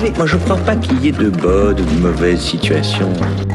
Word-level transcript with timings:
savez, 0.00 0.12
moi 0.16 0.26
je 0.26 0.36
crois 0.36 0.56
pas 0.56 0.76
qu'il 0.76 1.04
y 1.04 1.08
ait 1.08 1.12
de 1.12 1.28
bonnes 1.28 1.80
ou 1.80 1.84
de 1.84 2.00
mauvaises 2.00 2.40
situations. 2.40 3.12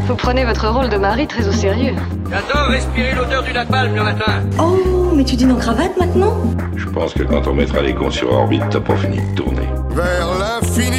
Vous 0.08 0.16
prenez 0.16 0.46
votre 0.46 0.68
rôle 0.68 0.90
de 0.90 0.98
mari 0.98 1.28
très 1.28 1.48
au 1.48 1.52
sérieux. 1.52 1.96
J'adore 2.30 2.68
respirer 2.70 3.14
l'odeur 3.16 3.44
du 3.44 3.54
napalm 3.54 3.96
le 3.96 4.04
matin. 4.04 4.44
Oh, 4.60 5.12
mais 5.16 5.24
tu 5.24 5.36
dînes 5.36 5.52
en 5.52 5.58
cravate 5.58 5.98
maintenant? 5.98 6.36
Je 6.76 6.88
pense 6.88 7.14
que 7.14 7.24
quand 7.24 7.48
on 7.48 7.54
mettra 7.54 7.82
les 7.82 7.94
cons 7.94 8.12
sur 8.12 8.32
orbite, 8.32 8.64
t'as 8.70 8.80
pas 8.80 8.96
fini 8.96 9.18
de 9.18 9.36
tourner. 9.36 9.70
Vers 9.92 10.28
l'infini 10.40 10.98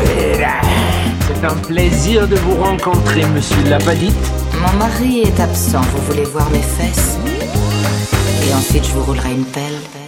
et 0.00 0.44
C'est 1.20 1.44
un 1.44 1.54
plaisir 1.66 2.28
de 2.28 2.36
vous 2.36 2.54
rencontrer, 2.62 3.24
monsieur 3.34 3.62
Labadite. 3.68 4.14
Mon 4.60 4.78
mari 4.78 5.20
est 5.20 5.40
absent, 5.40 5.80
vous 5.80 6.12
voulez 6.12 6.24
voir 6.24 6.48
mes 6.50 6.58
fesses? 6.58 7.18
Et 8.46 8.54
ensuite 8.54 8.86
je 8.86 8.92
vous 8.92 9.02
roulerai 9.02 9.32
une 9.32 9.44
pelle. 9.44 10.03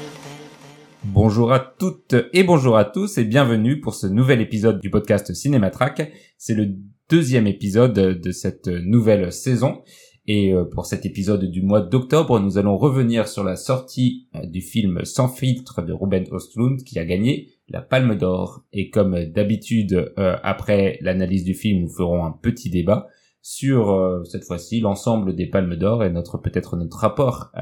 Bonjour 1.06 1.52
à 1.52 1.58
toutes 1.60 2.14
et 2.32 2.44
bonjour 2.44 2.76
à 2.76 2.84
tous 2.84 3.18
et 3.18 3.24
bienvenue 3.24 3.80
pour 3.80 3.94
ce 3.94 4.06
nouvel 4.06 4.40
épisode 4.40 4.80
du 4.80 4.90
podcast 4.90 5.32
Cinématrack. 5.32 6.12
C'est 6.38 6.54
le 6.54 6.74
deuxième 7.08 7.46
épisode 7.46 7.94
de 7.94 8.30
cette 8.32 8.68
nouvelle 8.68 9.32
saison. 9.32 9.82
Et 10.28 10.52
euh, 10.52 10.64
pour 10.64 10.86
cet 10.86 11.06
épisode 11.06 11.44
du 11.44 11.62
mois 11.62 11.80
d'octobre, 11.80 12.40
nous 12.40 12.58
allons 12.58 12.76
revenir 12.76 13.28
sur 13.28 13.44
la 13.44 13.56
sortie 13.56 14.28
euh, 14.34 14.44
du 14.46 14.60
film 14.60 15.04
Sans 15.04 15.28
filtre 15.28 15.82
de 15.82 15.92
Ruben 15.92 16.24
Östlund 16.32 16.82
qui 16.82 16.98
a 16.98 17.04
gagné 17.04 17.50
la 17.68 17.80
Palme 17.80 18.16
d'Or. 18.16 18.64
Et 18.72 18.90
comme 18.90 19.24
d'habitude, 19.26 20.12
euh, 20.18 20.36
après 20.42 20.98
l'analyse 21.00 21.44
du 21.44 21.54
film, 21.54 21.82
nous 21.82 21.88
ferons 21.88 22.24
un 22.24 22.32
petit 22.32 22.70
débat 22.70 23.06
sur 23.40 24.24
cette 24.24 24.42
fois-ci 24.42 24.80
l'ensemble 24.80 25.36
des 25.36 25.46
Palmes 25.46 25.76
d'Or 25.76 26.02
et 26.02 26.10
notre 26.10 26.36
peut-être 26.36 26.74
notre 26.76 26.96
rapport 26.96 27.52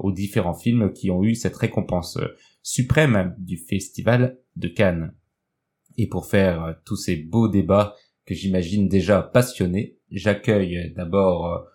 aux 0.00 0.12
différents 0.12 0.52
films 0.52 0.92
qui 0.92 1.10
ont 1.10 1.24
eu 1.24 1.34
cette 1.34 1.56
récompense 1.56 2.18
suprême 2.62 3.34
du 3.38 3.56
Festival 3.56 4.38
de 4.56 4.68
Cannes. 4.68 5.14
Et 5.98 6.08
pour 6.08 6.26
faire 6.26 6.80
tous 6.84 6.96
ces 6.96 7.16
beaux 7.16 7.48
débats 7.48 7.94
que 8.26 8.34
j'imagine 8.34 8.88
déjà 8.88 9.22
passionnés, 9.22 9.98
j'accueille 10.10 10.92
d'abord 10.94 11.66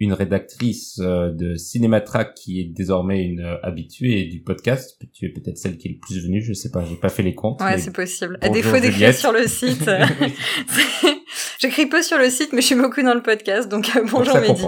une 0.00 0.14
rédactrice 0.14 0.98
euh, 1.00 1.30
de 1.30 1.56
Cinématrack 1.56 2.34
qui 2.34 2.60
est 2.60 2.64
désormais 2.64 3.22
une 3.22 3.40
euh, 3.40 3.56
habituée 3.62 4.24
du 4.24 4.40
podcast. 4.40 4.98
Tu 5.12 5.26
es 5.26 5.28
peut-être 5.28 5.58
celle 5.58 5.76
qui 5.76 5.88
est 5.88 5.92
le 5.92 5.98
plus 5.98 6.24
venue, 6.24 6.42
je 6.42 6.54
sais 6.54 6.70
pas, 6.70 6.82
j'ai 6.84 6.96
pas 6.96 7.10
fait 7.10 7.22
les 7.22 7.34
comptes. 7.34 7.60
Ouais, 7.60 7.78
c'est 7.78 7.92
possible. 7.92 8.38
À 8.40 8.48
défaut 8.48 8.80
d'écrire 8.80 9.14
sur 9.14 9.30
le 9.30 9.46
site. 9.46 9.86
Euh, 9.88 10.04
j'écris 11.60 11.86
peu 11.86 12.02
sur 12.02 12.16
le 12.16 12.30
site, 12.30 12.54
mais 12.54 12.62
je 12.62 12.66
suis 12.66 12.74
beaucoup 12.74 13.02
dans 13.02 13.14
le 13.14 13.22
podcast, 13.22 13.68
donc 13.68 13.90
bonjour 14.10 14.36
Mehdi. 14.36 14.64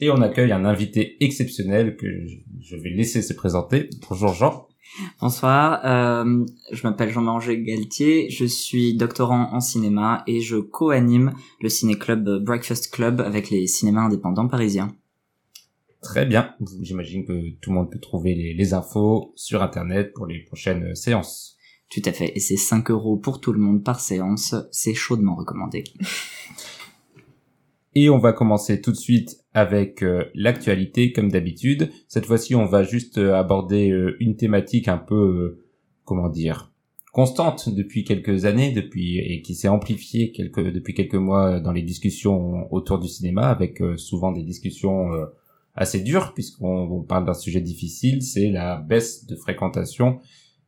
Et 0.00 0.10
on 0.10 0.20
accueille 0.20 0.50
un 0.50 0.64
invité 0.64 1.16
exceptionnel 1.24 1.96
que 1.96 2.06
je 2.66 2.76
vais 2.76 2.90
laisser 2.90 3.22
se 3.22 3.32
présenter. 3.32 3.88
Bonjour 4.08 4.34
Jean. 4.34 4.66
Bonsoir, 5.20 5.80
euh, 5.84 6.44
je 6.72 6.82
m'appelle 6.82 7.10
Jean-Marie 7.10 7.62
Galtier, 7.62 8.28
je 8.30 8.44
suis 8.44 8.96
doctorant 8.96 9.52
en 9.52 9.60
cinéma 9.60 10.24
et 10.26 10.40
je 10.40 10.56
co-anime 10.56 11.34
le 11.60 11.68
ciné-club 11.68 12.42
Breakfast 12.44 12.90
Club 12.90 13.20
avec 13.20 13.50
les 13.50 13.66
cinémas 13.66 14.02
indépendants 14.02 14.48
parisiens. 14.48 14.94
Très 16.02 16.26
bien, 16.26 16.54
j'imagine 16.80 17.24
que 17.24 17.50
tout 17.60 17.70
le 17.70 17.76
monde 17.76 17.90
peut 17.90 18.00
trouver 18.00 18.34
les, 18.34 18.54
les, 18.54 18.74
infos 18.74 19.32
sur 19.36 19.62
internet 19.62 20.12
pour 20.12 20.26
les 20.26 20.40
prochaines 20.40 20.94
séances. 20.94 21.56
Tout 21.90 22.02
à 22.04 22.12
fait, 22.12 22.32
et 22.34 22.40
c'est 22.40 22.56
5 22.56 22.90
euros 22.90 23.16
pour 23.16 23.40
tout 23.40 23.52
le 23.52 23.60
monde 23.60 23.84
par 23.84 24.00
séance, 24.00 24.54
c'est 24.72 24.94
chaudement 24.94 25.36
recommandé. 25.36 25.84
Et 27.94 28.10
on 28.10 28.18
va 28.18 28.32
commencer 28.32 28.80
tout 28.82 28.92
de 28.92 28.96
suite 28.96 29.38
avec 29.56 30.02
euh, 30.02 30.24
l'actualité 30.34 31.12
comme 31.12 31.30
d'habitude. 31.30 31.90
Cette 32.08 32.26
fois-ci, 32.26 32.54
on 32.54 32.66
va 32.66 32.82
juste 32.82 33.16
euh, 33.16 33.34
aborder 33.34 33.90
euh, 33.90 34.14
une 34.20 34.36
thématique 34.36 34.86
un 34.86 34.98
peu, 34.98 35.64
comment 36.04 36.28
dire, 36.28 36.74
constante 37.12 37.70
depuis 37.70 38.04
quelques 38.04 38.44
années, 38.44 38.72
depuis 38.72 39.18
et 39.18 39.40
qui 39.40 39.54
s'est 39.54 39.68
amplifiée 39.68 40.30
quelques, 40.30 40.70
depuis 40.70 40.92
quelques 40.92 41.14
mois 41.14 41.58
dans 41.60 41.72
les 41.72 41.80
discussions 41.80 42.70
autour 42.70 42.98
du 42.98 43.08
cinéma, 43.08 43.48
avec 43.48 43.82
souvent 43.96 44.30
des 44.30 44.42
discussions 44.42 45.08
assez 45.74 46.00
dures 46.00 46.34
puisqu'on 46.34 47.02
parle 47.08 47.24
d'un 47.24 47.32
sujet 47.32 47.62
difficile, 47.62 48.20
c'est 48.20 48.50
la 48.50 48.76
baisse 48.76 49.24
de 49.24 49.34
fréquentation 49.34 50.18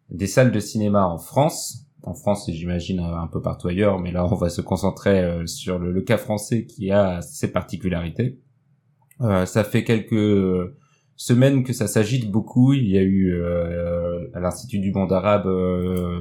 des 0.08 0.26
salles 0.26 0.50
de 0.50 0.60
cinéma 0.60 1.06
en 1.06 1.18
France 1.18 1.88
en 2.02 2.14
France 2.14 2.50
j'imagine 2.50 3.00
un 3.00 3.26
peu 3.26 3.42
partout 3.42 3.68
ailleurs, 3.68 3.98
mais 3.98 4.12
là 4.12 4.24
on 4.24 4.34
va 4.34 4.48
se 4.48 4.60
concentrer 4.60 5.20
euh, 5.20 5.46
sur 5.46 5.78
le, 5.78 6.00
cas 6.02 6.18
français 6.18 6.64
qui 6.64 6.90
a 6.90 7.20
ses 7.22 7.52
particularités. 7.52 8.38
Euh, 9.20 9.46
ça 9.46 9.64
fait 9.64 9.84
quelques 9.84 10.72
semaines 11.16 11.64
que 11.64 11.72
ça 11.72 11.86
s'agite 11.86 12.30
beaucoup. 12.30 12.72
Il 12.72 12.88
y 12.88 12.96
a 12.96 13.02
eu 13.02 13.32
euh, 13.32 14.28
à 14.34 14.40
l'Institut 14.40 14.78
du 14.78 14.92
monde 14.92 15.12
arabe, 15.12 15.46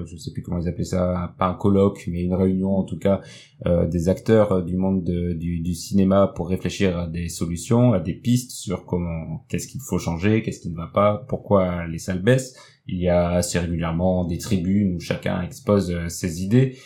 je 0.06 0.18
sais 0.18 0.31
plus 0.31 0.41
comment 0.41 0.59
ils 0.59 0.68
appelaient 0.68 0.84
ça, 0.84 1.35
pas 1.38 1.47
un 1.47 1.53
colloque, 1.53 2.06
mais 2.08 2.24
une 2.24 2.34
réunion 2.34 2.75
en 2.75 2.84
tout 2.84 2.97
cas 2.97 3.22
des 3.66 4.09
acteurs 4.09 4.63
du 4.63 4.75
monde 4.75 5.03
du, 5.03 5.59
du, 5.59 5.74
cinéma 5.74 6.31
pour 6.35 6.50
réfléchir 6.50 6.97
à 6.97 7.08
des 7.08 7.30
solutions, 7.30 7.94
à 7.94 8.00
des 8.00 8.13
pistes 8.13 8.52
sur 8.52 8.85
comment, 8.85 9.46
qu'est-ce 9.50 9.68
qu'il 9.68 9.81
faut 9.81 10.00
changer, 10.00 10.41
qu'est-ce 10.41 10.62
qui 10.62 10.69
ne 10.69 10.75
va 10.75 10.88
pas, 10.88 11.25
pourquoi 11.28 11.85
les 11.88 12.00
salles 12.00 12.22
baissent 12.22 12.56
il 12.88 13.00
y 13.00 13.09
a 13.09 13.31
assez 13.31 13.59
régulièrement 13.59 14.25
des 14.25 14.38
tribunes 14.38 14.96
où 14.96 15.00
chacun 15.00 15.41
expose 15.41 15.91
euh, 15.91 16.08
ses 16.08 16.44
idées. 16.44 16.78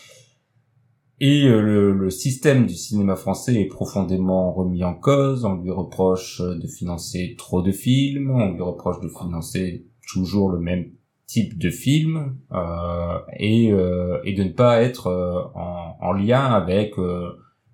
Et 1.24 1.46
euh, 1.46 1.94
le, 1.94 2.09
système 2.09 2.66
du 2.66 2.74
cinéma 2.74 3.16
français 3.16 3.54
est 3.62 3.68
profondément 3.68 4.52
remis 4.52 4.84
en 4.84 4.96
cause. 4.96 5.46
On 5.46 5.54
lui 5.54 5.70
reproche 5.70 6.42
euh, 6.42 6.56
de 6.56 6.66
financer 6.66 7.36
trop 7.38 7.62
de 7.62 7.72
films, 7.72 8.32
on 8.32 8.54
lui 8.54 8.62
reproche 8.64 9.00
de 9.02 9.08
financer 9.08 9.86
toujours 10.12 10.50
le 10.50 10.60
même 10.60 10.90
type 11.28 11.60
de 11.60 11.70
film 11.70 12.38
euh, 12.52 13.20
et, 13.38 13.68
et 13.68 14.34
de 14.34 14.44
ne 14.44 14.50
pas 14.50 14.81
être 14.81 15.52
en, 15.54 15.96
en, 16.02 16.12
lien 16.12 16.44
avec 16.44 16.96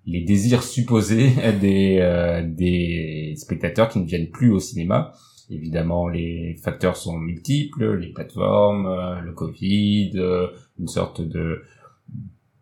les 0.04 0.20
désirs 0.20 0.62
supposés 0.62 1.30
des, 1.60 2.44
des 2.46 3.34
spectateurs 3.36 3.88
qui 3.88 3.98
ne 3.98 4.04
viennent 4.04 4.30
plus 4.30 4.52
au 4.52 4.60
cinéma. 4.60 5.14
Évidemment, 5.50 6.08
les 6.08 6.56
facteurs 6.62 6.96
sont 6.96 7.16
multiples, 7.16 7.96
les 7.96 8.12
plateformes, 8.12 8.86
euh, 8.86 9.20
le 9.20 9.32
Covid, 9.32 10.12
euh, 10.16 10.48
une 10.78 10.88
sorte 10.88 11.22
de, 11.22 11.62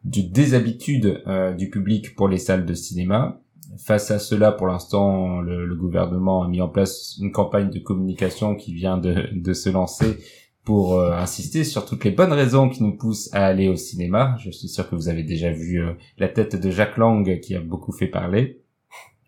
de 0.06 0.22
déshabitude 0.22 1.22
euh, 1.26 1.52
du 1.52 1.70
public 1.70 2.14
pour 2.14 2.28
les 2.28 2.38
salles 2.38 2.64
de 2.64 2.74
cinéma. 2.74 3.40
Face 3.84 4.10
à 4.10 4.18
cela, 4.18 4.52
pour 4.52 4.66
l'instant, 4.68 5.40
le, 5.40 5.74
gouvernement 5.74 6.42
a 6.42 6.48
mis 6.48 6.60
en 6.60 6.68
place 6.68 7.16
une 7.20 7.32
campagne 7.32 7.68
de 7.70 7.78
communication 7.78 8.54
qui 8.54 8.72
vient 8.72 8.96
de, 8.96 9.52
se 9.52 9.68
lancer 9.68 10.18
pour 10.64 11.00
insister 11.02 11.62
sur 11.62 11.84
toutes 11.84 12.04
les 12.04 12.10
bonnes 12.10 12.32
raisons 12.32 12.70
qui 12.70 12.82
nous 12.82 12.96
poussent 12.96 13.28
à 13.34 13.44
aller 13.44 13.68
au 13.68 13.76
cinéma. 13.76 14.36
Je 14.38 14.50
suis 14.50 14.68
sûr 14.68 14.88
que 14.88 14.94
vous 14.94 15.08
avez 15.08 15.24
déjà 15.24 15.52
vu 15.52 15.82
la 16.16 16.28
tête 16.28 16.56
de 16.56 16.70
Jacques 16.70 16.96
Lang 16.96 17.38
qui 17.40 17.54
a 17.54 17.60
beaucoup 17.60 17.92
fait 17.92 18.06
parler. 18.06 18.62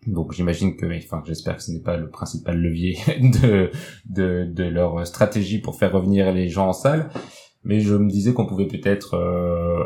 Donc 0.07 0.33
j'imagine 0.33 0.75
que, 0.75 0.85
enfin 0.97 1.21
j'espère 1.25 1.57
que 1.57 1.63
ce 1.63 1.71
n'est 1.71 1.81
pas 1.81 1.97
le 1.97 2.09
principal 2.09 2.57
levier 2.57 2.97
de, 3.41 3.69
de, 4.45 4.63
leur 4.63 5.05
stratégie 5.05 5.59
pour 5.59 5.77
faire 5.77 5.91
revenir 5.91 6.31
les 6.31 6.47
gens 6.47 6.69
en 6.69 6.73
salle, 6.73 7.09
mais 7.63 7.81
je 7.81 7.95
me 7.95 8.09
disais 8.09 8.33
qu'on 8.33 8.45
pouvait 8.45 8.67
peut-être, 8.67 9.15
euh, 9.15 9.83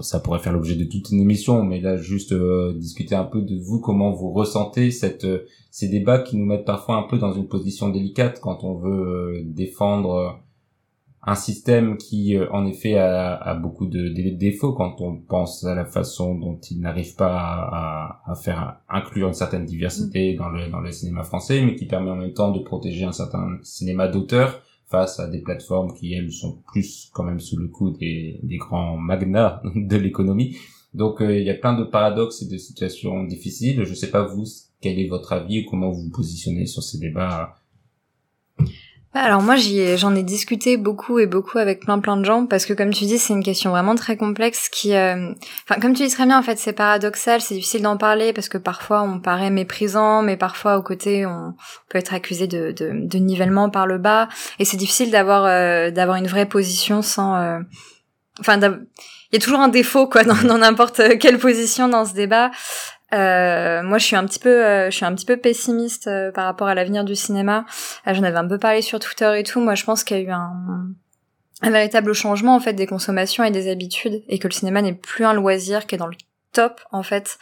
ça 0.00 0.20
pourrait 0.20 0.38
faire 0.38 0.52
l'objet 0.52 0.76
de 0.76 0.84
toute 0.84 1.10
une 1.10 1.20
émission, 1.20 1.62
mais 1.64 1.80
là 1.80 1.96
juste 1.96 2.32
euh, 2.32 2.72
discuter 2.74 3.14
un 3.14 3.24
peu 3.24 3.42
de 3.42 3.56
vous, 3.56 3.80
comment 3.80 4.10
vous 4.12 4.32
ressentez 4.32 4.90
cette, 4.90 5.26
ces 5.70 5.88
débats 5.88 6.18
qui 6.18 6.36
nous 6.36 6.46
mettent 6.46 6.64
parfois 6.64 6.96
un 6.96 7.02
peu 7.02 7.18
dans 7.18 7.32
une 7.32 7.48
position 7.48 7.88
délicate 7.88 8.40
quand 8.40 8.64
on 8.64 8.74
veut 8.74 9.38
euh, 9.38 9.42
défendre 9.44 10.40
un 11.26 11.34
système 11.34 11.96
qui, 11.96 12.36
euh, 12.36 12.46
en 12.52 12.66
effet, 12.66 12.98
a, 12.98 13.34
a 13.34 13.54
beaucoup 13.54 13.86
de, 13.86 14.08
défauts 14.08 14.72
quand 14.72 15.00
on 15.00 15.16
pense 15.16 15.64
à 15.64 15.74
la 15.74 15.86
façon 15.86 16.34
dont 16.34 16.58
il 16.70 16.80
n'arrive 16.80 17.14
pas 17.16 17.34
à, 17.34 18.22
à, 18.26 18.34
faire 18.34 18.76
inclure 18.88 19.28
une 19.28 19.34
certaine 19.34 19.64
diversité 19.64 20.34
mm. 20.34 20.36
dans 20.36 20.50
le, 20.50 20.68
dans 20.68 20.80
le 20.80 20.92
cinéma 20.92 21.22
français, 21.22 21.62
mais 21.62 21.76
qui 21.76 21.86
permet 21.86 22.10
en 22.10 22.16
même 22.16 22.34
temps 22.34 22.50
de 22.50 22.60
protéger 22.60 23.04
un 23.04 23.12
certain 23.12 23.58
cinéma 23.62 24.08
d'auteur 24.08 24.60
face 24.86 25.18
à 25.20 25.28
des 25.28 25.40
plateformes 25.40 25.94
qui, 25.94 26.14
elles, 26.14 26.32
sont 26.32 26.58
plus 26.72 27.10
quand 27.12 27.24
même 27.24 27.40
sous 27.40 27.56
le 27.56 27.68
coup 27.68 27.90
des, 27.90 28.40
grands 28.58 28.96
magnats 28.96 29.62
de 29.74 29.96
l'économie. 29.96 30.56
Donc, 30.92 31.20
euh, 31.20 31.38
il 31.38 31.44
y 31.44 31.50
a 31.50 31.54
plein 31.54 31.76
de 31.78 31.84
paradoxes 31.84 32.42
et 32.42 32.48
de 32.48 32.56
situations 32.56 33.24
difficiles. 33.24 33.84
Je 33.84 33.94
sais 33.94 34.10
pas, 34.10 34.24
vous, 34.24 34.44
quel 34.80 34.98
est 34.98 35.08
votre 35.08 35.32
avis 35.32 35.58
et 35.58 35.64
comment 35.64 35.90
vous 35.90 36.02
vous 36.02 36.10
positionnez 36.10 36.66
sur 36.66 36.82
ces 36.82 36.98
débats 36.98 37.56
alors 39.14 39.42
moi 39.42 39.54
j'en 39.56 40.14
ai, 40.14 40.22
discuté 40.22 40.76
beaucoup 40.76 41.18
et 41.20 41.26
beaucoup 41.26 41.58
avec 41.58 41.80
plein 41.80 42.00
plein 42.00 42.16
de 42.16 42.24
gens 42.24 42.46
parce 42.46 42.66
que 42.66 42.72
comme 42.72 42.92
tu 42.92 43.04
dis 43.04 43.18
c'est 43.18 43.32
une 43.32 43.44
question 43.44 43.70
vraiment 43.70 43.94
très 43.94 44.16
complexe 44.16 44.68
qui, 44.68 44.94
euh, 44.94 45.32
enfin 45.68 45.80
comme 45.80 45.94
tu 45.94 46.04
dis 46.04 46.12
très 46.12 46.26
bien 46.26 46.38
en 46.38 46.42
fait 46.42 46.58
c'est 46.58 46.72
paradoxal, 46.72 47.40
c'est 47.40 47.54
difficile 47.54 47.82
d'en 47.82 47.96
parler 47.96 48.32
parce 48.32 48.48
que 48.48 48.58
parfois 48.58 49.02
on 49.02 49.20
paraît 49.20 49.50
méprisant, 49.50 50.22
mais 50.22 50.36
parfois 50.36 50.78
au 50.78 50.82
côté 50.82 51.26
on 51.26 51.54
peut 51.88 51.98
être 51.98 52.12
accusé 52.12 52.46
de, 52.48 52.72
de, 52.72 52.90
de 52.92 53.18
nivellement 53.18 53.70
par 53.70 53.86
le 53.86 53.98
bas 53.98 54.28
et 54.58 54.64
c'est 54.64 54.76
difficile 54.76 55.10
d'avoir 55.10 55.44
euh, 55.44 55.90
d'avoir 55.90 56.16
une 56.16 56.26
vraie 56.26 56.46
position 56.46 57.00
sans, 57.00 57.36
euh, 57.36 57.60
enfin 58.40 58.58
il 58.60 59.34
y 59.34 59.36
a 59.36 59.40
toujours 59.40 59.60
un 59.60 59.68
défaut 59.68 60.08
quoi 60.08 60.24
dans 60.24 60.58
n'importe 60.58 61.18
quelle 61.18 61.38
position 61.38 61.88
dans 61.88 62.04
ce 62.04 62.14
débat. 62.14 62.50
Euh, 63.14 63.82
moi, 63.82 63.98
je 63.98 64.04
suis 64.04 64.16
un 64.16 64.24
petit 64.26 64.38
peu, 64.38 64.64
euh, 64.64 64.90
je 64.90 64.96
suis 64.96 65.04
un 65.04 65.14
petit 65.14 65.24
peu 65.24 65.36
pessimiste 65.36 66.08
euh, 66.08 66.32
par 66.32 66.44
rapport 66.44 66.66
à 66.66 66.74
l'avenir 66.74 67.04
du 67.04 67.14
cinéma. 67.14 67.64
Euh, 68.06 68.14
J'en 68.14 68.22
avais 68.24 68.36
un 68.36 68.48
peu 68.48 68.58
parlé 68.58 68.82
sur 68.82 68.98
Twitter 68.98 69.32
et 69.38 69.44
tout. 69.44 69.60
Moi, 69.60 69.74
je 69.74 69.84
pense 69.84 70.04
qu'il 70.04 70.16
y 70.16 70.20
a 70.20 70.22
eu 70.22 70.30
un, 70.30 70.88
un 71.62 71.70
véritable 71.70 72.12
changement 72.12 72.54
en 72.54 72.60
fait 72.60 72.72
des 72.72 72.86
consommations 72.86 73.44
et 73.44 73.50
des 73.50 73.70
habitudes, 73.70 74.22
et 74.28 74.38
que 74.38 74.48
le 74.48 74.52
cinéma 74.52 74.82
n'est 74.82 74.94
plus 74.94 75.24
un 75.24 75.32
loisir 75.32 75.86
qui 75.86 75.94
est 75.94 75.98
dans 75.98 76.06
le 76.06 76.16
top 76.52 76.80
en 76.92 77.02
fait. 77.02 77.38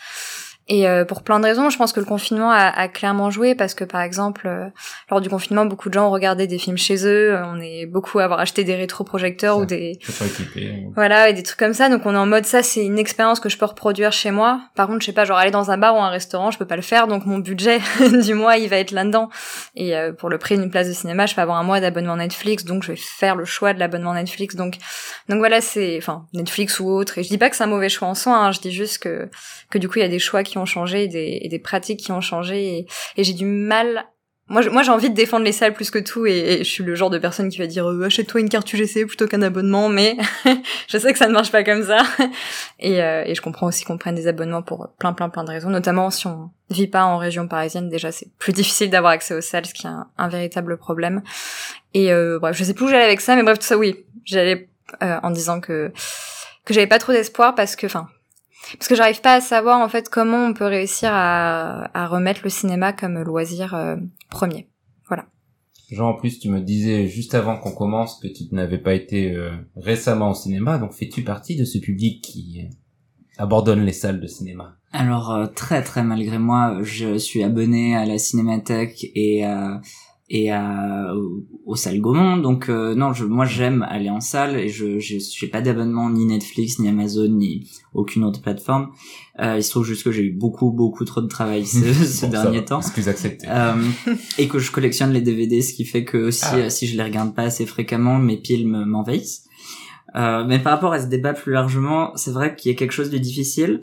Et 0.69 0.89
euh, 0.89 1.05
pour 1.05 1.23
plein 1.23 1.41
de 1.41 1.45
raisons, 1.45 1.71
je 1.71 1.77
pense 1.77 1.93
que 1.93 2.01
le 2.01 2.07
confinement 2.07 2.51
a, 2.51 2.67
a 2.67 2.89
clairement 2.89 3.31
joué 3.31 3.55
parce 3.55 3.75
que 3.75 3.85
par 3.85 4.01
exemple, 4.01 4.47
euh, 4.47 4.69
lors 5.11 5.21
du 5.21 5.29
confinement, 5.29 5.67
beaucoup 5.67 5.89
de 5.89 5.95
gens 5.95 6.07
ont 6.07 6.13
regardé 6.13 6.47
des 6.47 6.59
films 6.59 6.79
chez 6.79 7.07
eux. 7.07 7.37
On 7.45 7.61
est 7.61 7.87
beaucoup 7.87 8.21
à 8.21 8.25
avoir 8.25 8.39
acheté 8.39 8.63
des 8.63 8.77
rétroprojecteurs 8.77 9.59
ou 9.59 9.65
des 9.65 9.99
équipé. 10.25 10.87
voilà 10.95 11.29
et 11.29 11.33
des 11.33 11.43
trucs 11.43 11.59
comme 11.59 11.75
ça. 11.75 11.89
Donc 11.89 12.07
on 12.07 12.15
est 12.15 12.19
en 12.19 12.27
mode 12.27 12.45
ça, 12.45 12.63
c'est 12.63 12.85
une 12.85 12.99
expérience 12.99 13.41
que 13.41 13.49
je 13.49 13.59
peux 13.59 13.65
reproduire 13.65 14.13
chez 14.13 14.31
moi. 14.31 14.61
Par 14.77 14.87
contre, 14.87 15.01
je 15.01 15.07
sais 15.07 15.13
pas, 15.13 15.25
genre 15.25 15.39
aller 15.39 15.51
dans 15.51 15.71
un 15.71 15.79
bar 15.79 15.97
ou 15.97 15.99
un 15.99 16.11
restaurant, 16.11 16.51
je 16.51 16.59
peux 16.59 16.67
pas 16.67 16.77
le 16.77 16.83
faire. 16.83 17.09
Donc 17.09 17.27
mon 17.27 17.39
budget 17.39 17.81
du 18.23 18.35
mois, 18.35 18.57
il 18.57 18.69
va 18.69 18.77
être 18.77 18.93
là-dedans. 18.93 19.31
Et 19.75 19.97
euh, 19.97 20.13
pour 20.13 20.29
le 20.29 20.39
prix 20.39 20.57
d'une 20.57 20.71
place 20.71 20.87
de 20.87 20.93
cinéma, 20.93 21.27
je 21.27 21.35
peux 21.35 21.41
avoir 21.41 21.59
un 21.59 21.65
mois 21.65 21.81
d'abonnement 21.81 22.17
Netflix. 22.17 22.65
Donc 22.65 22.85
je 22.85 22.93
vais 22.93 22.99
faire 22.99 23.35
le 23.35 23.45
choix 23.45 23.75
de 23.75 23.81
l'abonnement 23.81 24.15
Netflix. 24.15 24.55
Donc 24.55 24.77
donc 25.29 25.39
voilà, 25.39 25.61
c'est 25.61 25.99
enfin 25.99 26.27
Netflix 26.33 26.79
ou 26.79 26.89
autre. 26.89 27.19
Et 27.19 27.25
je 27.25 27.29
dis 27.29 27.39
pas 27.39 27.51
que 27.51 27.57
c'est 27.57 27.65
un 27.65 27.69
mauvais 27.69 27.89
choix 27.89 28.09
en 28.09 28.15
soi. 28.15 28.37
Hein, 28.37 28.53
je 28.53 28.61
dis 28.61 28.73
juste 28.73 28.99
que 28.99 29.29
que 29.71 29.79
du 29.79 29.89
coup 29.89 29.99
il 29.99 30.03
y 30.03 30.05
a 30.05 30.09
des 30.09 30.19
choix 30.19 30.43
qui 30.43 30.52
ont 30.59 30.65
changé 30.65 31.05
et 31.05 31.09
des, 31.09 31.49
des 31.49 31.59
pratiques 31.59 32.01
qui 32.01 32.13
ont 32.13 32.21
changé 32.21 32.79
et, 32.79 32.87
et 33.17 33.25
j'ai 33.25 33.35
du 33.35 33.47
mal. 33.47 34.07
Moi, 34.49 34.61
j'ai 34.61 34.91
envie 34.91 35.09
de 35.09 35.15
défendre 35.15 35.47
les 35.47 35.53
salles 35.53 35.73
plus 35.73 35.91
que 35.91 35.99
tout 35.99 36.27
et, 36.27 36.59
je 36.59 36.65
suis 36.65 36.85
le 36.85 36.95
genre 36.95 37.09
de 37.09 37.17
personne 37.17 37.49
qui 37.49 37.57
va 37.57 37.67
dire 37.67 37.89
euh, 37.89 38.05
achète-toi 38.05 38.41
une 38.41 38.51
carte 38.51 38.71
UGC 38.71 39.07
plutôt 39.07 39.27
qu'un 39.27 39.41
abonnement 39.41 39.89
mais 39.89 40.19
je 40.89 40.99
sais 40.99 41.11
que 41.13 41.19
ça 41.19 41.27
ne 41.27 41.33
marche 41.33 41.51
pas 41.51 41.65
comme 41.65 41.85
ça. 41.85 42.03
Et, 42.79 43.03
euh, 43.03 43.23
et 43.25 43.35
je 43.35 43.41
comprends 43.41 43.69
aussi 43.69 43.85
qu'on 43.85 43.97
prenne 43.97 44.15
des 44.15 44.27
abonnements 44.27 44.61
pour 44.61 44.89
plein 44.99 45.15
plein 45.15 45.31
plein 45.31 45.45
de 45.45 45.51
raisons 45.51 45.71
notamment 45.71 46.11
si 46.11 46.27
on 46.27 46.51
vit 46.69 46.89
pas 46.89 47.05
en 47.05 47.17
région 47.17 47.49
parisienne 47.49 47.89
déjà 47.89 48.13
c'est 48.13 48.29
plus 48.39 48.53
difficile 48.53 48.91
d'avoir 48.91 49.13
accès 49.13 49.33
aux 49.33 49.41
salles 49.41 49.65
ce 49.65 49.73
qui 49.73 49.87
est 49.87 49.91
un, 49.91 50.09
un 50.19 50.29
véritable 50.29 50.77
problème. 50.77 51.23
Et 51.95 52.13
euh, 52.13 52.39
bref 52.39 52.55
je 52.55 52.65
sais 52.65 52.75
plus 52.75 52.87
où 52.87 52.89
j'allais 52.89 53.05
avec 53.05 53.23
ça 53.23 53.37
mais 53.37 53.45
bref 53.45 53.59
tout 53.59 53.67
ça 53.67 53.79
oui. 53.79 54.05
J'allais 54.25 54.69
euh, 55.03 55.19
en 55.23 55.31
disant 55.31 55.61
que 55.61 55.93
que 56.65 56.75
j'avais 56.75 56.87
pas 56.87 56.99
trop 56.99 57.13
d'espoir 57.13 57.55
parce 57.55 57.77
que 57.77 57.87
enfin 57.87 58.09
parce 58.79 58.89
que 58.89 58.95
j'arrive 58.95 59.21
pas 59.21 59.35
à 59.35 59.41
savoir 59.41 59.81
en 59.81 59.89
fait 59.89 60.09
comment 60.09 60.47
on 60.47 60.55
peut 60.55 60.67
réussir 60.67 61.11
à, 61.13 61.91
à 61.97 62.07
remettre 62.07 62.41
le 62.45 62.51
cinéma 62.51 62.93
comme 62.93 63.23
loisir 63.23 63.75
euh, 63.75 63.97
premier. 64.31 64.69
Voilà. 65.09 65.27
Jean, 65.91 66.11
en 66.11 66.15
plus, 66.15 66.39
tu 66.39 66.49
me 66.49 66.61
disais 66.61 67.07
juste 67.07 67.35
avant 67.35 67.59
qu'on 67.59 67.73
commence 67.73 68.19
que 68.21 68.29
tu 68.29 68.45
n'avais 68.53 68.79
pas 68.79 68.95
été 68.95 69.33
euh, 69.35 69.51
récemment 69.77 70.31
au 70.31 70.35
cinéma, 70.35 70.79
donc 70.79 70.93
fais-tu 70.93 71.23
partie 71.23 71.57
de 71.57 71.65
ce 71.65 71.79
public 71.79 72.23
qui 72.23 72.63
euh, 72.63 72.75
abandonne 73.39 73.85
les 73.85 73.93
salles 73.93 74.21
de 74.21 74.27
cinéma? 74.27 74.77
Alors 74.93 75.31
euh, 75.33 75.47
très 75.47 75.83
très 75.83 76.03
malgré 76.03 76.39
moi, 76.39 76.79
je 76.83 77.19
suis 77.19 77.43
abonné 77.43 77.97
à 77.97 78.05
la 78.05 78.19
Cinémathèque 78.19 79.07
et 79.15 79.45
à 79.45 79.81
et 80.35 80.51
à 80.51 81.13
aux 81.67 81.77
salles 81.77 82.01
Gaumont. 82.01 82.39
Donc 82.39 82.69
euh, 82.71 82.95
non, 82.95 83.13
je, 83.13 83.25
moi 83.27 83.45
j'aime 83.45 83.87
aller 83.89 84.09
en 84.09 84.21
salle 84.21 84.57
et 84.57 84.69
je 84.71 84.99
j'ai 84.99 85.47
pas 85.49 85.61
d'abonnement 85.61 86.09
ni 86.09 86.25
Netflix 86.25 86.79
ni 86.79 86.89
Amazon 86.89 87.29
ni 87.29 87.71
aucune 87.93 88.25
autre 88.25 88.41
plateforme. 88.41 88.89
Euh, 89.41 89.57
il 89.59 89.63
se 89.63 89.71
trouve 89.71 89.85
juste 89.85 90.05
que 90.05 90.11
j'ai 90.11 90.23
eu 90.23 90.33
beaucoup 90.33 90.71
beaucoup 90.71 91.05
trop 91.05 91.21
de 91.21 91.27
travail 91.27 91.67
ce, 91.67 91.93
ce 91.93 92.25
Bon, 92.27 92.33
dernier 92.33 92.59
va, 92.61 92.65
temps. 92.65 92.81
Excuse 92.81 93.09
acceptée. 93.09 93.47
Euh, 93.49 93.75
et 94.39 94.49
que 94.49 94.59
je 94.59 94.73
collectionne 94.73 95.13
les 95.13 95.21
DVD, 95.21 95.61
ce 95.61 95.75
qui 95.75 95.85
fait 95.85 96.05
que 96.05 96.17
aussi 96.17 96.45
Ah. 96.47 96.57
euh, 96.57 96.69
si 96.71 96.87
je 96.87 96.97
les 96.97 97.03
regarde 97.03 97.35
pas 97.35 97.43
assez 97.43 97.67
fréquemment, 97.67 98.19
mes 98.19 98.39
piles 98.39 98.67
me- 98.67 98.87
m'envahissent. 98.87 99.45
Euh, 100.15 100.45
mais 100.47 100.59
par 100.59 100.73
rapport 100.75 100.93
à 100.93 101.01
ce 101.01 101.07
débat 101.07 101.33
plus 101.33 101.53
largement, 101.53 102.13
c'est 102.17 102.33
vrai 102.33 102.55
qu'il 102.55 102.71
y 102.71 102.75
a 102.75 102.77
quelque 102.77 102.93
chose 102.93 103.09
de 103.11 103.17
difficile. 103.17 103.81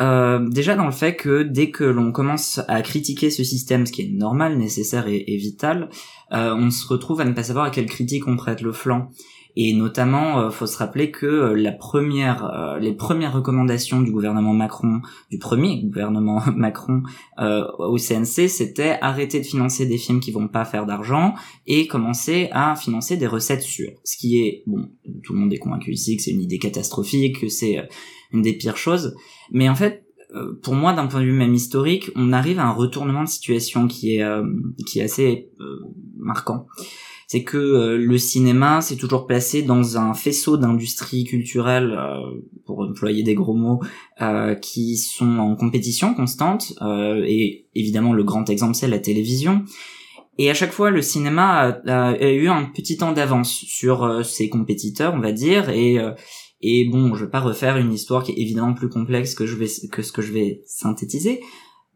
Euh, 0.00 0.48
déjà 0.48 0.74
dans 0.74 0.86
le 0.86 0.92
fait 0.92 1.14
que 1.14 1.42
dès 1.42 1.70
que 1.70 1.84
l'on 1.84 2.10
commence 2.10 2.60
à 2.68 2.82
critiquer 2.82 3.30
ce 3.30 3.44
système, 3.44 3.86
ce 3.86 3.92
qui 3.92 4.02
est 4.02 4.12
normal, 4.12 4.58
nécessaire 4.58 5.06
et, 5.06 5.36
vital, 5.36 5.88
euh, 6.32 6.54
on 6.54 6.70
se 6.70 6.86
retrouve 6.86 7.20
à 7.20 7.24
ne 7.24 7.32
pas 7.32 7.44
savoir 7.44 7.66
à 7.66 7.70
quelle 7.70 7.86
critique 7.86 8.26
on 8.26 8.36
prête 8.36 8.60
le 8.60 8.72
flanc. 8.72 9.10
Et 9.56 9.72
notamment, 9.72 10.40
euh, 10.40 10.50
faut 10.50 10.66
se 10.66 10.76
rappeler 10.76 11.12
que 11.12 11.26
euh, 11.26 11.54
la 11.54 11.70
première, 11.70 12.76
les 12.80 12.92
premières 12.92 13.32
recommandations 13.32 14.00
du 14.00 14.10
gouvernement 14.10 14.52
Macron, 14.52 15.00
du 15.30 15.38
premier 15.38 15.80
gouvernement 15.84 16.42
Macron 16.56 17.04
au 17.38 17.96
CNC, 17.96 18.48
c'était 18.48 18.98
arrêter 19.00 19.38
de 19.38 19.46
financer 19.46 19.86
des 19.86 19.98
films 19.98 20.18
qui 20.18 20.32
vont 20.32 20.48
pas 20.48 20.64
faire 20.64 20.86
d'argent 20.86 21.34
et 21.68 21.86
commencer 21.86 22.48
à 22.50 22.74
financer 22.74 23.16
des 23.16 23.28
recettes 23.28 23.62
sûres. 23.62 23.92
Ce 24.02 24.16
qui 24.16 24.40
est, 24.40 24.64
bon, 24.66 24.90
tout 25.22 25.34
le 25.34 25.38
monde 25.38 25.52
est 25.52 25.58
convaincu 25.58 25.92
ici 25.92 26.16
que 26.16 26.22
c'est 26.24 26.32
une 26.32 26.42
idée 26.42 26.58
catastrophique, 26.58 27.42
que 27.42 27.48
c'est 27.48 27.88
une 28.32 28.42
des 28.42 28.54
pires 28.54 28.76
choses. 28.76 29.14
Mais 29.52 29.68
en 29.68 29.74
fait, 29.74 30.04
euh, 30.34 30.58
pour 30.62 30.74
moi, 30.74 30.92
d'un 30.92 31.06
point 31.06 31.20
de 31.20 31.26
vue 31.26 31.32
même 31.32 31.54
historique, 31.54 32.10
on 32.16 32.32
arrive 32.32 32.58
à 32.58 32.64
un 32.66 32.72
retournement 32.72 33.22
de 33.22 33.28
situation 33.28 33.86
qui 33.86 34.16
est, 34.16 34.22
euh, 34.22 34.44
qui 34.86 34.98
est 34.98 35.02
assez 35.02 35.50
euh, 35.60 35.64
marquant 36.16 36.66
c'est 37.26 37.42
que 37.42 37.96
le 37.96 38.18
cinéma 38.18 38.82
s'est 38.82 38.96
toujours 38.96 39.26
placé 39.26 39.62
dans 39.62 39.96
un 39.96 40.12
faisceau 40.12 40.58
d'industries 40.58 41.24
culturelles, 41.24 41.98
pour 42.66 42.80
employer 42.80 43.22
des 43.22 43.34
gros 43.34 43.54
mots, 43.54 43.80
qui 44.60 44.98
sont 44.98 45.38
en 45.38 45.56
compétition 45.56 46.14
constante. 46.14 46.74
et 47.26 47.66
évidemment, 47.74 48.12
le 48.12 48.22
grand 48.24 48.48
exemple, 48.50 48.74
c'est 48.74 48.88
la 48.88 48.98
télévision. 48.98 49.64
Et 50.38 50.50
à 50.50 50.54
chaque 50.54 50.72
fois, 50.72 50.90
le 50.90 51.00
cinéma 51.02 51.80
a, 51.86 51.90
a- 51.90 52.10
a 52.12 52.30
eu 52.30 52.48
un 52.48 52.64
petit 52.64 52.96
temps 52.96 53.12
d'avance 53.12 53.50
sur 53.52 54.02
euh, 54.02 54.22
ses 54.22 54.48
compétiteurs, 54.48 55.14
on 55.14 55.20
va 55.20 55.32
dire. 55.32 55.70
Et, 55.70 55.98
et 56.66 56.88
bon, 56.90 57.14
je 57.14 57.24
vais 57.24 57.30
pas 57.30 57.40
refaire 57.40 57.76
une 57.76 57.92
histoire 57.92 58.22
qui 58.24 58.32
est 58.32 58.38
évidemment 58.38 58.74
plus 58.74 58.88
complexe 58.88 59.34
que 59.34 59.46
je 59.46 59.56
vais 59.56 59.68
que 59.92 60.02
ce 60.02 60.12
que 60.12 60.22
je 60.22 60.32
vais 60.32 60.62
synthétiser 60.66 61.40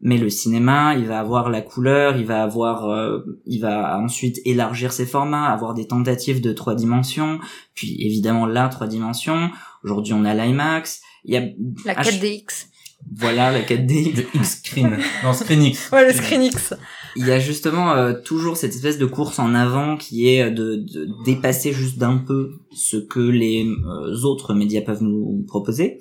mais 0.01 0.17
le 0.17 0.29
cinéma, 0.29 0.95
il 0.95 1.07
va 1.07 1.19
avoir 1.19 1.49
la 1.49 1.61
couleur, 1.61 2.15
il 2.15 2.25
va 2.25 2.41
avoir, 2.41 2.89
euh, 2.89 3.19
il 3.45 3.59
va 3.59 3.99
ensuite 3.99 4.39
élargir 4.45 4.93
ses 4.93 5.05
formats, 5.05 5.47
avoir 5.51 5.73
des 5.73 5.87
tentatives 5.87 6.39
de 6.39 6.53
trois 6.53 6.73
dimensions, 6.73 7.37
puis 7.73 7.97
évidemment 7.99 8.45
la 8.45 8.69
trois 8.69 8.87
dimensions. 8.87 9.49
Aujourd'hui, 9.83 10.13
on 10.13 10.23
a 10.23 10.33
l'IMAX. 10.33 11.01
Il 11.25 11.33
y 11.33 11.37
a 11.37 11.41
La 11.83 11.95
Ah, 11.97 12.03
je- 12.03 12.11
4DX. 12.11 12.67
Voilà 13.15 13.51
la 13.51 13.61
4D. 13.61 14.15
Le 14.15 14.23
X-Screen. 14.35 14.97
non, 15.23 15.33
ScreenX. 15.33 15.89
Ouais, 15.93 16.05
le 16.05 16.13
ScreenX. 16.13 16.73
Il 17.15 17.27
y 17.27 17.31
a 17.31 17.39
justement 17.39 17.91
euh, 17.93 18.13
toujours 18.13 18.55
cette 18.55 18.73
espèce 18.73 18.97
de 18.97 19.05
course 19.05 19.39
en 19.39 19.55
avant 19.55 19.97
qui 19.97 20.29
est 20.29 20.51
de, 20.51 20.75
de 20.75 21.07
dépasser 21.25 21.73
juste 21.73 21.97
d'un 21.97 22.17
peu 22.17 22.51
ce 22.71 22.97
que 22.97 23.19
les 23.19 23.65
euh, 23.65 24.23
autres 24.23 24.53
médias 24.53 24.81
peuvent 24.81 25.03
nous 25.03 25.43
proposer, 25.47 25.99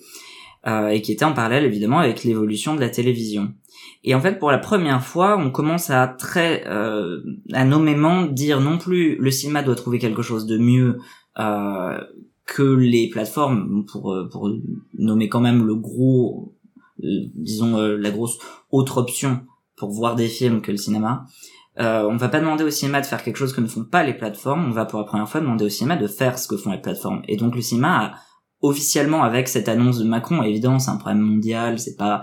euh, 0.66 0.88
et 0.88 1.00
qui 1.00 1.12
était 1.12 1.24
en 1.24 1.32
parallèle 1.32 1.64
évidemment 1.64 1.98
avec 1.98 2.24
l'évolution 2.24 2.74
de 2.74 2.80
la 2.80 2.90
télévision. 2.90 3.54
Et 4.04 4.14
en 4.14 4.20
fait, 4.20 4.38
pour 4.38 4.50
la 4.50 4.58
première 4.58 5.02
fois, 5.02 5.36
on 5.38 5.50
commence 5.50 5.90
à 5.90 6.06
très, 6.06 6.64
euh, 6.66 7.20
à 7.52 7.64
nommément 7.64 8.26
dire 8.26 8.60
non 8.60 8.78
plus 8.78 9.16
le 9.16 9.30
cinéma 9.30 9.62
doit 9.62 9.74
trouver 9.74 9.98
quelque 9.98 10.22
chose 10.22 10.46
de 10.46 10.58
mieux 10.58 10.98
euh, 11.38 11.98
que 12.46 12.62
les 12.62 13.08
plateformes, 13.08 13.84
pour 13.84 14.12
euh, 14.12 14.28
pour 14.28 14.50
nommer 14.94 15.28
quand 15.28 15.40
même 15.40 15.66
le 15.66 15.74
gros, 15.74 16.54
euh, 16.54 16.57
disons 16.98 17.78
euh, 17.78 17.96
la 17.96 18.10
grosse 18.10 18.38
autre 18.70 18.98
option 18.98 19.40
pour 19.76 19.90
voir 19.90 20.16
des 20.16 20.28
films 20.28 20.60
que 20.60 20.70
le 20.70 20.76
cinéma. 20.76 21.26
Euh, 21.78 22.02
on 22.10 22.16
va 22.16 22.28
pas 22.28 22.40
demander 22.40 22.64
au 22.64 22.70
cinéma 22.70 23.00
de 23.00 23.06
faire 23.06 23.22
quelque 23.22 23.36
chose 23.36 23.52
que 23.52 23.60
ne 23.60 23.68
font 23.68 23.84
pas 23.84 24.02
les 24.02 24.14
plateformes. 24.14 24.66
On 24.66 24.70
va 24.70 24.84
pour 24.84 24.98
la 24.98 25.04
première 25.04 25.28
fois 25.28 25.40
demander 25.40 25.64
au 25.64 25.68
cinéma 25.68 25.96
de 25.96 26.08
faire 26.08 26.38
ce 26.38 26.48
que 26.48 26.56
font 26.56 26.72
les 26.72 26.80
plateformes. 26.80 27.22
Et 27.28 27.36
donc 27.36 27.54
le 27.54 27.62
cinéma 27.62 28.04
a 28.04 28.14
officiellement 28.60 29.22
avec 29.22 29.46
cette 29.46 29.68
annonce 29.68 29.98
de 29.98 30.04
Macron, 30.04 30.42
évidemment 30.42 30.80
c'est 30.80 30.90
un 30.90 30.96
problème 30.96 31.20
mondial, 31.20 31.78
c'est 31.78 31.94
pas 31.94 32.22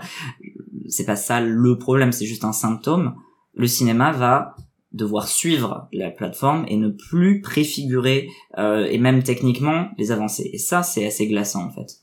c'est 0.86 1.06
pas 1.06 1.16
ça 1.16 1.40
le 1.40 1.78
problème, 1.78 2.12
c'est 2.12 2.26
juste 2.26 2.44
un 2.44 2.52
symptôme. 2.52 3.14
Le 3.54 3.66
cinéma 3.66 4.12
va 4.12 4.54
devoir 4.92 5.28
suivre 5.28 5.88
la 5.92 6.10
plateforme 6.10 6.66
et 6.68 6.76
ne 6.76 6.88
plus 6.88 7.40
préfigurer 7.40 8.28
euh, 8.58 8.84
et 8.84 8.98
même 8.98 9.22
techniquement 9.22 9.88
les 9.96 10.12
avancées. 10.12 10.50
Et 10.52 10.58
ça 10.58 10.82
c'est 10.82 11.06
assez 11.06 11.26
glaçant 11.26 11.64
en 11.64 11.70
fait. 11.70 12.02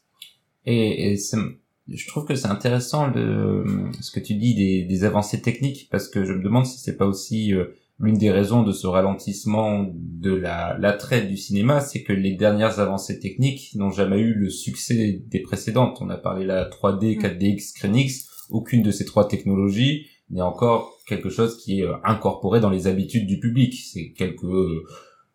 Et, 0.66 1.12
et 1.12 1.18
je 1.88 2.08
trouve 2.08 2.26
que 2.26 2.36
c'est 2.36 2.48
intéressant 2.48 3.08
le, 3.08 3.66
ce 4.02 4.12
que 4.12 4.20
tu 4.20 4.36
dis 4.36 4.56
des, 4.56 4.84
des 4.84 5.04
avancées 5.04 5.42
techniques 5.42 5.88
parce 5.92 6.08
que 6.08 6.24
je 6.24 6.34
me 6.34 6.44
demande 6.44 6.66
si 6.66 6.80
c'est 6.80 6.96
pas 6.96 7.06
aussi 7.06 7.54
euh, 7.54 7.66
l'une 8.00 8.18
des 8.18 8.32
raisons 8.32 8.64
de 8.64 8.72
ce 8.72 8.88
ralentissement 8.88 9.86
de 9.94 10.34
la 10.34 10.78
l'attrait 10.80 11.26
du 11.26 11.38
cinéma, 11.38 11.82
c'est 11.82 12.04
que 12.04 12.14
les 12.14 12.36
dernières 12.36 12.80
avancées 12.80 13.20
techniques 13.20 13.76
n'ont 13.76 13.92
jamais 13.92 14.20
eu 14.20 14.34
le 14.34 14.50
succès 14.50 15.22
des 15.28 15.42
précédentes. 15.42 15.98
On 16.02 16.10
a 16.10 16.18
parlé 16.18 16.46
la 16.46 16.70
3D, 16.70 17.20
4DX, 17.20 17.72
ScreenX, 17.72 18.30
aucune 18.50 18.82
de 18.84 18.92
ces 18.92 19.06
trois 19.06 19.28
technologies 19.28 20.08
n'est 20.30 20.42
encore 20.42 20.98
quelque 21.06 21.30
chose 21.30 21.58
qui 21.58 21.82
est 21.82 21.84
euh, 21.84 21.96
incorporé 22.04 22.60
dans 22.60 22.70
les 22.70 22.88
habitudes 22.88 23.28
du 23.28 23.40
public. 23.40 23.74
C'est 23.74 24.14
quelques 24.14 24.44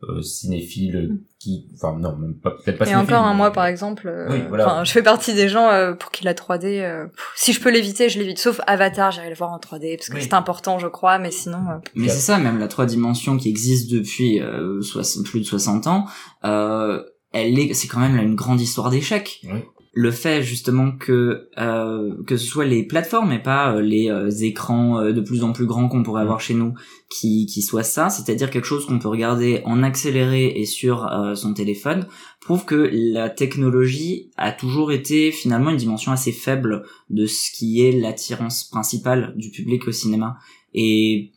euh, 0.02 0.18
euh, 0.18 0.22
cinéphiles 0.22 1.18
qui, 1.38 1.68
enfin 1.74 1.96
non, 1.98 2.16
même 2.16 2.34
pas 2.34 2.50
peut-être 2.52 2.78
pas 2.78 2.86
Et 2.88 2.94
encore 2.94 3.24
un 3.24 3.30
mais- 3.32 3.36
mois, 3.36 3.52
par 3.52 3.66
exemple. 3.66 4.06
euh, 4.08 4.28
Oui, 4.30 4.42
voilà. 4.48 4.66
Enfin, 4.66 4.84
je 4.84 4.92
fais 4.92 5.02
partie 5.02 5.34
des 5.34 5.48
gens 5.48 5.68
euh, 5.70 5.94
pour 5.94 6.10
qui 6.10 6.24
la 6.24 6.34
3D, 6.34 6.80
euh, 6.80 7.06
pff, 7.06 7.32
si 7.36 7.52
je 7.52 7.60
peux 7.60 7.70
l'éviter, 7.70 8.08
je 8.08 8.18
l'évite. 8.18 8.38
Sauf 8.38 8.60
Avatar, 8.66 9.10
j'irai 9.10 9.28
le 9.28 9.34
voir 9.34 9.52
en 9.52 9.58
3D 9.58 9.96
parce 9.96 10.08
que 10.08 10.14
Oui. 10.16 10.22
c'est 10.22 10.34
important, 10.34 10.78
je 10.78 10.86
crois. 10.86 11.18
Mais 11.18 11.30
sinon, 11.30 11.58
euh, 11.70 11.78
Mais 11.94 12.08
c'est 12.08 12.20
ça, 12.20 12.38
même 12.38 12.58
la 12.58 12.68
trois 12.68 12.86
dimensions 12.86 13.36
qui 13.36 13.48
existe 13.48 13.90
depuis 13.90 14.40
euh, 14.40 14.80
soix- 14.82 15.02
plus 15.24 15.40
de 15.40 15.44
60 15.44 15.86
ans, 15.86 16.06
euh, 16.44 17.02
elle 17.32 17.58
est, 17.58 17.74
c'est 17.74 17.88
quand 17.88 18.00
même 18.00 18.16
là 18.16 18.22
une 18.22 18.36
grande 18.36 18.60
histoire 18.60 18.90
d'échecs. 18.90 19.40
Oui. 19.44 19.60
Le 19.92 20.10
fait 20.10 20.42
justement 20.42 20.92
que 20.92 21.48
euh, 21.58 22.22
que 22.26 22.36
ce 22.36 22.46
soit 22.46 22.64
les 22.64 22.84
plateformes 22.84 23.32
et 23.32 23.42
pas 23.42 23.74
euh, 23.74 23.80
les 23.80 24.10
euh, 24.10 24.30
écrans 24.30 25.02
de 25.02 25.20
plus 25.20 25.42
en 25.42 25.52
plus 25.52 25.66
grands 25.66 25.88
qu'on 25.88 26.02
pourrait 26.02 26.22
avoir 26.22 26.40
chez 26.40 26.54
nous 26.54 26.74
qui 27.10 27.46
qui 27.46 27.62
soit 27.62 27.82
ça, 27.82 28.10
c'est-à-dire 28.10 28.50
quelque 28.50 28.66
chose 28.66 28.86
qu'on 28.86 28.98
peut 28.98 29.08
regarder 29.08 29.62
en 29.64 29.82
accéléré 29.82 30.46
et 30.56 30.66
sur 30.66 31.08
son 31.34 31.54
téléphone, 31.54 32.06
prouve 32.40 32.64
que 32.64 32.90
la 32.92 33.30
technologie 33.30 34.30
a 34.36 34.52
toujours 34.52 34.92
été 34.92 35.32
finalement 35.32 35.70
une 35.70 35.76
dimension 35.76 36.12
assez 36.12 36.32
faible 36.32 36.84
de 37.08 37.26
ce 37.26 37.50
qui 37.50 37.80
est 37.82 37.92
l'attirance 37.92 38.64
principale 38.64 39.32
du 39.36 39.50
public 39.50 39.88
au 39.88 39.92
cinéma. 39.92 40.36
Et 40.74 41.32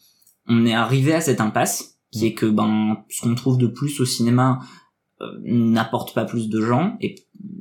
on 0.48 0.65
est 0.65 0.74
arrivé 0.74 1.13
à 1.13 1.22
cette 1.22 1.39
impasse 1.39 2.00
qui 2.12 2.25
est 2.25 2.34
que 2.34 2.46
ben 2.46 2.98
ce 3.10 3.22
qu'on 3.22 3.36
trouve 3.36 3.58
de 3.58 3.67
plus 3.67 4.01
au 4.01 4.05
cinéma 4.05 4.60
n'apporte 5.43 6.13
pas 6.13 6.25
plus 6.25 6.50
de 6.50 6.62
gens 6.62 6.98
et 7.00 7.15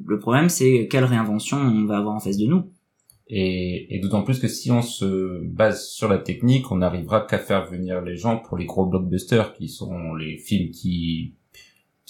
le 0.06 0.18
problème, 0.18 0.48
c'est 0.48 0.88
quelle 0.90 1.04
réinvention 1.04 1.56
on 1.56 1.84
va 1.86 1.98
avoir 1.98 2.14
en 2.14 2.20
face 2.20 2.36
de 2.36 2.46
nous. 2.46 2.70
Et, 3.28 3.94
et 3.94 4.00
d'autant 4.00 4.22
plus 4.22 4.40
que 4.40 4.48
si 4.48 4.72
on 4.72 4.82
se 4.82 5.44
base 5.44 5.88
sur 5.88 6.08
la 6.08 6.18
technique, 6.18 6.72
on 6.72 6.76
n'arrivera 6.78 7.20
qu'à 7.20 7.38
faire 7.38 7.70
venir 7.70 8.00
les 8.00 8.16
gens 8.16 8.38
pour 8.38 8.56
les 8.56 8.66
gros 8.66 8.86
blockbusters, 8.86 9.54
qui 9.54 9.68
sont 9.68 10.14
les 10.14 10.36
films 10.36 10.70
qui 10.70 11.34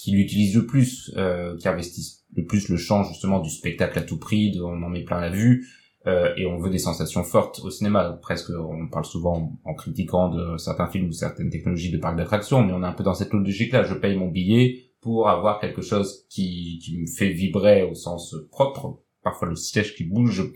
qui 0.01 0.11
l'utilisent 0.11 0.55
le 0.55 0.65
plus, 0.65 1.13
euh, 1.15 1.55
qui 1.57 1.67
investissent 1.67 2.25
le 2.35 2.43
plus 2.43 2.69
le 2.69 2.77
champ 2.77 3.03
justement 3.03 3.39
du 3.39 3.51
spectacle 3.51 3.99
à 3.99 4.01
tout 4.01 4.17
prix, 4.17 4.49
de, 4.49 4.59
on 4.59 4.81
en 4.81 4.89
met 4.89 5.03
plein 5.03 5.21
la 5.21 5.29
vue, 5.29 5.67
euh, 6.07 6.33
et 6.37 6.47
on 6.47 6.57
veut 6.57 6.71
des 6.71 6.79
sensations 6.79 7.23
fortes 7.23 7.59
au 7.63 7.69
cinéma. 7.69 8.17
Presque, 8.19 8.49
on 8.49 8.87
parle 8.87 9.05
souvent 9.05 9.59
en, 9.63 9.73
critiquant 9.75 10.29
de 10.29 10.57
certains 10.57 10.87
films 10.87 11.09
ou 11.09 11.11
certaines 11.11 11.51
technologies 11.51 11.91
de 11.91 11.99
parcs 11.99 12.17
d'attractions, 12.17 12.63
mais 12.63 12.73
on 12.73 12.81
est 12.81 12.87
un 12.87 12.93
peu 12.93 13.03
dans 13.03 13.13
cette 13.13 13.31
logique-là. 13.31 13.83
Je 13.83 13.93
paye 13.93 14.17
mon 14.17 14.27
billet, 14.27 14.79
pour 15.01 15.27
avoir 15.27 15.59
quelque 15.59 15.81
chose 15.81 16.25
qui, 16.29 16.79
qui 16.83 16.97
me 16.99 17.07
fait 17.07 17.29
vibrer 17.29 17.83
au 17.83 17.95
sens 17.95 18.35
propre, 18.51 18.99
parfois 19.23 19.49
le 19.49 19.55
siège 19.55 19.95
qui 19.95 20.03
bouge 20.03 20.51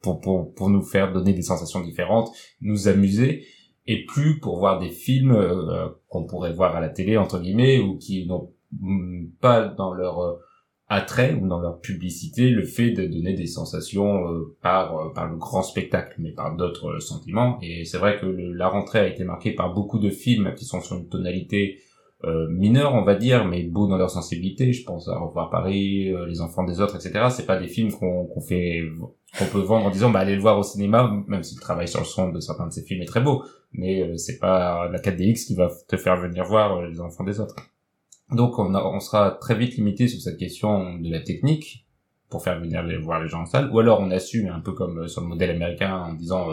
pour, 0.00 0.20
pour, 0.20 0.54
pour 0.54 0.70
nous 0.70 0.82
faire 0.82 1.12
donner 1.12 1.32
des 1.32 1.42
sensations 1.42 1.80
différentes, 1.80 2.30
nous 2.60 2.88
amuser, 2.88 3.44
et 3.86 4.04
plus 4.04 4.38
pour 4.38 4.58
voir 4.58 4.78
des 4.78 4.90
films 4.90 5.32
euh, 5.32 5.88
qu'on 6.08 6.24
pourrait 6.24 6.52
voir 6.52 6.76
à 6.76 6.80
la 6.80 6.88
télé, 6.88 7.16
entre 7.16 7.40
guillemets, 7.40 7.80
ou 7.80 7.98
qui 7.98 8.26
n'ont 8.26 8.52
pas 9.40 9.66
dans 9.66 9.92
leur 9.92 10.20
euh, 10.20 10.34
attrait 10.86 11.34
ou 11.34 11.48
dans 11.48 11.60
leur 11.60 11.80
publicité 11.80 12.50
le 12.50 12.64
fait 12.64 12.90
de 12.90 13.06
donner 13.06 13.34
des 13.34 13.46
sensations 13.46 14.28
euh, 14.28 14.56
par, 14.62 15.12
par 15.12 15.28
le 15.28 15.36
grand 15.36 15.62
spectacle, 15.62 16.14
mais 16.18 16.32
par 16.32 16.56
d'autres 16.56 17.00
sentiments. 17.00 17.58
Et 17.62 17.84
c'est 17.84 17.98
vrai 17.98 18.18
que 18.20 18.26
la 18.26 18.68
rentrée 18.68 19.00
a 19.00 19.08
été 19.08 19.24
marquée 19.24 19.52
par 19.52 19.74
beaucoup 19.74 19.98
de 19.98 20.10
films 20.10 20.54
qui 20.56 20.64
sont 20.64 20.80
sur 20.80 20.96
une 20.96 21.08
tonalité 21.08 21.80
euh, 22.24 22.48
mineurs, 22.50 22.94
on 22.94 23.02
va 23.02 23.14
dire, 23.14 23.46
mais 23.46 23.62
beaux 23.62 23.86
dans 23.86 23.96
leur 23.96 24.10
sensibilité. 24.10 24.74
Je 24.74 24.84
pense 24.84 25.08
à 25.08 25.18
Revoir 25.18 25.48
Paris, 25.48 26.12
euh, 26.12 26.26
Les 26.26 26.42
Enfants 26.42 26.64
des 26.64 26.80
Autres, 26.80 26.96
etc. 26.96 27.28
C'est 27.30 27.46
pas 27.46 27.58
des 27.58 27.68
films 27.68 27.92
qu'on 27.92 28.26
qu'on 28.26 28.40
fait, 28.42 28.82
qu'on 29.38 29.46
peut 29.46 29.60
vendre 29.60 29.86
en 29.86 29.90
disant, 29.90 30.10
bah 30.10 30.18
allez 30.20 30.34
le 30.34 30.42
voir 30.42 30.58
au 30.58 30.62
cinéma, 30.62 31.10
même 31.28 31.42
si 31.42 31.54
le 31.54 31.62
travail 31.62 31.88
sur 31.88 32.00
le 32.00 32.04
son 32.04 32.30
de 32.30 32.40
certains 32.40 32.66
de 32.66 32.72
ces 32.72 32.82
films 32.82 33.00
est 33.00 33.06
très 33.06 33.22
beau. 33.22 33.42
Mais 33.72 34.02
euh, 34.02 34.16
c'est 34.18 34.38
pas 34.38 34.88
la 34.88 34.98
4DX 34.98 35.46
qui 35.46 35.54
va 35.54 35.70
te 35.88 35.96
faire 35.96 36.20
venir 36.20 36.44
voir 36.44 36.82
Les 36.82 37.00
Enfants 37.00 37.24
des 37.24 37.40
Autres. 37.40 37.56
Donc 38.30 38.58
on, 38.58 38.74
on 38.74 39.00
sera 39.00 39.30
très 39.30 39.54
vite 39.54 39.76
limité 39.76 40.06
sur 40.06 40.20
cette 40.20 40.36
question 40.36 40.98
de 40.98 41.10
la 41.10 41.20
technique 41.20 41.86
pour 42.28 42.44
faire 42.44 42.60
venir 42.60 42.82
les, 42.82 42.98
voir 42.98 43.22
les 43.22 43.28
gens 43.28 43.42
en 43.42 43.46
salle, 43.46 43.70
ou 43.72 43.78
alors 43.80 43.98
on 44.00 44.10
assume 44.10 44.48
un 44.48 44.60
peu 44.60 44.72
comme 44.72 45.08
sur 45.08 45.22
le 45.22 45.26
modèle 45.26 45.50
américain 45.50 45.96
en 45.96 46.12
disant 46.12 46.46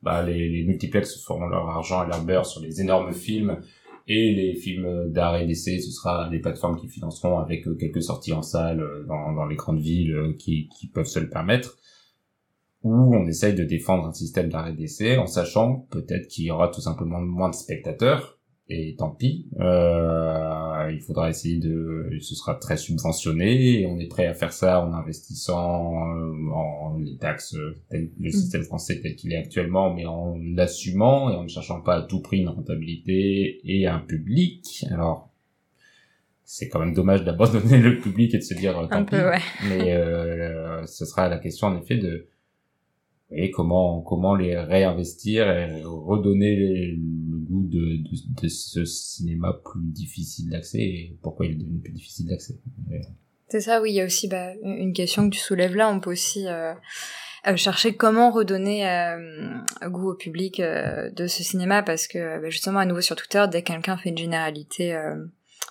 bah 0.00 0.22
les, 0.22 0.48
les 0.48 0.64
multiplex 0.64 1.22
feront 1.22 1.48
leur 1.48 1.68
argent 1.68 2.04
et 2.04 2.08
leur 2.08 2.22
beurre 2.22 2.46
sur 2.46 2.62
les 2.62 2.80
énormes 2.80 3.12
films 3.12 3.60
et 4.08 4.32
les 4.32 4.54
films 4.54 5.12
d'art 5.12 5.36
et 5.36 5.46
d'essai, 5.46 5.78
ce 5.78 5.90
sera 5.90 6.28
les 6.30 6.40
plateformes 6.40 6.76
qui 6.76 6.88
financeront 6.88 7.38
avec 7.38 7.68
euh, 7.68 7.74
quelques 7.74 8.02
sorties 8.02 8.32
en 8.32 8.42
salle 8.42 8.80
euh, 8.80 9.04
dans, 9.06 9.34
dans 9.34 9.46
les 9.46 9.56
grandes 9.56 9.80
villes 9.80 10.14
euh, 10.14 10.32
qui, 10.32 10.68
qui 10.68 10.88
peuvent 10.88 11.06
se 11.06 11.18
le 11.18 11.28
permettre. 11.28 11.76
Ou 12.82 13.14
on 13.14 13.26
essaye 13.26 13.54
de 13.54 13.64
défendre 13.64 14.06
un 14.06 14.12
système 14.12 14.48
d'art 14.48 14.68
et 14.68 14.72
d'essai 14.72 15.18
en 15.18 15.26
sachant 15.26 15.86
peut-être 15.90 16.28
qu'il 16.28 16.44
y 16.44 16.50
aura 16.50 16.68
tout 16.68 16.80
simplement 16.80 17.20
moins 17.20 17.50
de 17.50 17.54
spectateurs 17.54 18.37
et 18.70 18.94
tant 18.96 19.10
pis. 19.10 19.46
Euh, 19.60 20.90
il 20.92 21.00
faudra 21.00 21.30
essayer 21.30 21.58
de, 21.58 22.10
ce 22.20 22.34
sera 22.34 22.54
très 22.54 22.76
subventionné 22.76 23.80
et 23.80 23.86
on 23.86 23.98
est 23.98 24.08
prêt 24.08 24.26
à 24.26 24.34
faire 24.34 24.52
ça 24.52 24.84
en 24.84 24.92
investissant 24.92 26.16
euh, 26.16 26.50
en 26.52 26.98
les 26.98 27.16
taxes, 27.16 27.56
le 27.90 28.10
mm. 28.18 28.30
système 28.30 28.62
français 28.62 29.00
tel 29.00 29.16
qu'il 29.16 29.32
est 29.32 29.38
actuellement, 29.38 29.94
mais 29.94 30.06
en 30.06 30.36
l'assumant 30.38 31.30
et 31.30 31.34
en 31.34 31.44
ne 31.44 31.48
cherchant 31.48 31.80
pas 31.80 31.96
à 31.96 32.02
tout 32.02 32.20
prix 32.20 32.40
une 32.40 32.48
rentabilité 32.48 33.60
et 33.64 33.86
un 33.86 34.00
public. 34.00 34.84
Alors, 34.90 35.30
c'est 36.44 36.68
quand 36.68 36.80
même 36.80 36.94
dommage 36.94 37.24
d'abandonner 37.24 37.78
le 37.78 37.98
public 37.98 38.34
et 38.34 38.38
de 38.38 38.42
se 38.42 38.54
dire 38.54 38.74
tant 38.90 38.98
un 38.98 39.04
pis. 39.04 39.16
Peu, 39.16 39.28
ouais. 39.28 39.40
Mais 39.68 39.92
euh, 39.92 40.84
ce 40.86 41.06
sera 41.06 41.28
la 41.28 41.38
question 41.38 41.68
en 41.68 41.78
effet 41.78 41.96
de 41.96 42.26
et 43.30 43.50
comment 43.50 44.00
comment 44.00 44.34
les 44.34 44.58
réinvestir 44.58 45.48
et 45.50 45.82
redonner 45.84 46.56
le 46.56 47.37
goût 47.48 47.66
de, 47.66 47.78
de, 47.78 48.42
de 48.42 48.48
ce 48.48 48.84
cinéma 48.84 49.60
plus 49.64 49.90
difficile 49.90 50.50
d'accès 50.50 50.78
et 50.78 51.18
pourquoi 51.22 51.46
il 51.46 51.52
est 51.52 51.56
devenu 51.56 51.80
plus 51.80 51.92
difficile 51.92 52.26
d'accès. 52.26 52.58
C'est 53.48 53.60
ça, 53.60 53.80
oui, 53.80 53.92
il 53.92 53.94
y 53.94 54.00
a 54.00 54.04
aussi 54.04 54.28
bah, 54.28 54.52
une 54.62 54.92
question 54.92 55.28
que 55.28 55.34
tu 55.34 55.40
soulèves 55.40 55.74
là, 55.74 55.88
on 55.88 56.00
peut 56.00 56.12
aussi 56.12 56.46
euh, 56.46 56.74
euh 57.46 57.56
chercher 57.56 57.94
comment 57.94 58.30
redonner 58.30 58.88
euh, 58.88 59.54
goût 59.84 60.10
au 60.10 60.14
public 60.14 60.60
euh, 60.60 61.10
de 61.10 61.26
ce 61.26 61.42
cinéma 61.42 61.82
parce 61.82 62.06
que 62.06 62.40
bah, 62.42 62.50
justement 62.50 62.80
à 62.80 62.84
nouveau 62.84 63.00
sur 63.00 63.16
Twitter, 63.16 63.44
dès 63.50 63.62
que 63.62 63.72
quelqu'un 63.72 63.96
fait 63.96 64.10
une 64.10 64.18
généralité 64.18 64.94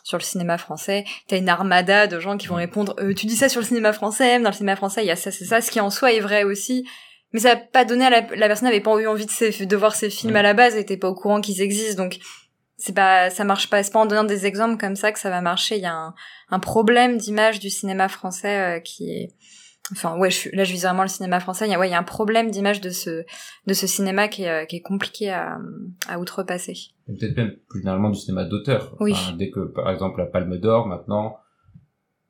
sur 0.03 0.17
le 0.17 0.24
cinéma 0.24 0.57
français, 0.57 1.05
t'as 1.27 1.38
une 1.38 1.50
armada 1.50 2.07
de 2.07 2.19
gens 2.19 2.38
qui 2.38 2.48
vont 2.48 2.55
répondre 2.55 2.96
tu 3.15 3.27
dis 3.27 3.36
ça 3.36 3.48
sur 3.48 3.62
le 3.62 3.67
cinéma 3.67 3.93
français, 3.93 4.39
dans 4.39 4.50
le 4.50 4.55
cinéma 4.55 4.75
français 4.75 5.03
il 5.03 5.07
y 5.07 5.12
a 5.12 5.15
ça, 5.15 5.29
c'est 5.29 5.46
ça, 5.46 5.62
ce 5.62 5.69
qui 5.69 5.79
en 5.79 5.91
soi 5.91 6.13
est 6.13 6.19
vrai 6.19 6.43
aussi, 6.43 6.88
mais 7.34 7.39
ça 7.39 7.51
a 7.51 7.55
pas 7.55 7.86
donné 7.86 8.05
à 8.05 8.10
la, 8.10 8.22
la 8.36 8.48
personne 8.48 8.67
n'avait 8.67 8.81
pas 8.81 8.96
eu 9.00 9.07
envie 9.07 9.25
de, 9.25 9.65
de 9.65 9.75
voir 9.75 9.96
ces 9.96 10.10
films 10.10 10.36
à 10.36 10.41
la 10.41 10.53
base, 10.53 10.75
elle 10.75 10.81
était 10.81 10.98
pas 10.98 11.10
au 11.10 11.15
courant 11.15 11.41
qu'ils 11.41 11.62
existent, 11.62 12.03
donc 12.03 12.19
c'est 12.77 12.93
pas, 12.93 13.29
ça 13.29 13.43
marche 13.43 13.69
pas. 13.69 13.81
C'est 13.81 13.91
pas 13.91 14.00
en 14.00 14.05
donnant 14.05 14.24
des 14.24 14.46
exemples 14.46 14.77
comme 14.77 14.96
ça 14.96 15.12
que 15.12 15.19
ça 15.19 15.29
va 15.31 15.41
marcher. 15.41 15.77
Il 15.77 15.81
y 15.81 15.88
a 15.88 15.96
un, 15.96 16.13
un 16.51 16.60
problème 16.60 17.17
d'image 17.17 17.60
du 17.60 17.69
cinéma 17.72 18.07
français 18.07 18.77
euh, 18.77 18.79
qui 18.79 19.10
est, 19.10 19.29
enfin 19.91 20.15
ouais, 20.19 20.29
je 20.29 20.50
là 20.53 20.63
je 20.63 20.74
vis 20.74 20.84
vraiment 20.84 21.01
le 21.01 21.07
cinéma 21.07 21.39
français. 21.39 21.65
Il 21.65 21.72
y 21.72 21.74
a, 21.74 21.79
ouais, 21.79 21.88
il 21.88 21.91
y 21.91 21.96
a 21.96 22.00
un 22.00 22.03
problème 22.03 22.51
d'image 22.51 22.79
de 22.79 22.91
ce, 22.91 23.25
de 23.65 23.74
ce 23.74 23.88
cinéma 23.88 24.27
qui 24.27 24.43
est, 24.43 24.50
euh, 24.50 24.65
qui 24.65 24.75
est 24.75 24.81
compliqué 24.81 25.31
à, 25.31 25.57
à 26.07 26.19
outrepasser. 26.19 26.75
Peut-être 27.07 27.36
même 27.36 27.55
plus 27.67 27.79
généralement 27.79 28.12
du 28.12 28.19
cinéma 28.19 28.43
d'auteur. 28.43 28.96
Oui. 29.00 29.15
dès 29.39 29.50
que 29.50 29.62
par 29.62 29.89
exemple 29.89 30.19
la 30.19 30.27
Palme 30.27 30.57
d'Or 30.60 30.86
maintenant 30.86 31.38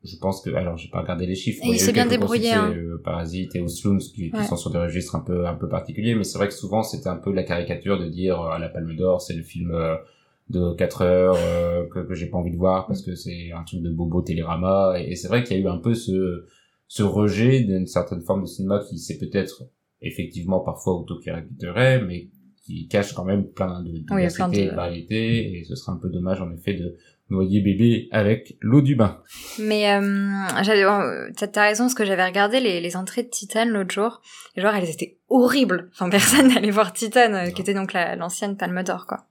je 0.04 0.16
pense 0.18 0.42
que 0.42 0.54
alors 0.54 0.78
j'ai 0.78 0.90
pas 0.90 1.02
regardé 1.02 1.26
les 1.26 1.36
chiffres 1.36 1.62
il 1.66 1.80
s'est 1.80 1.92
bien 1.92 2.06
débrouillé 2.06 2.52
hein. 2.52 2.72
euh, 2.76 3.02
Parasite 3.04 3.56
et 3.56 3.62
Osloons 3.62 3.98
qui, 3.98 4.32
qui 4.32 4.44
sont 4.46 4.56
sur 4.56 4.70
des 4.70 4.78
registres 4.78 5.16
un 5.16 5.22
peu 5.22 5.48
un 5.48 5.56
peu 5.56 5.68
particuliers 5.68 6.16
mais 6.16 6.24
c'est 6.24 6.38
vrai 6.38 6.48
que 6.48 6.54
souvent 6.54 6.84
c'était 6.84 7.10
un 7.10 7.18
peu 7.18 7.32
la 7.34 7.44
caricature 7.44 8.00
de 8.00 8.08
dire 8.08 8.40
à 8.40 8.56
euh, 8.56 8.60
la 8.60 8.70
Palme 8.70 8.96
d'Or 8.96 9.22
c'est 9.22 9.34
le 9.34 9.44
film 9.44 9.72
euh, 9.72 9.96
de 10.50 10.74
4 10.76 11.02
heures 11.02 11.90
que, 11.90 12.00
que 12.00 12.14
j'ai 12.14 12.28
pas 12.28 12.38
envie 12.38 12.52
de 12.52 12.58
voir 12.58 12.88
parce 12.88 13.02
que 13.02 13.16
c'est 13.16 13.52
un 13.52 13.64
truc 13.64 13.82
de 13.82 13.90
bobo 13.90 14.22
télérama. 14.22 14.94
Et, 14.98 15.14
c'est 15.18 15.28
vrai 15.28 15.44
qu'il 15.44 15.58
y 15.58 15.60
a 15.60 15.64
eu 15.64 15.68
un 15.68 15.78
peu 15.78 15.94
ce 15.94 16.46
ce 16.88 17.04
rejet 17.04 17.64
d'une 17.64 17.86
certaine 17.86 18.22
forme 18.22 18.44
de 18.44 18.48
cinéma 18.48 18.82
qui 18.88 18.98
s'est 18.98 19.18
peut-être 19.18 19.64
effectivement 20.02 20.62
parfois 20.62 20.94
auto-caricaturé 20.94 22.02
mais 22.02 22.30
qui 22.64 22.88
cache 22.88 23.14
quand 23.14 23.26
même 23.26 23.48
plein 23.48 23.84
de 23.84 23.98
diversité 23.98 24.64
et 24.64 24.70
de 24.70 24.76
variété 24.76 25.60
et 25.60 25.64
ce 25.66 25.76
serait 25.76 25.92
un 25.92 25.98
peu 25.98 26.10
dommage 26.10 26.42
en 26.42 26.50
effet 26.54 26.76
de 26.76 26.96
noyer 27.30 27.62
bébé 27.62 28.08
avec 28.12 28.58
l'eau 28.62 28.82
du 28.82 28.96
bain. 28.96 29.22
Mais 29.60 29.92
euh, 29.92 30.32
j'avais, 30.64 30.84
euh, 30.84 31.30
t'as 31.36 31.64
raison, 31.64 31.86
parce 31.86 31.94
que 31.94 32.06
j'avais 32.06 32.26
regardé 32.26 32.60
les, 32.60 32.80
les 32.80 32.96
entrées 32.96 33.24
de 33.24 33.30
Titan 33.30 33.66
l'autre 33.66 33.94
jour, 33.94 34.22
et 34.56 34.62
genre 34.62 34.74
elles 34.74 34.90
étaient 34.90 35.18
horribles. 35.30 35.90
Enfin, 35.94 36.10
personne 36.12 36.48
n'allait 36.48 36.72
voir 36.72 36.94
Titan, 36.94 37.34
euh, 37.34 37.50
qui 37.50 37.62
était 37.62 37.74
donc 37.74 37.94
l'ancienne 37.94 38.58
Palme 38.58 38.84
d'Or, 38.84 39.06
quoi. 39.08 39.26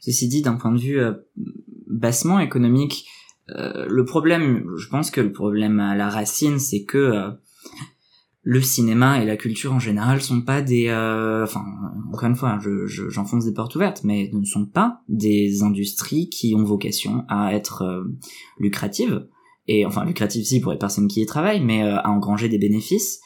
Ceci 0.00 0.28
dit, 0.28 0.42
d'un 0.42 0.54
point 0.54 0.72
de 0.72 0.80
vue 0.80 1.00
euh, 1.00 1.12
bassement 1.86 2.40
économique, 2.40 3.06
le 3.52 4.04
problème, 4.04 4.64
je 4.78 4.86
pense 4.86 5.10
que 5.10 5.20
le 5.20 5.32
problème 5.32 5.80
à 5.80 5.96
la 5.96 6.08
racine, 6.08 6.60
c'est 6.60 6.84
que 6.84 7.32
le 8.42 8.62
cinéma 8.62 9.22
et 9.22 9.26
la 9.26 9.36
culture 9.36 9.72
en 9.72 9.78
général 9.78 10.22
sont 10.22 10.40
pas 10.40 10.62
des 10.62 10.88
euh, 10.88 11.44
enfin 11.44 11.62
encore 12.08 12.28
une 12.28 12.36
fois 12.36 12.58
je, 12.62 12.86
j'enfonce 12.86 13.44
des 13.44 13.52
portes 13.52 13.74
ouvertes 13.74 14.00
mais 14.02 14.30
ne 14.32 14.44
sont 14.44 14.64
pas 14.64 15.02
des 15.08 15.62
industries 15.62 16.30
qui 16.30 16.54
ont 16.54 16.64
vocation 16.64 17.24
à 17.28 17.54
être 17.54 17.82
euh, 17.82 18.04
lucratives. 18.58 19.26
Et 19.66 19.84
enfin 19.84 20.04
lucratives 20.04 20.44
si 20.44 20.60
pour 20.60 20.72
les 20.72 20.78
personnes 20.78 21.06
qui 21.06 21.20
y 21.20 21.26
travaillent 21.26 21.62
mais 21.62 21.82
euh, 21.82 21.98
à 21.98 22.10
engranger 22.10 22.48
des 22.48 22.58
bénéfices 22.58 23.20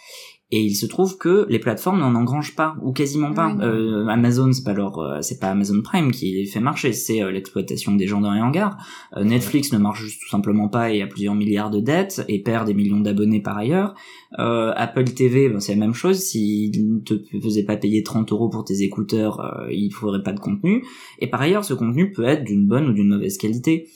et 0.55 0.61
il 0.61 0.77
se 0.77 0.87
trouve 0.87 1.19
que 1.19 1.47
les 1.51 1.59
plateformes 1.59 1.99
n'en 1.99 2.15
engrangent 2.15 2.55
pas 2.55 2.77
ou 2.81 2.93
quasiment 2.93 3.33
pas. 3.33 3.57
Euh, 3.61 4.07
Amazon, 4.07 4.53
c'est 4.53 4.63
pas 4.63 4.73
leur, 4.73 5.01
euh, 5.01 5.21
c'est 5.21 5.41
pas 5.41 5.49
Amazon 5.49 5.83
Prime 5.83 6.13
qui 6.13 6.47
fait 6.47 6.61
marcher, 6.61 6.93
c'est 6.93 7.25
euh, 7.25 7.33
l'exploitation 7.33 7.97
des 7.97 8.07
gens 8.07 8.21
dans 8.21 8.33
les 8.33 8.41
hangars. 8.41 8.77
Netflix 9.21 9.73
ne 9.73 9.79
marche 9.79 10.03
juste 10.03 10.21
tout 10.23 10.29
simplement 10.29 10.69
pas 10.69 10.93
et 10.93 11.03
a 11.03 11.09
plusieurs 11.09 11.35
milliards 11.35 11.71
de 11.71 11.81
dettes 11.81 12.25
et 12.29 12.41
perd 12.41 12.69
des 12.69 12.75
millions 12.75 13.01
d'abonnés 13.01 13.41
par 13.41 13.59
ailleurs. 13.59 13.97
Apple 14.37 15.05
TV, 15.05 15.49
ben, 15.49 15.59
c'est 15.59 15.75
la 15.75 15.81
même 15.81 15.95
chose. 15.95 16.19
S'ils 16.19 16.95
ne 16.95 17.01
te 17.01 17.15
faisaient 17.43 17.65
pas 17.65 17.77
payer 17.77 18.05
30 18.05 18.31
euros 18.31 18.49
pour 18.49 18.65
tes 18.65 18.83
écouteurs, 18.83 19.67
il 19.73 19.91
faudrait 19.91 20.23
pas 20.23 20.33
de 20.33 20.41
contenu. 20.41 20.85
Et 21.19 21.27
par 21.27 21.43
ailleurs, 21.43 21.65
ce 21.65 21.75
contenu 21.75 22.13
peut 22.13 22.25
être 22.25 22.45
d'une 22.45 22.67
bonne 22.67 22.89
ou 22.89 22.93
d'une 22.93 23.09
mauvaise 23.09 23.39
qualité. 23.39 23.89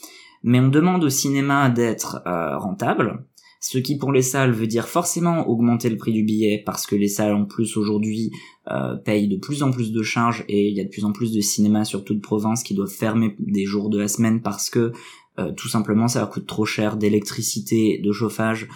Mais 0.43 0.59
on 0.59 0.69
demande 0.69 1.03
au 1.03 1.09
cinéma 1.09 1.69
d'être 1.69 2.21
rentable 2.25 3.25
Ce 3.61 3.77
qui 3.77 3.97
pour 3.97 4.13
les 4.13 4.21
salles 4.21 4.51
veut 4.51 4.67
dire 4.67 4.87
forcément 4.87 5.47
augmenter 5.49 5.89
le 5.89 5.97
prix 5.97 6.13
du 6.13 6.23
billet 6.23 6.63
parce 6.65 6.87
que 6.87 6.95
les 6.95 7.09
salles 7.09 7.33
en 7.33 7.45
plus 7.45 7.75
aujourd'hui 7.75 8.31
euh, 8.71 8.95
payent 8.95 9.27
de 9.27 9.35
plus 9.35 9.63
en 9.63 9.71
plus 9.71 9.91
de 9.91 10.01
charges 10.01 10.45
et 10.47 10.69
il 10.69 10.75
y 10.75 10.79
a 10.79 10.85
de 10.85 10.89
plus 10.89 11.03
en 11.03 11.11
plus 11.11 11.33
de 11.33 11.41
cinémas 11.41 11.83
surtout 11.83 12.13
de 12.13 12.21
province 12.21 12.63
qui 12.63 12.73
doivent 12.73 12.89
fermer 12.89 13.35
des 13.39 13.65
jours 13.65 13.89
de 13.89 13.99
la 13.99 14.07
semaine 14.07 14.41
parce 14.41 14.69
que 14.69 14.93
euh, 15.39 15.51
tout 15.51 15.67
simplement 15.67 16.07
ça 16.07 16.25
coûte 16.25 16.47
trop 16.47 16.65
cher 16.65 16.95
d'électricité, 16.95 17.99
de 18.01 18.11
chauffage, 18.13 18.69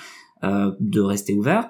euh, 0.44 0.72
de 0.82 1.00
rester 1.00 1.34
ouvert. 1.34 1.70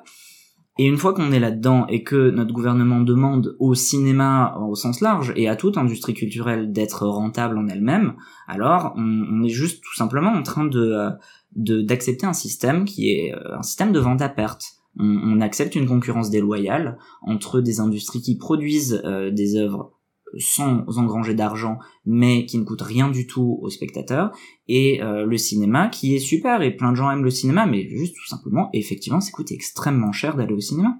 Et 0.79 0.87
une 0.87 0.97
fois 0.97 1.13
qu'on 1.13 1.31
est 1.31 1.39
là-dedans 1.39 1.85
et 1.85 2.03
que 2.03 2.31
notre 2.31 2.51
gouvernement 2.51 2.99
demande 2.99 3.55
au 3.59 3.75
cinéma 3.75 4.57
au 4.59 4.73
sens 4.73 5.01
large 5.01 5.31
et 5.35 5.47
à 5.47 5.55
toute 5.55 5.77
industrie 5.77 6.15
culturelle 6.15 6.71
d'être 6.71 7.05
rentable 7.05 7.59
en 7.59 7.67
elle-même, 7.67 8.15
alors 8.47 8.93
on, 8.95 9.01
on, 9.01 9.43
est 9.43 9.49
juste 9.49 9.83
tout 9.83 9.93
simplement 9.93 10.31
en 10.31 10.41
train 10.41 10.65
de 10.65 10.79
euh, 10.79 11.11
d'accepter 11.55 12.25
un 12.25 12.33
système 12.33 12.85
qui 12.85 13.11
est 13.11 13.33
euh, 13.33 13.57
un 13.57 13.63
système 13.63 13.91
de 13.91 13.99
vente 13.99 14.21
à 14.21 14.29
perte. 14.29 14.63
On, 14.97 15.05
on 15.05 15.41
accepte 15.41 15.75
une 15.75 15.87
concurrence 15.87 16.29
déloyale 16.29 16.97
entre 17.23 17.61
des 17.61 17.79
industries 17.79 18.21
qui 18.21 18.37
produisent 18.37 19.01
euh, 19.05 19.31
des 19.31 19.55
œuvres 19.55 19.93
sans 20.37 20.85
engranger 20.97 21.33
d'argent, 21.33 21.77
mais 22.05 22.45
qui 22.45 22.57
ne 22.57 22.63
coûtent 22.63 22.81
rien 22.81 23.09
du 23.09 23.27
tout 23.27 23.59
aux 23.61 23.69
spectateurs, 23.69 24.31
et 24.67 25.01
euh, 25.01 25.25
le 25.25 25.37
cinéma 25.37 25.89
qui 25.89 26.15
est 26.15 26.19
super, 26.19 26.61
et 26.61 26.75
plein 26.75 26.91
de 26.91 26.95
gens 26.95 27.11
aiment 27.11 27.23
le 27.23 27.29
cinéma, 27.29 27.65
mais 27.65 27.87
juste 27.89 28.15
tout 28.15 28.27
simplement, 28.27 28.69
effectivement, 28.73 29.21
ça 29.21 29.31
coûte 29.31 29.51
extrêmement 29.51 30.11
cher 30.11 30.35
d'aller 30.35 30.53
au 30.53 30.59
cinéma. 30.59 30.97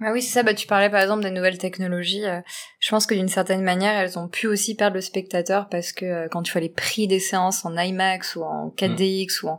Ah 0.00 0.12
oui, 0.12 0.22
c'est 0.22 0.32
ça. 0.32 0.42
Bah, 0.42 0.54
tu 0.54 0.66
parlais 0.66 0.90
par 0.90 1.00
exemple 1.00 1.22
des 1.22 1.30
nouvelles 1.30 1.58
technologies. 1.58 2.24
je 2.80 2.90
pense 2.90 3.06
que 3.06 3.14
d'une 3.14 3.28
certaine 3.28 3.62
manière, 3.62 3.98
elles 3.98 4.18
ont 4.18 4.28
pu 4.28 4.46
aussi 4.46 4.74
perdre 4.74 4.94
le 4.94 5.00
spectateur 5.00 5.68
parce 5.68 5.92
que 5.92 6.28
quand 6.28 6.42
tu 6.42 6.52
vois 6.52 6.60
les 6.60 6.68
prix 6.68 7.06
des 7.08 7.20
séances 7.20 7.64
en 7.64 7.76
IMAX 7.76 8.36
ou 8.36 8.42
en 8.42 8.72
4DX 8.76 9.44
ou 9.44 9.48
en, 9.48 9.58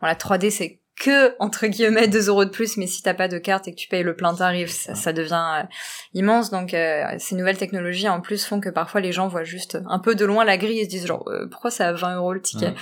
bon, 0.00 0.06
la 0.06 0.14
3D, 0.14 0.50
c'est 0.50 0.80
que 1.00 1.34
entre 1.38 1.66
guillemets 1.66 2.06
2 2.06 2.28
euros 2.28 2.44
de 2.44 2.50
plus. 2.50 2.76
Mais 2.76 2.86
si 2.86 3.02
t'as 3.02 3.14
pas 3.14 3.26
de 3.26 3.38
carte 3.38 3.66
et 3.66 3.72
que 3.72 3.76
tu 3.76 3.88
payes 3.88 4.04
le 4.04 4.14
plein 4.14 4.34
tarif 4.34 4.70
ça, 4.70 4.94
ça 4.94 5.12
devient 5.12 5.62
euh, 5.62 5.66
immense. 6.14 6.50
Donc 6.50 6.74
euh, 6.74 7.04
ces 7.18 7.34
nouvelles 7.34 7.58
technologies 7.58 8.08
en 8.08 8.20
plus 8.20 8.44
font 8.44 8.60
que 8.60 8.68
parfois 8.68 9.00
les 9.00 9.10
gens 9.10 9.26
voient 9.26 9.42
juste 9.42 9.78
un 9.88 9.98
peu 9.98 10.14
de 10.14 10.24
loin 10.24 10.44
la 10.44 10.58
grille 10.58 10.78
et 10.78 10.84
se 10.84 10.90
disent 10.90 11.06
genre 11.06 11.26
euh, 11.28 11.48
pourquoi 11.50 11.70
ça 11.70 11.88
à 11.88 11.92
20 11.92 12.16
euros 12.16 12.32
le 12.34 12.42
ticket? 12.42 12.74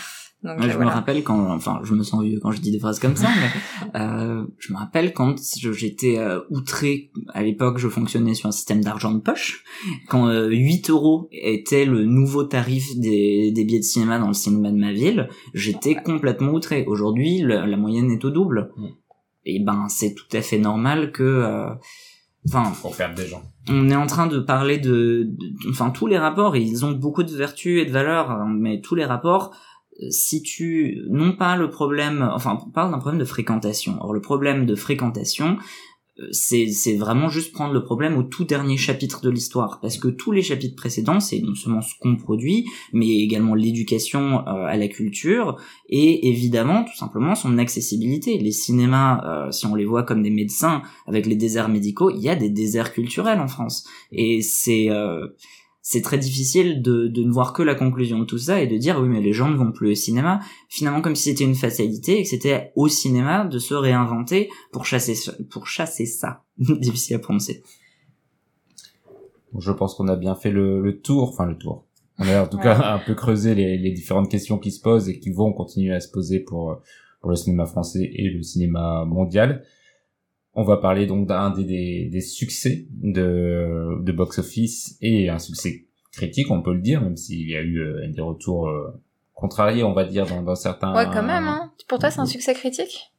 Donc, 0.45 0.63
je 0.63 0.79
me 0.79 0.87
rappelle 0.87 1.25
quand, 1.25 1.53
enfin, 1.53 1.81
je 1.83 1.95
me 1.95 2.05
sens 2.05 2.23
vieux 2.23 2.39
quand 2.41 2.53
je 2.53 2.61
dis 2.61 2.71
des 2.71 2.79
phrases 2.79 3.01
comme 3.01 3.17
ça, 3.17 3.29
mais 3.41 3.91
euh, 4.01 4.45
je 4.59 4.73
me 4.73 4.79
rappelle 4.79 5.13
quand 5.13 5.35
j'étais 5.73 6.19
euh, 6.19 6.41
outré 6.49 7.11
à 7.35 7.43
l'époque, 7.43 7.79
je 7.79 7.89
fonctionnais 7.89 8.35
sur 8.35 8.49
un 8.49 8.53
système 8.53 8.81
d'argent 8.83 9.11
de 9.11 9.19
poche, 9.19 9.65
quand 10.09 10.33
8 10.33 10.91
euros 10.91 11.29
était 11.33 11.85
le 11.85 12.05
nouveau 12.05 12.45
tarif 12.45 12.97
des, 12.97 13.51
des 13.51 13.65
billets 13.65 13.81
de 13.81 13.85
cinéma 13.85 14.21
dans 14.21 14.29
le 14.29 14.33
cinéma 14.33 14.71
de 14.71 14.77
ma 14.77 14.93
ville, 14.93 15.29
j'étais 15.55 15.97
complètement 15.97 16.53
outré. 16.53 16.85
Aujourd'hui, 16.87 17.41
la 17.41 17.77
moyenne 17.77 18.13
est 18.13 18.25
au 18.25 18.31
double. 18.31 18.71
Et 19.45 19.59
ben, 19.59 19.87
c'est 19.89 20.15
tout 20.15 20.37
à 20.37 20.41
fait 20.41 20.59
normal 20.59 21.11
que, 21.11 21.73
enfin, 22.47 22.73
pour 22.81 22.95
faire 22.95 23.13
des 23.13 23.27
gens. 23.27 23.43
On 23.69 23.91
est 23.91 23.97
en 23.97 24.07
train 24.07 24.27
de 24.29 24.39
parler 24.39 24.79
de, 24.79 25.31
enfin, 25.69 25.91
tous 25.91 26.07
les 26.07 26.19
rapports, 26.19 26.57
ils 26.57 26.85
ont 26.85 26.93
beaucoup 26.93 27.25
de 27.25 27.35
vertus 27.35 27.83
et 27.83 27.87
de 27.87 27.91
valeurs, 27.91 28.47
mais 28.47 28.81
tous 28.81 28.95
les 28.95 29.05
rapports 29.05 29.53
si 30.11 30.43
tu 30.43 31.03
non 31.09 31.37
pas 31.37 31.57
le 31.57 31.71
problème 31.71 32.29
enfin 32.35 32.59
on 32.67 32.71
parle 32.71 32.91
d'un 32.91 32.99
problème 32.99 33.21
de 33.21 33.25
fréquentation. 33.25 33.99
Or 34.01 34.13
le 34.13 34.21
problème 34.21 34.67
de 34.67 34.75
fréquentation 34.75 35.59
c'est 36.33 36.69
c'est 36.69 36.97
vraiment 36.97 37.29
juste 37.29 37.53
prendre 37.53 37.73
le 37.73 37.83
problème 37.83 38.17
au 38.17 38.23
tout 38.23 38.45
dernier 38.45 38.77
chapitre 38.77 39.23
de 39.23 39.31
l'histoire. 39.31 39.79
Parce 39.81 39.99
que 39.99 40.09
tous 40.09 40.33
les 40.33 40.43
chapitres 40.43 40.77
précédents 40.77 41.21
c'est 41.21 41.41
non 41.41 41.55
seulement 41.55 41.81
ce 41.81 41.95
qu'on 42.01 42.17
produit 42.17 42.67
mais 42.93 43.09
également 43.21 43.55
l'éducation 43.55 44.41
euh, 44.41 44.67
à 44.67 44.77
la 44.77 44.89
culture 44.89 45.57
et 45.89 46.29
évidemment 46.29 46.85
tout 46.85 46.97
simplement 46.97 47.35
son 47.35 47.59
accessibilité. 47.59 48.39
Les 48.39 48.53
cinémas 48.53 49.23
euh, 49.25 49.51
si 49.53 49.67
on 49.67 49.75
les 49.75 49.85
voit 49.85 50.03
comme 50.03 50.23
des 50.23 50.31
médecins 50.31 50.83
avec 51.07 51.27
les 51.27 51.37
déserts 51.37 51.69
médicaux 51.69 52.11
il 52.11 52.21
y 52.21 52.29
a 52.29 52.35
des 52.35 52.51
déserts 52.51 52.93
culturels 52.93 53.41
en 53.41 53.49
France. 53.49 53.87
Et 54.11 54.43
c'est 54.43 54.91
euh, 54.91 55.29
c'est 55.91 56.03
très 56.03 56.19
difficile 56.19 56.83
de, 56.83 57.09
de 57.09 57.23
ne 57.23 57.33
voir 57.33 57.55
que 57.55 57.63
la 57.63 57.75
conclusion 57.75 58.19
de 58.19 58.27
tout 58.27 58.37
ça 58.37 58.61
et 58.61 58.67
de 58.67 58.77
dire 58.77 59.01
oui 59.01 59.09
mais 59.09 59.23
les 59.23 59.33
gens 59.33 59.49
ne 59.49 59.57
vont 59.57 59.73
plus 59.73 59.93
au 59.93 59.95
cinéma. 59.95 60.41
Finalement 60.69 61.01
comme 61.01 61.17
si 61.17 61.31
c'était 61.31 61.45
une 61.45 61.55
fatalité 61.55 62.19
et 62.19 62.25
que 62.25 62.29
c'était 62.29 62.73
au 62.77 62.89
cinéma 62.89 63.47
de 63.47 63.59
se 63.59 63.73
réinventer 63.73 64.51
pour 64.71 64.85
chasser 64.85 65.15
pour 65.49 65.67
chasser 65.67 66.05
ça. 66.05 66.45
Difficile 66.59 67.17
à 67.17 67.21
prononcer. 67.21 67.63
Je 69.59 69.73
pense 69.73 69.95
qu'on 69.95 70.09
a 70.09 70.17
bien 70.17 70.35
fait 70.35 70.51
le, 70.51 70.83
le, 70.83 71.01
tour 71.01 71.31
enfin 71.31 71.47
le 71.47 71.57
tour. 71.57 71.87
On 72.19 72.29
a 72.29 72.43
en 72.43 72.49
tout 72.49 72.59
cas 72.59 72.93
un 72.93 72.99
peu 72.99 73.15
creusé 73.15 73.55
les, 73.55 73.79
les, 73.79 73.91
différentes 73.91 74.31
questions 74.31 74.59
qui 74.59 74.73
se 74.73 74.83
posent 74.83 75.09
et 75.09 75.19
qui 75.19 75.31
vont 75.31 75.55
continuer 75.55 75.95
à 75.95 76.01
se 76.01 76.11
poser 76.11 76.41
pour 76.41 76.83
pour 77.23 77.31
le 77.31 77.37
cinéma 77.37 77.65
français 77.65 78.11
et 78.13 78.29
le 78.29 78.43
cinéma 78.43 79.07
mondial 79.07 79.65
on 80.59 80.65
va 80.65 80.77
parler 80.77 81.07
donc 81.07 81.29
d'un 81.29 81.51
des, 81.51 81.63
des, 81.63 82.09
des, 82.11 82.21
succès 82.21 82.89
de, 82.91 84.03
de 84.03 84.13
box-office 84.13 84.99
et 85.01 85.29
un 85.29 85.39
succès 85.39 85.85
critique, 86.13 86.51
on 86.51 86.63
peut 86.63 86.75
le 86.75 86.81
dire, 86.81 87.01
même 87.01 87.17
s'il 87.17 87.49
y 87.49 87.55
a 87.55 87.61
eu 87.61 87.79
euh, 87.79 88.09
des 88.09 88.21
retours 88.21 88.69
euh, 88.69 89.01
contrariés, 89.35 89.85
on 89.85 89.93
va 89.93 90.05
dire, 90.05 90.27
dans, 90.27 90.43
dans 90.43 90.57
certains... 90.57 90.93
Ouais, 90.97 91.07
quand 91.13 91.23
même, 91.23 91.47
hein. 91.47 91.71
Pour 91.87 92.01
toi, 92.01 92.11
c'est 92.11 92.19
un 92.19 92.27
succès 92.27 92.55
critique? 92.55 93.13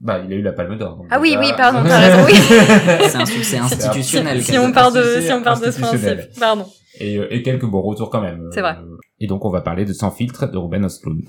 Bah, 0.00 0.20
il 0.22 0.30
a 0.30 0.36
eu 0.36 0.42
la 0.42 0.52
Palme 0.52 0.76
d'Or. 0.76 1.02
Ah 1.10 1.18
oui, 1.18 1.34
oui, 1.38 1.50
pardon, 1.56 1.78
t'as 1.82 1.98
raison, 1.98 2.26
oui. 2.26 2.34
c'est 3.08 3.16
un 3.16 3.24
succès 3.38 3.56
institutionnel. 3.56 4.42
si, 4.42 4.58
on 4.58 4.70
part 4.70 4.92
de, 4.92 5.02
si 5.22 5.32
on 5.32 5.42
part 5.42 5.58
de 5.58 5.70
ce 5.70 5.80
principe, 5.80 6.38
pardon. 6.38 6.66
Et, 7.00 7.16
euh, 7.16 7.32
et 7.32 7.42
quelques 7.42 7.64
bons 7.64 7.80
retours 7.80 8.10
quand 8.10 8.20
même. 8.20 8.50
C'est 8.52 8.60
vrai. 8.60 8.76
Et 9.18 9.26
donc, 9.26 9.46
on 9.46 9.50
va 9.50 9.62
parler 9.62 9.86
de 9.86 9.94
Sans 9.94 10.10
filtre 10.10 10.46
de 10.46 10.58
Ruben 10.58 10.84
Östlund. 10.84 11.24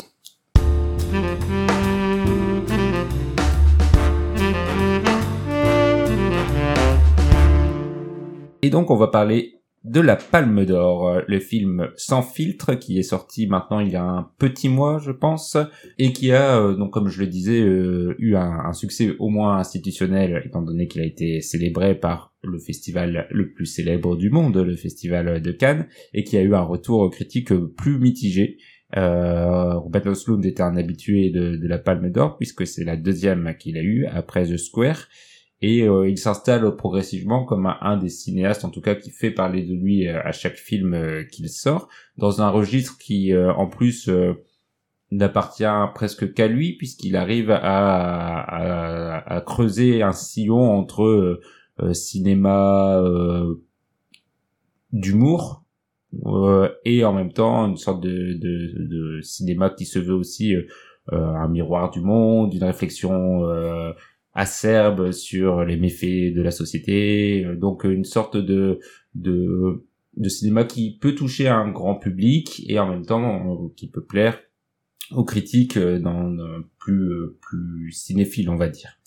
Et 8.67 8.69
donc 8.69 8.91
on 8.91 8.97
va 8.97 9.07
parler 9.07 9.61
de 9.85 10.01
la 10.01 10.17
Palme 10.17 10.65
d'Or, 10.65 11.21
le 11.25 11.39
film 11.39 11.87
Sans 11.95 12.21
filtre 12.21 12.73
qui 12.73 12.99
est 12.99 13.03
sorti 13.03 13.47
maintenant 13.47 13.79
il 13.79 13.93
y 13.93 13.95
a 13.95 14.03
un 14.03 14.29
petit 14.39 14.67
mois 14.67 14.99
je 14.99 15.11
pense 15.11 15.55
et 15.97 16.11
qui 16.11 16.33
a 16.33 16.59
euh, 16.59 16.75
donc 16.75 16.91
comme 16.91 17.07
je 17.07 17.21
le 17.21 17.27
disais 17.27 17.61
euh, 17.61 18.13
eu 18.19 18.35
un, 18.35 18.73
succès 18.73 19.15
au 19.19 19.29
moins 19.29 19.55
institutionnel 19.55 20.43
étant 20.45 20.61
donné 20.61 20.89
qu'il 20.89 21.01
a 21.01 21.05
été 21.05 21.39
célébré 21.39 21.95
par 21.95 22.33
le 22.43 22.59
festival 22.59 23.29
le 23.31 23.53
plus 23.53 23.67
célèbre 23.67 24.17
du 24.17 24.31
monde, 24.31 24.57
le 24.57 24.75
festival 24.75 25.41
de 25.41 25.51
Cannes 25.53 25.87
et 26.13 26.25
qui 26.25 26.35
a 26.35 26.41
eu 26.41 26.53
un 26.53 26.63
retour 26.63 27.09
critique 27.09 27.53
plus 27.53 27.99
mitigé. 27.99 28.57
Euh, 28.97 29.75
Robert 29.75 30.07
Oslund 30.07 30.45
était 30.45 30.61
un 30.61 30.75
habitué 30.75 31.29
de, 31.29 31.55
de 31.55 31.67
la 31.69 31.77
Palme 31.77 32.09
d'Or 32.11 32.35
puisque 32.35 32.67
c'est 32.67 32.83
la 32.83 32.97
deuxième 32.97 33.55
qu'il 33.57 33.77
a 33.77 33.81
eu 33.81 34.05
après 34.07 34.45
The 34.45 34.57
Square 34.57 35.07
et 35.61 35.83
euh, 35.83 36.07
il 36.07 36.17
s'installe 36.17 36.75
progressivement 36.75 37.43
comme 37.43 37.65
un, 37.81 37.97
des 37.97 38.09
cinéastes 38.09 38.63
en 38.63 38.69
tout 38.69 38.81
cas 38.81 38.93
qui 38.93 39.09
fait 39.09 39.31
parler 39.31 39.63
de 39.63 39.73
lui 39.73 40.07
euh, 40.07 40.21
à 40.23 40.31
chaque 40.31 40.55
film 40.55 40.93
euh, 40.93 41.23
qu'il 41.23 41.49
sort 41.49 41.89
dans 42.17 42.41
un 42.41 42.49
registre 42.49 42.97
qui 42.99 43.35
en 43.35 43.67
plus 43.67 44.09
n'appartient 45.11 45.63
presque 45.95 46.33
qu'à 46.33 46.47
lui 46.47 46.73
puisqu'il 46.77 47.15
arrive 47.15 47.51
à, 47.51 47.59
à, 47.59 49.35
à, 49.35 49.41
creuser 49.41 50.03
un 50.03 50.13
sillon 50.13 50.71
entre 50.71 51.39
cinéma 51.93 53.01
d'humour 54.91 55.63
et 56.85 57.05
en 57.05 57.13
même 57.13 57.31
temps 57.31 57.67
une 57.67 57.77
sorte 57.77 58.01
de, 58.01 58.33
de, 58.33 58.87
de, 58.87 59.21
cinéma 59.21 59.69
qui 59.69 59.85
se 59.85 59.99
veut 59.99 60.15
aussi 60.15 60.55
un 61.11 61.47
miroir 61.47 61.91
du 61.91 62.01
monde, 62.01 62.53
une 62.53 62.63
réflexion 62.63 63.43
acerbe 64.37 65.11
sur 65.11 65.65
les 65.65 65.77
méfaits 65.77 66.31
de 66.33 66.41
la 66.43 66.51
société, 66.51 67.43
euh, 67.43 67.55
donc 67.55 67.83
une 67.83 68.05
sorte 68.05 68.37
de, 68.37 68.79
de, 69.15 69.83
de 70.15 70.29
cinéma 70.29 70.63
qui 70.63 70.99
peut 70.99 71.15
toucher 71.15 71.47
un 71.47 71.69
grand 71.71 71.95
public 71.95 72.63
et 72.69 72.77
en 72.79 72.87
même 72.87 73.05
temps 73.05 73.51
euh, 73.51 73.67
qui 73.75 73.89
peut 73.89 74.05
plaire 74.05 74.39
aux 75.09 75.25
critiques 75.25 75.77
euh, 75.77 75.99
dans, 75.99 76.35
plus 76.77 77.11
plus 77.41 77.91
cinéphile 77.91 78.51
on 78.51 78.55
va 78.55 78.69
dire. 78.69 78.99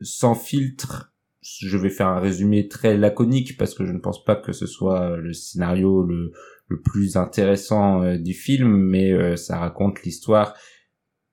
Sans 0.00 0.34
filtre, 0.34 1.14
je 1.40 1.78
vais 1.78 1.90
faire 1.90 2.08
un 2.08 2.18
résumé 2.18 2.66
très 2.66 2.96
laconique 2.96 3.56
parce 3.58 3.74
que 3.74 3.86
je 3.86 3.92
ne 3.92 4.00
pense 4.00 4.24
pas 4.24 4.34
que 4.34 4.52
ce 4.52 4.66
soit 4.66 5.18
le 5.18 5.34
scénario 5.34 6.02
le, 6.02 6.32
le 6.66 6.80
plus 6.80 7.16
intéressant 7.16 8.16
du 8.16 8.34
film, 8.34 8.76
mais 8.76 9.36
ça 9.36 9.58
raconte 9.58 10.02
l'histoire 10.02 10.54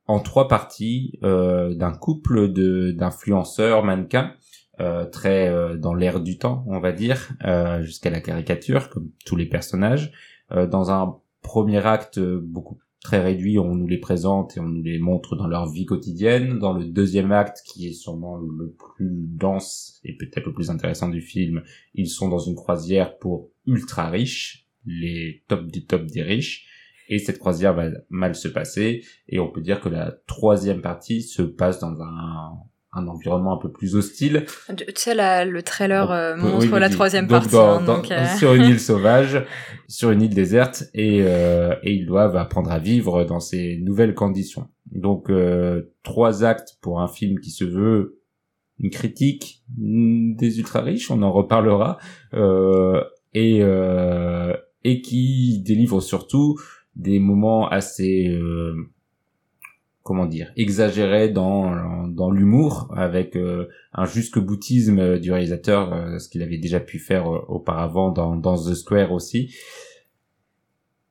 en 0.08 0.20
trois 0.20 0.48
parties 0.48 1.18
euh, 1.24 1.74
d'un 1.74 1.94
couple 1.94 2.52
de 2.52 2.92
d'influenceurs 2.92 3.84
mannequins 3.84 4.34
euh, 4.80 5.06
très 5.06 5.48
euh, 5.48 5.78
dans 5.78 5.94
l'air 5.94 6.20
du 6.20 6.38
temps, 6.38 6.66
on 6.68 6.80
va 6.80 6.92
dire, 6.92 7.32
euh, 7.46 7.82
jusqu'à 7.82 8.10
la 8.10 8.20
caricature, 8.20 8.90
comme 8.90 9.10
tous 9.26 9.36
les 9.36 9.46
personnages. 9.46 10.12
Euh, 10.52 10.68
dans 10.68 10.92
un 10.92 11.18
premier 11.42 11.86
acte 11.86 12.20
beaucoup 12.20 12.78
très 13.02 13.22
réduit, 13.22 13.60
on 13.60 13.76
nous 13.76 13.88
les 13.88 14.00
présente 14.00 14.58
et 14.58 14.60
on 14.60 14.68
nous 14.68 14.82
les 14.82 15.00
montre 15.00 15.36
dans 15.36 15.48
leur 15.48 15.70
vie 15.70 15.86
quotidienne. 15.86 16.60
Dans 16.60 16.74
le 16.74 16.86
deuxième 16.86 17.32
acte, 17.32 17.62
qui 17.66 17.88
est 17.88 17.94
sûrement 17.94 18.38
le 18.38 18.76
plus 18.96 19.28
dense 19.28 20.02
et 20.04 20.18
peut-être 20.18 20.48
le 20.48 20.54
plus 20.54 20.70
intéressant 20.72 21.08
du 21.08 21.22
film, 21.22 21.64
ils 21.94 22.10
sont 22.10 22.28
dans 22.30 22.40
une 22.40 22.56
croisière 22.56 23.18
pour 23.18 23.52
ultra 23.68 24.10
riches, 24.10 24.68
les 24.86 25.44
top 25.48 25.68
du 25.68 25.86
top 25.86 26.06
des 26.08 26.24
riches. 26.24 26.68
Et 27.10 27.20
cette 27.20 27.40
croisière 27.40 27.74
va 27.74 27.86
mal 28.10 28.36
se 28.36 28.48
passer, 28.48 29.04
et 29.30 29.40
on 29.40 29.50
peut 29.50 29.62
dire 29.62 29.80
que 29.82 29.90
la 29.90 30.12
troisième 30.28 30.82
partie 30.82 31.22
se 31.22 31.42
passe 31.42 31.80
dans 31.80 32.02
un, 32.02 32.52
un 32.94 33.08
environnement 33.08 33.54
un 33.54 33.62
peu 33.62 33.72
plus 33.72 33.96
hostile. 33.96 34.46
Tu 34.76 34.86
sais, 34.96 35.14
la, 35.14 35.46
le 35.46 35.62
trailer 35.62 36.10
euh, 36.12 36.36
montre 36.36 36.72
oui, 36.72 36.80
la 36.80 36.90
troisième 36.90 37.28
Donc, 37.28 37.42
partie. 37.42 37.52
dans- 37.56 37.70
hein, 37.78 37.82
dans- 37.84 37.96
donc, 37.98 38.12
euh, 38.12 38.26
sur 38.38 38.54
une 38.54 38.64
île 38.70 38.80
sauvage, 38.80 39.44
sur 39.88 40.12
une 40.12 40.22
île 40.22 40.34
déserte, 40.34 40.86
et, 40.94 41.20
euh, 41.24 41.76
et 41.84 41.94
ils 41.94 42.06
doivent 42.06 42.38
apprendre 42.38 42.72
à 42.72 42.80
vivre 42.80 43.24
dans 43.26 43.40
ces 43.40 43.78
nouvelles 43.78 44.16
conditions. 44.16 44.68
Donc 44.92 45.30
euh, 45.30 45.94
trois 46.04 46.44
actes 46.44 46.78
pour 46.82 47.02
un 47.02 47.08
film 47.08 47.40
qui 47.40 47.50
se 47.52 47.66
veut 47.66 48.22
une 48.80 48.90
critique 48.90 49.64
des 49.78 50.60
ultra 50.60 50.82
riches, 50.82 51.10
on 51.12 51.22
en 51.22 51.32
reparlera, 51.32 51.98
euh, 52.34 53.04
et 53.34 53.60
euh, 53.62 54.54
et 54.84 55.02
qui 55.02 55.62
délivre 55.66 56.00
surtout 56.02 56.58
des 56.96 57.20
moments 57.20 57.68
assez 57.68 58.28
euh, 58.30 58.76
comment 60.04 60.26
dire 60.26 60.52
exagérés 60.56 61.30
dans 61.30 62.08
dans 62.08 62.32
l'humour 62.32 62.94
avec 62.96 63.36
euh, 63.36 63.68
un 63.94 64.06
jusque 64.06 64.40
boutisme 64.40 65.20
du 65.20 65.32
réalisateur 65.32 65.94
euh, 65.94 66.20
ce 66.20 66.30
qu'il 66.30 66.42
avait 66.42 66.58
déjà 66.58 66.80
pu 66.80 67.00
faire 67.00 67.32
euh, 67.34 67.44
auparavant 67.48 68.12
dans 68.12 68.36
dans 68.36 68.56
The 68.56 68.76
Square 68.76 69.12
aussi 69.12 69.54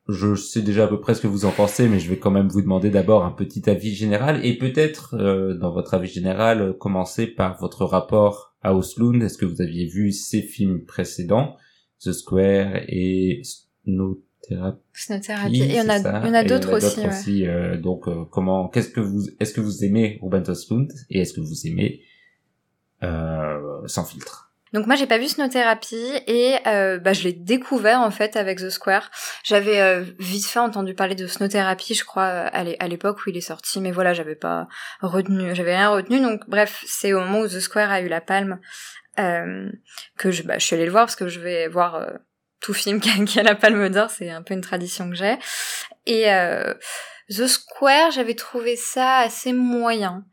je 0.09 0.35
sais 0.35 0.63
déjà 0.63 0.85
à 0.85 0.87
peu 0.87 1.01
près 1.01 1.15
ce 1.15 1.23
que 1.23 1.27
vous 1.27 1.47
en 1.47 1.51
pensez, 1.51 1.89
mais 1.89 1.99
je 1.99 2.11
vais 2.11 2.19
quand 2.19 2.31
même 2.31 2.49
vous 2.49 2.61
demander 2.61 2.91
d'abord 2.91 3.25
un 3.25 3.31
petit 3.31 3.69
avis 3.71 3.95
général 3.95 4.45
et 4.45 4.59
peut-être 4.59 5.15
euh, 5.15 5.55
dans 5.55 5.73
votre 5.73 5.95
avis 5.95 6.09
général 6.09 6.61
euh, 6.61 6.73
commencer 6.75 7.27
par 7.27 7.59
votre 7.59 7.87
rapport 7.87 8.55
à 8.61 8.75
Oslund. 8.75 9.23
Est-ce 9.23 9.39
que 9.39 9.47
vous 9.47 9.63
aviez 9.63 9.87
vu 9.87 10.13
ces 10.13 10.43
films 10.43 10.85
précédents, 10.85 11.57
The 12.01 12.13
Square 12.13 12.83
et 12.89 13.41
Snowtherapy. 14.93 15.63
Et 15.63 15.65
il 15.67 15.75
y 15.75 15.81
en 15.81 15.89
a, 15.89 15.97
c'est 15.97 16.03
ça 16.03 16.21
il 16.23 16.29
y 16.29 16.31
en 16.31 16.35
a 16.35 16.43
Et 16.43 16.47
d'autres 16.47 16.75
aussi. 16.77 17.01
ouais. 17.41 17.49
euh, 17.49 17.77
donc 17.77 18.09
euh, 18.09 18.25
comment, 18.31 18.69
qu'est-ce 18.69 18.89
que 18.91 19.01
vous, 19.01 19.23
est-ce 19.41 19.53
que 19.55 19.61
vous 19.61 19.85
aimez 19.85 20.19
Ruben 20.23 20.43
Oslund 20.49 20.91
et 21.11 21.21
est-ce 21.21 21.33
que 21.33 21.41
vous 21.41 21.67
aimez 21.67 22.03
euh, 23.03 23.87
Sans 23.87 24.05
filtre? 24.05 24.51
Donc 24.73 24.89
moi 24.89 24.97
j'ai 24.97 25.07
pas 25.07 25.19
vu 25.19 25.29
Snowtherapy 25.29 25.95
et 26.27 26.57
euh, 26.67 26.99
bah, 26.99 27.13
je 27.13 27.23
l'ai 27.23 27.33
découvert 27.33 28.01
en 28.01 28.11
fait 28.11 28.35
avec 28.37 28.59
The 28.59 28.71
Square. 28.71 29.09
J'avais 29.45 29.81
euh, 29.81 30.03
vite 30.19 30.47
fait 30.47 30.59
entendu 30.59 30.95
parler 30.95 31.15
de 31.15 31.29
Snowtherapy, 31.29 31.95
je 31.95 32.05
crois 32.05 32.25
euh, 32.25 32.49
à 32.53 32.65
l'é- 32.65 32.77
à 32.81 32.89
l'époque 32.89 33.19
où 33.25 33.31
il 33.31 33.37
est 33.37 33.41
sorti, 33.41 33.81
mais 33.81 33.93
voilà 33.93 34.15
j'avais 34.15 34.35
pas 34.35 34.67
retenu, 35.01 35.55
j'avais 35.55 35.77
rien 35.77 35.91
retenu. 35.91 36.21
Donc 36.21 36.41
bref 36.49 36.83
c'est 36.89 37.13
au 37.13 37.21
moment 37.21 37.41
où 37.43 37.47
The 37.47 37.61
Square 37.61 37.91
a 37.93 38.01
eu 38.01 38.09
la 38.09 38.21
palme 38.21 38.59
euh, 39.21 39.71
que 40.19 40.33
je, 40.33 40.43
bah, 40.43 40.59
je 40.59 40.65
suis 40.67 40.75
allée 40.75 40.87
le 40.87 40.91
voir 40.91 41.05
parce 41.05 41.15
que 41.17 41.29
je 41.29 41.39
vais 41.39 41.69
voir 41.69 41.95
euh, 41.95 42.11
tout 42.65 42.73
film 42.73 42.99
qui 43.27 43.39
a, 43.39 43.43
la 43.43 43.55
palme 43.55 43.89
d'or, 43.91 44.11
c'est 44.11 44.31
un 44.31 44.43
peu 44.43 44.55
une 44.55 44.63
tradition 44.63 45.11
que 45.11 45.17
j'ai. 45.17 45.37
Et 46.07 46.33
euh, 46.33 46.73
The 47.29 47.47
Square 47.47 48.11
j'avais 48.11 48.35
trouvé 48.35 48.77
ça 48.77 49.19
assez 49.19 49.53
moyen. 49.53 50.25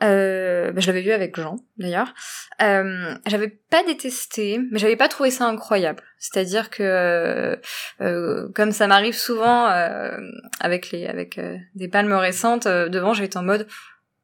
Euh, 0.00 0.70
bah, 0.70 0.80
je 0.80 0.86
l'avais 0.86 1.00
vu 1.00 1.10
avec 1.10 1.34
Jean 1.34 1.56
d'ailleurs. 1.76 2.14
Euh, 2.62 3.14
j'avais 3.26 3.48
pas 3.48 3.82
détesté, 3.82 4.60
mais 4.70 4.78
j'avais 4.78 4.96
pas 4.96 5.08
trouvé 5.08 5.30
ça 5.30 5.46
incroyable. 5.46 6.04
C'est-à-dire 6.18 6.70
que, 6.70 6.82
euh, 6.82 7.56
euh, 8.00 8.48
comme 8.54 8.70
ça 8.70 8.86
m'arrive 8.86 9.16
souvent 9.16 9.68
euh, 9.68 10.16
avec 10.60 10.90
les 10.92 11.06
avec 11.06 11.38
euh, 11.38 11.56
des 11.74 11.88
palmes 11.88 12.12
récentes, 12.12 12.68
devant 12.68 13.12
j'étais 13.12 13.38
en 13.38 13.42
mode 13.42 13.66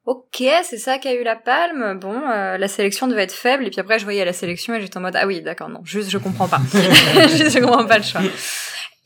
Ok, 0.07 0.43
c'est 0.65 0.77
ça 0.77 0.99
qui 0.99 1.09
a 1.09 1.15
eu 1.15 1.23
la 1.23 1.35
palme. 1.35 1.99
Bon, 1.99 2.15
euh, 2.29 2.59
la 2.59 2.69
sélection 2.69 3.09
devait 3.09 3.23
être 3.23 3.33
faible. 3.33 3.67
Et 3.67 3.71
puis 3.71 3.81
après, 3.81 3.99
je 3.99 4.05
voyais 4.05 4.25
la 4.25 4.35
sélection 4.35 4.75
et 4.75 4.81
j'étais 4.81 4.99
en 4.99 5.01
mode 5.01 5.17
ah 5.17 5.27
oui, 5.27 5.41
d'accord, 5.41 5.71
non, 5.71 5.81
juste 5.85 6.11
je 6.11 6.19
comprends 6.19 6.49
pas, 6.49 6.61
juste 7.29 7.51
je 7.51 7.59
comprends 7.61 7.87
pas 7.87 7.99
le 7.99 8.05
choix. 8.05 8.21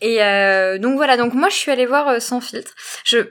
Et 0.00 0.22
euh, 0.22 0.78
donc 0.78 0.96
voilà, 0.96 1.16
donc 1.16 1.34
moi 1.34 1.48
je 1.48 1.56
suis 1.56 1.70
allée 1.70 1.86
voir 1.86 2.08
euh, 2.08 2.18
sans 2.20 2.40
filtre. 2.40 2.72
Je 3.04 3.28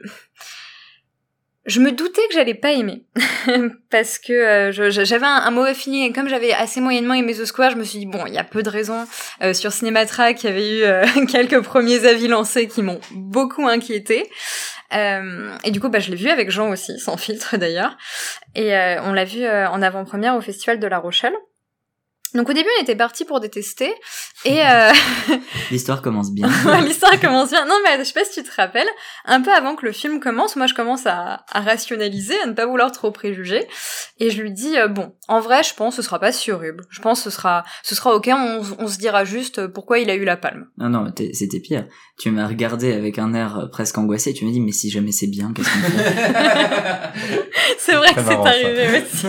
je 1.68 1.82
me 1.82 1.92
doutais 1.92 2.22
que 2.30 2.34
j'allais 2.34 2.54
pas 2.54 2.72
aimer 2.72 3.04
parce 3.92 4.18
que 4.18 4.32
euh, 4.32 4.72
j'avais 4.72 5.26
un, 5.26 5.52
mauvais 5.52 5.74
feeling 5.74 6.10
et 6.10 6.14
comme 6.14 6.30
j'avais 6.30 6.54
assez 6.54 6.80
moyennement 6.80 7.14
aimé 7.14 7.34
The 7.34 7.46
Square, 7.46 7.72
je 7.72 7.76
me 7.76 7.84
suis 7.84 8.00
dit 8.00 8.06
bon, 8.06 8.26
il 8.26 8.34
y 8.34 8.38
a 8.38 8.46
peu 8.46 8.64
de 8.64 8.70
raisons. 8.70 9.06
Euh, 9.42 9.54
sur 9.54 9.74
Cinématrack, 9.74 10.44
il 10.44 10.46
y 10.48 10.50
avait 10.50 10.70
eu 10.70 10.84
euh, 10.84 11.26
quelques 11.32 11.62
premiers 11.62 12.06
avis 12.06 12.30
lancés 12.30 12.68
qui 12.68 12.82
m'ont 12.82 13.02
beaucoup 13.12 13.68
inquiété. 13.68 14.30
Et 14.94 15.72
du 15.72 15.82
coup, 15.82 15.90
bah, 15.90 16.00
je 16.00 16.10
l'ai 16.10 16.16
vu 16.16 16.30
avec 16.30 16.50
Jean 16.50 16.70
aussi, 16.70 16.98
sans 16.98 17.18
filtre 17.18 17.58
d'ailleurs. 17.58 17.98
Et 18.56 18.72
on 19.04 19.12
l'a 19.12 19.26
vu 19.26 19.46
en 19.46 19.82
avant-première 19.82 20.38
au 20.38 20.42
Festival 20.42 20.80
de 20.80 20.88
La 20.88 20.98
Rochelle. 20.98 21.34
Donc 22.34 22.50
au 22.50 22.54
début, 22.54 22.70
on 22.80 22.84
était 22.84 22.96
parti 22.96 23.26
pour 23.26 23.40
détester. 23.40 23.94
Et 24.46 24.62
euh, 24.66 24.92
L'histoire 25.72 26.02
commence 26.02 26.32
bien. 26.32 26.48
l'histoire 26.86 27.20
commence 27.20 27.52
bien. 27.52 27.66
Non, 27.66 27.76
mais 27.84 27.98
je 28.00 28.04
sais 28.04 28.14
pas 28.14 28.26
si 28.26 28.42
tu 28.42 28.50
te 28.50 28.56
rappelles, 28.56 28.88
un 29.26 29.42
peu 29.42 29.52
avant 29.52 29.76
que 29.76 29.86
le 29.86 29.92
film 29.92 30.20
commence, 30.20 30.56
moi 30.56 30.68
je 30.68 30.74
commence 30.74 31.06
à, 31.06 31.46
à 31.52 31.62
rationaliser, 31.62 32.40
à 32.42 32.48
ne 32.48 32.54
pas 32.54 32.66
vouloir 32.66 32.92
trop 32.92 33.12
préjuger. 33.12 33.68
Et 34.20 34.30
je 34.30 34.42
lui 34.42 34.52
dis, 34.52 34.78
euh, 34.78 34.88
bon, 34.88 35.14
en 35.28 35.40
vrai, 35.40 35.64
je 35.64 35.74
pense 35.74 35.96
que 35.96 36.02
ce 36.02 36.08
sera 36.08 36.20
pas 36.20 36.32
si 36.32 36.52
horrible. 36.52 36.86
Je 36.90 37.02
pense 37.02 37.24
que 37.24 37.30
ce 37.30 37.36
sera, 37.36 37.64
ce 37.84 37.96
sera 37.96 38.16
ok, 38.16 38.30
on, 38.32 38.62
on 38.80 38.88
se 38.88 38.98
dira 38.98 39.26
juste 39.26 39.68
pourquoi 39.68 40.00
il 40.00 40.10
a 40.10 40.16
eu 40.16 40.26
la 40.26 40.38
palme. 40.38 40.68
Non, 40.78 40.90
non, 40.90 41.12
c'était 41.34 41.60
pire. 41.60 41.86
Tu 42.18 42.32
m'as 42.32 42.48
regardé 42.48 42.94
avec 42.94 43.20
un 43.20 43.34
air 43.34 43.60
euh, 43.60 43.68
presque 43.68 43.98
angoissé. 43.98 44.34
Tu 44.34 44.46
m'as 44.46 44.52
dit, 44.52 44.60
mais 44.60 44.72
si 44.72 44.90
jamais 44.90 45.12
c'est 45.12 45.28
bien, 45.28 45.54
qu'est-ce 45.54 45.70
qu'on 45.70 45.88
fait? 45.88 46.08
C'est 47.78 47.96
vrai 47.96 48.14
que 48.14 48.22
c'est 48.22 48.34
arrivé 48.34 49.02
aussi. 49.02 49.28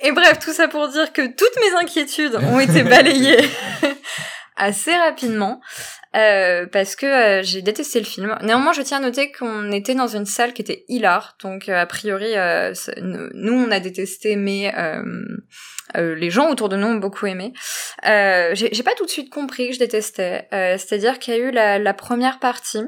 Et 0.00 0.12
bref, 0.12 0.38
tout 0.40 0.52
ça 0.52 0.68
pour 0.68 0.88
dire 0.88 1.12
que 1.12 1.22
toutes 1.26 1.56
mes 1.60 1.69
inquiétudes 1.78 2.36
ont 2.36 2.60
été 2.60 2.82
balayées 2.82 3.38
assez 4.56 4.94
rapidement. 4.94 5.60
euh, 6.16 6.66
parce 6.66 6.96
que 6.96 7.06
euh, 7.06 7.42
j'ai 7.42 7.62
détesté 7.62 7.98
le 8.00 8.04
film. 8.04 8.36
Néanmoins, 8.42 8.72
je 8.72 8.82
tiens 8.82 8.98
à 8.98 9.00
noter 9.00 9.30
qu'on 9.32 9.70
était 9.72 9.94
dans 9.94 10.08
une 10.08 10.26
salle 10.26 10.52
qui 10.52 10.62
était 10.62 10.84
hilar, 10.88 11.36
donc 11.42 11.68
euh, 11.68 11.80
a 11.80 11.86
priori, 11.86 12.34
nous, 13.00 13.52
on 13.52 13.70
a 13.70 13.80
détesté, 13.80 14.36
mais 14.36 14.72
les 15.94 16.30
gens 16.30 16.50
autour 16.50 16.68
de 16.68 16.76
nous 16.76 16.86
ont 16.88 16.94
beaucoup 16.96 17.26
aimé. 17.26 17.52
J'ai 18.04 18.82
pas 18.84 18.94
tout 18.96 19.04
de 19.06 19.10
suite 19.10 19.30
compris 19.30 19.68
que 19.68 19.74
je 19.74 19.78
détestais. 19.78 20.48
C'est-à-dire 20.50 21.18
qu'il 21.18 21.34
y 21.34 21.36
a 21.36 21.40
eu 21.40 21.50
la, 21.50 21.78
la 21.78 21.94
première 21.94 22.38
partie. 22.38 22.84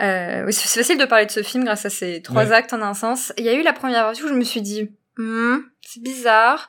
Oui, 0.00 0.52
c'est 0.52 0.78
facile 0.78 0.96
de 0.98 1.04
parler 1.06 1.26
de 1.26 1.30
ce 1.32 1.42
film 1.42 1.64
grâce 1.64 1.84
à 1.86 1.90
ces 1.90 2.22
trois 2.22 2.44
Ouais. 2.46 2.52
actes 2.52 2.72
en 2.72 2.82
un 2.82 2.94
sens. 2.94 3.32
Il 3.36 3.44
y 3.44 3.48
a 3.48 3.52
eu 3.54 3.62
la 3.62 3.72
première 3.72 4.04
partie 4.04 4.22
où 4.22 4.28
je 4.28 4.34
me 4.34 4.44
suis 4.44 4.62
dit, 4.62 4.90
Hmm, 5.16 5.58
c'est 5.82 6.00
bizarre, 6.00 6.68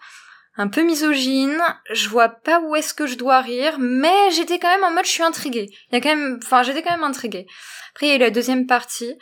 un 0.59 0.67
peu 0.67 0.83
misogyne, 0.83 1.61
je 1.89 2.09
vois 2.09 2.27
pas 2.27 2.59
où 2.59 2.75
est-ce 2.75 2.93
que 2.93 3.07
je 3.07 3.15
dois 3.15 3.39
rire, 3.39 3.77
mais 3.79 4.29
j'étais 4.31 4.59
quand 4.59 4.67
même 4.67 4.83
en 4.83 4.91
mode 4.91 5.05
je 5.05 5.11
suis 5.11 5.23
intriguée. 5.23 5.69
Y 5.93 5.95
a 5.95 6.01
quand 6.01 6.09
même, 6.09 6.37
enfin 6.43 6.63
j'étais 6.63 6.81
quand 6.81 6.91
même 6.91 7.05
intriguée. 7.05 7.47
Après 7.95 8.07
il 8.07 8.09
y 8.09 8.11
a 8.11 8.15
eu 8.17 8.19
la 8.19 8.29
deuxième 8.29 8.67
partie 8.67 9.17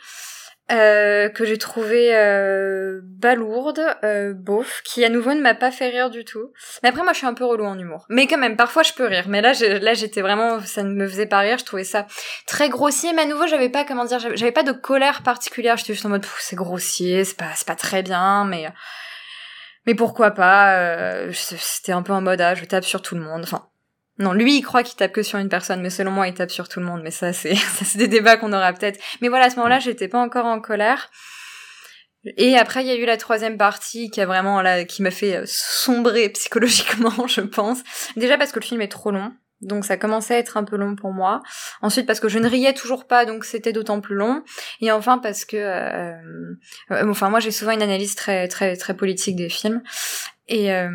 euh, 0.72 1.28
que 1.28 1.44
j'ai 1.44 1.56
trouvée 1.56 2.12
euh, 2.12 3.00
balourde, 3.04 3.80
euh, 4.02 4.34
beauf, 4.34 4.82
qui 4.84 5.04
à 5.04 5.10
nouveau 5.10 5.32
ne 5.32 5.40
m'a 5.40 5.54
pas 5.54 5.70
fait 5.70 5.90
rire 5.90 6.10
du 6.10 6.24
tout. 6.24 6.52
Mais 6.82 6.88
après 6.88 7.04
moi 7.04 7.12
je 7.12 7.18
suis 7.18 7.26
un 7.28 7.34
peu 7.34 7.44
relou 7.44 7.66
en 7.66 7.78
humour. 7.78 8.04
Mais 8.08 8.26
quand 8.26 8.36
même 8.36 8.56
parfois 8.56 8.82
je 8.82 8.92
peux 8.92 9.06
rire. 9.06 9.26
Mais 9.28 9.40
là 9.40 9.52
là 9.80 9.94
j'étais 9.94 10.22
vraiment, 10.22 10.58
ça 10.62 10.82
ne 10.82 10.92
me 10.92 11.06
faisait 11.06 11.26
pas 11.26 11.38
rire. 11.38 11.58
Je 11.58 11.64
trouvais 11.64 11.84
ça 11.84 12.08
très 12.48 12.68
grossier. 12.68 13.12
Mais 13.12 13.22
à 13.22 13.26
nouveau 13.26 13.46
j'avais 13.46 13.68
pas 13.68 13.84
comment 13.84 14.04
dire, 14.04 14.18
j'avais 14.18 14.50
pas 14.50 14.64
de 14.64 14.72
colère 14.72 15.22
particulière. 15.22 15.76
J'étais 15.76 15.92
juste 15.92 16.04
en 16.04 16.08
mode 16.08 16.26
c'est 16.40 16.56
grossier, 16.56 17.22
c'est 17.22 17.36
pas 17.36 17.52
c'est 17.54 17.68
pas 17.68 17.76
très 17.76 18.02
bien, 18.02 18.44
mais 18.44 18.66
mais 19.88 19.94
pourquoi 19.94 20.32
pas 20.32 20.74
euh, 20.80 21.32
C'était 21.32 21.92
un 21.92 22.02
peu 22.02 22.12
en 22.12 22.20
mode 22.20 22.42
ah 22.42 22.54
je 22.54 22.66
tape 22.66 22.84
sur 22.84 23.00
tout 23.00 23.14
le 23.14 23.22
monde. 23.22 23.40
Enfin 23.42 23.68
non, 24.18 24.34
lui 24.34 24.58
il 24.58 24.62
croit 24.62 24.82
qu'il 24.82 24.96
tape 24.96 25.12
que 25.12 25.22
sur 25.22 25.38
une 25.38 25.48
personne, 25.48 25.80
mais 25.80 25.88
selon 25.88 26.10
moi 26.10 26.28
il 26.28 26.34
tape 26.34 26.50
sur 26.50 26.68
tout 26.68 26.78
le 26.78 26.84
monde. 26.84 27.00
Mais 27.02 27.10
ça 27.10 27.32
c'est 27.32 27.54
ça 27.76 27.86
c'est 27.86 27.96
des 27.96 28.06
débats 28.06 28.36
qu'on 28.36 28.52
aura 28.52 28.74
peut-être. 28.74 29.00
Mais 29.22 29.28
voilà 29.28 29.46
à 29.46 29.50
ce 29.50 29.56
moment-là 29.56 29.78
j'étais 29.78 30.06
pas 30.06 30.20
encore 30.20 30.44
en 30.44 30.60
colère. 30.60 31.10
Et 32.36 32.58
après, 32.58 32.82
il 32.82 32.88
y 32.88 32.90
a 32.90 32.96
eu 32.96 33.06
la 33.06 33.16
troisième 33.16 33.56
partie 33.56 34.10
qui 34.10 34.20
a 34.20 34.26
vraiment 34.26 34.60
là, 34.60 34.84
qui 34.84 35.02
m'a 35.02 35.12
fait 35.12 35.36
euh, 35.36 35.44
sombrer 35.46 36.28
psychologiquement, 36.30 37.26
je 37.28 37.40
pense. 37.40 37.78
Déjà 38.16 38.36
parce 38.36 38.52
que 38.52 38.58
le 38.58 38.66
film 38.66 38.82
est 38.82 38.88
trop 38.88 39.12
long, 39.12 39.32
donc 39.60 39.84
ça 39.84 39.96
commençait 39.96 40.34
à 40.34 40.38
être 40.38 40.56
un 40.56 40.64
peu 40.64 40.76
long 40.76 40.94
pour 40.96 41.12
moi. 41.12 41.42
Ensuite 41.82 42.06
parce 42.06 42.20
que 42.20 42.28
je 42.28 42.38
ne 42.38 42.48
riais 42.48 42.74
toujours 42.74 43.06
pas, 43.06 43.24
donc 43.24 43.44
c'était 43.44 43.72
d'autant 43.72 44.00
plus 44.00 44.14
long. 44.14 44.42
Et 44.80 44.92
enfin 44.92 45.18
parce 45.18 45.44
que, 45.44 45.56
euh, 45.56 46.12
euh, 46.90 47.10
enfin 47.10 47.30
moi 47.30 47.40
j'ai 47.40 47.50
souvent 47.50 47.72
une 47.72 47.82
analyse 47.82 48.14
très 48.14 48.48
très 48.48 48.76
très 48.76 48.94
politique 48.94 49.36
des 49.36 49.48
films. 49.48 49.82
Et 50.46 50.72
euh, 50.72 50.90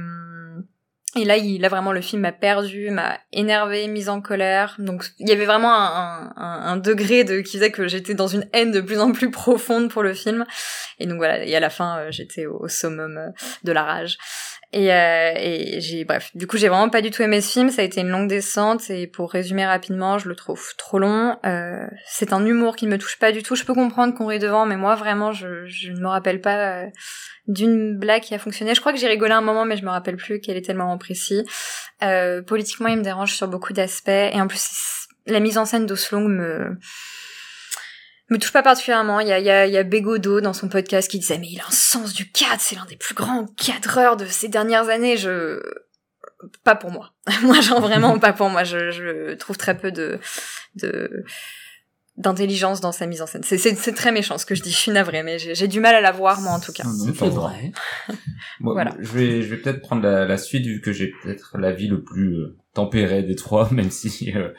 et 1.16 1.26
là, 1.26 1.38
il, 1.38 1.62
là 1.62 1.70
vraiment 1.70 1.92
le 1.92 2.02
film 2.02 2.24
m'a 2.24 2.32
perdu, 2.32 2.90
m'a 2.90 3.20
énervé, 3.32 3.88
mise 3.88 4.10
en 4.10 4.20
colère. 4.20 4.76
Donc 4.80 5.06
il 5.20 5.30
y 5.30 5.32
avait 5.32 5.46
vraiment 5.46 5.74
un, 5.74 6.34
un, 6.36 6.62
un 6.72 6.78
degré 6.78 7.24
de 7.24 7.42
qui 7.42 7.58
faisait 7.58 7.72
que 7.72 7.88
j'étais 7.88 8.16
dans 8.16 8.28
une 8.28 8.48
haine 8.52 8.72
de 8.72 8.82
plus 8.82 9.00
en 9.00 9.12
plus 9.12 9.30
profonde 9.30 9.92
pour 9.92 10.02
le 10.02 10.16
film. 10.16 10.44
Et 10.98 11.06
donc 11.06 11.18
voilà, 11.18 11.46
et 11.46 11.56
à 11.56 11.60
la 11.60 11.70
fin, 11.70 12.00
euh, 12.00 12.08
j'étais 12.10 12.48
au, 12.48 12.58
au 12.64 12.68
summum 12.68 13.18
euh, 13.18 13.30
de 13.64 13.72
la 13.72 13.84
rage. 13.84 14.18
Et, 14.76 14.92
euh, 14.92 15.34
et 15.38 15.82
j'ai 15.82 16.04
bref, 16.04 16.32
du 16.34 16.48
coup 16.48 16.58
j'ai 16.58 16.68
vraiment 16.68 16.90
pas 16.90 17.02
du 17.02 17.12
tout 17.12 17.22
aimé 17.22 17.42
ce 17.42 17.52
film. 17.52 17.70
Ça 17.70 17.84
a 17.84 17.86
été 17.86 18.02
une 18.02 18.10
longue 18.10 18.28
descente 18.28 18.90
et 18.90 19.06
pour 19.06 19.32
résumer 19.32 19.66
rapidement, 19.68 20.18
je 20.18 20.28
le 20.28 20.36
trouve 20.36 20.76
trop 20.78 20.98
long. 20.98 21.38
Euh, 21.46 21.86
c'est 22.08 22.34
un 22.34 22.44
humour 22.44 22.76
qui 22.76 22.88
ne 22.88 22.92
me 22.92 22.98
touche 22.98 23.20
pas 23.20 23.32
du 23.32 23.44
tout. 23.44 23.54
Je 23.54 23.66
peux 23.66 23.76
comprendre 23.76 24.16
qu'on 24.16 24.26
rit 24.26 24.40
devant, 24.40 24.66
mais 24.66 24.76
moi 24.76 24.96
vraiment, 24.96 25.32
je, 25.32 25.68
je 25.68 25.92
ne 25.92 26.00
me 26.00 26.08
rappelle 26.08 26.42
pas 26.42 26.58
euh, 26.58 26.86
d'une 27.48 28.00
blague 28.00 28.24
qui 28.24 28.34
a 28.34 28.40
fonctionné. 28.40 28.74
Je 28.74 28.80
crois 28.80 28.94
que 28.94 28.98
j'ai 28.98 29.08
rigolé 29.08 29.34
un 29.34 29.42
moment, 29.42 29.64
mais 29.64 29.78
je 29.78 29.86
me 29.86 29.92
rappelle 29.92 30.18
plus 30.18 30.40
quel 30.40 30.58
était 30.58 30.74
le 30.74 30.80
moment 30.80 30.98
précis. 30.98 31.46
Euh, 32.02 32.42
politiquement, 32.42 32.88
il 32.88 32.98
me 32.98 33.04
dérange 33.04 33.36
sur 33.36 33.48
beaucoup 33.48 33.74
d'aspects 33.74 34.10
et 34.10 34.42
en 34.42 34.48
plus 34.48 35.08
la 35.28 35.40
mise 35.40 35.60
en 35.60 35.66
scène 35.66 35.86
d'Oslong 35.86 36.28
me 36.28 36.78
me 38.34 38.40
touche 38.40 38.52
pas 38.52 38.64
particulièrement. 38.64 39.20
Il 39.20 39.28
y 39.28 39.32
a, 39.32 39.40
il 39.40 39.46
y 39.46 39.50
a, 39.50 39.66
il 39.66 39.74
y 39.74 39.78
a 39.78 39.84
Bégodeau 39.84 40.42
dans 40.42 40.54
son 40.54 40.68
podcast 40.68 41.10
qui 41.10 41.20
disait 41.20 41.38
mais 41.38 41.50
il 41.50 41.60
a 41.60 41.68
un 41.68 41.72
sens 41.72 42.14
du 42.14 42.32
cadre, 42.32 42.60
c'est 42.60 42.76
l'un 42.76 42.86
des 42.86 42.98
plus 42.98 43.16
grands 43.16 43.46
cadreurs 43.58 44.18
de 44.18 44.26
ces 44.26 44.48
dernières 44.48 44.90
années. 44.90 45.18
Je 45.18 45.62
pas 46.64 46.76
pour 46.76 46.92
moi. 46.92 47.14
moi, 47.44 47.62
genre 47.62 47.82
vraiment 47.82 48.20
pas 48.20 48.34
pour 48.34 48.50
moi. 48.50 48.64
Je, 48.64 48.92
je 48.92 49.34
trouve 49.36 49.58
très 49.58 49.78
peu 49.78 49.92
de 49.92 50.20
de 50.76 51.24
d'intelligence 52.18 52.80
dans 52.80 52.92
sa 52.92 53.08
mise 53.08 53.22
en 53.22 53.28
scène. 53.28 53.42
C'est, 53.44 53.94
très 53.94 54.12
méchant 54.12 54.38
ce 54.38 54.46
que 54.46 54.54
je 54.54 54.62
dis, 54.62 54.70
je 54.70 54.78
suis 54.78 54.92
navrée, 54.92 55.24
mais 55.24 55.40
j'ai, 55.40 55.68
du 55.68 55.80
mal 55.80 55.96
à 55.96 56.02
la 56.02 56.12
voir, 56.12 56.42
moi, 56.42 56.52
en 56.52 56.60
tout 56.60 56.72
cas. 56.72 56.84
C'est 56.84 57.30
vrai. 57.30 57.72
Bon, 58.60 58.74
Voilà. 58.74 58.96
Je 59.00 59.12
vais, 59.12 59.42
je 59.42 59.48
vais 59.48 59.58
peut-être 59.58 59.82
prendre 59.82 60.04
la, 60.04 60.26
la 60.26 60.38
suite 60.38 60.66
vu 60.66 60.80
que 60.80 60.92
j'ai 60.92 61.12
peut-être 61.24 61.58
la 61.58 61.72
vie 61.72 61.88
le 61.88 62.04
plus 62.04 62.36
euh, 62.36 62.58
tempérée 62.74 63.24
des 63.24 63.36
trois, 63.36 63.70
même 63.74 63.90
si 63.90 64.32
euh, 64.36 64.50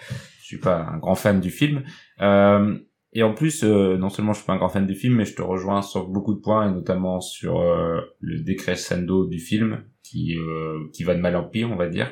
je 0.40 0.46
suis 0.46 0.58
pas 0.58 0.78
un 0.92 0.98
grand 0.98 1.14
fan 1.14 1.40
du 1.40 1.50
film. 1.50 1.84
Euh, 2.20 2.76
et 3.14 3.22
en 3.22 3.32
plus, 3.34 3.62
euh, 3.64 3.96
non 3.96 4.08
seulement 4.10 4.32
je 4.32 4.38
suis 4.38 4.46
pas 4.46 4.52
un 4.54 4.56
grand 4.58 4.68
fan 4.68 4.86
du 4.86 4.94
film, 4.94 5.14
mais 5.16 5.24
je 5.24 5.34
te 5.34 5.42
rejoins 5.42 5.82
sur 5.82 6.06
beaucoup 6.08 6.34
de 6.34 6.40
points, 6.40 6.68
et 6.68 6.72
notamment 6.74 7.20
sur 7.20 7.60
euh, 7.60 8.00
le 8.20 8.40
décrescendo 8.40 9.26
du 9.26 9.38
film, 9.38 9.82
qui 10.02 10.36
euh, 10.38 10.88
qui 10.92 11.04
va 11.04 11.14
de 11.14 11.20
mal 11.20 11.36
en 11.36 11.44
pire, 11.44 11.70
on 11.70 11.76
va 11.76 11.88
dire. 11.88 12.10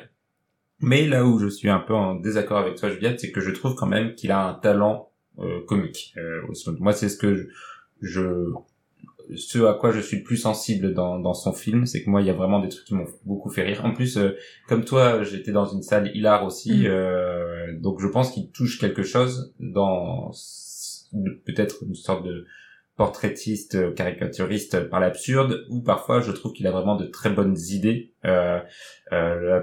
Mais 0.79 1.07
là 1.07 1.25
où 1.25 1.39
je 1.39 1.47
suis 1.47 1.69
un 1.69 1.79
peu 1.79 1.93
en 1.93 2.15
désaccord 2.15 2.57
avec 2.57 2.75
toi, 2.75 2.89
Juliette, 2.89 3.19
c'est 3.19 3.31
que 3.31 3.39
je 3.41 3.51
trouve 3.51 3.75
quand 3.75 3.87
même 3.87 4.15
qu'il 4.15 4.31
a 4.31 4.47
un 4.49 4.53
talent 4.55 5.09
euh, 5.39 5.61
comique. 5.67 6.13
Euh, 6.17 6.41
moi, 6.79 6.91
c'est 6.93 7.07
ce 7.09 7.17
que 7.17 7.35
je, 7.35 7.43
je- 8.01 8.53
ce 9.35 9.59
à 9.65 9.73
quoi 9.75 9.91
je 9.91 10.01
suis 10.01 10.17
le 10.17 10.23
plus 10.23 10.35
sensible 10.35 10.93
dans, 10.93 11.17
dans 11.19 11.33
son 11.33 11.53
film, 11.53 11.85
c'est 11.85 12.03
que 12.03 12.09
moi, 12.09 12.21
il 12.21 12.27
y 12.27 12.29
a 12.29 12.33
vraiment 12.33 12.59
des 12.59 12.67
trucs 12.67 12.83
qui 12.85 12.93
m'ont 12.95 13.07
beaucoup 13.25 13.49
fait 13.49 13.61
rire. 13.63 13.85
En 13.85 13.91
plus, 13.93 14.17
euh, 14.17 14.31
comme 14.67 14.83
toi, 14.83 15.23
j'étais 15.23 15.53
dans 15.53 15.65
une 15.65 15.81
salle 15.81 16.11
hilar 16.13 16.43
aussi, 16.45 16.81
Mm. 16.81 16.85
euh, 16.87 17.79
donc 17.79 18.01
je 18.01 18.07
pense 18.07 18.31
qu'il 18.31 18.49
touche 18.51 18.77
quelque 18.79 19.03
chose 19.03 19.53
dans 19.61 20.31
peut-être 21.45 21.83
une 21.83 21.95
sorte 21.95 22.25
de 22.25 22.45
portraitiste, 22.95 23.75
euh, 23.75 23.91
caricaturiste 23.91 24.87
par 24.89 24.99
l'absurde, 24.99 25.65
ou 25.69 25.81
parfois 25.81 26.21
je 26.21 26.31
trouve 26.31 26.53
qu'il 26.53 26.67
a 26.67 26.71
vraiment 26.71 26.95
de 26.95 27.05
très 27.05 27.31
bonnes 27.31 27.57
idées. 27.71 28.13
Euh, 28.23 28.59
euh, 29.11 29.61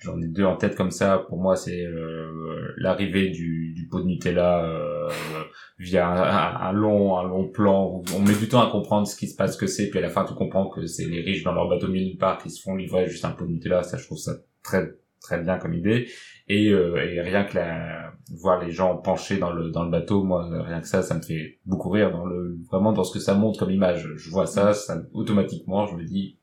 j'en 0.00 0.18
ai 0.20 0.26
deux 0.26 0.44
en 0.44 0.56
tête 0.56 0.74
comme 0.74 0.90
ça. 0.90 1.26
Pour 1.28 1.38
moi, 1.38 1.56
c'est 1.56 1.84
euh, 1.84 2.72
l'arrivée 2.78 3.28
du, 3.28 3.74
du 3.74 3.86
pot 3.86 4.00
de 4.00 4.06
Nutella 4.06 4.64
euh, 4.64 5.10
via 5.78 6.08
un, 6.08 6.72
long, 6.72 7.18
un 7.18 7.28
long 7.28 7.48
plan. 7.48 8.02
On 8.14 8.20
met 8.20 8.34
du 8.34 8.48
temps 8.48 8.66
à 8.66 8.70
comprendre 8.70 9.06
ce 9.06 9.16
qui 9.16 9.28
se 9.28 9.36
passe, 9.36 9.54
ce 9.54 9.58
que 9.58 9.66
c'est, 9.66 9.90
puis 9.90 9.98
à 9.98 10.02
la 10.02 10.08
fin, 10.08 10.24
tu 10.24 10.34
comprends 10.34 10.68
que 10.70 10.86
c'est 10.86 11.04
les 11.04 11.20
riches 11.20 11.42
dans 11.42 11.52
leur 11.52 11.68
bateau 11.68 11.88
milieu 11.88 12.06
nulle 12.06 12.18
part 12.18 12.42
qui 12.42 12.50
se 12.50 12.62
font 12.62 12.76
livrer 12.76 13.08
juste 13.08 13.26
un 13.26 13.32
pot 13.32 13.44
de 13.44 13.50
Nutella. 13.52 13.82
Ça, 13.82 13.98
je 13.98 14.06
trouve 14.06 14.18
ça 14.18 14.32
très 14.62 14.90
très 15.24 15.38
bien 15.40 15.58
comme 15.58 15.74
idée. 15.74 16.08
Et, 16.48 16.68
euh, 16.68 16.96
et 16.96 17.20
rien 17.22 17.44
que 17.44 17.54
la, 17.56 18.12
voir 18.36 18.62
les 18.62 18.70
gens 18.70 18.96
penchés 18.96 19.38
dans 19.38 19.50
le 19.50 19.70
dans 19.70 19.82
le 19.82 19.90
bateau, 19.90 20.22
moi, 20.22 20.46
rien 20.66 20.80
que 20.80 20.86
ça, 20.86 21.02
ça 21.02 21.14
me 21.14 21.22
fait 21.22 21.58
beaucoup 21.64 21.88
rire 21.88 22.10
dans 22.12 22.26
le 22.26 22.58
vraiment 22.70 22.92
dans 22.92 23.02
ce 23.02 23.12
que 23.14 23.18
ça 23.18 23.34
montre 23.34 23.58
comme 23.58 23.70
image. 23.70 24.06
Je 24.16 24.30
vois 24.30 24.46
ça, 24.46 24.74
ça 24.74 24.98
automatiquement, 25.14 25.86
je 25.86 25.96
me 25.96 26.04
dis, 26.04 26.36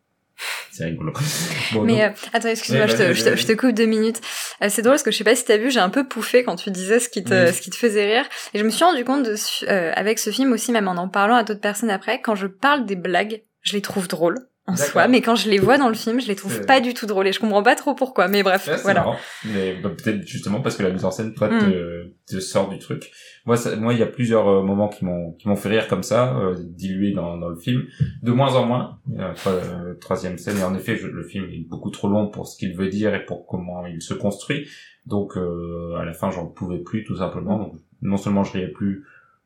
c'est 0.72 0.86
rigolo. 0.86 1.13
Bon, 1.74 1.84
Mais 1.84 2.04
euh, 2.04 2.10
attends, 2.34 2.50
excuse-moi, 2.50 2.86
Ouais, 2.88 3.13
je, 3.13 3.13
je, 3.13 3.36
je 3.36 3.46
te 3.48 3.54
coupe 3.54 3.72
deux 3.74 3.86
minutes. 3.86 4.20
Euh, 4.63 4.67
c'est 4.70 4.82
drôle 4.82 4.94
parce 4.94 5.04
que 5.04 5.12
je 5.12 5.17
sais 5.17 5.24
pas 5.24 5.36
si 5.36 5.46
t'as 5.46 5.58
vu, 5.58 5.70
j'ai 5.72 5.80
un 5.80 5.89
peu 5.89 6.08
pouffé 6.08 6.44
quand 6.44 6.56
tu 6.56 6.72
disais 6.72 7.00
ce 7.00 7.08
qui 7.08 7.24
te, 7.24 7.48
Oui. 7.48 7.54
ce 7.54 7.62
qui 7.62 7.70
te 7.70 7.76
faisait 7.78 8.06
rire. 8.15 8.26
Et 8.54 8.60
je 8.60 8.63
me 8.65 8.70
suis 8.72 8.84
rendu 8.84 9.06
compte 9.06 9.24
de, 9.24 9.36
euh, 9.70 9.91
avec 9.96 10.17
ce 10.20 10.32
film 10.32 10.52
aussi, 10.52 10.72
même 10.72 10.88
en 10.88 10.98
en 10.98 11.08
parlant 11.08 11.36
à 11.36 11.44
d'autres 11.44 11.62
personnes 11.62 11.91
après, 11.91 12.22
quand 12.22 12.36
je 12.36 12.48
parle 12.48 12.86
des 12.86 12.96
blagues, 12.96 13.44
je 13.62 13.74
les 13.74 13.82
trouve 13.82 14.08
drôles 14.08 14.39
en 14.67 14.76
soi, 14.76 15.08
mais 15.08 15.21
quand 15.21 15.36
je 15.36 15.50
les 15.50 15.58
vois 15.58 15.78
dans 15.78 15.89
le 15.89 15.95
film, 15.95 16.21
je 16.21 16.28
les 16.28 16.36
trouve 16.36 16.62
pas 16.65 16.80
du 16.82 16.93
tout 16.93 17.06
drôles 17.08 17.28
et 17.28 17.34
je 17.34 17.39
comprends 17.39 17.63
pas 17.63 17.76
trop 17.76 17.95
pourquoi. 17.95 18.28
Mais 18.28 18.43
bref, 18.43 18.67
Ouais, 18.67 18.78
voilà. 18.84 19.02
marrant. 19.02 19.15
Mais 19.45 19.76
bah, 19.82 19.89
peut-être 19.89 20.26
justement 20.26 20.62
parce 20.62 20.78
que 20.78 20.84
la 20.84 20.91
mise 20.91 21.04
en 21.04 21.12
scène, 21.12 21.34
toi, 21.34 21.50
Mm. 21.50 21.60
te, 21.60 22.12
te 22.36 22.39
sort 22.39 22.69
du 22.69 22.78
truc. 22.78 23.12
Moi, 23.45 23.58
ça, 23.58 23.76
moi, 23.76 23.93
il 23.93 24.00
y 24.00 24.04
a 24.04 24.08
plusieurs 24.08 24.47
euh, 24.47 24.62
moments 24.63 24.88
qui 24.88 25.04
m'ont 25.04 25.32
qui 25.34 25.47
m'ont 25.50 25.56
fait 25.56 25.69
rire 25.69 25.88
comme 25.88 26.04
ça, 26.04 26.38
euh, 26.38 26.56
dilués 26.60 27.12
dans 27.12 27.38
dans 27.38 27.50
le 27.50 27.56
film. 27.58 27.84
De 28.21 28.32
moins 28.32 28.56
en 28.56 28.65
moins. 28.65 29.00
Euh, 29.17 29.34
trois- 29.34 29.52
euh, 29.54 29.95
troisième 29.95 30.38
scène. 30.38 30.58
Et 30.60 30.63
en 30.63 30.76
effet, 30.76 30.95
je- 30.95 31.08
le 31.08 31.24
film 31.24 31.45
est 31.52 31.67
beaucoup 31.67 31.89
trop 31.89 32.08
long 32.08 32.28
pour 32.30 32.47
ce 32.47 32.56
qu'il 32.58 32.76
veut 32.76 32.89
dire 32.89 33.13
et 33.15 33.26
pour 33.26 33.47
comment 33.47 33.86
il 33.88 34.02
se 34.02 34.13
construit. 34.13 34.67
Donc, 35.08 35.36
euh, 35.38 35.95
à 35.95 36.06
la 36.06 36.13
fin, 36.13 36.30
j'en 36.30 36.45
pouvais 36.45 36.78
plus, 36.80 37.04
tout 37.04 37.17
simplement. 37.17 37.58
Donc, 37.58 37.74
non 38.04 38.17
seulement 38.17 38.43
je 38.43 38.54
riais 38.54 38.67
plus, 38.67 39.04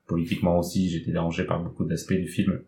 politiquement 0.08 0.60
aussi, 0.60 0.90
j'étais 0.90 1.12
dérangé 1.12 1.46
par 1.46 1.62
beaucoup 1.64 1.86
d'aspects 1.86 2.14
du 2.14 2.28
film. 2.28 2.60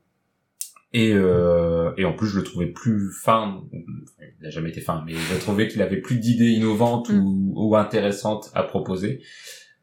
Et, 0.94 1.14
euh, 1.14 1.92
et 1.98 2.06
en 2.06 2.14
plus, 2.14 2.28
je 2.28 2.38
le 2.38 2.44
trouvais 2.44 2.68
plus 2.68 3.12
fin. 3.12 3.62
Il 3.74 4.44
n'a 4.44 4.50
jamais 4.50 4.70
été 4.70 4.82
fin, 4.82 5.04
mais 5.06 5.14
je 5.14 5.40
trouvais 5.40 5.68
qu'il 5.68 5.82
avait 5.82 6.02
plus 6.02 6.18
d'idées 6.18 6.52
innovantes 6.52 7.10
ou, 7.10 7.54
ou 7.56 7.76
intéressantes 7.76 8.50
à 8.54 8.64
proposer. 8.64 9.22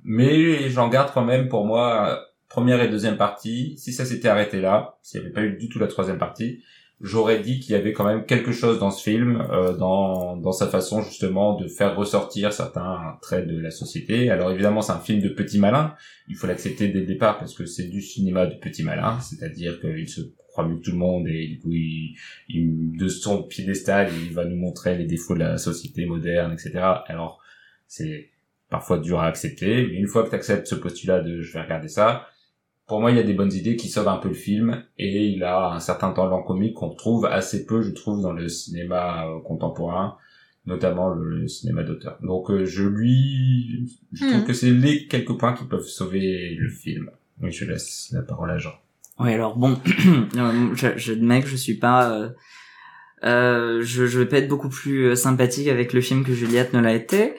Mais 0.03 0.69
j'en 0.71 0.88
garde 0.88 1.12
quand 1.12 1.25
même 1.25 1.49
pour 1.49 1.67
moi 1.67 2.25
première 2.49 2.81
et 2.83 2.88
deuxième 2.88 3.17
partie. 3.17 3.77
Si 3.79 3.93
ça 3.93 4.05
s'était 4.05 4.29
arrêté 4.29 4.61
là, 4.61 4.99
s'il 5.03 5.21
n'y 5.21 5.27
avait 5.27 5.35
pas 5.35 5.43
eu 5.43 5.57
du 5.57 5.69
tout 5.69 5.79
la 5.79 5.88
troisième 5.88 6.19
partie, 6.19 6.62
j'aurais 7.01 7.40
dit 7.40 7.59
qu'il 7.61 7.73
y 7.73 7.75
avait 7.75 7.93
quand 7.93 8.05
même 8.05 8.25
quelque 8.25 8.53
chose 8.53 8.79
dans 8.79 8.90
ce 8.90 9.03
film, 9.03 9.43
euh, 9.51 9.77
dans 9.77 10.37
dans 10.37 10.53
sa 10.53 10.69
façon 10.69 11.03
justement 11.03 11.57
de 11.57 11.69
faire 11.69 11.97
ressortir 11.97 12.53
certains 12.53 13.19
traits 13.23 13.47
de 13.47 13.59
la 13.59 13.71
société. 13.71 14.31
Alors 14.31 14.51
évidemment, 14.51 14.83
c'est 14.83 14.93
un 14.93 15.01
film 15.01 15.21
de 15.21 15.29
petit 15.29 15.59
malin. 15.59 15.95
Il 16.29 16.37
faut 16.37 16.47
l'accepter 16.47 16.88
dès 16.88 17.01
le 17.01 17.07
départ 17.07 17.38
parce 17.38 17.55
que 17.55 17.67
c'est 17.67 17.88
du 17.88 18.01
cinéma 18.01 18.47
de 18.47 18.55
petit 18.55 18.85
malin, 18.85 19.19
c'est-à-dire 19.21 19.81
qu'il 19.81 20.09
se 20.09 20.21
croit 20.55 20.67
mieux 20.69 20.77
que 20.79 20.85
tout 20.85 20.93
le 20.93 20.97
monde 20.99 21.27
et 21.29 21.47
du 21.49 21.59
coup 21.61 21.73
il, 21.73 22.17
il- 22.49 22.97
de 22.97 23.09
son 23.09 23.43
piédestal 23.43 24.09
il 24.27 24.33
va 24.33 24.45
nous 24.45 24.57
montrer 24.57 24.97
les 24.97 25.05
défauts 25.05 25.35
de 25.35 25.40
la 25.40 25.59
société 25.59 26.07
moderne 26.07 26.53
etc 26.53 26.71
alors 27.07 27.40
c'est 27.87 28.31
parfois 28.71 28.99
dur 28.99 29.19
à 29.21 29.27
accepter 29.27 29.87
mais 29.88 29.95
une 29.99 30.07
fois 30.07 30.23
que 30.25 30.31
tu 30.31 30.35
acceptes 30.37 30.67
ce 30.69 30.77
postulat 30.77 31.21
de 31.21 31.40
je 31.43 31.53
vais 31.53 31.61
regarder 31.62 31.88
ça 31.88 32.27
pour 32.87 33.01
moi 33.01 33.11
il 33.11 33.17
y 33.17 33.21
a 33.21 33.25
des 33.25 33.35
bonnes 33.35 33.53
idées 33.53 33.77
qui 33.77 33.88
sauvent 33.88 34.09
un 34.09 34.19
peu 34.19 34.29
le 34.29 34.35
film 34.35 34.85
et 34.99 35.27
il 35.29 35.43
a 35.43 35.71
un 35.73 35.81
certain 35.81 36.12
talent 36.12 36.43
comique 36.43 36.75
qu'on 36.75 36.90
trouve 36.95 37.27
assez 37.27 37.67
peu 37.67 37.83
je 37.83 37.90
trouve 37.90 38.23
dans 38.23 38.33
le 38.33 38.49
cinéma 38.49 39.27
euh, 39.27 39.40
contemporain 39.40 40.17
notamment 40.67 41.11
le, 41.11 41.40
le 41.40 41.47
cinéma 41.49 41.83
d'auteur. 41.83 42.17
Donc 42.23 42.51
euh, 42.51 42.64
je 42.64 42.85
lui 42.85 43.87
je 44.12 44.25
trouve 44.25 44.40
Mhm. 44.40 44.47
que 44.47 44.55
c'est 44.55 44.71
les 44.71 45.07
quelques 45.09 45.37
points 45.38 45.53
qui 45.53 45.64
peuvent 45.64 45.85
sauver 46.01 46.55
le 46.55 46.71
film. 46.71 47.11
Oui 47.43 47.51
je 47.53 47.64
laisse 47.67 48.09
la 48.12 48.23
parole 48.23 48.51
à 48.51 48.57
Jean 48.59 48.73
Oui, 49.18 49.33
alors 49.33 49.57
bon, 49.57 49.79
euh, 50.37 50.74
je, 50.74 51.40
que 51.40 51.46
je 51.46 51.57
suis 51.57 51.79
pas, 51.79 52.11
euh, 52.11 52.31
euh, 53.24 53.81
je, 53.83 54.07
je 54.07 54.18
vais 54.18 54.27
pas 54.27 54.38
être 54.38 54.48
beaucoup 54.48 54.68
plus 54.68 55.11
euh, 55.11 55.14
sympathique 55.14 55.68
avec 55.68 55.92
le 55.92 56.00
film 56.00 56.24
que 56.24 56.33
Juliette 56.33 56.72
ne 56.74 56.81
l'a 56.81 56.94
été. 56.94 57.35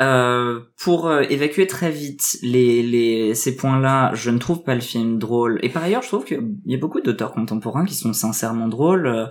Euh, 0.00 0.60
pour 0.78 1.08
euh, 1.08 1.22
évacuer 1.28 1.66
très 1.66 1.90
vite 1.90 2.38
les, 2.42 2.82
les 2.82 3.34
ces 3.34 3.54
points-là, 3.54 4.12
je 4.14 4.30
ne 4.30 4.38
trouve 4.38 4.62
pas 4.62 4.74
le 4.74 4.80
film 4.80 5.18
drôle. 5.18 5.58
Et 5.62 5.68
par 5.68 5.82
ailleurs, 5.82 6.02
je 6.02 6.08
trouve 6.08 6.24
qu'il 6.24 6.54
y 6.64 6.74
a 6.74 6.78
beaucoup 6.78 7.00
d'auteurs 7.00 7.32
contemporains 7.32 7.84
qui 7.84 7.94
sont 7.94 8.12
sincèrement 8.12 8.68
drôles. 8.68 9.28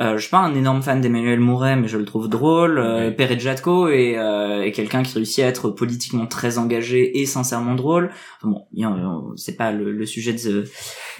Euh, 0.00 0.04
euh, 0.04 0.16
je 0.16 0.22
suis 0.22 0.30
pas 0.30 0.38
un 0.38 0.54
énorme 0.54 0.82
fan 0.82 1.00
d'Emmanuel 1.00 1.38
Mouret, 1.40 1.76
mais 1.76 1.86
je 1.88 1.98
le 1.98 2.04
trouve 2.04 2.28
drôle. 2.28 2.78
Euh, 2.78 3.08
Oui. 3.08 3.14
Perret 3.14 3.38
Jatko 3.38 3.88
est, 3.88 4.16
euh, 4.18 4.62
est 4.62 4.72
quelqu'un 4.72 5.02
qui 5.02 5.14
réussit 5.14 5.44
à 5.44 5.46
être 5.48 5.70
politiquement 5.70 6.26
très 6.26 6.58
engagé 6.58 7.20
et 7.20 7.26
sincèrement 7.26 7.74
drôle. 7.74 8.10
Enfin 8.40 8.48
bon, 8.52 8.84
a- 8.84 9.22
c'est 9.36 9.56
pas 9.56 9.70
le, 9.72 9.92
le 9.92 10.06
sujet 10.06 10.32
de, 10.32 10.64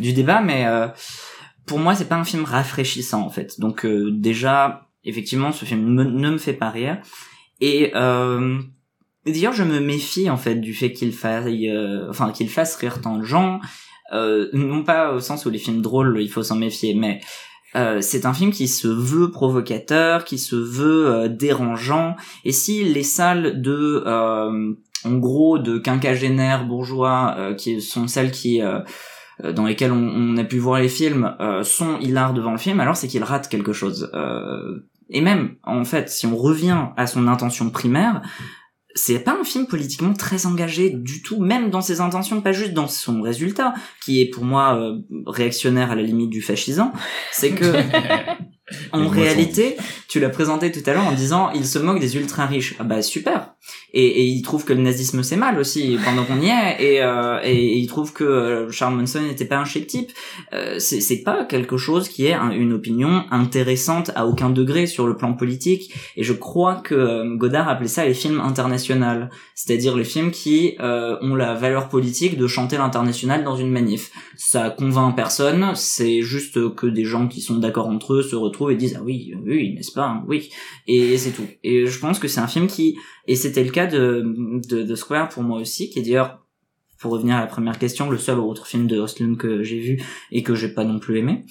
du 0.01 0.13
débat, 0.13 0.41
mais 0.41 0.67
euh, 0.67 0.89
pour 1.67 1.79
moi, 1.79 1.95
c'est 1.95 2.09
pas 2.09 2.17
un 2.17 2.25
film 2.25 2.45
rafraîchissant 2.45 3.23
en 3.23 3.31
fait. 3.31 3.61
Donc 3.61 3.85
euh, 3.85 4.11
déjà, 4.11 4.89
effectivement, 5.05 5.53
ce 5.53 5.65
film 5.65 5.83
me- 5.93 6.05
ne 6.05 6.31
me 6.31 6.39
fait 6.39 6.55
pas 6.55 6.71
rire. 6.71 6.99
Et 7.61 7.93
euh, 7.95 8.59
d'ailleurs, 9.27 9.53
je 9.53 9.63
me 9.65 9.81
méfie 9.81 10.31
en 10.31 10.37
fait 10.39 10.57
du 10.57 10.75
fait 10.75 10.93
qu'il 10.93 11.13
faille, 11.13 11.69
euh, 11.71 12.09
enfin 12.09 12.33
qu'il 12.33 12.49
fasse 12.49 12.75
rire 12.77 13.01
tant 13.01 13.19
de 13.19 13.25
gens. 13.25 13.61
Euh, 14.13 14.49
non 14.53 14.83
pas 14.83 15.13
au 15.13 15.21
sens 15.21 15.47
où 15.47 15.51
les 15.51 15.59
films 15.59 15.81
drôles, 15.81 16.19
il 16.21 16.29
faut 16.29 16.43
s'en 16.43 16.57
méfier, 16.57 16.95
mais 16.95 17.21
euh, 17.75 18.01
c'est 18.01 18.27
un 18.27 18.35
film 18.35 18.51
qui 18.51 18.69
se 18.69 18.89
veut 18.89 19.31
provocateur, 19.31 20.25
qui 20.25 20.39
se 20.39 20.57
veut 20.57 21.07
euh, 21.07 21.29
dérangeant. 21.29 22.17
Et 22.45 22.53
si 22.53 22.85
les 22.85 23.03
salles 23.03 23.63
de, 23.63 24.03
euh, 24.07 24.73
en 25.05 25.15
gros, 25.17 25.59
de 25.59 25.79
quinquagénaires 25.79 26.67
bourgeois, 26.67 27.35
euh, 27.39 27.55
qui 27.55 27.81
sont 27.81 28.09
celles 28.09 28.31
qui 28.31 28.61
dans 29.43 29.65
lesquelles 29.65 29.91
on, 29.91 30.37
a 30.37 30.45
pu 30.45 30.59
voir 30.59 30.79
les 30.79 30.89
films, 30.89 31.35
sont 31.65 31.99
hilars 31.99 32.33
devant 32.33 32.53
le 32.53 32.59
film, 32.59 32.79
alors 32.79 32.97
c'est 32.97 33.09
qu'ils 33.09 33.25
ratent 33.25 33.49
quelque 33.49 33.73
chose. 33.73 34.09
Et 35.09 35.21
même, 35.21 35.57
en 35.65 35.85
fait, 35.85 36.09
si 36.11 36.27
on 36.27 36.37
revient 36.37 36.87
à 36.97 37.09
son 37.09 37.27
intention 37.27 37.69
primaire, 37.71 38.23
c'est 38.95 39.19
pas 39.21 39.37
un 39.41 39.45
film 39.45 39.67
politiquement 39.67 40.13
très 40.13 40.47
engagé 40.47 40.91
du 40.91 41.23
tout, 41.23 41.41
même 41.41 41.71
dans 41.71 41.81
ses 41.81 42.01
intentions, 42.01 42.41
pas 42.41 42.53
juste 42.53 42.73
dans 42.73 42.89
son 42.89 43.23
résultat, 43.23 43.75
qui 44.05 44.21
est 44.21 44.27
pour 44.27 44.45
moi 44.45 44.77
euh, 44.77 44.99
réactionnaire 45.27 45.91
à 45.91 45.95
la 45.95 46.03
limite 46.03 46.31
du 46.31 46.43
fascisant. 46.43 46.93
C'est 47.33 47.53
que 47.53 47.65
en 48.93 49.09
réalité, 49.09 49.77
tu 50.09 50.21
l'as 50.21 50.31
présenté 50.31 50.71
tout 50.73 50.83
à 50.87 50.93
l'heure 50.95 51.07
en 51.07 51.13
disant 51.13 51.51
il 51.55 51.67
se 51.67 51.79
moque 51.79 52.01
des 52.01 52.17
ultra 52.17 52.47
riches. 52.47 52.75
Ah 52.79 52.85
bah 52.85 53.03
super. 53.03 53.51
Et, 53.95 54.05
et 54.07 54.25
il 54.25 54.43
trouve 54.43 54.65
que 54.65 54.73
le 54.73 54.81
nazisme 54.83 55.23
c'est 55.23 55.37
mal 55.37 55.59
aussi 55.59 55.97
pendant 56.05 56.25
qu'on 56.25 56.41
y 56.41 56.49
est. 56.49 56.77
Et, 56.83 57.03
euh, 57.03 57.39
et, 57.45 57.77
il 57.79 57.87
trouve 57.87 58.13
que 58.13 58.25
euh, 58.25 58.71
Charles 58.71 58.95
Manson 58.97 59.21
n'était 59.21 59.45
pas 59.45 59.59
un 59.59 59.65
chic 59.65 59.87
type. 59.87 60.11
Euh, 60.53 60.79
c'est 60.79 61.23
pas 61.23 61.45
quelque 61.45 61.77
chose 61.77 62.09
qui 62.09 62.27
est 62.27 62.33
un- 62.33 62.51
une 62.51 62.73
opinion 62.73 63.25
intéressante 63.31 64.11
à 64.17 64.27
aucun 64.27 64.51
degré 64.51 64.87
sur 64.87 65.07
le 65.07 65.17
plan 65.17 65.35
politique. 65.35 65.93
Et 66.17 66.23
je 66.25 66.33
crois 66.33 66.77
que 66.77 66.95
euh, 66.95 67.37
Godard 67.37 67.69
appelait 67.69 67.89
ça 67.89 68.05
les 68.05 68.15
films 68.15 68.41
internationaux, 68.41 69.27
c'est-à-dire 69.55 69.97
les 69.97 70.05
films 70.05 70.31
qui 70.31 70.75
euh, 70.81 71.17
ont 71.23 71.35
la 71.35 71.55
valeur 71.55 71.89
politique 71.89 72.37
de 72.39 72.47
chanter 72.47 72.77
l'international 72.79 73.45
dans 73.45 73.57
une 73.57 73.71
manif. 73.71 74.11
Ça 74.37 74.71
convainc 74.71 75.15
personne, 75.15 75.73
c'est 75.75 76.23
juste 76.23 76.75
que 76.75 76.87
des 76.87 77.05
gens 77.05 77.29
qui 77.29 77.41
sont 77.41 77.59
d'accord 77.59 77.89
entre 77.89 78.15
eux 78.15 78.23
se 78.23 78.35
retrouvent 78.37 78.62
et 78.71 78.77
disent 78.77 78.97
ah 78.99 79.03
oui, 79.03 79.35
oui, 79.45 79.75
n'est-ce 79.75 79.93
pas, 79.93 80.07
hein, 80.07 80.25
oui, 80.29 80.51
et 80.87 81.17
c'est 81.19 81.33
tout. 81.33 81.47
Et 81.63 81.87
je 81.87 81.99
pense 81.99 82.19
que 82.19 82.29
c'est 82.29 82.41
un 82.41 82.47
film 82.47 82.67
qui, 82.67 82.97
et 83.27 83.37
c'était 83.37 83.65
le 83.65 83.71
cas 83.71 83.87
de, 83.87 84.25
de, 84.69 84.83
de 84.83 84.95
Square 84.95 85.29
pour 85.29 85.43
moi 85.43 85.61
aussi, 85.61 85.91
qui 85.91 85.99
est 85.99 86.03
d'ailleurs, 86.03 86.45
pour 86.99 87.13
revenir 87.13 87.35
à 87.35 87.41
la 87.41 87.47
première 87.49 87.79
question, 87.79 88.09
le 88.09 88.17
seul 88.17 88.39
autre 88.39 88.67
film 88.67 88.87
de 88.87 88.99
Ostlund 88.99 89.37
que 89.37 89.65
j'ai 89.65 89.81
vu 89.81 90.01
et 90.31 90.45
que 90.45 90.55
j'ai 90.55 90.69
pas 90.69 90.85
non 90.85 91.01
plus 91.01 91.19
aimé. 91.19 91.45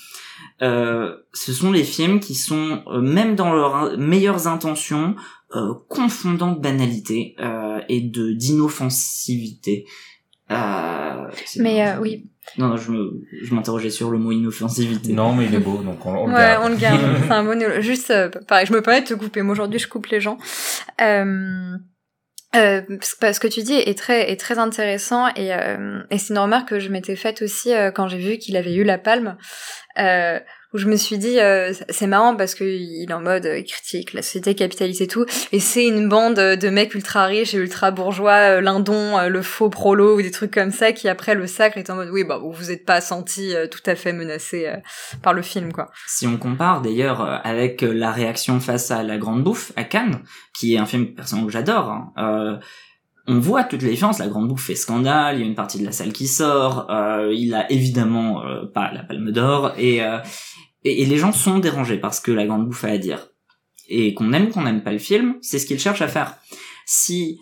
Euh, 0.62 1.18
ce 1.34 1.52
sont 1.52 1.72
les 1.72 1.84
films 1.84 2.22
qui 2.22 2.36
sont, 2.36 2.84
euh, 2.88 3.02
même 3.02 3.36
dans 3.36 3.52
leurs 3.52 3.98
meilleures 3.98 4.48
intentions, 4.48 5.16
euh, 5.54 5.74
confondant 5.90 6.54
de 6.54 6.62
banalité 6.62 7.36
euh, 7.40 7.82
et 7.90 8.00
de 8.00 8.32
d'inoffensivité. 8.32 9.86
Mais 11.58 11.98
oui, 12.00 12.31
Non, 12.58 12.68
non, 12.70 12.78
je 12.78 12.92
me, 12.92 13.22
je 13.44 13.54
m'interrogeais 13.54 13.90
sur 13.90 14.10
le 14.12 14.18
mot 14.18 14.32
inoffensivité. 14.32 15.14
Non, 15.14 15.34
mais 15.34 15.46
il 15.46 15.56
est 15.56 15.60
beau, 15.60 15.78
donc 15.84 16.06
on, 16.06 16.16
on 16.16 16.28
le 16.28 16.34
ouais, 16.34 16.40
garde. 16.40 16.64
on 16.66 16.70
le 16.70 16.76
garde. 16.76 17.02
C'est 17.28 17.32
un 17.32 17.44
monologue. 17.44 17.82
Juste, 17.82 18.10
euh, 18.12 18.30
pareil, 18.48 18.66
je 18.66 18.74
me 18.74 18.82
permets 18.82 19.02
de 19.02 19.08
te 19.08 19.14
couper. 19.14 19.42
Moi, 19.42 19.54
aujourd'hui, 19.54 19.80
je 19.80 19.88
coupe 19.88 20.08
les 20.08 20.20
gens. 20.20 20.38
Euh, 21.02 21.76
euh, 22.56 22.82
parce 22.90 23.14
que- 23.14 23.20
parce 23.22 23.40
que 23.40 23.48
tu 23.48 23.62
dis 23.62 23.76
est 23.76 23.98
très 23.98 24.30
est 24.30 24.36
très 24.40 24.60
intéressant 24.60 25.28
et, 25.38 25.54
euh, 25.54 26.02
et 26.10 26.18
c'est 26.18 26.34
une 26.34 26.40
remarque 26.40 26.68
que 26.70 26.80
je 26.80 26.90
m'étais 26.90 27.16
faite 27.16 27.42
aussi 27.42 27.74
euh, 27.74 27.92
quand 27.92 28.10
j'ai 28.10 28.18
vu 28.18 28.38
qu'il 28.40 28.58
avait 28.58 28.76
eu 28.76 28.84
la 28.84 28.98
palme 28.98 29.38
euh, 29.98 30.38
où 30.74 30.78
je 30.78 30.88
me 30.88 30.96
suis 30.96 31.18
dit 31.18 31.40
euh, 31.40 31.74
c'est 31.90 32.08
marrant 32.08 32.36
parce 32.36 32.56
que 32.56 32.64
il 32.64 33.08
est 33.10 33.14
en 33.14 33.22
mode 33.22 33.46
euh, 33.46 33.62
critique 33.62 34.14
la 34.14 34.22
société 34.22 34.56
capitaliste 34.56 35.02
et 35.02 35.08
tout 35.08 35.26
et 35.52 35.60
c'est 35.60 35.86
une 35.86 36.08
bande 36.08 36.36
de 36.36 36.70
mecs 36.70 36.96
ultra 36.96 37.26
riches 37.26 37.54
et 37.54 37.58
ultra 37.58 37.92
bourgeois 37.92 38.58
euh, 38.58 38.62
lindons 38.62 39.18
euh, 39.18 39.28
le 39.28 39.42
faux 39.42 39.70
prolo 39.70 40.18
ou 40.18 40.22
des 40.22 40.32
trucs 40.32 40.54
comme 40.54 40.72
ça 40.72 40.92
qui 40.92 41.10
après 41.10 41.36
le 41.36 41.48
sacre 41.48 41.78
est 41.78 41.90
en 41.90 41.96
mode 41.96 42.10
oui 42.12 42.24
bah 42.24 42.38
vous 42.38 42.52
vous 42.52 42.72
êtes 42.72 42.86
pas 42.86 43.02
senti 43.02 43.54
euh, 43.54 43.68
tout 43.68 43.82
à 43.86 43.96
fait 43.96 44.14
menacé 44.14 44.72
par 45.22 45.34
le 45.34 45.42
film 45.42 45.72
quoi 45.74 45.90
Si 46.08 46.28
on 46.28 46.38
compare 46.38 46.82
d'ailleurs 46.82 47.22
avec 47.46 47.82
la 47.82 48.12
réaction 48.12 48.60
face 48.60 48.92
à 48.92 49.04
La 49.04 49.18
Grande 49.18 49.44
Bouffe 49.44 49.72
à 49.76 49.84
Cannes, 49.84 50.22
qui 50.58 50.76
est 50.76 50.78
un 50.78 50.86
film 50.86 51.14
personnellement 51.14 51.48
que 51.48 51.54
j'adore, 51.54 51.90
hein, 51.90 52.60
on 53.28 53.40
voit 53.40 53.64
toutes 53.64 53.82
les 53.82 53.92
différences. 53.92 54.20
La 54.20 54.28
Grande 54.28 54.48
Bouffe 54.48 54.66
fait 54.66 54.76
scandale, 54.76 55.38
il 55.38 55.42
y 55.42 55.44
a 55.44 55.48
une 55.48 55.56
partie 55.56 55.80
de 55.80 55.86
la 55.86 55.92
salle 55.92 56.12
qui 56.12 56.28
sort, 56.28 56.90
euh, 56.90 57.32
il 57.34 57.54
a 57.54 57.72
évidemment 57.72 58.44
pas 58.74 58.92
la 58.92 59.04
Palme 59.04 59.32
d'Or, 59.32 59.74
et, 59.78 60.04
euh, 60.04 60.18
et, 60.84 61.06
les 61.06 61.18
gens 61.18 61.32
sont 61.32 61.60
dérangés 61.60 61.98
par 61.98 62.14
ce 62.14 62.22
que 62.22 62.32
La 62.32 62.46
Grande 62.46 62.66
Bouffe 62.66 62.84
a 62.84 62.90
à 62.90 62.98
dire. 62.98 63.30
Et 63.88 64.14
qu'on 64.14 64.34
aime 64.34 64.48
ou 64.48 64.50
qu'on 64.50 64.64
n'aime 64.64 64.84
pas 64.84 64.92
le 64.92 65.00
film, 65.00 65.36
c'est 65.42 65.60
ce 65.60 65.66
qu'il 65.66 65.80
cherche 65.80 66.02
à 66.02 66.08
faire. 66.08 66.38
Si 66.86 67.40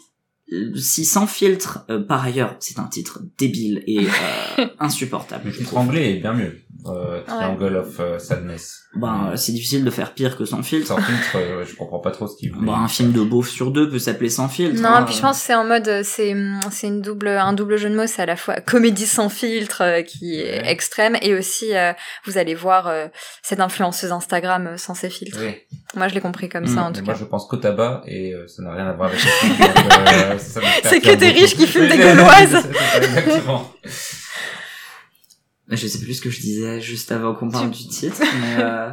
si 0.75 1.05
sans 1.05 1.27
filtre, 1.27 1.85
euh, 1.89 1.99
par 2.03 2.23
ailleurs, 2.23 2.55
c'est 2.59 2.79
un 2.79 2.85
titre 2.88 3.19
débile 3.38 3.83
et 3.88 4.07
euh, 4.59 4.65
insupportable. 4.79 5.43
Le 5.47 5.51
titre 5.53 5.77
anglais 5.77 6.12
est 6.15 6.19
bien 6.19 6.33
mieux. 6.33 6.57
Euh, 6.85 7.21
Triangle 7.27 7.75
of 7.75 7.99
euh, 7.99 8.17
Sadness. 8.19 8.83
Ben, 8.95 9.31
euh, 9.31 9.35
c'est 9.35 9.51
difficile 9.51 9.83
de 9.83 9.89
faire 9.91 10.13
pire 10.13 10.38
que 10.38 10.45
sans 10.45 10.63
filtre. 10.63 10.88
Sans 10.88 10.97
filtre, 10.97 11.35
euh, 11.35 11.65
je 11.65 11.75
comprends 11.75 11.99
pas 11.99 12.12
trop 12.12 12.25
ce 12.25 12.38
qu'il 12.38 12.51
voulait. 12.53 12.65
Bon, 12.65 12.73
un 12.73 12.88
film 12.88 13.12
de 13.12 13.21
beauf 13.21 13.49
sur 13.49 13.71
deux 13.71 13.89
peut 13.89 13.99
s'appeler 13.99 14.29
sans 14.29 14.47
filtre. 14.47 14.81
Non, 14.81 14.89
hein. 14.89 15.03
puis 15.03 15.13
je 15.13 15.21
pense 15.21 15.39
que 15.39 15.45
c'est 15.45 15.55
en 15.55 15.65
mode 15.65 16.01
c'est 16.03 16.31
hum, 16.33 16.59
c'est 16.71 16.88
une 16.88 17.01
double 17.01 17.27
un 17.27 17.51
double 17.53 17.75
jeu 17.77 17.89
de 17.89 17.95
mots, 17.95 18.07
c'est 18.07 18.21
à 18.21 18.25
la 18.25 18.38
fois 18.38 18.62
comédie 18.62 19.05
sans 19.05 19.27
filtre 19.29 19.81
euh, 19.83 20.01
qui 20.03 20.39
est 20.39 20.49
Ouais. 20.62 20.71
extrême 20.71 21.17
et 21.21 21.33
aussi 21.35 21.75
euh, 21.75 21.91
vous 22.25 22.38
allez 22.38 22.55
voir 22.55 22.88
euh, 22.88 23.07
cette 23.43 23.59
influenceuse 23.59 24.12
Instagram 24.13 24.67
euh, 24.67 24.77
sans 24.77 24.93
ses 24.95 25.09
filtres. 25.09 25.38
Oui. 25.41 25.55
Moi, 25.95 26.07
je 26.07 26.13
l'ai 26.15 26.21
compris 26.21 26.47
comme 26.49 26.63
Mm, 26.63 26.75
ça 26.75 26.83
en 26.83 26.91
tout 26.93 27.03
moi, 27.03 27.13
cas. 27.13 27.19
je 27.19 27.25
pense 27.25 27.45
qu'au 27.47 27.57
tabac, 27.57 28.03
et 28.07 28.33
euh, 28.33 28.47
ça 28.47 28.63
n'a 28.63 28.73
rien 28.73 28.88
à 28.88 28.93
voir 28.93 29.09
avec 29.09 29.19
ça 30.54 30.62
C'est 30.84 31.02
que 31.02 31.15
des 31.15 31.30
riches 31.30 31.56
qui 31.56 31.67
fument 31.67 31.88
des 31.88 31.97
gauloises. 31.97 32.65
Exactement. 33.02 33.73
Je 35.69 35.88
sais 35.88 35.99
plus 35.99 36.15
ce 36.15 36.21
que 36.21 36.30
je 36.32 36.39
disais 36.41 36.82
juste 36.82 37.12
avant 37.12 37.36
qu'on 37.36 37.49
parle 37.49 37.69
du 37.69 37.88
titre, 37.88 38.17
mais 38.41 38.63
euh, 38.63 38.89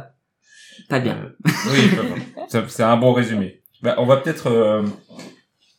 pas 0.89 0.99
bien. 0.99 1.17
Euh, 1.47 1.49
oui, 1.71 2.61
c'est 2.67 2.83
un 2.83 2.97
bon 2.97 3.13
résumé. 3.13 3.61
Bah, 3.81 3.95
on 3.97 4.05
va 4.05 4.17
peut-être 4.17 4.47
euh, 4.47 4.83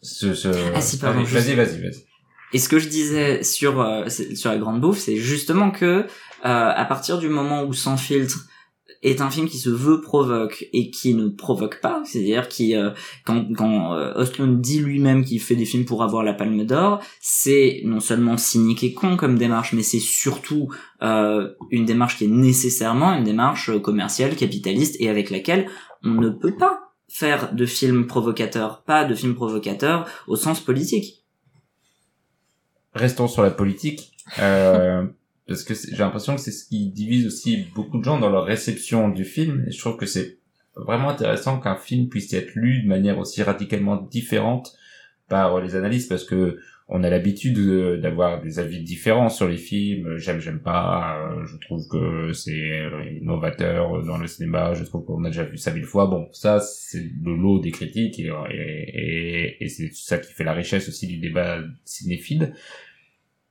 se, 0.02 0.35
se... 0.35 0.48
Ah, 0.74 0.81
si, 0.81 0.98
pardon, 0.98 1.20
Allez, 1.20 1.28
juste- 1.28 1.46
Vas-y, 1.46 1.54
vas-y, 1.54 1.81
vas-y. 1.81 2.04
Et 2.52 2.59
ce 2.59 2.68
que 2.68 2.78
je 2.78 2.88
disais 2.88 3.42
sur 3.44 3.81
euh, 3.81 4.09
sur 4.09 4.50
la 4.50 4.57
grande 4.59 4.81
bouffe, 4.81 4.98
c'est 4.98 5.16
justement 5.16 5.70
que 5.70 5.85
euh, 5.87 6.04
à 6.42 6.85
partir 6.87 7.18
du 7.18 7.28
moment 7.28 7.62
où 7.64 7.72
Sans 7.74 7.96
filtre 7.96 8.46
est 9.02 9.20
un 9.20 9.30
film 9.30 9.48
qui 9.48 9.58
se 9.58 9.70
veut 9.70 10.00
provoque 10.00 10.66
et 10.72 10.90
qui 10.90 11.14
ne 11.14 11.28
provoque 11.28 11.80
pas, 11.80 12.02
c'est-à-dire 12.04 12.48
qui 12.48 12.74
euh, 12.74 12.90
quand 13.24 13.46
quand 13.56 13.94
euh, 13.94 14.12
Ostlund 14.14 14.61
dit 14.61 14.80
lui-même 14.80 15.24
qu'il 15.24 15.40
fait 15.40 15.54
des 15.54 15.64
films 15.64 15.84
pour 15.84 16.02
avoir 16.02 16.22
la 16.22 16.32
Palme 16.32 16.64
d'Or, 16.64 17.00
c'est 17.20 17.80
non 17.84 18.00
seulement 18.00 18.37
cynique 18.37 18.82
et 18.82 18.92
con 18.92 19.16
comme 19.16 19.38
démarche, 19.38 19.72
mais 19.72 19.82
c'est 19.82 20.00
surtout 20.00 20.68
euh, 21.02 21.50
une 21.70 21.84
démarche 21.84 22.18
qui 22.18 22.24
est 22.24 22.28
nécessairement 22.28 23.14
une 23.14 23.24
démarche 23.24 23.70
euh, 23.70 23.78
commerciale, 23.78 24.34
capitaliste 24.34 24.96
et 24.98 25.08
avec 25.08 25.30
laquelle 25.30 25.68
on 26.02 26.11
ne 26.11 26.30
peut 26.30 26.56
pas 26.56 26.92
faire 27.08 27.54
de 27.54 27.66
films 27.66 28.06
provocateurs, 28.06 28.82
pas 28.82 29.04
de 29.04 29.14
films 29.14 29.34
provocateurs 29.34 30.06
au 30.26 30.37
sens 30.37 30.61
politique. 30.61 31.24
Restons 32.94 33.28
sur 33.28 33.42
la 33.42 33.50
politique. 33.50 34.12
Euh, 34.40 35.06
parce 35.48 35.64
que 35.64 35.74
j'ai 35.74 35.96
l'impression 35.96 36.34
que 36.37 36.40
c'est 36.40 36.52
ce 36.52 36.66
qui 36.68 36.90
divise 36.90 37.26
aussi 37.26 37.66
beaucoup 37.74 37.98
de 37.98 38.04
gens 38.04 38.20
dans 38.20 38.30
leur 38.30 38.44
réception 38.44 39.08
du 39.08 39.24
film. 39.24 39.64
Je 39.70 39.78
trouve 39.78 39.96
que 39.96 40.06
c'est 40.06 40.37
vraiment 40.76 41.08
intéressant 41.08 41.58
qu'un 41.58 41.76
film 41.76 42.08
puisse 42.08 42.32
être 42.34 42.54
lu 42.54 42.82
de 42.82 42.88
manière 42.88 43.18
aussi 43.18 43.42
radicalement 43.42 43.96
différente 43.96 44.76
par 45.28 45.61
les 45.61 45.74
analystes, 45.74 46.08
parce 46.08 46.24
que 46.24 46.58
on 46.90 47.04
a 47.04 47.11
l'habitude 47.11 47.54
de- 47.54 47.96
d'avoir 48.02 48.40
des 48.40 48.58
avis 48.58 48.82
différents 48.82 49.28
sur 49.28 49.46
les 49.46 49.58
films. 49.58 50.16
J'aime, 50.16 50.40
j'aime 50.40 50.61
pas. 50.61 51.18
euh, 51.32 51.44
Je 51.44 51.58
trouve 51.58 51.87
que 51.88 52.32
c'est 52.32 52.88
innovateur 53.20 54.02
dans 54.06 54.16
le 54.16 54.26
cinéma. 54.26 54.72
Je 54.72 54.84
trouve 54.84 55.04
qu'on 55.04 55.22
a 55.24 55.28
déjà 55.28 55.44
vu 55.44 55.58
ça 55.58 55.70
mille 55.74 55.84
fois. 55.84 56.06
Bon, 56.06 56.28
ça 56.32 56.61
c'est 56.61 57.04
le 57.22 57.34
lot 57.37 57.58
des 57.58 57.72
critiques 57.72 58.18
et- 58.20 59.56
et 59.61 59.68
c'est 59.68 59.92
ça 59.92 60.16
qui 60.18 60.32
fait 60.32 60.44
la 60.44 60.54
richesse 60.54 60.88
aussi 60.88 61.06
du 61.06 61.18
débat 61.18 61.58
cinéphile. 61.84 62.54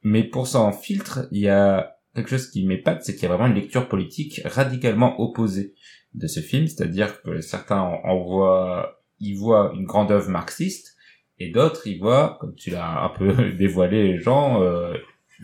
Mais 0.08 0.24
pour 0.24 0.48
ça 0.48 0.62
en 0.62 0.72
filtre, 0.72 1.28
il 1.32 1.42
y 1.42 1.50
a 1.50 1.98
quelque 2.16 2.30
chose 2.30 2.50
qui 2.50 2.66
m'épate, 2.66 3.04
c'est 3.04 3.14
qu'il 3.14 3.24
y 3.24 3.26
a 3.26 3.36
vraiment 3.36 3.48
une 3.48 3.60
lecture 3.60 3.90
politique 3.90 4.40
radicalement 4.46 5.20
opposée 5.20 5.74
de 6.14 6.28
ce 6.28 6.40
film, 6.40 6.66
c'est-à-dire 6.66 7.22
que 7.22 7.42
certains 7.42 7.82
en, 7.82 8.00
en 8.06 8.24
voient, 8.24 9.02
y 9.20 9.34
voient 9.34 9.74
une 9.76 9.84
grande 9.84 10.10
œuvre 10.12 10.30
marxiste, 10.30 10.96
et 11.40 11.52
d'autres 11.52 11.88
y 11.88 11.98
voient, 11.98 12.38
comme 12.40 12.56
tu 12.56 12.70
l'as 12.70 13.04
un 13.04 13.10
peu 13.10 13.52
dévoilé, 13.60 14.18
Jean, 14.18 14.64
euh, 14.64 14.94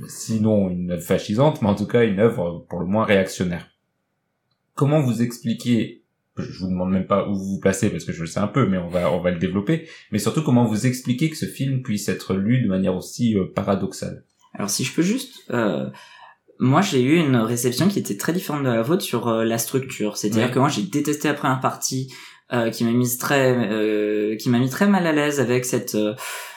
sinon 0.07 0.69
une 0.69 0.91
œuvre 0.91 1.03
fascisante, 1.03 1.61
mais 1.61 1.67
en 1.67 1.75
tout 1.75 1.85
cas 1.85 2.05
une 2.05 2.21
œuvre 2.21 2.65
pour 2.69 2.79
le 2.79 2.85
moins 2.85 3.03
réactionnaire. 3.03 3.67
Comment 4.75 5.01
vous 5.01 5.21
expliquez 5.21 6.03
je 6.35 6.59
vous 6.59 6.67
demande 6.67 6.91
même 6.91 7.05
pas 7.05 7.27
où 7.27 7.35
vous 7.35 7.45
vous 7.45 7.59
placez 7.59 7.91
parce 7.91 8.05
que 8.05 8.11
je 8.11 8.21
le 8.21 8.25
sais 8.25 8.39
un 8.39 8.47
peu, 8.47 8.67
mais 8.67 8.79
on 8.79 8.87
va 8.87 9.11
on 9.11 9.21
va 9.21 9.29
le 9.29 9.37
développer. 9.37 9.87
Mais 10.11 10.17
surtout 10.17 10.41
comment 10.41 10.65
vous 10.65 10.87
expliquez 10.87 11.29
que 11.29 11.37
ce 11.37 11.45
film 11.45 11.83
puisse 11.83 12.09
être 12.09 12.33
lu 12.33 12.63
de 12.63 12.67
manière 12.67 12.95
aussi 12.95 13.37
euh, 13.37 13.45
paradoxale? 13.53 14.25
Alors 14.53 14.69
si 14.69 14.83
je 14.83 14.93
peux 14.93 15.01
juste, 15.01 15.43
euh, 15.51 15.89
moi 16.59 16.81
j'ai 16.81 17.01
eu 17.01 17.17
une 17.17 17.35
réception 17.37 17.87
qui 17.87 17.99
était 17.99 18.17
très 18.17 18.33
différente 18.33 18.63
de 18.63 18.69
la 18.69 18.81
vôtre 18.83 19.01
sur 19.03 19.27
euh, 19.27 19.43
la 19.43 19.57
structure. 19.57 20.17
C'est-à-dire 20.17 20.47
Ouais. 20.47 20.51
que 20.51 20.59
moi 20.59 20.69
j'ai 20.69 20.83
détesté 20.83 21.27
la 21.27 21.33
première 21.33 21.59
partie 21.59 22.13
euh, 22.51 22.69
qui 22.69 22.83
m'a 22.83 22.91
mise 22.91 23.17
très, 23.17 23.55
euh, 23.71 24.35
qui 24.35 24.49
m'a 24.49 24.59
mis 24.59 24.69
très 24.69 24.87
mal 24.87 25.07
à 25.07 25.11
l'aise 25.11 25.39
avec 25.39 25.65
cette 25.65 25.95
euh, 25.95 26.13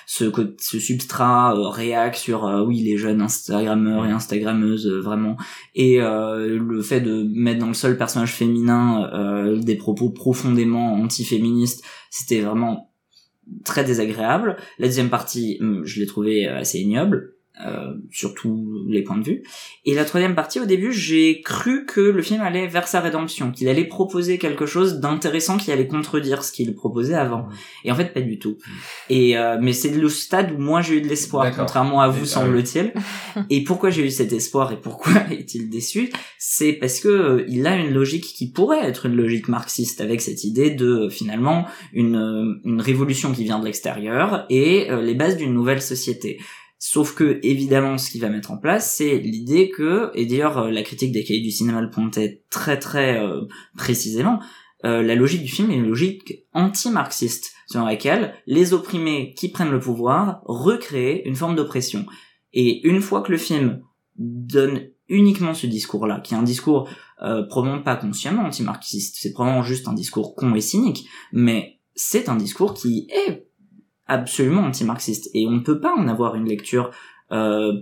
ce, 0.09 0.31
ce 0.61 0.79
substrat 0.79 1.55
euh, 1.57 1.69
réac 1.69 2.17
sur 2.17 2.45
euh, 2.47 2.63
oui 2.65 2.81
les 2.83 2.97
jeunes 2.99 3.23
instagrammeurs 3.23 4.05
et 4.07 4.11
instagrammeuses 4.11 4.87
euh, 4.87 5.01
vraiment 5.01 5.37
et 5.75 6.01
euh, 6.03 6.59
le 6.59 6.83
fait 6.83 7.01
de 7.01 7.25
mettre 7.35 7.61
dans 7.61 7.67
le 7.69 7.75
seul 7.75 7.97
personnage 7.97 8.33
féminin 8.33 9.09
euh, 9.15 9.59
des 9.59 9.75
propos 9.77 10.11
profondément 10.11 10.93
anti-féministes 10.95 11.83
c'était 12.11 12.41
vraiment 12.43 12.93
très 13.65 13.83
désagréable 13.85 14.57
la 14.79 14.87
deuxième 14.89 15.09
partie 15.11 15.57
hum, 15.61 15.83
je 15.85 15.99
l'ai 16.01 16.07
trouvé 16.07 16.47
assez 16.47 16.79
ignoble 16.79 17.36
euh, 17.65 17.95
sur 18.11 18.35
tous 18.35 18.85
les 18.87 19.03
points 19.03 19.17
de 19.17 19.25
vue. 19.25 19.43
Et 19.87 19.95
la 19.95 20.05
troisième 20.05 20.35
partie, 20.35 20.61
au 20.61 20.67
début, 20.67 20.93
j'ai 20.93 21.41
cru 21.41 21.87
que 21.87 22.03
le 22.03 22.21
film 22.21 22.43
allait 22.43 22.67
vers 22.67 22.87
sa 22.87 23.01
rédemption, 23.01 23.51
qu'il 23.51 23.67
allait 23.69 23.87
proposer 23.87 24.37
quelque 24.37 24.67
chose 24.67 25.01
d'intéressant 25.01 25.57
qui 25.57 25.73
allait 25.73 25.87
contredire 25.87 26.45
ce 26.45 26.53
qu'il 26.53 26.75
proposait 26.75 27.15
avant. 27.15 27.49
Et 27.83 27.91
en 27.91 27.95
fait, 27.95 28.13
pas 28.13 28.21
du 28.21 28.39
tout. 28.39 28.59
Et 29.09 29.39
euh, 29.39 29.57
mais 29.59 29.73
c'est 29.73 29.89
le 29.89 30.09
stade 30.11 30.53
où 30.53 30.59
moi 30.59 30.83
j'ai 30.83 30.99
eu 30.99 31.01
de 31.01 31.09
l'espoir, 31.09 31.51
contrairement 31.57 32.03
à 32.03 32.09
vous, 32.09 32.27
semble-t-il. 32.27 32.93
et 33.49 33.65
pourquoi 33.65 33.89
j'ai 33.89 34.05
eu 34.05 34.11
cet 34.11 34.35
espoir 34.35 34.73
et 34.73 34.79
pourquoi 34.79 35.13
est-il 35.31 35.71
déçu? 35.71 36.13
C'est 36.39 36.75
parce 36.75 37.01
que 37.01 37.09
euh, 37.09 37.45
il 37.49 37.67
a 37.67 37.75
une 37.77 37.95
logique 37.95 38.25
qui 38.25 38.51
pourrait 38.51 38.87
être 38.87 39.07
une 39.07 39.17
logique 39.17 39.49
marxiste, 39.49 40.03
avec 40.03 40.21
cette 40.21 40.45
idée 40.45 40.73
de 40.73 41.09
finalement 41.09 41.65
une 41.95 42.61
une 42.65 42.83
révolution 42.83 43.33
qui 43.33 43.45
vient 43.45 43.59
de 43.59 43.65
l'extérieur 43.65 44.45
et 44.51 44.89
les 44.91 45.15
bases 45.15 45.39
d'une 45.39 45.55
nouvelle 45.55 45.81
société. 45.81 46.39
Sauf 46.79 47.15
que, 47.15 47.41
évidemment, 47.43 47.97
ce 47.97 48.11
qu'il 48.11 48.21
va 48.21 48.29
mettre 48.29 48.51
en 48.51 48.59
place, 48.59 48.95
c'est 48.97 49.19
l'idée 49.19 49.71
que, 49.71 50.11
et 50.15 50.27
d'ailleurs, 50.27 50.59
euh, 50.59 50.71
la 50.71 50.83
critique 50.83 51.13
des 51.13 51.25
cahiers 51.25 51.41
du 51.41 51.51
cinéma 51.51 51.81
le 51.81 51.89
pointait 51.89 52.45
très 52.51 52.79
très 52.79 53.19
euh, 53.19 53.43
précisément, 53.79 54.41
euh, 54.85 55.03
la 55.03 55.15
logique 55.15 55.43
du 55.43 55.51
film 55.51 55.71
est 55.71 55.77
une 55.77 55.89
logique 55.89 56.45
anti-marxiste, 56.53 57.55
selon 57.67 57.87
laquelle 57.87 58.35
les 58.47 58.75
opprimés 58.75 59.33
qui 59.35 59.49
prennent 59.49 59.71
le 59.71 59.81
pouvoir 59.81 60.43
recréent 60.45 61.23
une 61.25 61.35
forme 61.35 61.57
d'oppression. 61.57 62.05
Et 62.53 62.87
une 62.87 63.01
fois 63.01 63.23
que 63.23 63.33
le 63.33 63.39
film 63.39 63.81
donne 64.19 64.91
uniquement 65.09 65.55
ce 65.55 65.67
discours-là, 65.67 66.21
qui 66.21 66.35
est 66.35 66.37
un 66.37 66.43
discours 66.43 66.89
probablement 67.49 67.83
pas 67.83 67.97
consciemment 67.97 68.43
anti-marxiste, 68.43 69.17
c'est 69.19 69.33
probablement 69.33 69.63
juste 69.63 69.89
un 69.89 69.95
discours 69.95 70.35
con 70.35 70.55
et 70.55 70.61
cynique, 70.61 71.09
mais 71.33 71.81
c'est 71.95 72.29
un 72.29 72.37
discours 72.37 72.75
qui 72.75 73.09
est 73.11 73.46
absolument 74.07 74.63
anti-marxiste. 74.63 75.31
Et 75.35 75.47
on 75.47 75.53
ne 75.53 75.61
peut 75.61 75.81
pas 75.81 75.95
en 75.95 76.09
avoir 76.09 76.35
une 76.35 76.49
lecture 76.49 76.91
euh, 77.33 77.73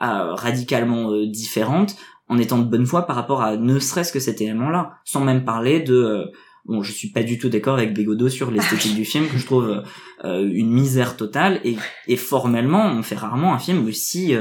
radicalement 0.00 1.12
euh, 1.12 1.26
différente 1.26 1.94
en 2.28 2.38
étant 2.38 2.58
de 2.58 2.64
bonne 2.64 2.86
foi 2.86 3.06
par 3.06 3.16
rapport 3.16 3.42
à 3.42 3.56
ne 3.56 3.78
serait-ce 3.78 4.12
que 4.12 4.20
cet 4.20 4.40
élément-là, 4.40 4.92
sans 5.04 5.20
même 5.20 5.44
parler 5.44 5.80
de... 5.80 5.94
Euh, 5.94 6.24
bon, 6.64 6.82
je 6.82 6.90
suis 6.90 7.08
pas 7.10 7.22
du 7.22 7.38
tout 7.38 7.50
d'accord 7.50 7.74
avec 7.74 7.92
Bégodeau 7.92 8.30
sur 8.30 8.50
l'esthétique 8.50 8.94
du 8.94 9.04
film, 9.04 9.28
que 9.28 9.36
je 9.36 9.44
trouve 9.44 9.82
une 10.22 10.70
misère 10.70 11.16
totale, 11.16 11.60
et, 11.64 11.76
et, 12.06 12.16
formellement, 12.16 12.86
on 12.86 13.02
fait 13.02 13.16
rarement 13.16 13.52
un 13.52 13.58
film 13.58 13.86
aussi 13.86 14.34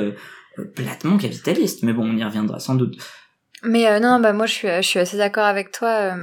platement 0.76 1.18
capitaliste. 1.18 1.84
Mais 1.84 1.93
bon, 1.93 2.04
on 2.06 2.16
y 2.16 2.24
reviendra 2.24 2.60
sans 2.60 2.76
doute. 2.76 2.97
Mais 3.64 4.00
non, 4.00 4.20
bah 4.20 4.34
moi 4.34 4.45
je 4.45 4.54
suis, 4.54 4.68
je 4.68 4.82
suis 4.82 5.00
assez 5.00 5.18
d'accord 5.18 5.45
avec 5.45 5.72
toi 5.72 6.14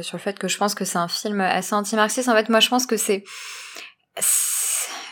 sur 0.00 0.16
le 0.16 0.22
fait 0.22 0.38
que 0.38 0.48
je 0.48 0.56
pense 0.56 0.74
que 0.74 0.84
c'est 0.84 0.98
un 0.98 1.08
film 1.08 1.40
assez 1.40 1.74
anti-marxiste. 1.74 2.28
En 2.28 2.34
fait, 2.34 2.48
moi 2.48 2.60
je 2.60 2.68
pense 2.68 2.86
que 2.86 2.96
c'est 2.96 3.24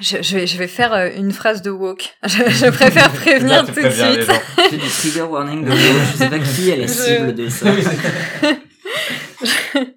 je, 0.01 0.23
je, 0.23 0.37
vais, 0.37 0.47
je 0.47 0.59
vais 0.59 0.69
faire 0.69 0.93
euh, 0.93 1.09
une 1.15 1.33
phrase 1.33 1.63
de 1.63 1.71
woke. 1.71 2.17
Je, 2.25 2.51
je 2.51 2.71
préfère 2.71 3.11
prévenir 3.15 3.65
tout 3.67 3.73
de 3.73 3.91
suite. 3.91 4.31
C'est 4.57 4.77
des 4.77 4.89
trigger 4.89 5.23
warning 5.23 5.65
de 5.65 5.71
woke. 5.71 5.79
Je 6.13 6.19
sais 6.19 6.29
pas 6.31 6.39
qui 6.39 6.71
est 6.71 6.77
la 6.77 6.89
cible 6.89 7.35
de 7.35 7.49
ça. 7.49 7.67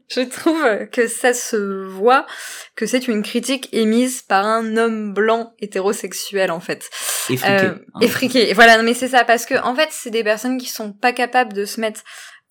je, 0.10 0.22
trouve 0.22 0.88
que 0.92 1.08
ça 1.08 1.34
se 1.34 1.86
voit 1.86 2.26
que 2.76 2.86
c'est 2.86 3.08
une 3.08 3.24
critique 3.24 3.70
émise 3.72 4.22
par 4.22 4.46
un 4.46 4.78
homme 4.78 5.14
blanc 5.14 5.54
hétérosexuel 5.60 6.52
en 6.52 6.60
fait. 6.60 6.90
Effriqué. 7.30 7.66
Euh, 7.66 7.76
effriqué. 8.02 8.54
Voilà, 8.54 8.82
mais 8.82 8.94
c'est 8.94 9.10
ça 9.10 9.24
parce 9.24 9.46
que 9.46 9.56
en 9.64 9.76
fait 9.76 9.90
c'est 9.92 10.10
des 10.10 10.24
personnes 10.24 10.58
qui 10.58 10.68
sont 10.68 10.92
pas 10.92 11.14
capables 11.14 11.54
de 11.54 11.66
se 11.66 11.80
mettre 11.80 12.02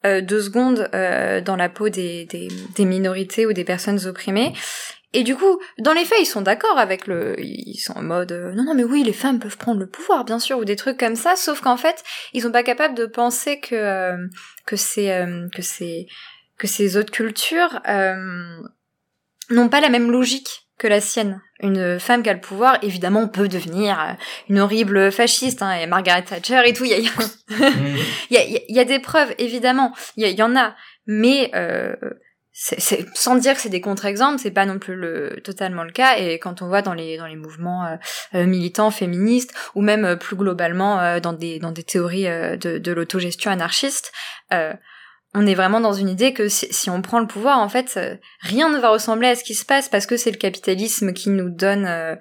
euh, 0.07 0.21
deux 0.21 0.41
secondes 0.43 0.89
euh, 0.95 1.41
dans 1.41 1.57
la 1.57 1.69
peau 1.69 1.89
des, 1.89 2.25
des, 2.27 2.49
des 2.77 2.85
minorités 2.85 3.47
ou 3.47 3.53
des 3.53 3.65
personnes 3.65 4.07
opprimées 4.07 4.53
et 5.15 5.23
du 5.23 5.37
coup, 5.37 5.59
dans 5.79 5.95
les 5.95 6.05
faits, 6.05 6.19
ils 6.21 6.27
sont 6.27 6.43
d'accord 6.43 6.79
avec 6.79 7.07
le, 7.07 7.35
ils 7.41 7.79
sont 7.79 7.97
en 7.97 8.03
mode, 8.03 8.33
euh, 8.33 8.53
non 8.53 8.65
non 8.65 8.75
mais 8.75 8.85
oui, 8.85 9.03
les 9.03 9.15
femmes 9.15 9.39
peuvent 9.39 9.57
prendre 9.57 9.81
le 9.81 9.89
pouvoir, 9.89 10.25
bien 10.25 10.39
sûr, 10.39 10.59
ou 10.59 10.65
des 10.67 10.77
trucs 10.77 10.99
comme 10.99 11.17
ça. 11.17 11.35
Sauf 11.35 11.63
qu'en 11.63 11.79
fait, 11.79 12.05
ils 12.35 12.43
sont 12.43 12.53
pas 12.53 12.63
capables 12.63 12.95
de 12.95 13.07
penser 13.07 13.59
que 13.59 13.75
euh, 13.75 14.27
que 14.67 14.77
c'est 14.77 15.13
euh, 15.13 15.49
que 15.55 15.63
c'est 15.63 16.07
que 16.59 16.67
ces 16.67 16.97
autres 16.99 17.13
cultures 17.13 17.81
n'ont 19.51 19.69
pas 19.71 19.81
la 19.81 19.89
même 19.89 20.11
logique 20.11 20.69
que 20.77 20.89
la 20.89 21.01
sienne. 21.01 21.41
Une 21.61 21.99
femme 21.99 22.23
qui 22.23 22.29
a 22.29 22.35
le 22.35 22.41
pouvoir, 22.41 22.79
évidemment, 22.83 23.29
peut 23.29 23.49
devenir 23.49 24.17
une 24.49 24.61
horrible 24.61 25.11
fasciste, 25.11 25.63
hein, 25.63 25.73
et 25.73 25.87
Margaret 25.87 26.23
Thatcher 26.23 26.63
et 26.67 26.73
tout. 26.73 26.85
Il 26.85 26.91
y 26.91 26.95
a, 26.95 26.99
il 26.99 27.05
y, 27.05 28.37
a, 28.37 28.45
il 28.69 28.77
y 28.77 28.81
a 28.81 28.85
des 28.85 28.99
preuves, 28.99 29.35
évidemment. 29.39 29.95
Il 30.17 30.27
y, 30.27 30.33
y, 30.33 30.43
en 30.43 30.55
a, 30.55 30.77
mais 31.07 31.51
c'est, 32.61 33.07
sans 33.15 33.37
dire 33.37 33.55
que 33.55 33.61
c'est 33.61 33.69
des 33.69 33.81
contre-exemples, 33.81 34.41
c'est 34.41 34.51
pas 34.51 34.67
non 34.67 34.81
plus 34.81 34.97
le, 34.97 35.41
totalement 35.45 35.85
le 35.85 35.93
cas. 35.93 36.19
Et 36.19 36.41
quand 36.41 36.61
on 36.61 36.67
voit 36.67 36.83
dans 36.83 36.93
les 36.93 37.17
dans 37.17 37.27
les 37.27 37.37
mouvements 37.37 37.87
euh, 37.87 37.97
euh, 38.35 38.47
militants 38.47 38.91
féministes 38.91 39.55
ou 39.77 39.81
même 39.81 40.05
euh, 40.05 40.17
plus 40.17 40.35
globalement 40.35 41.21
dans 41.21 41.33
des 41.33 41.61
dans 41.61 41.71
des 41.71 41.85
théories 41.85 42.25
de, 42.25 42.79
de 42.79 42.93
l'autogestion 42.93 43.53
anarchiste, 43.53 44.13
on 45.35 45.47
est 45.47 45.55
vraiment 45.55 45.81
dans 45.81 45.93
une 45.93 46.09
idée 46.09 46.33
que 46.33 46.49
si, 46.49 46.89
on 46.89 47.03
prend 47.03 47.21
le 47.21 47.27
pouvoir, 47.27 47.59
en 47.59 47.69
fait, 47.69 47.95
euh, 47.97 48.17
rien 48.41 48.71
ne 48.71 48.79
va 48.79 48.89
ressembler 48.89 49.29
à 49.29 49.35
ce 49.35 49.45
qui 49.45 49.55
se 49.55 49.65
passe 49.65 49.91
parce 49.91 50.07
que 50.07 50.17
c'est 50.17 50.31
le 50.31 50.39
capitalisme 50.39 51.13
qui 51.13 51.29
nous 51.29 51.51
donne. 51.51 51.85
Euh, 51.87 52.17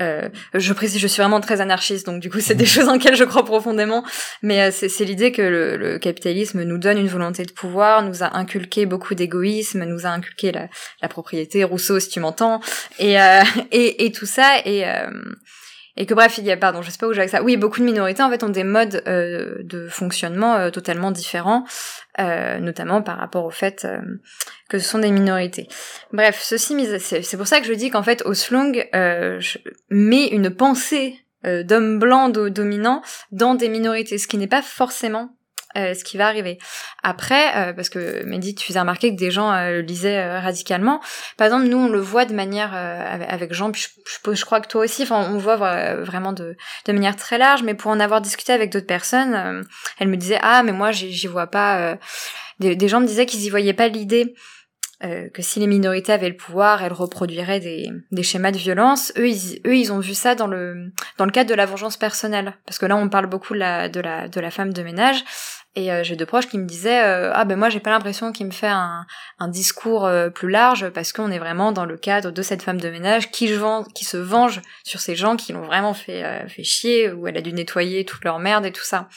euh, 0.00 0.28
je 0.54 0.72
précise, 0.72 1.00
je 1.00 1.06
suis 1.06 1.22
vraiment 1.22 1.40
très 1.40 1.60
anarchiste, 1.60 2.06
donc 2.06 2.20
du 2.20 2.30
coup, 2.30 2.40
c'est 2.40 2.56
des 2.56 2.64
mmh. 2.64 2.66
choses 2.66 2.88
en 2.88 2.94
lesquelles 2.94 3.14
je 3.14 3.24
crois 3.24 3.44
profondément. 3.44 4.04
Mais 4.42 4.72
c'est 4.72 5.04
l'idée 5.04 5.30
que 5.30 5.42
le, 5.42 5.98
capitalisme 5.98 6.62
nous 6.64 6.78
donne 6.78 6.98
une 6.98 7.08
volonté 7.08 7.44
de 7.44 7.52
pouvoir, 7.52 8.02
nous 8.02 8.24
a 8.24 8.36
inculqué 8.36 8.86
beaucoup 8.86 9.14
d'égoïsme, 9.14 9.84
nous 9.84 10.04
a 10.04 10.10
inculqué 10.10 10.50
la, 10.50 10.68
la, 11.00 11.08
propriété, 11.08 11.62
Rousseau, 11.62 12.00
si 12.00 12.08
tu 12.08 12.18
m'entends, 12.20 12.60
et, 12.98 13.16
et, 13.70 14.04
et 14.04 14.12
tout 14.12 14.26
ça 14.26 14.58
et 14.64 14.84
et 15.98 16.06
que 16.06 16.14
bref, 16.14 16.38
il 16.38 16.44
y 16.44 16.52
a, 16.52 16.56
pardon, 16.56 16.80
je 16.80 16.92
sais 16.92 16.96
pas 16.96 17.08
où 17.08 17.12
j'ai 17.12 17.18
avec 17.18 17.30
ça. 17.30 17.42
Oui, 17.42 17.56
beaucoup 17.56 17.80
de 17.80 17.84
minorités 17.84 18.22
en 18.22 18.30
fait 18.30 18.44
ont 18.44 18.48
des 18.48 18.62
modes 18.62 19.02
euh, 19.08 19.56
de 19.64 19.88
fonctionnement 19.88 20.54
euh, 20.54 20.70
totalement 20.70 21.10
différents, 21.10 21.64
euh, 22.18 22.58
notamment 22.58 23.02
par 23.02 23.18
rapport 23.18 23.44
au 23.44 23.50
fait 23.50 23.84
euh, 23.84 24.00
que 24.68 24.78
ce 24.78 24.88
sont 24.88 24.98
des 24.98 25.10
minorités. 25.10 25.68
Bref, 26.12 26.40
ceci 26.42 26.74
c'est 27.00 27.36
pour 27.36 27.46
ça 27.46 27.60
que 27.60 27.66
je 27.66 27.72
dis 27.72 27.90
qu'en 27.90 28.02
fait 28.02 28.22
Oslong 28.24 28.84
met 29.90 30.26
une 30.28 30.50
pensée 30.50 31.18
d'homme 31.44 31.98
blanc 31.98 32.28
dominant 32.28 33.02
dans 33.30 33.54
des 33.54 33.68
minorités, 33.68 34.18
ce 34.18 34.26
qui 34.26 34.38
n'est 34.38 34.48
pas 34.48 34.62
forcément 34.62 35.37
euh, 35.76 35.92
ce 35.92 36.02
qui 36.02 36.16
va 36.16 36.26
arriver. 36.26 36.58
Après, 37.02 37.54
euh, 37.54 37.72
parce 37.74 37.90
que 37.90 38.24
Mehdi, 38.24 38.54
tu 38.54 38.66
faisais 38.66 38.80
remarquer 38.80 39.14
que 39.14 39.18
des 39.18 39.30
gens 39.30 39.52
euh, 39.52 39.70
le 39.70 39.80
lisaient 39.82 40.38
radicalement. 40.38 41.00
Par 41.36 41.46
exemple, 41.46 41.66
nous, 41.66 41.76
on 41.76 41.88
le 41.88 42.00
voit 42.00 42.24
de 42.24 42.32
manière 42.32 42.72
avec 42.72 43.52
Jean, 43.52 43.70
puis 43.70 43.86
je, 44.32 44.44
crois 44.46 44.62
que 44.62 44.68
toi 44.68 44.84
aussi. 44.84 45.02
Enfin, 45.02 45.28
on 45.30 45.36
voit 45.36 45.56
vraiment 45.96 46.32
de, 46.32 46.56
de 46.86 46.92
manière 46.92 47.16
très 47.16 47.36
large. 47.36 47.62
Mais 47.62 47.74
pour 47.74 47.90
en 47.90 48.00
avoir 48.00 48.22
discuté 48.22 48.52
avec 48.52 48.72
d'autres 48.72 48.86
personnes, 48.86 49.62
elle 49.98 50.08
me 50.08 50.16
disait 50.16 50.38
ah, 50.40 50.62
mais 50.62 50.72
moi, 50.72 50.90
j'y 50.90 51.26
vois 51.26 51.48
pas. 51.48 51.98
Des, 52.60 52.88
gens 52.88 53.00
me 53.00 53.06
disaient 53.06 53.26
qu'ils 53.26 53.44
y 53.44 53.50
voyaient 53.50 53.74
pas 53.74 53.88
l'idée. 53.88 54.34
que 55.02 55.42
si 55.42 55.60
les 55.60 55.66
minorités 55.66 56.12
avaient 56.12 56.30
le 56.30 56.36
pouvoir, 56.36 56.82
elles 56.82 56.94
reproduiraient 56.94 57.60
des, 57.60 57.90
des 58.10 58.22
schémas 58.22 58.52
de 58.52 58.58
violence. 58.58 59.12
Eux 59.18 59.28
ils, 59.28 59.60
eux, 59.66 59.76
ils 59.76 59.92
ont 59.92 60.00
vu 60.00 60.14
ça 60.14 60.34
dans 60.34 60.46
le 60.46 60.92
dans 61.18 61.26
le 61.26 61.30
cadre 61.30 61.50
de 61.50 61.54
la 61.54 61.66
vengeance 61.66 61.98
personnelle, 61.98 62.54
parce 62.64 62.78
que 62.78 62.86
là, 62.86 62.96
on 62.96 63.10
parle 63.10 63.26
beaucoup 63.26 63.52
de 63.52 63.58
la 63.58 63.90
de 63.90 64.40
la 64.40 64.50
femme 64.50 64.72
de 64.72 64.82
ménage. 64.82 65.22
Et 65.78 65.92
euh, 65.92 66.02
j'ai 66.02 66.16
deux 66.16 66.26
proches 66.26 66.48
qui 66.48 66.58
me 66.58 66.66
disaient 66.66 67.04
euh, 67.04 67.30
ah 67.32 67.44
ben 67.44 67.56
moi 67.56 67.68
j'ai 67.68 67.78
pas 67.78 67.90
l'impression 67.90 68.32
qu'il 68.32 68.46
me 68.46 68.50
fait 68.50 68.66
un, 68.66 69.06
un 69.38 69.46
discours 69.46 70.06
euh, 70.06 70.28
plus 70.28 70.50
large 70.50 70.90
parce 70.90 71.12
qu'on 71.12 71.30
est 71.30 71.38
vraiment 71.38 71.70
dans 71.70 71.84
le 71.84 71.96
cadre 71.96 72.32
de 72.32 72.42
cette 72.42 72.62
femme 72.62 72.80
de 72.80 72.90
ménage 72.90 73.30
qui, 73.30 73.46
se 73.46 74.16
venge 74.16 74.60
sur 74.82 74.98
ces 74.98 75.14
gens 75.14 75.36
qui 75.36 75.52
l'ont 75.52 75.62
vraiment 75.62 75.94
fait 75.94 76.48
fait 76.48 76.64
chier 76.64 77.12
où 77.12 77.28
elle 77.28 77.36
a 77.36 77.40
dû 77.40 77.52
nettoyer 77.52 78.04
toute 78.04 78.24
leur 78.24 78.40
merde 78.40 78.66
et 78.66 78.72
tout 78.72 78.82
ça. 78.82 79.08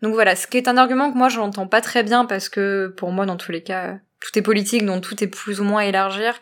Donc 0.00 0.14
voilà, 0.14 0.34
ce 0.34 0.46
qui 0.46 0.56
est 0.56 0.66
un 0.66 0.78
argument 0.78 1.12
que 1.12 1.18
moi 1.18 1.28
je 1.28 1.40
n'entends 1.40 1.66
pas 1.66 1.82
très 1.82 2.02
bien 2.02 2.24
parce 2.24 2.48
que 2.48 2.94
pour 2.96 3.12
moi 3.12 3.26
dans 3.26 3.36
tous 3.36 3.52
les 3.52 3.62
cas 3.62 3.98
tout 4.20 4.38
est 4.38 4.42
politique 4.42 4.86
donc 4.86 5.02
tout 5.02 5.22
est 5.22 5.26
plus 5.28 5.60
ou 5.60 5.64
moins 5.64 5.82
élargir 5.82 6.34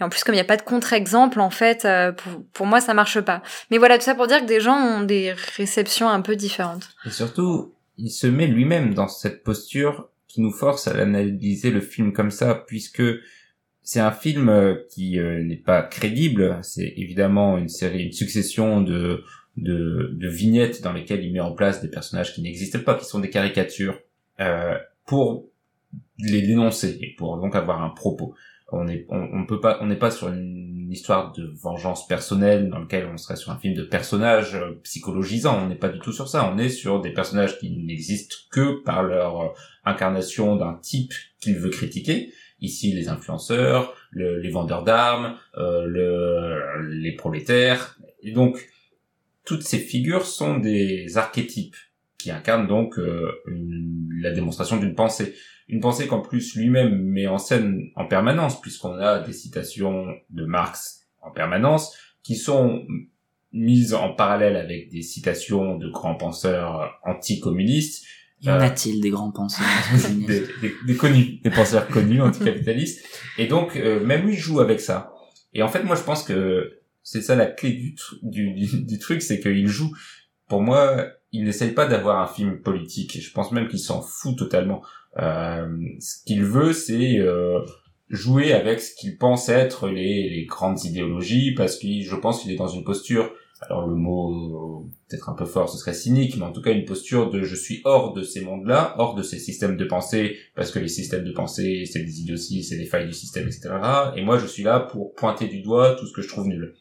et 0.00 0.04
en 0.04 0.10
plus 0.10 0.22
comme 0.22 0.34
il 0.34 0.38
n'y 0.38 0.42
a 0.42 0.44
pas 0.44 0.58
de 0.58 0.62
contre-exemple 0.62 1.40
en 1.40 1.50
fait 1.50 1.88
pour, 2.18 2.44
pour 2.52 2.66
moi 2.66 2.82
ça 2.82 2.92
marche 2.92 3.20
pas. 3.20 3.40
Mais 3.70 3.78
voilà 3.78 3.96
tout 3.96 4.04
ça 4.04 4.14
pour 4.14 4.26
dire 4.26 4.40
que 4.40 4.46
des 4.46 4.60
gens 4.60 4.76
ont 4.76 5.00
des 5.00 5.32
réceptions 5.56 6.10
un 6.10 6.20
peu 6.20 6.36
différentes. 6.36 6.90
Et 7.06 7.10
surtout 7.10 7.74
il 7.96 8.10
se 8.10 8.26
met 8.26 8.46
lui-même 8.46 8.94
dans 8.94 9.08
cette 9.08 9.42
posture 9.42 10.08
qui 10.26 10.40
nous 10.40 10.50
force 10.50 10.88
à 10.88 11.00
analyser 11.00 11.70
le 11.70 11.80
film 11.80 12.12
comme 12.12 12.30
ça, 12.30 12.54
puisque 12.66 13.02
c'est 13.82 14.00
un 14.00 14.10
film 14.10 14.48
euh, 14.48 14.74
qui 14.90 15.18
euh, 15.18 15.42
n'est 15.42 15.56
pas 15.56 15.82
crédible. 15.82 16.58
C'est 16.62 16.92
évidemment 16.96 17.58
une 17.58 17.68
série, 17.68 18.04
une 18.04 18.12
succession 18.12 18.80
de, 18.80 19.22
de, 19.56 20.28
vignettes 20.28 20.82
dans 20.82 20.92
lesquelles 20.92 21.24
il 21.24 21.32
met 21.32 21.40
en 21.40 21.52
place 21.52 21.82
des 21.82 21.88
personnages 21.88 22.34
qui 22.34 22.42
n'existent 22.42 22.80
pas, 22.80 22.94
qui 22.94 23.04
sont 23.04 23.20
des 23.20 23.30
caricatures, 23.30 24.00
euh, 24.40 24.76
pour 25.06 25.48
les 26.18 26.42
dénoncer 26.42 26.98
et 27.00 27.14
pour 27.16 27.36
donc 27.38 27.54
avoir 27.54 27.82
un 27.82 27.90
propos 27.90 28.34
on 28.74 28.88
est 28.88 29.06
on, 29.08 29.46
peut 29.46 29.60
pas 29.60 29.78
on 29.80 29.86
n'est 29.86 29.96
pas 29.96 30.10
sur 30.10 30.28
une 30.28 30.90
histoire 30.90 31.32
de 31.32 31.52
vengeance 31.60 32.06
personnelle 32.06 32.68
dans 32.68 32.78
lequel 32.78 33.06
on 33.12 33.16
serait 33.16 33.36
sur 33.36 33.52
un 33.52 33.58
film 33.58 33.74
de 33.74 33.82
personnages 33.82 34.54
euh, 34.54 34.80
psychologisants 34.82 35.64
on 35.64 35.68
n'est 35.68 35.74
pas 35.74 35.88
du 35.88 35.98
tout 35.98 36.12
sur 36.12 36.28
ça. 36.28 36.50
On 36.52 36.58
est 36.58 36.68
sur 36.68 37.00
des 37.00 37.12
personnages 37.12 37.58
qui 37.58 37.70
n'existent 37.70 38.36
que 38.50 38.82
par 38.82 39.02
leur 39.02 39.40
euh, 39.40 39.48
incarnation 39.84 40.56
d'un 40.56 40.74
type 40.74 41.12
qu'il 41.40 41.56
veut 41.56 41.70
critiquer. 41.70 42.32
Ici 42.60 42.92
les 42.92 43.08
influenceurs 43.08 43.94
les 44.12 44.50
vendeurs 44.50 44.84
d'armes 44.84 45.36
euh, 45.58 45.84
le, 45.86 46.88
les 46.88 47.12
prolétaires. 47.12 47.98
Et 48.22 48.32
donc 48.32 48.68
toutes 49.44 49.62
ces 49.62 49.78
figures 49.78 50.24
sont 50.24 50.58
des 50.58 51.18
archétypes 51.18 51.76
qui 52.16 52.30
incarnent 52.30 52.66
donc 52.66 52.98
la 54.18 54.30
démonstration 54.30 54.78
d'une 54.78 54.94
pensée. 54.94 55.34
Une 55.68 55.80
pensée 55.80 56.06
qu'en 56.06 56.20
plus 56.20 56.54
lui-même 56.56 57.00
met 57.02 57.26
en 57.26 57.38
scène 57.38 57.90
en 57.96 58.06
permanence, 58.06 58.60
puisqu'on 58.60 58.94
a 58.98 59.20
des 59.20 59.32
citations 59.32 60.06
de 60.30 60.44
Marx 60.44 61.06
en 61.22 61.30
permanence, 61.30 61.96
qui 62.22 62.36
sont 62.36 62.84
mises 63.52 63.94
en 63.94 64.12
parallèle 64.14 64.56
avec 64.56 64.90
des 64.90 65.02
citations 65.02 65.76
de 65.78 65.88
grands 65.88 66.16
penseurs 66.16 66.98
anticommunistes, 67.04 68.04
Y 68.42 68.50
en 68.50 68.54
Euh, 68.56 68.60
a-t-il 68.60 69.00
des 69.00 69.08
grands 69.10 69.30
penseurs 69.30 69.64
des, 70.26 70.40
des- 70.60 70.74
des 70.86 70.96
connus, 70.96 71.38
des 71.42 71.50
penseurs 71.50 71.86
connus 71.88 72.20
anticapitalistes. 72.20 73.02
Et 73.38 73.46
donc, 73.46 73.76
euh, 73.76 74.04
même 74.04 74.26
lui 74.26 74.36
joue 74.36 74.60
avec 74.60 74.80
ça. 74.80 75.12
Et 75.54 75.62
en 75.62 75.68
fait, 75.68 75.82
moi, 75.82 75.96
je 75.96 76.02
pense 76.02 76.24
que 76.24 76.80
c'est 77.02 77.22
ça 77.22 77.36
la 77.36 77.46
clé 77.46 77.72
du, 77.72 77.94
du, 78.22 78.52
du, 78.52 78.82
du 78.84 78.98
truc, 78.98 79.22
c'est 79.22 79.40
qu'il 79.40 79.66
joue. 79.68 79.94
Pour 80.48 80.60
moi, 80.62 81.06
il 81.32 81.44
n'essaye 81.44 81.70
pas 81.72 81.86
d'avoir 81.86 82.20
un 82.20 82.26
film 82.26 82.60
politique. 82.60 83.16
Et 83.16 83.20
je 83.20 83.32
pense 83.32 83.50
même 83.52 83.68
qu'il 83.68 83.78
s'en 83.78 84.02
fout 84.02 84.36
totalement. 84.36 84.82
Euh, 85.18 85.66
ce 86.00 86.24
qu'il 86.24 86.44
veut, 86.44 86.72
c'est 86.72 87.18
euh, 87.18 87.60
jouer 88.08 88.52
avec 88.52 88.80
ce 88.80 88.94
qu'il 88.94 89.16
pense 89.16 89.48
être 89.48 89.88
les, 89.88 90.28
les 90.28 90.44
grandes 90.46 90.84
idéologies, 90.84 91.54
parce 91.54 91.76
que 91.76 91.86
je 92.00 92.16
pense 92.16 92.42
qu'il 92.42 92.52
est 92.52 92.56
dans 92.56 92.68
une 92.68 92.84
posture 92.84 93.30
alors 93.68 93.86
le 93.86 93.94
mot 93.94 94.90
peut-être 95.08 95.28
un 95.28 95.34
peu 95.34 95.44
fort, 95.44 95.68
ce 95.68 95.78
serait 95.78 95.94
cynique, 95.94 96.36
mais 96.36 96.44
en 96.44 96.52
tout 96.52 96.60
cas 96.60 96.72
une 96.72 96.84
posture 96.84 97.30
de 97.30 97.42
je 97.42 97.54
suis 97.54 97.80
hors 97.84 98.12
de 98.12 98.22
ces 98.22 98.42
mondes-là, 98.42 98.94
hors 98.98 99.14
de 99.14 99.22
ces 99.22 99.38
systèmes 99.38 99.76
de 99.76 99.84
pensée, 99.84 100.36
parce 100.54 100.70
que 100.70 100.78
les 100.78 100.88
systèmes 100.88 101.24
de 101.24 101.32
pensée, 101.32 101.84
c'est 101.86 102.02
des 102.02 102.20
idioties, 102.20 102.64
c'est 102.64 102.76
des 102.76 102.86
failles 102.86 103.06
du 103.06 103.12
système, 103.12 103.46
etc. 103.46 103.70
Et 104.16 104.22
moi, 104.22 104.38
je 104.38 104.46
suis 104.46 104.62
là 104.62 104.80
pour 104.80 105.14
pointer 105.14 105.46
du 105.46 105.62
doigt 105.62 105.96
tout 105.98 106.06
ce 106.06 106.12
que 106.12 106.22
je 106.22 106.28
trouve 106.28 106.46
nul, 106.46 106.74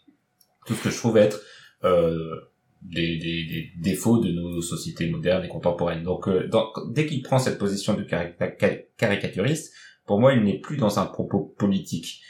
tout 0.66 0.74
ce 0.74 0.84
que 0.84 0.90
je 0.90 0.98
trouve 0.98 1.18
être 1.18 1.42
euh, 1.84 2.36
des, 2.84 3.18
des, 3.18 3.44
des 3.46 3.72
défauts 3.78 4.20
de 4.20 4.32
nos 4.32 4.62
sociétés 4.62 5.10
modernes 5.10 5.46
et 5.46 5.48
contemporaines. 5.48 6.04
Donc, 6.04 6.28
euh, 6.28 6.48
dans- 6.48 6.72
dès 6.92 7.06
qu'il 7.06 7.22
prend 7.22 7.40
cette 7.40 7.58
position 7.58 7.94
de 7.94 8.04
cari- 8.04 8.34
ca- 8.60 8.78
caricaturiste, 8.98 9.74
pour 10.06 10.20
moi, 10.20 10.34
il 10.34 10.44
n'est 10.44 10.60
plus 10.60 10.78
dans 10.78 11.00
un 11.00 11.06
propos 11.06 11.54
politique. 11.58 12.22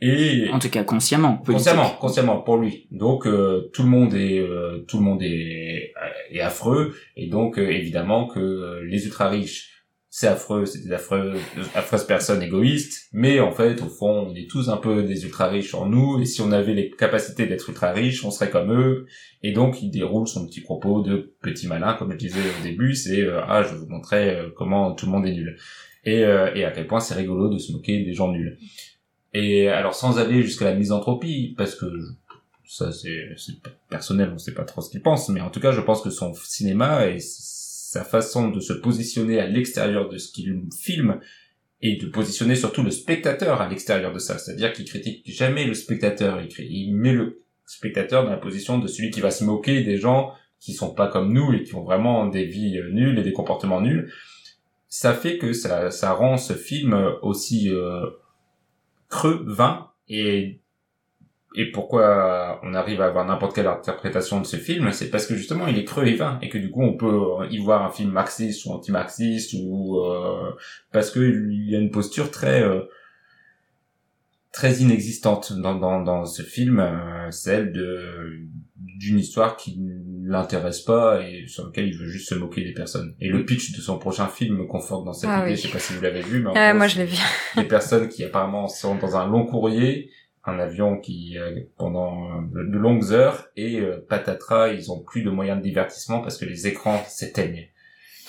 Et 0.00 0.48
En 0.52 0.58
tout 0.58 0.68
cas, 0.68 0.82
consciemment. 0.82 1.36
politique. 1.36 1.54
Consciemment, 1.68 1.90
consciemment 2.00 2.40
pour 2.40 2.56
lui. 2.56 2.88
Donc 2.90 3.24
euh, 3.26 3.70
tout 3.72 3.84
le 3.84 3.88
monde 3.88 4.12
est 4.14 4.40
euh, 4.40 4.84
tout 4.88 4.96
le 4.98 5.04
monde 5.04 5.22
est, 5.22 5.92
est 6.30 6.40
affreux 6.40 6.96
et 7.16 7.28
donc 7.28 7.56
euh, 7.58 7.70
évidemment 7.70 8.26
que 8.26 8.40
euh, 8.40 8.84
les 8.84 9.04
ultra 9.06 9.28
riches 9.28 9.70
c'est 10.14 10.28
affreux, 10.28 10.66
c'est 10.66 10.84
des 10.84 10.92
affreux, 10.92 11.32
affreuses 11.74 12.06
personnes 12.06 12.42
égoïstes, 12.42 13.08
mais 13.14 13.40
en 13.40 13.50
fait 13.50 13.80
au 13.80 13.88
fond 13.88 14.28
on 14.28 14.34
est 14.34 14.48
tous 14.48 14.68
un 14.68 14.76
peu 14.76 15.04
des 15.04 15.24
ultra 15.24 15.48
riches 15.48 15.74
en 15.74 15.86
nous 15.86 16.20
et 16.20 16.26
si 16.26 16.42
on 16.42 16.52
avait 16.52 16.74
les 16.74 16.90
capacités 16.90 17.46
d'être 17.46 17.70
ultra 17.70 17.92
riches 17.92 18.22
on 18.22 18.30
serait 18.30 18.50
comme 18.50 18.72
eux 18.72 19.06
et 19.42 19.52
donc 19.52 19.82
il 19.82 19.90
déroule 19.90 20.28
son 20.28 20.46
petit 20.46 20.60
propos 20.60 21.00
de 21.00 21.34
petit 21.40 21.66
malin 21.66 21.94
comme 21.94 22.12
je 22.12 22.18
disais 22.18 22.40
au 22.40 22.62
début 22.62 22.94
c'est 22.94 23.22
euh, 23.22 23.40
ah 23.48 23.62
je 23.62 23.70
vais 23.70 23.78
vous 23.78 23.88
montrer 23.88 24.36
euh, 24.36 24.50
comment 24.54 24.92
tout 24.92 25.06
le 25.06 25.12
monde 25.12 25.26
est 25.26 25.32
nul 25.32 25.56
et, 26.04 26.24
euh, 26.24 26.52
et 26.54 26.64
à 26.64 26.70
quel 26.70 26.86
point 26.86 27.00
c'est 27.00 27.14
rigolo 27.14 27.48
de 27.48 27.58
se 27.58 27.72
moquer 27.72 28.04
des 28.04 28.12
gens 28.12 28.30
nuls. 28.30 28.58
Et 29.34 29.68
alors 29.68 29.94
sans 29.94 30.18
aller 30.18 30.42
jusqu'à 30.42 30.66
la 30.66 30.74
misanthropie, 30.74 31.54
parce 31.56 31.74
que 31.74 31.86
ça 32.66 32.92
c'est 32.92 33.28
c'est 33.36 33.54
personnel, 33.88 34.30
on 34.34 34.38
sait 34.38 34.54
pas 34.54 34.64
trop 34.64 34.80
ce 34.80 34.90
qu'il 34.90 35.02
pense, 35.02 35.28
mais 35.28 35.40
en 35.40 35.50
tout 35.50 35.60
cas 35.60 35.72
je 35.72 35.80
pense 35.80 36.02
que 36.02 36.10
son 36.10 36.34
cinéma 36.34 37.06
et 37.06 37.18
sa 37.92 38.04
façon 38.04 38.48
de 38.48 38.58
se 38.58 38.72
positionner 38.72 39.38
à 39.38 39.46
l'extérieur 39.46 40.08
de 40.08 40.16
ce 40.16 40.32
qu'il 40.32 40.62
filme 40.74 41.20
et 41.82 41.96
de 41.96 42.06
positionner 42.06 42.54
surtout 42.54 42.82
le 42.82 42.90
spectateur 42.90 43.60
à 43.60 43.68
l'extérieur 43.68 44.14
de 44.14 44.18
ça, 44.18 44.38
c'est-à-dire 44.38 44.72
qu'il 44.72 44.86
critique 44.86 45.22
jamais 45.26 45.66
le 45.66 45.74
spectateur, 45.74 46.40
il, 46.58 46.94
met 46.94 47.12
le 47.12 47.42
spectateur 47.66 48.24
dans 48.24 48.30
la 48.30 48.38
position 48.38 48.78
de 48.78 48.86
celui 48.86 49.10
qui 49.10 49.20
va 49.20 49.30
se 49.30 49.44
moquer 49.44 49.82
des 49.82 49.98
gens 49.98 50.32
qui 50.58 50.72
sont 50.72 50.94
pas 50.94 51.06
comme 51.06 51.34
nous 51.34 51.52
et 51.52 51.64
qui 51.64 51.74
ont 51.74 51.84
vraiment 51.84 52.28
des 52.28 52.46
vies 52.46 52.78
euh, 52.78 52.88
nulles 52.88 53.18
et 53.18 53.22
des 53.22 53.34
comportements 53.34 53.82
nuls. 53.82 54.10
Ça 54.88 55.12
fait 55.12 55.36
que 55.36 55.52
ça, 55.52 55.90
ça 55.90 56.14
rend 56.14 56.38
ce 56.38 56.54
film 56.54 56.94
aussi 57.20 57.68
euh, 57.68 58.06
creux, 59.10 59.44
vain 59.46 59.90
et 60.08 60.61
et 61.54 61.70
pourquoi 61.70 62.60
on 62.62 62.74
arrive 62.74 63.00
à 63.00 63.06
avoir 63.06 63.24
n'importe 63.26 63.54
quelle 63.54 63.66
interprétation 63.66 64.40
de 64.40 64.46
ce 64.46 64.56
film, 64.56 64.90
c'est 64.92 65.10
parce 65.10 65.26
que 65.26 65.34
justement 65.34 65.66
il 65.66 65.78
est 65.78 65.84
creux 65.84 66.06
et 66.06 66.14
vain 66.14 66.38
et 66.42 66.48
que 66.48 66.58
du 66.58 66.70
coup 66.70 66.82
on 66.82 66.96
peut 66.96 67.46
y 67.50 67.58
voir 67.58 67.84
un 67.84 67.90
film 67.90 68.10
marxiste 68.10 68.64
ou 68.66 68.70
anti-marxiste 68.72 69.54
ou 69.62 69.98
euh, 70.00 70.50
parce 70.92 71.10
que 71.10 71.20
il 71.20 71.70
y 71.70 71.76
a 71.76 71.78
une 71.78 71.90
posture 71.90 72.30
très 72.30 72.62
euh, 72.62 72.80
très 74.52 74.74
inexistante 74.76 75.52
dans 75.54 75.74
dans, 75.74 76.02
dans 76.02 76.24
ce 76.26 76.42
film, 76.42 76.80
euh, 76.80 77.30
celle 77.30 77.72
de 77.72 78.38
d'une 78.76 79.18
histoire 79.18 79.56
qui 79.56 79.78
ne 79.80 80.28
l'intéresse 80.30 80.80
pas 80.80 81.20
et 81.22 81.46
sur 81.46 81.66
laquelle 81.66 81.88
il 81.88 81.96
veut 81.98 82.06
juste 82.08 82.28
se 82.28 82.34
moquer 82.34 82.62
des 82.64 82.72
personnes. 82.72 83.14
Et 83.20 83.28
le 83.28 83.44
pitch 83.44 83.72
de 83.76 83.80
son 83.80 83.98
prochain 83.98 84.26
film 84.28 84.56
me 84.58 84.64
conforte 84.66 85.04
dans 85.04 85.12
cette 85.12 85.30
Ah 85.30 85.40
idée. 85.42 85.50
oui. 85.52 85.56
Je 85.56 85.62
sais 85.62 85.68
pas 85.72 85.78
si 85.78 85.92
vous 85.94 86.00
l'avez 86.02 86.20
vu, 86.22 86.40
mais 86.40 86.50
en 86.50 86.52
gros, 86.52 86.78
moi 86.78 86.86
je 86.86 86.98
l'ai 86.98 87.04
vu. 87.06 87.16
des 87.56 87.64
personnes 87.64 88.08
qui 88.08 88.24
apparemment 88.24 88.68
sont 88.68 88.94
dans 88.96 89.16
un 89.16 89.26
long 89.26 89.44
courrier, 89.46 90.10
un 90.44 90.58
avion 90.58 90.98
qui 90.98 91.38
euh, 91.38 91.60
pendant 91.78 92.42
de, 92.42 92.62
de 92.64 92.78
longues 92.78 93.12
heures 93.12 93.46
et 93.56 93.80
euh, 93.80 94.04
patatras, 94.08 94.68
ils 94.68 94.90
ont 94.90 95.00
plus 95.00 95.22
de 95.22 95.30
moyens 95.30 95.58
de 95.58 95.62
divertissement 95.62 96.20
parce 96.20 96.36
que 96.38 96.44
les 96.44 96.66
écrans 96.66 97.02
s'éteignent. 97.08 97.68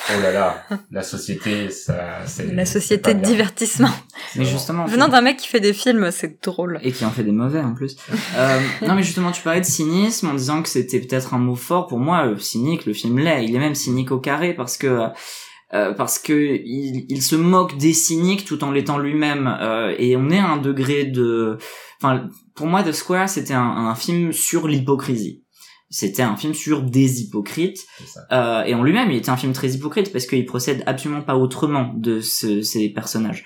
Oh 0.09 0.21
là 0.21 0.31
là, 0.31 0.63
la 0.91 1.03
société, 1.03 1.69
ça, 1.69 2.25
c'est 2.25 2.51
La 2.53 2.65
société 2.65 3.13
de 3.13 3.19
bien. 3.19 3.29
divertissement. 3.29 3.91
Mais 4.35 4.43
justement, 4.43 4.85
Venant 4.85 5.07
d'un 5.07 5.21
mec 5.21 5.37
qui 5.37 5.47
fait 5.47 5.59
des 5.61 5.71
films, 5.71 6.09
c'est 6.11 6.43
drôle. 6.43 6.79
et 6.83 6.91
qui 6.91 7.05
en 7.05 7.11
fait 7.11 7.23
des 7.23 7.31
mauvais 7.31 7.61
en 7.61 7.73
plus. 7.73 7.95
Euh, 8.35 8.59
non 8.81 8.95
mais 8.95 9.03
justement 9.03 9.31
tu 9.31 9.41
parlais 9.43 9.61
de 9.61 9.65
cynisme 9.65 10.27
en 10.27 10.33
disant 10.33 10.61
que 10.63 10.67
c'était 10.69 10.99
peut-être 10.99 11.33
un 11.35 11.37
mot 11.37 11.55
fort 11.55 11.87
pour 11.87 11.99
moi 11.99 12.27
euh, 12.27 12.37
cynique 12.37 12.85
le 12.85 12.93
film 12.93 13.19
l'est 13.19 13.45
il 13.45 13.55
est 13.55 13.59
même 13.59 13.75
cynique 13.75 14.11
au 14.11 14.19
carré 14.19 14.53
parce 14.53 14.77
que 14.77 15.07
euh, 15.73 15.93
parce 15.93 16.19
que 16.19 16.33
il, 16.33 17.05
il 17.09 17.21
se 17.21 17.35
moque 17.35 17.77
des 17.77 17.93
cyniques 17.93 18.45
tout 18.45 18.63
en 18.63 18.71
l'étant 18.71 18.97
lui-même. 18.97 19.47
Euh, 19.61 19.95
et 19.97 20.15
on 20.15 20.29
est 20.29 20.39
à 20.39 20.47
un 20.47 20.57
degré 20.57 21.05
de 21.05 21.57
enfin 22.01 22.29
pour 22.55 22.67
moi 22.67 22.83
The 22.83 22.91
Square 22.91 23.29
c'était 23.29 23.53
un, 23.53 23.61
un 23.61 23.95
film 23.95 24.31
sur 24.33 24.67
l'hypocrisie. 24.67 25.41
C'était 25.89 26.23
un 26.23 26.35
film 26.35 26.53
sur 26.53 26.81
des 26.81 27.21
hypocrites. 27.21 27.85
Euh, 28.31 28.63
et 28.63 28.73
en 28.73 28.83
lui-même 28.83 29.11
il 29.11 29.17
était 29.17 29.29
un 29.29 29.37
film 29.37 29.53
très 29.53 29.69
hypocrite 29.71 30.11
parce 30.11 30.25
qu'il 30.25 30.45
procède 30.45 30.83
absolument 30.87 31.21
pas 31.21 31.35
autrement 31.37 31.93
de 31.95 32.19
ce- 32.19 32.61
ces 32.61 32.89
personnages. 32.89 33.45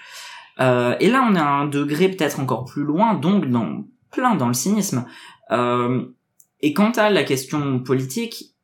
Euh, 0.59 0.95
et 0.99 1.09
là, 1.11 1.27
on 1.29 1.35
est 1.35 1.39
à 1.39 1.47
un 1.47 1.67
degré 1.67 2.09
peut-être 2.09 2.39
encore 2.39 2.65
plus 2.65 2.83
loin, 2.83 3.13
donc 3.13 3.47
dans 3.47 3.85
plein 4.11 4.33
dans 4.35 4.47
le 4.47 4.55
cynisme. 4.55 5.05
Euh, 5.51 6.03
et 6.61 6.73
quant 6.73 6.89
à 6.91 7.11
la 7.11 7.23
question 7.23 7.79
politique, 7.79 8.55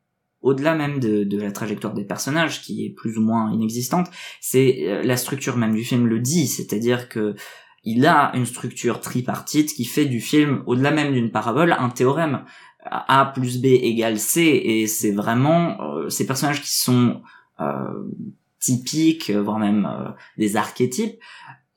au-delà 0.44 0.74
même 0.74 1.00
de, 1.00 1.40
la 1.40 1.50
trajectoire 1.50 1.94
des 1.94 2.04
personnages, 2.04 2.60
qui 2.60 2.84
est 2.84 2.90
plus 2.90 3.16
ou 3.18 3.22
moins 3.22 3.50
inexistante, 3.50 4.08
c'est 4.40 4.84
euh, 4.86 5.02
la 5.02 5.16
structure 5.16 5.56
même 5.56 5.74
du 5.74 5.82
film 5.82 6.06
le 6.06 6.20
dit, 6.20 6.46
c'est-à-dire 6.46 7.08
que 7.08 7.34
il 7.82 8.06
a 8.06 8.30
une 8.34 8.46
structure 8.46 9.00
tripartite 9.00 9.74
qui 9.74 9.84
fait 9.84 10.04
du 10.04 10.20
film, 10.20 10.62
au-delà 10.66 10.90
même 10.90 11.12
d'une 11.12 11.30
parabole, 11.30 11.72
un 11.72 11.90
théorème. 11.90 12.44
A 12.86 13.32
plus 13.34 13.62
B 13.62 13.66
égale 13.66 14.18
C, 14.18 14.42
et 14.42 14.86
c'est 14.86 15.12
vraiment 15.12 15.80
euh, 15.80 16.10
ces 16.10 16.26
personnages 16.26 16.60
qui 16.60 16.76
sont 16.76 17.22
euh, 17.60 18.10
typiques, 18.60 19.30
voire 19.30 19.58
même 19.58 19.88
des 20.36 20.56
archétypes, 20.56 21.18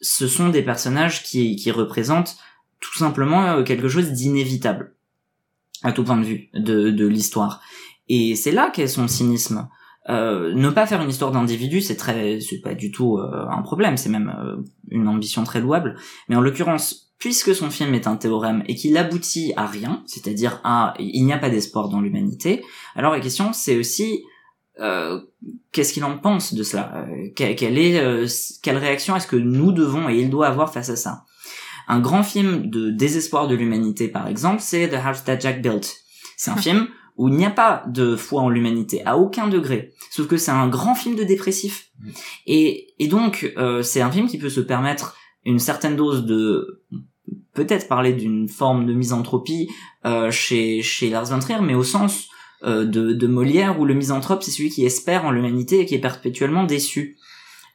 ce 0.01 0.27
sont 0.27 0.49
des 0.49 0.63
personnages 0.63 1.23
qui, 1.23 1.55
qui 1.55 1.71
représentent 1.71 2.37
tout 2.81 2.97
simplement 2.97 3.63
quelque 3.63 3.87
chose 3.87 4.11
d'inévitable 4.11 4.93
à 5.83 5.93
tout 5.93 6.03
point 6.03 6.17
de 6.17 6.25
vue 6.25 6.49
de, 6.53 6.91
de 6.91 7.07
l'histoire. 7.07 7.61
Et 8.09 8.35
c'est 8.35 8.51
là 8.51 8.69
qu'est 8.73 8.87
son 8.87 9.07
cynisme. 9.07 9.67
Euh, 10.09 10.53
ne 10.53 10.69
pas 10.69 10.87
faire 10.87 11.01
une 11.01 11.09
histoire 11.09 11.31
d'individu, 11.31 11.81
c'est 11.81 11.97
très, 11.97 12.39
c'est 12.39 12.61
pas 12.61 12.73
du 12.73 12.91
tout 12.91 13.17
euh, 13.17 13.45
un 13.49 13.61
problème, 13.61 13.97
c'est 13.97 14.07
même 14.09 14.33
euh, 14.41 14.55
une 14.89 15.07
ambition 15.07 15.43
très 15.43 15.59
louable. 15.59 15.97
Mais 16.29 16.35
en 16.37 16.41
l'occurrence, 16.41 17.11
puisque 17.19 17.53
son 17.53 17.69
film 17.69 17.93
est 17.93 18.07
un 18.07 18.15
théorème 18.15 18.63
et 18.67 18.75
qu'il 18.75 18.97
aboutit 18.97 19.51
à 19.57 19.65
rien, 19.65 20.03
c'est-à-dire 20.05 20.61
à 20.63 20.93
il 20.97 21.25
n'y 21.25 21.33
a 21.33 21.37
pas 21.37 21.49
d'espoir 21.49 21.89
dans 21.89 21.99
l'humanité, 21.99 22.63
alors 22.95 23.11
la 23.11 23.19
question 23.19 23.51
c'est 23.51 23.75
aussi 23.77 24.23
euh, 24.79 25.19
qu'est-ce 25.71 25.91
qu'il 25.91 26.03
en 26.05 26.17
pense 26.17 26.53
de 26.53 26.63
cela? 26.63 27.05
Euh, 27.09 27.29
que- 27.35 27.53
quelle, 27.53 27.77
est 27.77 27.99
euh, 27.99 28.27
quelle 28.61 28.77
réaction 28.77 29.15
est-ce 29.15 29.27
que 29.27 29.35
nous 29.35 29.71
devons 29.71 30.07
et 30.07 30.19
il 30.19 30.29
doit 30.29 30.47
avoir 30.47 30.71
face 30.71 30.89
à 30.89 30.95
ça? 30.95 31.25
Un 31.87 31.99
grand 31.99 32.23
film 32.23 32.69
de 32.69 32.91
désespoir 32.91 33.47
de 33.47 33.55
l'humanité, 33.55 34.07
par 34.07 34.27
exemple, 34.27 34.61
c'est 34.61 34.89
The 34.89 34.95
House 35.03 35.23
That 35.23 35.39
Jack 35.39 35.61
Built. 35.61 35.97
C'est 36.35 36.51
un 36.51 36.57
film 36.67 36.87
où 37.17 37.29
il 37.29 37.35
n'y 37.35 37.45
a 37.45 37.51
pas 37.51 37.83
de 37.87 38.15
foi 38.15 38.41
en 38.41 38.49
l'humanité 38.49 39.03
à 39.05 39.17
aucun 39.17 39.47
degré, 39.47 39.93
sauf 40.11 40.27
que 40.27 40.37
c'est 40.37 40.51
un 40.51 40.67
grand 40.67 40.95
film 40.95 41.15
de 41.15 41.23
dépressif. 41.23 41.89
Et, 42.45 42.93
et 42.99 43.07
donc 43.07 43.51
euh, 43.57 43.81
c'est 43.81 44.01
un 44.01 44.11
film 44.11 44.27
qui 44.27 44.37
peut 44.37 44.49
se 44.49 44.61
permettre 44.61 45.17
une 45.43 45.59
certaine 45.59 45.95
dose 45.95 46.25
de 46.25 46.83
peut-être 47.53 47.87
parler 47.87 48.13
d'une 48.13 48.47
forme 48.47 48.85
de 48.85 48.93
misanthropie 48.93 49.69
euh, 50.05 50.29
chez 50.29 50.81
chez 50.81 51.09
Lars 51.09 51.25
von 51.25 51.39
Trier, 51.39 51.61
mais 51.61 51.73
au 51.73 51.83
sens 51.83 52.27
euh, 52.63 52.85
de, 52.85 53.13
de 53.13 53.27
Molière 53.27 53.79
où 53.79 53.85
le 53.85 53.95
misanthrope 53.95 54.43
c'est 54.43 54.51
celui 54.51 54.69
qui 54.69 54.85
espère 54.85 55.25
en 55.25 55.31
l'humanité 55.31 55.81
et 55.81 55.85
qui 55.85 55.95
est 55.95 55.99
perpétuellement 55.99 56.65
déçu. 56.65 57.17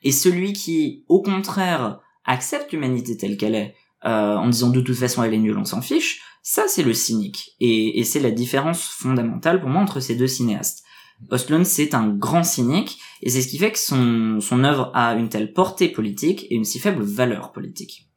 Et 0.04 0.12
celui 0.12 0.52
qui, 0.52 1.04
au 1.08 1.22
contraire, 1.22 2.00
accepte 2.24 2.72
l'humanité 2.72 3.16
telle 3.16 3.36
qu'elle 3.36 3.54
est, 3.54 3.74
euh, 4.04 4.36
en 4.36 4.48
disant 4.48 4.70
de 4.70 4.80
toute 4.80 4.96
façon 4.96 5.22
elle 5.22 5.34
est 5.34 5.38
nulle, 5.38 5.58
on 5.58 5.64
s'en 5.64 5.82
fiche, 5.82 6.22
Ça, 6.42 6.64
c'est 6.66 6.82
le 6.82 6.94
cynique. 6.94 7.52
Et, 7.60 8.00
et 8.00 8.04
c'est 8.04 8.20
la 8.20 8.30
différence 8.30 8.84
fondamentale 8.88 9.60
pour 9.60 9.68
moi 9.68 9.80
entre 9.80 10.00
ces 10.00 10.16
deux 10.16 10.26
cinéastes. 10.26 10.82
Ostlund, 11.30 11.64
c'est 11.64 11.94
un 11.94 12.08
grand 12.08 12.42
cynique, 12.42 12.98
et 13.22 13.30
c'est 13.30 13.42
ce 13.42 13.48
qui 13.48 13.58
fait 13.58 13.72
que 13.72 13.78
son, 13.78 14.40
son 14.40 14.64
œuvre 14.64 14.90
a 14.94 15.14
une 15.14 15.28
telle 15.28 15.52
portée 15.52 15.88
politique 15.88 16.46
et 16.50 16.54
une 16.54 16.64
si 16.64 16.78
faible 16.78 17.02
valeur 17.02 17.52
politique. 17.52 18.08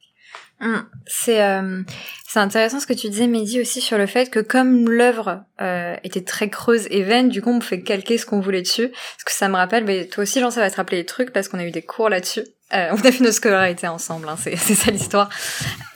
Hum, 0.62 0.86
c'est 1.06 1.44
euh, 1.44 1.84
c'est 2.26 2.40
intéressant 2.40 2.80
ce 2.80 2.88
que 2.88 2.94
tu 2.94 3.10
disais, 3.10 3.28
Mehdi, 3.28 3.60
aussi 3.60 3.82
sur 3.82 3.98
le 3.98 4.06
fait 4.06 4.30
que 4.30 4.40
comme 4.40 4.90
l'œuvre 4.90 5.44
euh, 5.62 5.96
était 6.04 6.24
très 6.24 6.50
creuse 6.50 6.88
et 6.92 7.04
vaine, 7.04 7.28
du 7.28 7.42
coup 7.42 7.50
on 7.50 7.60
pouvait 7.60 7.82
calquer 7.82 8.18
ce 8.18 8.26
qu'on 8.26 8.40
voulait 8.40 8.62
dessus. 8.62 8.88
Parce 8.90 9.24
que 9.26 9.32
ça 9.34 9.50
me 9.50 9.56
rappelle, 9.56 9.84
mais 9.84 10.08
toi 10.08 10.24
aussi, 10.24 10.40
Jean, 10.40 10.52
ça 10.52 10.62
va 10.62 10.72
te 10.72 10.78
rappeler 10.78 11.00
les 11.00 11.06
trucs 11.06 11.34
parce 11.34 11.50
qu'on 11.50 11.60
a 11.60 11.66
eu 11.66 11.72
des 11.72 11.82
cours 11.82 12.10
là-dessus. 12.10 12.44
Euh, 12.74 12.90
on 12.92 12.96
a 13.08 13.12
fait 13.12 13.24
nos 13.24 13.32
scolarités 13.32 13.88
ensemble, 13.88 14.28
hein, 14.28 14.36
c'est 14.42 14.56
c'est 14.58 14.76
ça 14.76 14.92
l'histoire. 14.92 15.30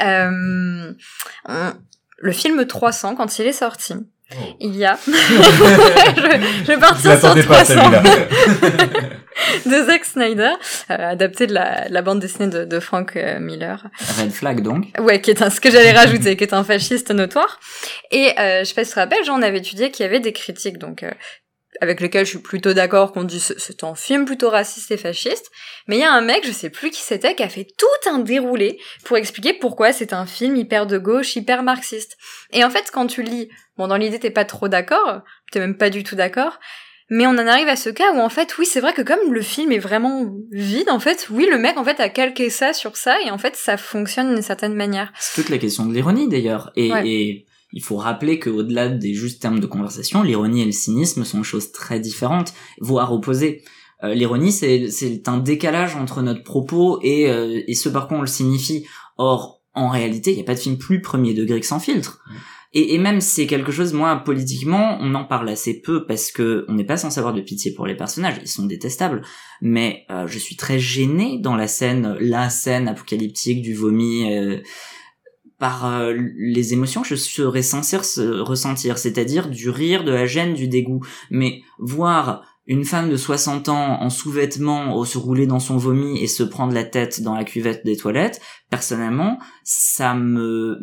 Euh, 0.02 0.92
on- 1.48 1.74
le 2.22 2.32
film 2.34 2.66
300, 2.66 3.16
quand 3.16 3.40
il 3.40 3.48
est 3.48 3.54
sorti, 3.54 3.96
il 4.60 4.76
y 4.76 4.84
a... 4.86 4.98
je, 5.08 5.12
je 5.12 6.64
vais 6.68 6.78
partir 6.78 7.00
sur 7.02 7.10
l'attendais 7.12 7.44
pas 7.44 7.64
300 7.64 7.74
celui-là. 7.82 8.04
de 9.66 9.86
Zack 9.86 10.04
Snyder, 10.06 10.52
euh, 10.92 11.12
adapté 11.12 11.48
de 11.48 11.54
la, 11.54 11.88
la 11.90 12.02
bande 12.02 12.20
dessinée 12.20 12.50
de, 12.50 12.66
de 12.66 12.80
Frank 12.82 13.16
euh, 13.16 13.40
Miller. 13.40 13.88
Red 14.20 14.32
Flag, 14.32 14.62
donc. 14.62 14.88
Ouais, 15.00 15.22
qui 15.22 15.32
est 15.32 15.42
un, 15.42 15.50
ce 15.50 15.62
que 15.62 15.72
j'allais 15.72 15.94
rajouter, 15.94 16.36
qui 16.36 16.44
est 16.44 16.54
un 16.54 16.64
fasciste 16.66 17.10
notoire. 17.12 17.60
Et 18.12 18.38
euh, 18.38 18.60
je 18.60 18.66
sais 18.66 18.74
pas 18.76 18.84
si 18.84 18.90
tu 18.90 18.96
te 18.96 19.00
rappelles, 19.00 19.24
Jean, 19.24 19.40
on 19.40 19.42
avait 19.42 19.60
étudié 19.60 19.90
qu'il 19.92 20.04
y 20.06 20.10
avait 20.10 20.20
des 20.20 20.34
critiques, 20.34 20.78
donc 20.78 21.04
euh, 21.04 21.12
avec 21.82 22.02
lesquelles 22.02 22.26
je 22.26 22.32
suis 22.32 22.40
plutôt 22.40 22.74
d'accord 22.74 23.12
qu'on 23.12 23.24
dit 23.24 23.40
c'est- 23.40 23.60
c'est 23.60 23.84
un 23.84 23.96
film 23.96 24.26
plutôt 24.26 24.50
raciste 24.50 24.92
et 24.92 24.98
fasciste. 24.98 25.52
Mais 25.88 25.98
il 25.98 26.02
y 26.02 26.04
a 26.04 26.12
un 26.12 26.22
mec, 26.22 26.46
je 26.46 26.52
sais 26.52 26.70
plus 26.70 26.90
qui 26.90 27.02
c'était, 27.02 27.36
qui 27.36 27.44
a 27.44 27.50
fait 27.50 27.68
tout 27.78 28.10
un 28.10 28.20
déroulé 28.20 28.80
pour 29.06 29.18
expliquer 29.18 29.54
pourquoi 29.54 29.94
c'est 29.94 30.14
un 30.14 30.26
film 30.26 30.56
hyper 30.56 30.88
de 30.88 30.98
gauche, 30.98 31.36
hyper 31.36 31.64
marxiste. 31.64 32.18
Et 32.52 32.64
en 32.64 32.70
fait, 32.70 32.90
quand 32.92 33.08
tu 33.08 33.22
lis, 33.24 33.50
bon, 33.78 33.88
dans 33.88 33.98
l'idée 33.98 34.20
t'es 34.20 34.32
pas 34.32 34.46
trop 34.46 34.68
d'accord, 34.68 35.22
t'es 35.52 35.60
même 35.60 35.78
pas 35.78 35.90
du 35.90 36.04
tout 36.04 36.16
d'accord. 36.16 36.60
Mais 37.12 37.26
on 37.26 37.32
en 37.32 37.48
arrive 37.48 37.68
à 37.68 37.76
ce 37.76 37.90
cas 37.90 38.12
où 38.14 38.20
en 38.20 38.30
fait, 38.30 38.56
oui, 38.60 38.68
c'est 38.68 38.82
vrai 38.82 38.94
que 38.94 39.02
comme 39.02 39.34
le 39.34 39.42
film 39.42 39.72
est 39.72 39.80
vraiment 39.80 40.32
vide, 40.52 40.90
en 40.92 41.00
fait, 41.00 41.28
oui, 41.32 41.48
le 41.50 41.58
mec 41.58 41.76
en 41.78 41.84
fait 41.84 42.00
a 42.00 42.08
calqué 42.10 42.52
ça 42.52 42.72
sur 42.72 42.98
ça 42.98 43.20
et 43.26 43.32
en 43.32 43.40
fait 43.40 43.56
ça 43.56 43.78
fonctionne 43.78 44.34
d'une 44.34 44.44
certaine 44.44 44.76
manière. 44.76 45.12
C'est 45.20 45.42
toute 45.42 45.50
la 45.50 45.58
question 45.58 45.86
de 45.88 45.94
l'ironie 45.94 46.30
d'ailleurs. 46.30 46.72
Et, 46.76 46.92
Ouais. 46.92 47.08
et 47.08 47.46
il 47.72 47.84
faut 47.84 47.98
rappeler 47.98 48.40
qu'au-delà 48.40 48.90
des 48.90 49.14
justes 49.14 49.42
termes 49.42 49.60
de 49.60 49.68
conversation, 49.68 50.24
l'ironie 50.24 50.62
et 50.62 50.66
le 50.66 50.72
cynisme 50.72 51.24
sont 51.24 51.44
choses 51.44 51.72
très 51.72 52.00
différentes, 52.00 52.54
voire 52.80 53.14
opposées. 53.14 53.64
Euh, 54.04 54.14
l'ironie, 54.14 54.52
c'est, 54.52 55.28
un 55.28 55.38
décalage 55.38 55.96
entre 55.96 56.22
notre 56.22 56.44
propos 56.44 57.00
et, 57.04 57.30
euh, 57.30 57.62
et 57.68 57.76
ce 57.76 57.90
par 57.90 58.08
quoi 58.08 58.18
on 58.18 58.22
le 58.22 58.28
signifie. 58.28 58.86
Or, 59.18 59.62
en 59.74 59.90
réalité, 59.90 60.32
il 60.32 60.36
n'y 60.36 60.42
a 60.42 60.46
pas 60.46 60.56
de 60.56 60.60
film 60.60 60.78
plus 60.78 61.02
premier 61.02 61.34
degré 61.34 61.60
que 61.60 61.66
sans 61.66 61.80
filtre. 61.80 62.22
Et, 62.72 63.00
même 63.00 63.20
c'est 63.20 63.48
quelque 63.48 63.72
chose, 63.72 63.94
moi, 63.94 64.16
politiquement, 64.18 65.00
on 65.02 65.16
en 65.16 65.26
parle 65.26 65.50
assez 65.50 65.82
peu 65.82 66.06
parce 66.06 66.32
que 66.32 66.66
on 66.68 66.76
n'est 66.76 66.86
pas 66.86 66.98
sans 66.98 67.18
avoir 67.18 67.34
de 67.34 67.42
pitié 67.42 67.74
pour 67.74 67.88
les 67.88 67.96
personnages, 67.96 68.36
ils 68.42 68.48
sont 68.48 68.68
détestables. 68.68 69.24
Mais 69.60 70.06
euh, 70.12 70.28
je 70.28 70.38
suis 70.38 70.56
très 70.56 70.78
gêné 70.78 71.40
dans 71.40 71.56
la 71.56 71.68
scène, 71.68 72.16
la 72.20 72.52
scène 72.52 72.88
apocalyptique 72.88 73.64
du 73.64 73.74
vomi, 73.74 74.30
par 75.60 75.86
euh, 75.86 76.14
les 76.38 76.74
émotions 76.74 77.04
je 77.04 77.16
serais 77.16 77.62
censé 77.62 78.02
se- 78.04 78.40
ressentir, 78.42 78.98
c'est-à-dire 78.98 79.50
du 79.50 79.70
rire, 79.70 80.04
de 80.04 80.12
la 80.12 80.26
gêne, 80.26 80.54
du 80.54 80.68
dégoût. 80.68 81.02
Mais 81.30 81.62
voir 81.78 82.44
une 82.66 82.86
femme 82.86 83.10
de 83.10 83.18
60 83.18 83.68
ans 83.70 84.00
en 84.02 84.10
sous-vêtements 84.12 84.96
au- 84.96 85.04
se 85.04 85.18
rouler 85.18 85.48
dans 85.48 85.60
son 85.60 85.78
vomi 85.78 86.20
et 86.22 86.28
se 86.28 86.44
prendre 86.44 86.72
la 86.74 86.84
tête 86.84 87.22
dans 87.22 87.36
la 87.36 87.44
cuvette 87.44 87.84
des 87.84 87.98
toilettes, 87.98 88.40
personnellement, 88.70 89.40
ça 89.64 90.14
me, 90.14 90.78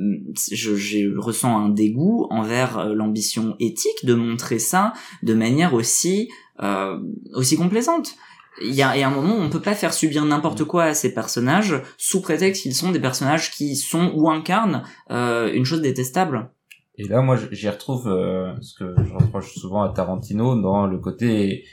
je, 0.53 0.75
je 0.75 1.17
ressens 1.17 1.57
un 1.57 1.69
dégoût 1.69 2.27
envers 2.31 2.79
euh, 2.79 2.95
l'ambition 2.95 3.55
éthique 3.61 4.05
de 4.05 4.15
montrer 4.15 4.59
ça 4.59 4.93
de 5.23 5.33
manière 5.35 5.75
aussi, 5.75 6.29
euh, 6.63 6.99
aussi 7.35 7.57
complaisante. 7.57 8.15
Il 8.63 8.75
y 8.75 8.83
a, 8.83 8.97
y 8.97 9.03
a 9.03 9.09
un 9.09 9.11
moment 9.11 9.37
où 9.37 9.41
on 9.41 9.51
peut 9.51 9.61
pas 9.61 9.75
faire 9.75 9.93
subir 9.93 10.25
n'importe 10.25 10.65
quoi 10.65 10.85
à 10.85 10.95
ces 10.95 11.13
personnages 11.13 11.83
sous 11.99 12.23
prétexte 12.23 12.63
qu'ils 12.63 12.75
sont 12.75 12.91
des 12.91 13.01
personnages 13.01 13.51
qui 13.51 13.77
sont 13.77 14.13
ou 14.15 14.31
incarnent 14.31 14.83
euh, 15.11 15.53
une 15.53 15.65
chose 15.65 15.83
détestable. 15.83 16.51
Et 16.99 17.05
là, 17.05 17.21
moi, 17.21 17.37
j'y 17.51 17.69
retrouve 17.69 18.09
euh, 18.09 18.55
ce 18.63 18.75
que 18.75 18.95
je 19.05 19.13
reproche 19.13 19.55
souvent 19.55 19.83
à 19.83 19.91
Tarantino 19.91 20.61
dans 20.61 20.87
le 20.87 20.99
côté, 20.99 21.65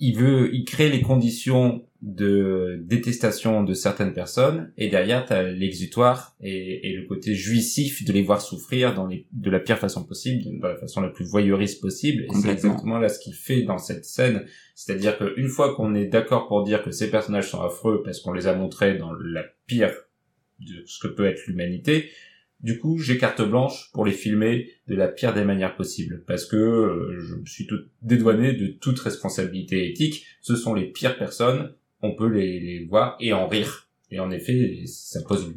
il 0.00 0.16
veut, 0.16 0.54
il 0.54 0.64
crée 0.64 0.88
les 0.88 1.02
conditions 1.02 1.84
de 2.02 2.80
détestation 2.82 3.62
de 3.62 3.74
certaines 3.74 4.14
personnes, 4.14 4.72
et 4.78 4.88
derrière, 4.88 5.26
t'as 5.26 5.42
l'exutoire 5.42 6.34
et, 6.40 6.90
et 6.90 6.94
le 6.94 7.06
côté 7.06 7.34
jouissif 7.34 8.04
de 8.04 8.12
les 8.12 8.22
voir 8.22 8.40
souffrir 8.40 8.94
dans 8.94 9.06
les, 9.06 9.26
de 9.32 9.50
la 9.50 9.60
pire 9.60 9.78
façon 9.78 10.04
possible, 10.04 10.42
de 10.44 10.66
la 10.66 10.76
façon 10.76 11.02
la 11.02 11.10
plus 11.10 11.26
voyeuriste 11.26 11.80
possible. 11.80 12.24
Et 12.24 12.28
c'est 12.40 12.48
exactement 12.48 12.98
là 12.98 13.08
ce 13.08 13.18
qu'il 13.18 13.34
fait 13.34 13.62
dans 13.62 13.78
cette 13.78 14.06
scène. 14.06 14.46
C'est-à-dire 14.74 15.18
qu'une 15.18 15.48
fois 15.48 15.74
qu'on 15.74 15.94
est 15.94 16.06
d'accord 16.06 16.48
pour 16.48 16.64
dire 16.64 16.82
que 16.82 16.90
ces 16.90 17.10
personnages 17.10 17.50
sont 17.50 17.60
affreux 17.60 18.02
parce 18.02 18.20
qu'on 18.20 18.32
les 18.32 18.46
a 18.46 18.54
montrés 18.54 18.96
dans 18.96 19.12
la 19.12 19.44
pire 19.66 19.92
de 20.58 20.82
ce 20.86 20.98
que 21.00 21.08
peut 21.08 21.26
être 21.26 21.46
l'humanité, 21.46 22.10
du 22.62 22.78
coup, 22.78 22.98
j'ai 22.98 23.16
carte 23.16 23.40
blanche 23.40 23.90
pour 23.92 24.04
les 24.04 24.12
filmer 24.12 24.70
de 24.86 24.94
la 24.94 25.08
pire 25.08 25.32
des 25.32 25.44
manières 25.44 25.76
possibles, 25.76 26.24
parce 26.26 26.44
que 26.44 26.56
euh, 26.56 27.18
je 27.18 27.34
me 27.36 27.46
suis 27.46 27.66
tout 27.66 27.78
dédouané 28.02 28.52
de 28.52 28.66
toute 28.66 28.98
responsabilité 28.98 29.88
éthique. 29.88 30.26
Ce 30.42 30.56
sont 30.56 30.74
les 30.74 30.84
pires 30.84 31.16
personnes, 31.16 31.72
on 32.02 32.14
peut 32.14 32.28
les, 32.28 32.60
les 32.60 32.86
voir 32.86 33.16
et 33.20 33.32
en 33.32 33.48
rire. 33.48 33.88
Et 34.10 34.18
en 34.18 34.30
effet, 34.30 34.82
ça 34.86 35.20
pose 35.22 35.54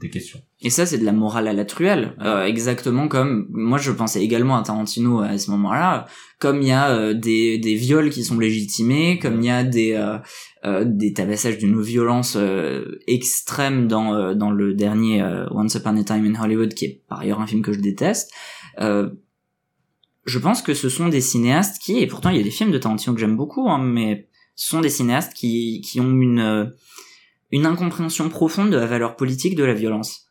des 0.00 0.10
questions. 0.10 0.40
Et 0.60 0.70
ça, 0.70 0.84
c'est 0.84 0.98
de 0.98 1.04
la 1.04 1.12
morale 1.12 1.46
à 1.46 1.52
la 1.52 1.64
truelle, 1.64 2.14
euh, 2.20 2.44
exactement 2.44 3.06
comme 3.06 3.46
moi 3.50 3.78
je 3.78 3.92
pensais 3.92 4.22
également 4.22 4.56
à 4.56 4.62
Tarantino 4.62 5.20
à 5.20 5.38
ce 5.38 5.50
moment-là, 5.52 6.06
comme 6.40 6.60
il 6.60 6.68
y 6.68 6.72
a 6.72 6.90
euh, 6.90 7.14
des, 7.14 7.58
des 7.58 7.74
viols 7.76 8.10
qui 8.10 8.24
sont 8.24 8.38
légitimés, 8.38 9.18
comme 9.20 9.40
il 9.40 9.46
y 9.46 9.50
a 9.50 9.62
des 9.62 9.92
euh, 9.92 10.18
euh, 10.64 10.84
des 10.84 11.12
tabassages 11.12 11.58
d'une 11.58 11.80
violence 11.80 12.36
euh, 12.36 12.98
extrême 13.06 13.86
dans 13.86 14.14
euh, 14.14 14.34
dans 14.34 14.50
le 14.50 14.74
dernier 14.74 15.22
Once 15.52 15.74
Upon 15.76 15.96
a 15.96 16.04
Time 16.04 16.26
in 16.26 16.40
Hollywood, 16.40 16.74
qui 16.74 16.86
est 16.86 17.02
par 17.08 17.20
ailleurs 17.20 17.40
un 17.40 17.46
film 17.46 17.62
que 17.62 17.72
je 17.72 17.80
déteste. 17.80 18.32
Je 18.78 20.40
pense 20.40 20.60
que 20.62 20.74
ce 20.74 20.88
sont 20.88 21.08
des 21.08 21.20
cinéastes 21.20 21.80
qui, 21.80 21.98
et 21.98 22.08
pourtant 22.08 22.30
il 22.30 22.38
y 22.38 22.40
a 22.40 22.42
des 22.42 22.50
films 22.50 22.72
de 22.72 22.78
Tarantino 22.78 23.14
que 23.14 23.20
j'aime 23.20 23.36
beaucoup, 23.36 23.68
hein, 23.68 23.78
mais 23.78 24.26
sont 24.56 24.80
des 24.80 24.88
cinéastes 24.90 25.34
qui 25.34 25.80
qui 25.82 26.00
ont 26.00 26.10
une 26.10 26.40
euh, 26.40 26.64
une 27.52 27.66
incompréhension 27.66 28.28
profonde 28.28 28.70
de 28.70 28.76
la 28.76 28.86
valeur 28.86 29.14
politique 29.14 29.54
de 29.54 29.64
la 29.64 29.74
violence. 29.74 30.22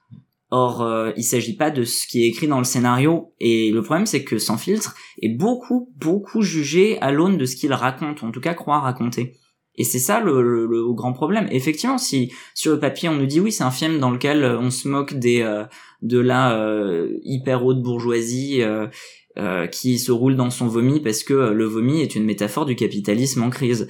Or, 0.51 0.83
euh, 0.83 1.11
il 1.17 1.23
s'agit 1.23 1.55
pas 1.55 1.71
de 1.71 1.83
ce 1.83 2.05
qui 2.07 2.23
est 2.23 2.27
écrit 2.27 2.47
dans 2.47 2.59
le 2.59 2.65
scénario, 2.65 3.33
et 3.39 3.71
le 3.71 3.81
problème 3.81 4.05
c'est 4.05 4.23
que 4.23 4.37
Sans 4.37 4.57
filtre 4.57 4.95
est 5.21 5.29
beaucoup, 5.29 5.89
beaucoup 5.97 6.41
jugé 6.41 6.99
à 7.01 7.11
l'aune 7.11 7.37
de 7.37 7.45
ce 7.45 7.55
qu'il 7.55 7.73
raconte, 7.73 8.23
en 8.23 8.31
tout 8.31 8.41
cas 8.41 8.53
croit 8.53 8.79
raconter. 8.79 9.37
Et 9.77 9.83
c'est 9.83 9.99
ça 9.99 10.21
le, 10.21 10.41
le- 10.41 10.67
le 10.67 10.93
grand 10.93 11.11
problème. 11.13 11.47
Effectivement, 11.51 11.97
si 11.97 12.31
sur 12.53 12.71
le 12.71 12.79
papier 12.79 13.09
on 13.09 13.15
nous 13.15 13.25
dit 13.25 13.39
oui, 13.41 13.51
c'est 13.51 13.63
un 13.63 13.71
film 13.71 13.99
dans 13.99 14.11
lequel 14.11 14.43
euh, 14.43 14.59
on 14.59 14.69
se 14.69 14.87
moque 14.87 15.13
des 15.15 15.41
euh, 15.41 15.65
de 16.01 16.19
la 16.19 16.57
euh, 16.57 17.09
hyper 17.23 17.65
haute 17.65 17.81
bourgeoisie 17.81 18.61
euh, 18.61 19.67
qui 19.67 19.99
se 19.99 20.11
roule 20.13 20.35
dans 20.37 20.49
son 20.49 20.67
vomi 20.67 21.01
parce 21.01 21.23
que 21.23 21.33
le 21.33 21.65
vomi 21.65 22.01
est 22.01 22.15
une 22.15 22.23
métaphore 22.23 22.65
du 22.65 22.75
capitalisme 22.75 23.43
en 23.43 23.49
crise. 23.49 23.87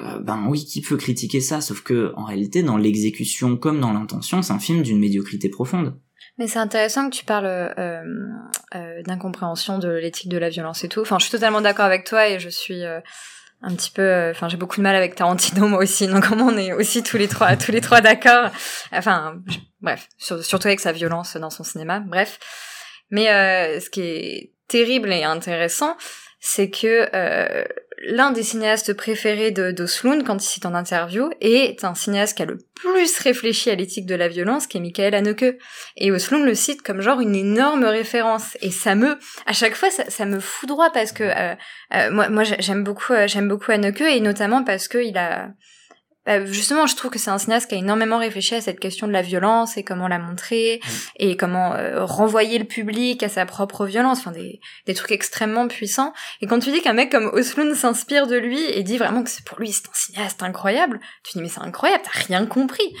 Euh, 0.00 0.18
ben 0.20 0.46
oui, 0.48 0.64
qui 0.64 0.80
peut 0.82 0.96
critiquer 0.96 1.40
ça? 1.40 1.60
Sauf 1.60 1.82
que 1.82 2.12
en 2.16 2.24
réalité, 2.24 2.62
dans 2.62 2.76
l'exécution 2.76 3.56
comme 3.56 3.80
dans 3.80 3.92
l'intention, 3.92 4.42
c'est 4.42 4.52
un 4.52 4.58
film 4.58 4.82
d'une 4.82 4.98
médiocrité 4.98 5.48
profonde. 5.48 5.96
Mais 6.36 6.48
c'est 6.48 6.58
intéressant 6.58 7.08
que 7.10 7.14
tu 7.14 7.24
parles 7.24 7.46
euh, 7.46 8.02
euh, 8.74 9.02
d'incompréhension 9.02 9.78
de 9.78 9.88
l'éthique 9.88 10.28
de 10.30 10.38
la 10.38 10.48
violence 10.48 10.82
et 10.82 10.88
tout. 10.88 11.00
Enfin, 11.00 11.18
je 11.20 11.26
suis 11.26 11.30
totalement 11.32 11.60
d'accord 11.60 11.84
avec 11.84 12.04
toi 12.04 12.28
et 12.28 12.40
je 12.40 12.48
suis 12.48 12.82
euh, 12.82 12.98
un 13.62 13.72
petit 13.76 13.92
peu. 13.92 14.02
euh, 14.02 14.32
Enfin, 14.32 14.48
j'ai 14.48 14.56
beaucoup 14.56 14.78
de 14.78 14.82
mal 14.82 14.96
avec 14.96 15.14
Tarantino 15.14 15.68
moi 15.68 15.78
aussi. 15.78 16.08
Donc, 16.08 16.26
comment 16.26 16.46
on 16.46 16.56
est 16.58 16.72
aussi 16.72 17.04
tous 17.04 17.16
les 17.16 17.28
trois, 17.28 17.56
tous 17.56 17.70
les 17.70 17.80
trois 17.80 18.00
d'accord. 18.00 18.50
Enfin, 18.90 19.40
bref, 19.80 20.08
sur- 20.18 20.42
surtout 20.44 20.66
avec 20.66 20.80
sa 20.80 20.90
violence 20.90 21.36
dans 21.36 21.50
son 21.50 21.62
cinéma. 21.62 22.00
Bref. 22.00 22.40
Mais 23.10 23.30
euh, 23.30 23.78
ce 23.78 23.90
qui 23.90 24.00
est 24.00 24.52
terrible 24.66 25.12
et 25.12 25.22
intéressant, 25.22 25.96
c'est 26.40 26.68
que 26.68 27.06
l'un 28.02 28.30
des 28.30 28.42
cinéastes 28.42 28.92
préférés 28.94 29.50
de 29.50 29.74
quand 30.24 30.36
il 30.36 30.46
cite 30.46 30.66
en 30.66 30.74
interview, 30.74 31.30
est 31.40 31.84
un 31.84 31.94
cinéaste 31.94 32.36
qui 32.36 32.42
a 32.42 32.46
le 32.46 32.58
plus 32.74 33.18
réfléchi 33.18 33.70
à 33.70 33.74
l'éthique 33.74 34.06
de 34.06 34.14
la 34.14 34.28
violence, 34.28 34.66
qui 34.66 34.76
est 34.78 34.80
Michael 34.80 35.14
Haneke. 35.14 35.58
Et 35.96 36.10
Oslund 36.10 36.44
le 36.44 36.54
cite 36.54 36.82
comme 36.82 37.00
genre 37.00 37.20
une 37.20 37.34
énorme 37.34 37.84
référence. 37.84 38.56
Et 38.60 38.70
ça 38.70 38.94
me, 38.94 39.18
à 39.46 39.52
chaque 39.52 39.74
fois, 39.74 39.90
ça, 39.90 40.24
me 40.26 40.40
foudroie 40.40 40.90
parce 40.90 41.12
que 41.12 41.24
euh, 41.24 41.54
euh, 41.94 42.10
moi, 42.10 42.28
moi 42.28 42.44
j'ai- 42.44 42.60
j'aime 42.60 42.84
beaucoup, 42.84 43.12
euh, 43.12 43.26
j'aime 43.26 43.48
beaucoup 43.48 43.70
Haneke 43.70 44.00
et 44.02 44.20
notamment 44.20 44.64
parce 44.64 44.88
que 44.88 44.98
il 44.98 45.16
a, 45.16 45.48
bah, 46.26 46.44
justement, 46.46 46.86
je 46.86 46.96
trouve 46.96 47.10
que 47.10 47.18
c'est 47.18 47.30
un 47.30 47.38
cinéaste 47.38 47.68
qui 47.68 47.74
a 47.74 47.78
énormément 47.78 48.18
réfléchi 48.18 48.54
à 48.54 48.60
cette 48.60 48.80
question 48.80 49.06
de 49.06 49.12
la 49.12 49.22
violence 49.22 49.76
et 49.76 49.84
comment 49.84 50.08
la 50.08 50.18
montrer 50.18 50.80
et 51.18 51.36
comment 51.36 51.74
euh, 51.74 52.04
renvoyer 52.04 52.58
le 52.58 52.64
public 52.64 53.22
à 53.22 53.28
sa 53.28 53.44
propre 53.46 53.86
violence. 53.86 54.20
Enfin, 54.20 54.32
des, 54.32 54.60
des 54.86 54.94
trucs 54.94 55.12
extrêmement 55.12 55.68
puissants. 55.68 56.12
Et 56.40 56.46
quand 56.46 56.58
tu 56.58 56.70
dis 56.70 56.80
qu'un 56.80 56.94
mec 56.94 57.10
comme 57.10 57.30
Oslund 57.32 57.74
s'inspire 57.74 58.26
de 58.26 58.36
lui 58.36 58.60
et 58.60 58.82
dit 58.82 58.96
vraiment 58.96 59.22
que 59.22 59.30
c'est 59.30 59.44
pour 59.44 59.58
lui 59.58 59.72
c'est 59.72 59.88
un 59.88 59.94
cinéaste 59.94 60.42
incroyable, 60.42 61.00
tu 61.24 61.38
dis 61.38 61.42
mais 61.42 61.48
c'est 61.48 61.60
incroyable, 61.60 62.02
t'as 62.04 62.20
rien 62.26 62.46
compris. 62.46 62.94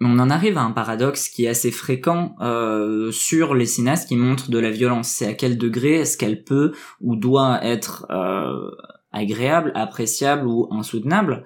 Mais 0.00 0.08
on 0.08 0.18
en 0.18 0.30
arrive 0.30 0.56
à 0.58 0.62
un 0.62 0.70
paradoxe 0.70 1.28
qui 1.28 1.44
est 1.44 1.48
assez 1.48 1.72
fréquent 1.72 2.36
euh, 2.40 3.10
sur 3.10 3.54
les 3.54 3.66
cinéastes 3.66 4.08
qui 4.08 4.16
montrent 4.16 4.50
de 4.50 4.58
la 4.58 4.70
violence. 4.70 5.08
C'est 5.08 5.26
à 5.26 5.34
quel 5.34 5.58
degré 5.58 5.94
est-ce 5.94 6.16
qu'elle 6.16 6.44
peut 6.44 6.72
ou 7.00 7.16
doit 7.16 7.60
être 7.64 8.06
euh, 8.10 8.70
agréable, 9.12 9.72
appréciable 9.74 10.46
ou 10.46 10.68
insoutenable? 10.70 11.44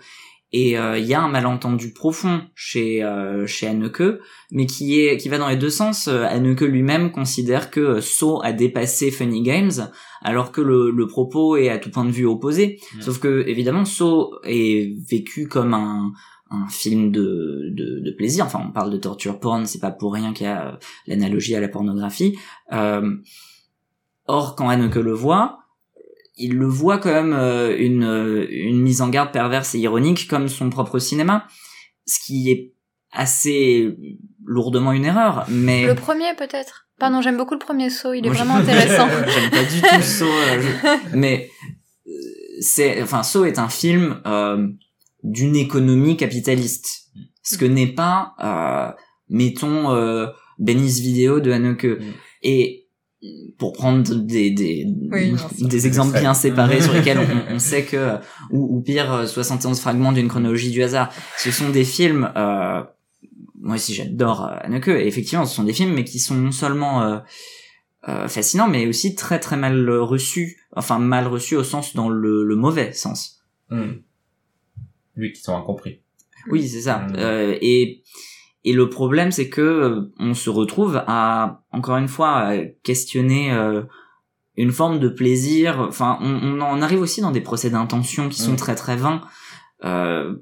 Et 0.55 0.79
euh, 0.79 0.99
il 0.99 1.07
y 1.07 1.15
a 1.15 1.23
un 1.23 1.29
malentendu 1.29 1.93
profond 1.93 2.43
chez 2.55 3.03
euh, 3.03 3.47
chez 3.47 3.67
Haneke, 3.67 4.03
mais 4.51 4.67
qui 4.67 5.01
est 5.01 5.17
qui 5.17 5.31
va 5.31 5.39
dans 5.39 5.49
les 5.49 5.57
deux 5.57 5.71
sens. 5.71 6.09
Euh, 6.09 6.25
Haneke 6.25 6.61
lui-même 6.61 7.11
considère 7.11 7.71
que 7.71 8.01
Saw 8.01 8.43
a 8.43 8.53
dépassé 8.53 9.11
Funny 9.11 9.43
Games, 9.43 9.91
alors 10.21 10.53
que 10.53 10.61
le, 10.61 10.91
le 10.91 11.07
propos 11.07 11.57
est 11.57 11.71
à 11.71 11.79
tout 11.79 11.91
point 11.91 12.05
de 12.05 12.11
vue 12.11 12.27
opposé. 12.27 12.79
Sauf 13.01 13.19
que 13.19 13.45
évidemment 13.47 13.87
Saw 13.87 14.35
est 14.45 14.95
vécu 15.11 15.49
comme 15.49 15.73
un 15.73 16.13
un 16.55 16.69
film 16.69 17.11
de, 17.11 17.71
de, 17.71 18.01
de 18.01 18.11
plaisir. 18.11 18.45
Enfin, 18.45 18.63
on 18.69 18.73
parle 18.73 18.91
de 18.91 18.99
torture 18.99 19.41
porn, 19.41 19.65
c'est 19.65 19.81
pas 19.81 19.91
pour 19.91 20.13
rien 20.13 20.35
qu'il 20.35 20.47
y 20.47 20.51
a 20.51 20.79
l'analogie 21.07 21.55
à 21.55 21.61
la 21.61 21.69
pornographie. 21.69 22.37
Euh, 22.73 23.17
or, 24.27 24.55
quand 24.55 24.69
Haneke 24.69 24.97
le 24.97 25.15
voit, 25.15 25.61
il 26.37 26.55
le 26.57 26.67
voit 26.67 26.99
quand 26.99 27.13
même 27.13 27.33
euh, 27.35 27.77
une, 27.79 28.05
euh, 28.05 28.47
une 28.51 28.81
mise 28.81 29.01
en 29.03 29.09
garde 29.09 29.33
perverse 29.33 29.75
et 29.75 29.79
ironique 29.79 30.27
comme 30.29 30.49
son 30.49 30.71
propre 30.71 30.99
cinéma, 30.99 31.47
ce 32.07 32.19
qui 32.25 32.51
est 32.51 32.73
assez 33.13 33.95
lourdement 34.45 34.93
une 34.93 35.05
erreur. 35.05 35.45
Mais 35.49 35.87
Le 35.87 35.95
premier 35.95 36.35
peut-être? 36.37 36.87
Pardon, 36.99 37.21
j'aime 37.21 37.37
beaucoup 37.37 37.55
le 37.55 37.59
premier 37.61 37.91
saut, 37.91 38.13
il 38.13 38.25
est 38.25 38.29
Moi, 38.29 38.37
vraiment 38.37 38.57
intéressant. 38.57 39.09
J'aime 39.29 39.51
pas 39.51 39.65
du 39.65 39.81
tout 39.81 40.03
Saw, 40.03 40.25
euh, 40.25 40.63
je- 40.63 41.17
mais 41.17 41.51
euh, 42.07 42.11
c'est, 42.61 43.03
enfin, 43.03 43.23
Saw 43.23 43.45
est 43.45 43.59
un 43.59 43.69
film 43.69 44.21
euh, 44.27 44.69
d'une 45.23 45.57
économie 45.57 46.17
capitaliste, 46.17 47.11
ce 47.43 47.59
que 47.59 47.65
n'est 47.65 47.89
pas, 47.93 48.35
euh, 48.43 48.93
mettons, 49.29 49.91
euh, 49.95 50.27
Benny's 50.59 51.01
Vidéo 51.01 51.41
de 51.41 51.51
Haneke. 51.51 51.87
Et 52.43 52.82
pour 53.59 53.73
prendre 53.73 54.15
des 54.15 54.51
des, 54.51 54.87
Oui, 55.13 55.35
des 55.61 55.87
exemples 55.87 56.19
bien 56.19 56.35
séparés 56.35 56.81
sur 56.81 56.93
lesquels 56.93 57.19
on, 57.51 57.55
on 57.55 57.59
sait 57.59 57.85
que 57.85 58.17
ou, 58.51 58.77
ou 58.79 58.81
pire 58.83 59.13
euh, 59.13 59.27
71 59.27 59.79
fragments 59.81 60.11
d'une 60.13 60.29
chronologie 60.29 60.71
du 60.71 60.83
hasard 60.83 61.13
ce 61.39 61.51
sont 61.53 61.71
des 61.71 61.85
films 61.85 62.33
euh, 62.37 62.83
moi 63.61 63.77
aussi 63.77 63.95
j'adore 63.95 64.47
euh, 64.47 64.57
Haneke 64.63 64.89
et 64.89 65.07
effectivement 65.07 65.45
ce 65.47 65.55
sont 65.55 65.63
des 65.63 65.73
films 65.73 65.95
mais 65.95 66.03
qui 66.05 66.19
sont 66.19 66.35
non 66.35 66.51
seulement 66.51 67.03
euh, 67.03 67.19
euh, 68.09 68.27
fascinants 68.27 68.67
mais 68.69 68.87
aussi 68.87 69.15
très 69.15 69.39
très 69.39 69.57
mal 69.57 69.89
reçus 69.91 70.59
enfin 70.75 70.99
mal 70.99 71.29
reçus 71.29 71.55
au 71.55 71.63
sens 71.65 71.95
dans 71.95 72.09
le, 72.09 72.45
le 72.45 72.57
mauvais 72.57 72.93
sens 72.93 73.39
Hmm. 73.71 74.01
Oui, 75.17 75.33
qui 75.33 75.41
sont 75.41 75.57
incompris. 75.57 76.01
oui 76.51 76.69
c'est 76.69 76.83
ça 76.83 76.99
Mm. 76.99 77.15
Euh, 77.17 77.57
et 77.63 78.03
et 78.65 78.73
le 78.73 78.89
problème 78.89 79.33
c'est 79.33 79.49
que 79.49 79.61
euh, 79.61 80.13
on 80.19 80.35
se 80.35 80.51
retrouve 80.51 81.03
à 81.07 81.65
encore 81.73 81.97
une 81.97 82.09
fois 82.09 82.31
à 82.31 82.59
questionner 82.83 83.53
euh, 83.53 83.83
une 84.57 84.73
forme 84.73 84.99
de 84.99 85.09
plaisir. 85.09 85.81
Enfin 85.81 86.19
on, 86.21 86.41
on 86.43 86.61
en 86.61 86.83
arrive 86.83 87.01
aussi 87.01 87.21
dans 87.21 87.31
des 87.31 87.41
procès 87.41 87.71
d'intention 87.71 88.29
qui 88.29 88.41
sont 88.41 88.57
très 88.57 88.75
très 88.75 88.97
vains. 88.97 89.23
Euh, 89.85 90.37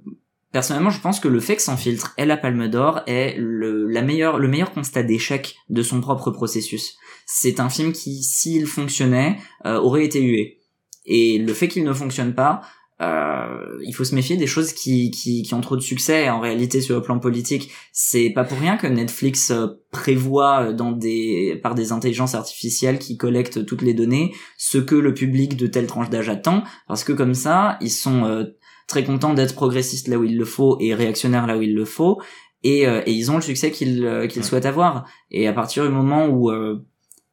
personnellement 0.53 0.91
je 0.91 1.01
pense 1.01 1.21
que 1.21 1.29
le 1.29 1.41
fait 1.41 1.57
que 1.57 1.63
Sans 1.63 1.77
filtre 1.77 2.13
ait 2.19 2.27
la 2.27 2.37
Palme 2.37 2.69
d'Or 2.69 3.01
est 3.07 3.37
le 3.39 3.87
la 3.87 4.03
meilleure 4.03 4.39
le 4.39 4.49
meilleur 4.49 4.73
constat 4.73 5.03
d'échec 5.03 5.57
de 5.69 5.83
son 5.83 6.01
propre 6.01 6.31
processus. 6.31 6.97
C'est 7.27 7.61
un 7.61 7.71
film 7.71 7.93
qui 7.93 8.23
s'il 8.23 8.67
fonctionnait 8.67 9.39
euh, 9.65 9.79
aurait 9.79 10.05
été 10.05 10.21
hué. 10.21 10.59
Et 11.07 11.39
le 11.39 11.55
fait 11.55 11.69
qu'il 11.69 11.85
ne 11.85 11.93
fonctionne 11.93 12.35
pas 12.35 12.61
euh, 13.01 13.79
il 13.83 13.95
faut 13.95 14.05
se 14.05 14.15
méfier 14.15 14.37
des 14.37 14.47
choses 14.47 14.73
qui, 14.73 15.11
qui, 15.11 15.43
qui 15.43 15.55
ont 15.55 15.61
trop 15.61 15.77
de 15.77 15.81
succès 15.81 16.29
en 16.29 16.39
réalité 16.41 16.81
sur 16.81 16.97
le 16.97 17.03
plan 17.03 17.19
politique. 17.19 17.71
C'est 17.93 18.31
pas 18.31 18.45
pour 18.45 18.59
rien 18.59 18.77
que 18.77 18.87
Netflix 18.87 19.51
euh, 19.51 19.69
prévoit 19.91 20.65
euh, 20.69 20.73
dans 20.75 20.93
des, 20.93 21.59
par 21.63 21.75
des 21.75 21.93
intelligences 21.93 22.35
artificielles 22.35 22.99
qui 22.99 23.17
collectent 23.17 23.65
toutes 23.65 23.83
les 23.83 23.95
données 23.95 24.33
ce 24.59 24.79
que 24.79 24.95
le 24.95 25.15
public 25.15 25.57
de 25.57 25.67
telle 25.67 25.87
tranche 25.87 26.11
d'âge 26.11 26.29
attend, 26.29 26.63
parce 26.89 27.05
que 27.05 27.13
comme 27.13 27.35
ça, 27.35 27.79
ils 27.81 27.91
sont 27.91 28.25
euh, 28.25 28.45
très 28.87 29.05
contents 29.05 29.35
d'être 29.35 29.55
progressistes 29.55 30.09
là 30.09 30.19
où 30.19 30.25
il 30.25 30.37
le 30.37 30.45
faut 30.45 30.77
et 30.81 30.95
réactionnaires 30.95 31.47
là 31.47 31.57
où 31.57 31.63
il 31.63 31.75
le 31.75 31.85
faut, 31.87 32.21
et, 32.63 32.87
euh, 32.87 33.01
et 33.07 33.13
ils 33.13 33.31
ont 33.31 33.37
le 33.37 33.41
succès 33.41 33.71
qu'ils 33.71 34.05
euh, 34.05 34.27
qu'ils 34.27 34.43
Ouais. 34.43 34.49
souhaitent 34.49 34.67
avoir. 34.67 35.07
Et 35.31 35.49
à 35.49 35.53
partir 35.55 35.85
du 35.85 35.91
moment 35.91 36.27
où, 36.27 36.51
euh, 36.51 36.85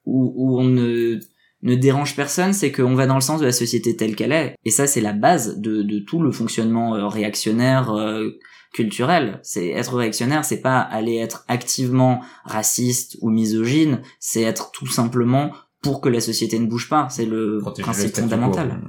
où, 0.05 0.32
où 0.36 0.59
on 0.59 0.63
ne 0.63 1.20
ne 1.68 1.76
dérange 1.76 2.15
personne, 2.15 2.53
c'est 2.53 2.72
qu'on 2.72 2.95
va 2.95 3.05
dans 3.05 3.15
le 3.15 3.22
sens 3.22 3.39
de 3.39 3.45
la 3.45 3.51
société 3.51 3.95
telle 3.95 4.15
qu'elle 4.15 4.32
est. 4.32 4.55
Et 4.65 4.72
ça, 4.72 4.88
c'est 4.88 5.01
la 5.01 5.13
base 5.13 5.59
de, 5.59 5.84
de 5.84 5.99
tout 5.99 6.22
le 6.22 6.32
fonctionnement 6.32 6.95
euh, 6.95 7.07
réactionnaire 7.07 7.91
euh, 7.91 8.30
culturel. 8.74 9.39
C'est 9.43 9.70
être 9.70 9.95
réactionnaire, 9.95 10.45
c'est 10.45 10.61
pas 10.61 10.80
aller 10.80 11.18
être 11.18 11.45
activement 11.47 12.22
raciste 12.45 13.18
ou 13.22 13.30
misogyne, 13.30 14.01
c'est 14.20 14.41
être 14.41 14.72
tout 14.72 14.88
simplement 14.88 15.51
pour 15.82 16.01
que 16.01 16.09
la 16.09 16.22
société 16.22 16.57
ne 16.57 16.65
bouge 16.65 16.89
pas. 16.89 17.07
C'est 17.09 17.26
le 17.26 17.59
Protéger 17.59 17.84
principe 17.84 18.15
fondamental. 18.15 18.80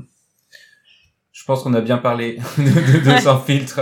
Je 1.32 1.44
pense 1.44 1.62
qu'on 1.62 1.74
a 1.74 1.80
bien 1.80 1.98
parlé 1.98 2.38
de, 2.58 2.62
de, 2.62 3.14
de 3.14 3.20
sans 3.20 3.40
filtre. 3.40 3.80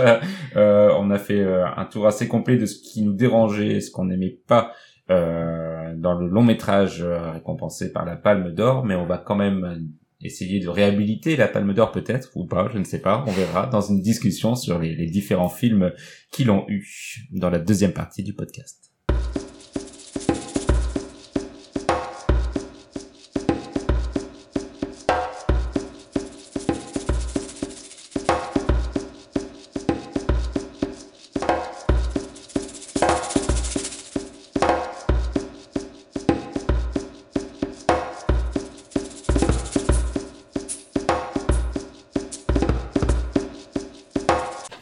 Euh, 0.55 0.89
on 0.97 1.11
a 1.11 1.17
fait 1.17 1.43
un 1.43 1.85
tour 1.85 2.07
assez 2.07 2.27
complet 2.27 2.57
de 2.57 2.65
ce 2.65 2.79
qui 2.79 3.01
nous 3.01 3.13
dérangeait, 3.13 3.79
ce 3.79 3.91
qu'on 3.91 4.05
n'aimait 4.05 4.39
pas 4.47 4.73
euh, 5.09 5.76
dans 5.95 6.13
le 6.13 6.27
long 6.27 6.43
métrage 6.43 7.01
euh, 7.01 7.31
récompensé 7.31 7.91
par 7.91 8.05
la 8.05 8.15
Palme 8.15 8.51
d'Or, 8.53 8.85
mais 8.85 8.95
on 8.95 9.05
va 9.05 9.17
quand 9.17 9.35
même 9.35 9.63
euh, 9.63 9.75
essayer 10.21 10.59
de 10.59 10.67
réhabiliter 10.67 11.35
la 11.35 11.47
Palme 11.47 11.73
d'Or 11.73 11.91
peut-être 11.91 12.31
ou 12.35 12.45
pas, 12.45 12.69
je 12.71 12.77
ne 12.77 12.83
sais 12.83 13.01
pas, 13.01 13.23
on 13.27 13.31
verra 13.31 13.67
dans 13.67 13.81
une 13.81 14.01
discussion 14.01 14.55
sur 14.55 14.79
les, 14.79 14.95
les 14.95 15.07
différents 15.07 15.49
films 15.49 15.91
qui 16.31 16.43
l'ont 16.43 16.65
eu 16.67 16.85
dans 17.31 17.49
la 17.49 17.59
deuxième 17.59 17.93
partie 17.93 18.23
du 18.23 18.33
podcast. 18.33 18.86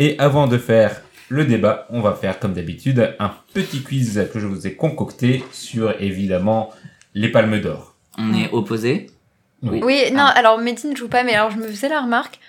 Et 0.05 0.15
avant 0.19 0.45
de 0.45 0.59
faire 0.59 1.01
le 1.29 1.45
débat, 1.45 1.87
on 1.89 1.99
va 1.99 2.13
faire 2.13 2.37
comme 2.37 2.53
d'habitude 2.53 3.15
un 3.17 3.31
petit 3.55 3.81
quiz 3.81 4.27
que 4.31 4.39
je 4.39 4.45
vous 4.45 4.67
ai 4.67 4.75
concocté 4.75 5.43
sur 5.51 5.99
évidemment 5.99 6.69
les 7.15 7.29
palmes 7.29 7.59
d'or. 7.59 7.95
On 8.19 8.31
est 8.35 8.51
opposés. 8.51 9.07
Oui. 9.63 9.79
Oui, 9.83 10.03
non, 10.11 10.25
Ah. 10.27 10.33
alors 10.37 10.59
Médine 10.59 10.91
ne 10.91 10.95
joue 10.95 11.07
pas, 11.07 11.23
mais 11.23 11.33
alors 11.33 11.49
je 11.49 11.57
me 11.57 11.67
faisais 11.67 11.89
la 11.89 12.01
remarque. 12.01 12.39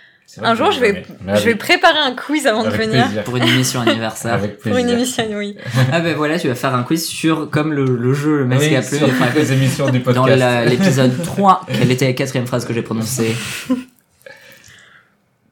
Un 0.43 0.55
jour, 0.55 0.71
je 0.71 0.81
vais, 0.81 1.03
je 1.35 1.45
vais 1.47 1.55
préparer 1.55 1.99
un 1.99 2.15
quiz 2.15 2.47
avant 2.47 2.65
de 2.65 2.69
venir. 2.69 3.05
plaisir. 3.07 3.25
Pour 3.25 3.37
une 3.39 3.45
émission 3.45 3.81
anniversaire. 3.81 4.35
Avec 4.35 4.59
Pour 4.59 4.77
une 4.77 4.91
émission, 4.91 5.25
oui. 5.33 5.57
ah 5.93 6.01
ben 6.01 6.15
voilà, 6.15 6.39
tu 6.39 6.49
vas 6.49 6.55
faire 6.55 6.75
un 6.75 6.83
quiz 6.83 7.07
sur, 7.07 7.49
comme 7.49 7.73
le, 7.73 7.85
le 7.97 8.13
jeu, 8.13 8.37
le 8.41 8.45
masque 8.45 8.67
Oui, 8.69 8.77
à 8.77 9.35
les 9.35 9.53
émissions 9.55 9.89
du 9.89 10.01
podcast. 10.01 10.39
Dans 10.39 10.69
l'épisode 10.69 11.23
3, 11.25 11.65
quelle 11.73 11.91
était 11.91 12.07
la 12.09 12.13
quatrième 12.13 12.47
phrase 12.47 12.67
que 12.67 12.75
j'ai 12.75 12.83
prononcée? 12.83 13.35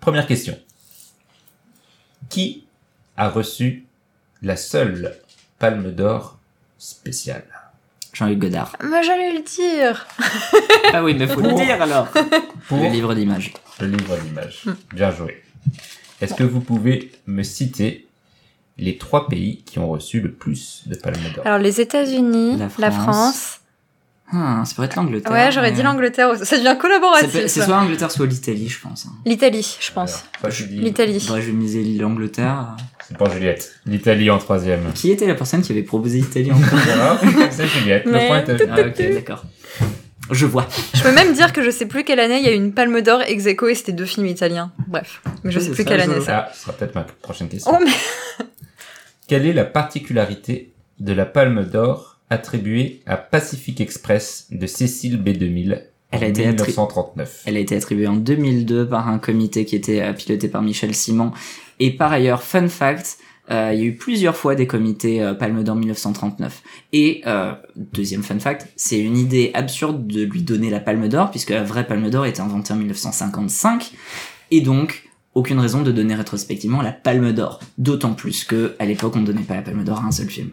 Première 0.00 0.26
question. 0.26 0.54
Qui 2.28 2.64
a 3.16 3.28
reçu 3.28 3.84
la 4.42 4.56
seule 4.56 5.16
palme 5.58 5.92
d'or 5.92 6.38
spéciale 6.78 7.44
Jean-Luc 8.12 8.38
Godard. 8.38 8.76
Mais 8.82 9.02
j'allais 9.02 9.32
le 9.32 9.42
dire. 9.42 10.06
Ah 10.92 11.02
oui, 11.02 11.14
mais 11.14 11.26
faut 11.26 11.40
le 11.40 11.52
dire 11.54 11.82
alors. 11.82 12.06
pour 12.68 12.78
Le 12.78 12.88
livre 12.88 13.14
d'images. 13.14 13.52
le 13.80 13.88
livre 13.88 14.16
d'images 14.18 14.64
Bien 14.92 15.10
joué. 15.10 15.42
Est-ce 16.20 16.34
que 16.34 16.44
vous 16.44 16.60
pouvez 16.60 17.10
me 17.26 17.42
citer 17.42 18.06
les 18.78 18.96
trois 18.96 19.26
pays 19.28 19.62
qui 19.62 19.80
ont 19.80 19.88
reçu 19.88 20.20
le 20.20 20.30
plus 20.30 20.82
de 20.86 20.94
palmes 20.94 21.16
d'or? 21.34 21.44
Alors 21.46 21.58
les 21.58 21.80
États-Unis, 21.80 22.56
La 22.58 22.68
la 22.78 22.90
France. 22.92 23.58
Ah, 24.32 24.62
ça 24.64 24.74
pourrait 24.74 24.86
être 24.86 24.96
l'Angleterre. 24.96 25.30
Ouais, 25.32 25.52
j'aurais 25.52 25.70
dit 25.72 25.82
l'Angleterre. 25.82 26.36
Ça 26.42 26.56
devient 26.56 26.76
collaboratif. 26.80 27.32
pas- 27.32 27.48
C'est 27.48 27.60
soit 27.60 27.66
l'Angleterre, 27.76 28.10
soit 28.10 28.26
l'Italie, 28.26 28.68
je 28.68 28.80
pense. 28.80 29.06
hein. 29.06 29.12
L'Italie, 29.26 29.76
je 29.80 29.92
pense. 29.92 30.24
Dis- 30.48 30.80
L'Italie. 30.80 31.20
Je 31.20 31.50
miser 31.50 31.84
l'Angleterre. 31.98 32.76
C'est 33.06 33.16
pour 33.18 33.30
Juliette. 33.30 33.74
L'Italie 33.86 34.30
en 34.30 34.38
troisième. 34.38 34.80
Qui 34.94 35.10
était 35.10 35.26
la 35.26 35.34
personne 35.34 35.60
qui 35.62 35.72
avait 35.72 35.82
proposé 35.82 36.18
l'Italie 36.18 36.50
encore 36.52 36.78
Voilà, 36.78 37.20
c'est 37.50 37.66
Juliette. 37.66 38.06
Le 38.06 38.12
Mais 38.12 38.26
point 38.28 38.38
est 38.38 38.48
à 38.50 38.54
tout- 38.56 38.64
Ah 38.70 38.80
ok, 38.80 39.14
d'accord. 39.14 39.44
Je 40.30 40.46
vois. 40.46 40.66
Je 40.94 41.02
peux 41.02 41.12
même 41.12 41.34
dire 41.34 41.52
que 41.52 41.62
je 41.62 41.70
sais 41.70 41.84
plus 41.84 42.02
quelle 42.02 42.18
année 42.18 42.38
il 42.38 42.44
y 42.44 42.48
a 42.48 42.52
eu 42.52 42.56
une 42.56 42.72
Palme 42.72 43.02
d'Or 43.02 43.20
ex 43.26 43.44
aequo 43.44 43.68
et 43.68 43.74
c'était 43.74 43.92
deux 43.92 44.06
films 44.06 44.26
italiens. 44.26 44.72
Bref, 44.88 45.20
mais 45.44 45.50
je 45.50 45.60
sais 45.60 45.70
plus 45.70 45.82
ça, 45.82 45.90
quelle 45.90 46.00
année 46.00 46.14
c'est. 46.24 46.32
Ah, 46.32 46.48
ce 46.54 46.62
sera 46.62 46.72
peut-être 46.72 46.94
ma 46.94 47.02
prochaine 47.02 47.48
question. 47.50 47.70
Oh 47.78 47.84
mais 47.84 47.92
Quelle 49.28 49.46
est 49.46 49.52
la 49.52 49.64
particularité 49.66 50.72
de 50.98 51.12
la 51.12 51.26
palme 51.26 51.64
d'or 51.64 52.13
attribuée 52.34 53.00
à 53.06 53.16
Pacific 53.16 53.80
Express 53.80 54.48
de 54.50 54.66
Cécile 54.66 55.18
B2000 55.22 55.74
en 56.12 56.16
Elle 56.18 56.24
a 56.24 56.28
été 56.28 56.42
attri- 56.42 56.68
1939 56.68 57.42
Elle 57.46 57.56
a 57.56 57.60
été 57.60 57.74
attribuée 57.76 58.06
en 58.06 58.16
2002 58.16 58.86
par 58.88 59.08
un 59.08 59.18
comité 59.18 59.64
qui 59.64 59.74
était 59.76 60.00
euh, 60.02 60.12
piloté 60.12 60.48
par 60.48 60.62
Michel 60.62 60.94
Simon. 60.94 61.32
Et 61.80 61.90
par 61.90 62.12
ailleurs, 62.12 62.42
fun 62.42 62.68
fact, 62.68 63.18
Euh, 63.50 63.72
il 63.74 63.78
y 63.78 63.82
a 63.82 63.84
eu 63.84 63.94
plusieurs 63.94 64.34
fois 64.36 64.54
des 64.54 64.66
comités 64.66 65.20
euh, 65.20 65.34
Palme 65.34 65.62
d'Or 65.62 65.76
1939. 65.76 66.62
Et 66.94 67.20
euh, 67.26 67.52
deuxième 67.76 68.22
fun 68.22 68.38
fact, 68.38 68.68
c'est 68.74 68.98
une 68.98 69.18
idée 69.18 69.50
absurde 69.52 70.06
de 70.06 70.22
lui 70.24 70.40
donner 70.40 70.70
la 70.70 70.80
Palme 70.80 71.08
d'Or 71.08 71.30
puisque 71.30 71.50
la 71.50 71.62
vraie 71.62 71.86
Palme 71.86 72.08
d'Or 72.08 72.24
était 72.24 72.40
inventée 72.40 72.72
en 72.72 72.76
1955 72.76 73.92
et 74.50 74.62
donc 74.62 75.03
aucune 75.34 75.58
raison 75.58 75.82
de 75.82 75.90
donner 75.92 76.14
rétrospectivement 76.14 76.80
la 76.82 76.92
Palme 76.92 77.32
d'Or. 77.32 77.60
D'autant 77.78 78.12
plus 78.12 78.44
que 78.44 78.74
à 78.78 78.84
l'époque 78.84 79.14
on 79.16 79.20
ne 79.20 79.26
donnait 79.26 79.42
pas 79.42 79.54
la 79.56 79.62
Palme 79.62 79.84
d'Or 79.84 80.00
à 80.04 80.06
un 80.06 80.12
seul 80.12 80.28
film. 80.28 80.50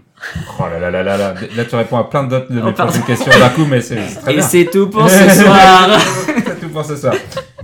Oh 0.59 0.63
là 0.63 0.79
là 0.79 0.89
là 0.91 1.03
là 1.03 1.17
là. 1.17 1.33
Là, 1.55 1.65
tu 1.65 1.75
réponds 1.75 1.97
à 1.97 2.03
plein 2.09 2.23
d'autres 2.25 2.51
de 2.51 2.61
mes 2.61 2.71
Oh, 2.77 3.05
questions 3.07 3.31
d'un 3.39 3.49
coup, 3.49 3.65
mais 3.65 3.81
c'est 3.81 3.95
très 4.21 4.33
Et 4.33 4.35
bien. 4.37 4.47
c'est 4.47 4.65
tout 4.65 4.89
pour 4.89 5.09
ce 5.09 5.29
soir. 5.43 5.99
c'est 6.45 6.59
tout 6.59 6.69
pour 6.69 6.85
ce 6.85 6.95
soir. 6.95 7.15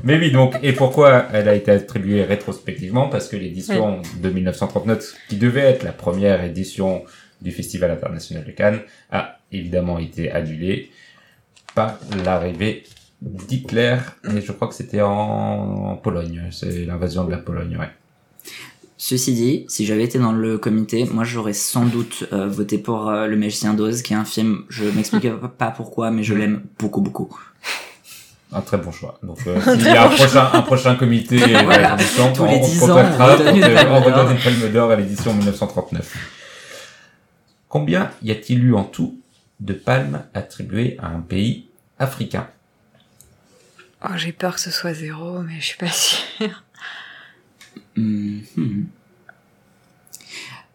Mais 0.03 0.17
oui, 0.17 0.31
donc, 0.31 0.55
et 0.63 0.73
pourquoi 0.73 1.25
elle 1.33 1.49
a 1.49 1.55
été 1.55 1.71
attribuée 1.71 2.23
rétrospectivement? 2.23 3.09
Parce 3.09 3.27
que 3.27 3.35
l'édition 3.35 4.01
de 4.21 4.29
1939, 4.29 5.13
qui 5.29 5.35
devait 5.37 5.61
être 5.61 5.83
la 5.83 5.91
première 5.91 6.43
édition 6.43 7.03
du 7.41 7.51
Festival 7.51 7.91
international 7.91 8.43
de 8.45 8.51
Cannes, 8.51 8.79
a 9.11 9.37
évidemment 9.51 9.99
été 9.99 10.31
annulée 10.31 10.91
par 11.75 11.95
l'arrivée 12.25 12.83
d'Hitler, 13.21 13.97
et 14.35 14.41
je 14.41 14.51
crois 14.51 14.67
que 14.67 14.75
c'était 14.75 15.01
en, 15.01 15.09
en 15.11 15.95
Pologne, 15.95 16.43
c'est 16.51 16.85
l'invasion 16.85 17.23
de 17.25 17.31
la 17.31 17.37
Pologne, 17.37 17.77
ouais. 17.77 17.89
Ceci 18.99 19.33
dit, 19.33 19.65
si 19.67 19.85
j'avais 19.85 20.03
été 20.03 20.17
dans 20.17 20.31
le 20.31 20.57
comité, 20.57 21.05
moi 21.05 21.23
j'aurais 21.23 21.53
sans 21.53 21.85
doute 21.85 22.25
euh, 22.33 22.47
voté 22.47 22.79
pour 22.79 23.09
euh, 23.09 23.27
Le 23.27 23.35
Magicien 23.37 23.75
d'Oz, 23.75 24.01
qui 24.01 24.13
est 24.13 24.15
un 24.15 24.25
film, 24.25 24.63
je 24.69 24.85
m'explique 24.85 25.29
pas 25.57 25.69
pourquoi, 25.69 26.09
mais 26.09 26.23
je 26.23 26.33
l'aime 26.33 26.63
beaucoup 26.79 27.01
beaucoup. 27.01 27.29
Un 28.51 28.61
très 28.61 28.77
bon 28.77 28.91
choix. 28.91 29.19
Donc, 29.21 29.37
euh, 29.45 29.59
s'il 29.61 29.83
y 29.83 29.89
a 29.89 30.05
un 30.05 30.09
prochain, 30.09 30.49
un 30.53 30.61
prochain 30.61 30.95
comité 30.95 31.37
euh, 31.55 31.61
Voilà. 31.63 31.95
d'édition, 31.95 32.31
Tous 32.33 32.43
on, 32.43 32.45
les 32.45 32.57
on 32.57 32.65
10 32.65 32.79
se 32.79 32.83
ans, 32.85 32.87
contactera 32.87 33.35
on 33.35 33.93
on 33.93 34.01
redonne 34.01 34.31
une 34.35 34.41
palme 34.41 34.71
d'or 34.71 34.89
à 34.91 34.95
l'édition 34.95 35.33
1939. 35.33 36.15
Combien 37.67 38.09
y 38.23 38.31
a-t-il 38.31 38.63
eu 38.63 38.73
en 38.73 38.83
tout 38.83 39.19
de 39.59 39.73
palmes 39.73 40.23
attribuées 40.33 40.97
à 40.99 41.09
un 41.09 41.19
pays 41.19 41.67
africain? 41.99 42.47
Oh, 44.03 44.15
j'ai 44.15 44.31
peur 44.31 44.55
que 44.55 44.61
ce 44.61 44.71
soit 44.71 44.93
zéro, 44.93 45.41
mais 45.41 45.59
je 45.59 45.65
suis 45.65 45.77
pas 45.77 45.91
sûre. 45.91 46.63
Mhm. 47.95 48.87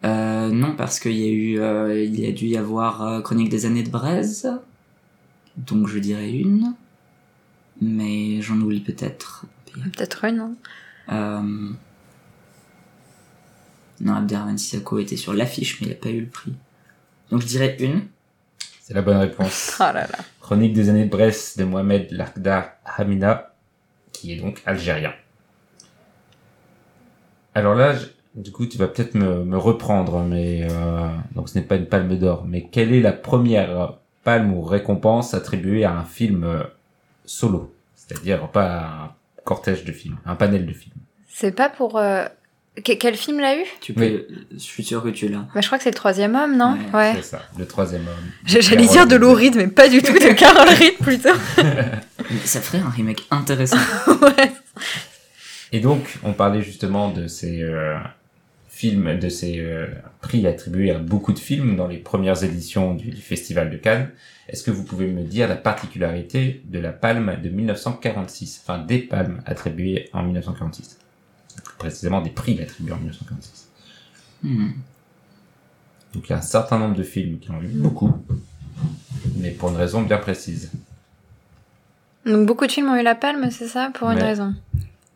Euh, 0.03 0.49
non, 0.49 0.75
parce 0.75 0.99
qu'il 0.99 1.13
y 1.13 1.23
a 1.23 1.31
eu, 1.31 1.59
euh, 1.59 2.03
il 2.03 2.19
y 2.19 2.27
a 2.27 2.31
dû 2.33 2.47
y 2.47 2.57
avoir 2.57 3.01
euh, 3.03 3.21
Chronique 3.21 3.49
des 3.49 3.65
années 3.65 3.83
de 3.83 3.89
Braise, 3.89 4.51
donc 5.55 5.87
je 5.87 5.97
dirais 5.99 6.29
une, 6.29 6.73
mais 7.81 8.41
j'en 8.41 8.59
oublie 8.59 8.81
peut-être. 8.81 9.45
Peut-être 9.73 10.25
une, 10.25 10.37
non 10.37 10.55
Euh... 11.09 11.71
Non, 14.01 14.15
Abderrahmane 14.15 14.57
Sissako 14.57 14.99
était 14.99 15.15
sur 15.15 15.33
l'affiche, 15.33 15.79
mais 15.79 15.87
il 15.87 15.89
n'a 15.91 15.95
pas 15.95 16.09
eu 16.09 16.21
le 16.21 16.27
prix. 16.27 16.53
Donc 17.31 17.41
je 17.41 17.47
dirais 17.47 17.77
une. 17.79 18.07
C'est 18.81 18.93
la 18.93 19.01
bonne 19.01 19.17
réponse. 19.17 19.77
Oh 19.79 19.83
là 19.83 20.07
là. 20.07 20.19
Chronique 20.43 20.73
des 20.73 20.89
années 20.89 21.05
de 21.05 21.09
Brest 21.09 21.57
de 21.57 21.63
Mohamed 21.63 22.11
Lakhdar 22.11 22.71
Hamina, 22.83 23.53
qui 24.11 24.33
est 24.33 24.35
donc 24.35 24.61
algérien. 24.65 25.13
Alors 27.55 27.75
là, 27.75 27.95
du 28.35 28.51
coup, 28.51 28.65
tu 28.65 28.77
vas 28.77 28.87
peut-être 28.87 29.15
me, 29.15 29.57
reprendre, 29.57 30.19
mais 30.19 30.67
euh, 30.69 31.07
donc 31.33 31.47
ce 31.47 31.57
n'est 31.57 31.63
pas 31.63 31.77
une 31.77 31.85
palme 31.85 32.19
d'or. 32.19 32.43
Mais 32.45 32.67
quelle 32.69 32.93
est 32.93 32.99
la 32.99 33.13
première 33.13 33.93
palme 34.25 34.53
ou 34.53 34.61
récompense 34.61 35.33
attribuée 35.33 35.85
à 35.85 35.93
un 35.93 36.03
film 36.03 36.43
euh, 36.43 36.63
solo, 37.23 37.73
c'est-à-dire 37.95 38.49
pas 38.49 38.81
un 38.81 39.11
cortège 39.45 39.85
de 39.85 39.93
films, 39.93 40.17
un 40.25 40.35
panel 40.35 40.65
de 40.65 40.73
films. 40.73 40.97
C'est 41.29 41.55
pas 41.55 41.69
pour. 41.69 41.97
euh, 41.97 42.25
que- 42.81 42.93
Quel 42.93 43.15
film 43.15 43.39
l'a 43.39 43.55
eu? 43.57 43.63
Tu 43.81 43.93
peux, 43.93 44.25
je 44.51 44.57
suis 44.57 44.83
sûr 44.83 45.03
que 45.03 45.09
tu 45.09 45.27
l'as. 45.27 45.45
bah, 45.53 45.61
Je 45.61 45.65
crois 45.67 45.77
que 45.77 45.83
c'est 45.83 45.91
le 45.91 45.95
troisième 45.95 46.35
homme, 46.35 46.57
non? 46.57 46.77
Ouais. 46.93 47.13
C'est 47.17 47.23
ça, 47.23 47.41
le 47.57 47.65
troisième 47.65 48.01
homme. 48.07 48.31
J'allais 48.45 48.87
dire 48.87 49.05
de 49.07 49.15
Lou 49.15 49.33
Reed, 49.33 49.55
mais 49.55 49.67
pas 49.67 49.89
du 49.89 50.01
tout, 50.01 50.13
de 50.13 50.33
Carol 50.37 50.67
Reed 50.69 50.97
plutôt. 50.97 51.29
Ça 52.45 52.61
ferait 52.61 52.79
un 52.79 52.89
remake 52.89 53.25
intéressant. 53.31 53.77
ouais. 54.21 54.51
Et 55.71 55.79
donc, 55.79 56.17
on 56.23 56.33
parlait 56.33 56.61
justement 56.61 57.09
de 57.09 57.27
ces 57.27 57.61
euh, 57.63 57.97
films, 58.69 59.17
de 59.19 59.29
ces 59.29 59.59
euh, 59.59 59.87
prix 60.21 60.45
attribués 60.47 60.91
à 60.91 60.99
beaucoup 60.99 61.33
de 61.33 61.39
films 61.39 61.75
dans 61.75 61.87
les 61.87 61.97
premières 61.97 62.43
éditions 62.43 62.93
du, 62.93 63.09
du 63.09 63.21
Festival 63.21 63.69
de 63.71 63.77
Cannes. 63.77 64.09
Est-ce 64.49 64.63
que 64.63 64.71
vous 64.71 64.83
pouvez 64.83 65.07
me 65.07 65.23
dire 65.23 65.47
la 65.47 65.55
particularité 65.55 66.61
de 66.65 66.77
la 66.79 66.91
palme 66.91 67.37
de 67.41 67.49
1946, 67.49 68.61
enfin 68.63 68.77
des 68.79 68.99
palmes 68.99 69.41
attribuées 69.45 70.09
en 70.13 70.21
1946 70.23 70.97
Plus 70.99 71.02
précisément 71.83 72.21
des 72.21 72.29
prix 72.29 72.59
attribués 72.61 72.93
en 72.93 72.97
1946. 72.97 73.67
Hmm. 74.43 74.69
Donc 76.13 76.27
il 76.27 76.31
y 76.31 76.33
a 76.33 76.37
un 76.37 76.41
certain 76.41 76.77
nombre 76.79 76.95
de 76.95 77.03
films 77.03 77.39
qui 77.39 77.49
ont 77.51 77.61
eu 77.61 77.67
beaucoup, 77.67 78.13
mais 79.37 79.51
pour 79.51 79.69
une 79.69 79.75
raison 79.77 80.01
bien 80.01 80.17
précise. 80.17 80.71
Donc 82.25 82.45
beaucoup 82.47 82.65
de 82.67 82.71
films 82.71 82.89
ont 82.89 82.95
eu 82.95 83.03
la 83.03 83.15
palme, 83.15 83.49
c'est 83.51 83.67
ça 83.67 83.91
Pour 83.93 84.09
une 84.09 84.19
raison? 84.21 84.53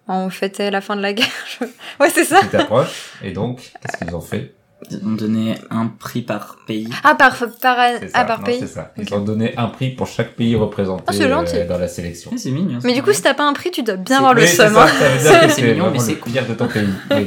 On 0.09 0.29
fêtait 0.29 0.71
la 0.71 0.81
fin 0.81 0.95
de 0.95 1.01
la 1.01 1.13
guerre. 1.13 1.27
je- 1.59 1.65
Ouais, 1.99 2.09
c'est 2.09 2.23
ça 2.25 2.39
Tu 2.41 2.47
t'approches, 2.49 3.13
et 3.23 3.31
donc, 3.31 3.57
qu'est-ce 3.81 3.97
qu'ils 3.97 4.15
ont 4.15 4.21
fait? 4.21 4.53
Ils 4.91 4.97
ont 5.05 5.11
donné 5.13 5.55
un 5.71 5.87
prix 5.87 6.21
par 6.21 6.57
pays. 6.67 6.87
Ah, 7.03 7.15
par, 7.15 7.35
par, 7.61 7.77
ah, 8.13 8.25
par 8.25 8.39
non, 8.39 8.45
pays 8.45 8.59
c'est 8.59 8.67
ça. 8.67 8.91
Ils 8.97 9.11
ont 9.13 9.21
donné 9.21 9.57
un 9.57 9.67
prix 9.69 9.89
pour 9.89 10.05
chaque 10.07 10.33
pays 10.35 10.55
représenté 10.55 11.03
Oh, 11.09 11.11
c'est 11.13 11.27
gentil. 11.27 11.57
euh, 11.57 11.67
dans 11.67 11.79
la 11.79 11.87
sélection. 11.87 12.31
Ouais, 12.31 12.37
c'est 12.37 12.51
mignon. 12.51 12.77
Mais 12.83 12.93
du 12.93 13.01
coup, 13.01 13.11
si 13.11 13.21
t'as 13.23 13.33
pas 13.33 13.47
un 13.47 13.53
prix, 13.53 13.71
tu 13.71 13.81
dois 13.81 13.95
bien 13.95 14.17
avoir 14.17 14.35
le 14.35 14.45
seum. 14.45 14.73
ça, 14.73 14.87
ça 14.87 14.93
veut 15.09 15.17
dire 15.21 15.31
que 15.41 15.47
C'est 15.49 15.49
c'est 15.61 15.71
mignon, 15.73 15.89
mais 15.91 15.97
c'est 15.99 16.11
le 16.13 16.17
pire 16.31 16.45
de 16.47 16.53
ton 16.53 16.67
pays. 16.67 16.87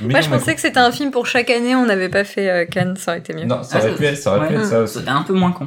Oui. 0.00 0.06
Moi, 0.06 0.06
Mignon, 0.10 0.22
je 0.22 0.30
mais 0.30 0.38
pensais 0.38 0.54
que 0.54 0.60
c'était 0.60 0.78
un 0.78 0.92
film 0.92 1.10
pour 1.10 1.26
chaque 1.26 1.50
année, 1.50 1.74
on 1.74 1.84
n'avait 1.84 2.08
pas 2.08 2.22
fait 2.22 2.48
euh, 2.48 2.64
Cannes, 2.66 2.94
ça 2.96 3.10
aurait 3.10 3.18
été 3.18 3.32
mieux. 3.34 3.46
Non, 3.46 3.64
ça 3.64 3.80
Ah, 3.82 3.84
aurait 3.84 3.94
pu 3.96 4.04
être 4.06 4.16
ça, 4.16 4.36
aurait 4.36 4.46
pu 4.46 4.54
ouais. 4.54 4.60
être 4.60 4.66
ça 4.66 4.80
aussi. 4.82 5.00
C'est 5.04 5.10
un 5.10 5.22
peu 5.22 5.32
moins 5.32 5.50
con. 5.50 5.66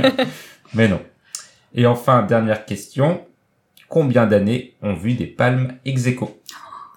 mais 0.74 0.88
non. 0.88 0.98
Et 1.74 1.84
enfin, 1.86 2.22
dernière 2.22 2.64
question. 2.64 3.20
Combien 3.90 4.24
d'années 4.26 4.76
ont 4.82 4.94
vu 4.94 5.12
des 5.12 5.26
palmes 5.26 5.74
ex 5.84 6.06
aequo? 6.06 6.40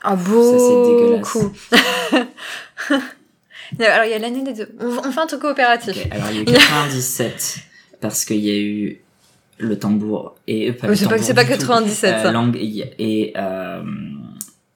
Oh, 0.06 0.16
Ça, 0.16 0.58
c'est 0.58 0.84
dégueulasse. 0.90 1.38
Alors, 3.80 4.06
il 4.06 4.12
y 4.12 4.14
a 4.14 4.20
l'année 4.20 4.44
des 4.44 4.54
deux. 4.54 4.70
On, 4.80 5.12
fait 5.12 5.20
un 5.20 5.28
truc 5.28 5.42
coopératif. 5.42 5.98
Alors 6.12 6.28
il 6.32 6.36
y 6.36 6.40
a 6.40 6.42
eu 6.42 6.46
97 6.54 7.58
parce 8.02 8.26
qu'il 8.26 8.40
y 8.40 8.52
a 8.52 8.56
eu 8.60 9.02
le 9.60 9.80
tambour 9.80 10.36
et 10.48 10.70
euh, 10.70 10.74
pas 10.74 10.94
c'est 10.96 11.06
pas- 11.06 11.12
pas 11.12 11.18
du 11.20 11.26
tout. 11.26 11.60
97, 11.60 12.22
ça. 12.22 12.32
langue 12.32 12.58
et, 12.58 13.34
euh, 13.38 13.82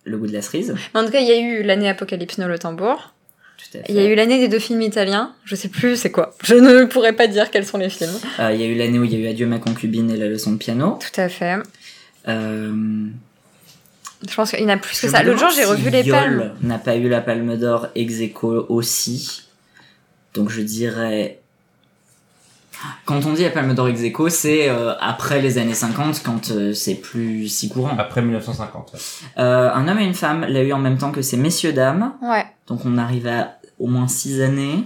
le 0.03 0.17
goût 0.17 0.27
de 0.27 0.33
la 0.33 0.41
cerise. 0.41 0.73
En 0.93 1.03
tout 1.05 1.11
cas, 1.11 1.19
il 1.19 1.27
y 1.27 1.31
a 1.31 1.39
eu 1.39 1.63
l'année 1.63 1.89
Apocalypse 1.89 2.37
No, 2.37 2.47
le 2.47 2.57
tambour. 2.57 3.13
Tout 3.57 3.77
à 3.79 3.81
fait. 3.81 3.85
Il 3.89 3.95
y 3.95 3.99
a 3.99 4.05
eu 4.05 4.15
l'année 4.15 4.37
des 4.37 4.47
deux 4.47 4.59
films 4.59 4.81
italiens. 4.81 5.33
Je 5.43 5.55
sais 5.55 5.67
plus 5.67 5.95
c'est 5.97 6.11
quoi. 6.11 6.35
Je 6.43 6.55
ne 6.55 6.85
pourrais 6.89 7.13
pas 7.13 7.27
dire 7.27 7.49
quels 7.51 7.65
sont 7.65 7.77
les 7.77 7.89
films. 7.89 8.11
Euh, 8.39 8.51
il 8.53 8.61
y 8.61 8.63
a 8.63 8.67
eu 8.67 8.75
l'année 8.75 8.99
où 8.99 9.03
il 9.03 9.11
y 9.13 9.15
a 9.15 9.19
eu 9.19 9.27
Adieu 9.27 9.47
ma 9.47 9.59
concubine 9.59 10.09
et 10.11 10.17
la 10.17 10.27
leçon 10.27 10.51
de 10.53 10.57
piano. 10.57 10.99
Tout 11.01 11.19
à 11.19 11.27
fait. 11.27 11.57
Euh, 12.27 12.71
Je 14.27 14.33
pense 14.35 14.51
qu'il 14.51 14.61
y 14.61 14.65
en 14.65 14.69
a 14.69 14.77
plus 14.77 14.99
que 14.99 15.07
je 15.07 15.11
ça. 15.11 15.21
L'autre 15.23 15.39
jour, 15.39 15.49
j'ai 15.55 15.65
revu 15.65 15.89
les 15.89 16.01
Yol 16.03 16.17
palmes. 16.17 16.51
n'a 16.61 16.77
pas 16.79 16.95
eu 16.95 17.07
la 17.09 17.21
palme 17.21 17.57
d'or 17.57 17.87
ex 17.95 18.19
aequo 18.21 18.65
aussi. 18.69 19.43
Donc 20.33 20.49
je 20.49 20.61
dirais. 20.61 21.39
Quand 23.05 23.25
on 23.25 23.33
dit 23.33 23.41
la 23.43 23.49
palme 23.49 23.73
d'or 23.73 23.87
ex 23.89 24.01
aequo, 24.01 24.29
c'est 24.29 24.69
euh, 24.69 24.93
après 24.99 25.41
les 25.41 25.57
années 25.57 25.73
50 25.73 26.21
quand 26.23 26.51
euh, 26.51 26.73
c'est 26.73 26.95
plus 26.95 27.47
si 27.47 27.69
courant. 27.69 27.95
Après 27.97 28.21
1950. 28.21 28.93
ouais. 28.93 28.99
Euh, 29.39 29.71
un 29.73 29.87
homme 29.87 29.99
et 29.99 30.05
une 30.05 30.13
femme 30.13 30.45
l'a 30.47 30.61
eu 30.63 30.73
en 30.73 30.79
même 30.79 30.97
temps 30.97 31.11
que 31.11 31.21
ces 31.21 31.37
messieurs 31.37 31.73
dames. 31.73 32.13
Ouais. 32.21 32.45
Donc 32.67 32.85
on 32.85 32.97
arrive 32.97 33.27
à 33.27 33.57
au 33.79 33.87
moins 33.87 34.07
6 34.07 34.41
années. 34.41 34.83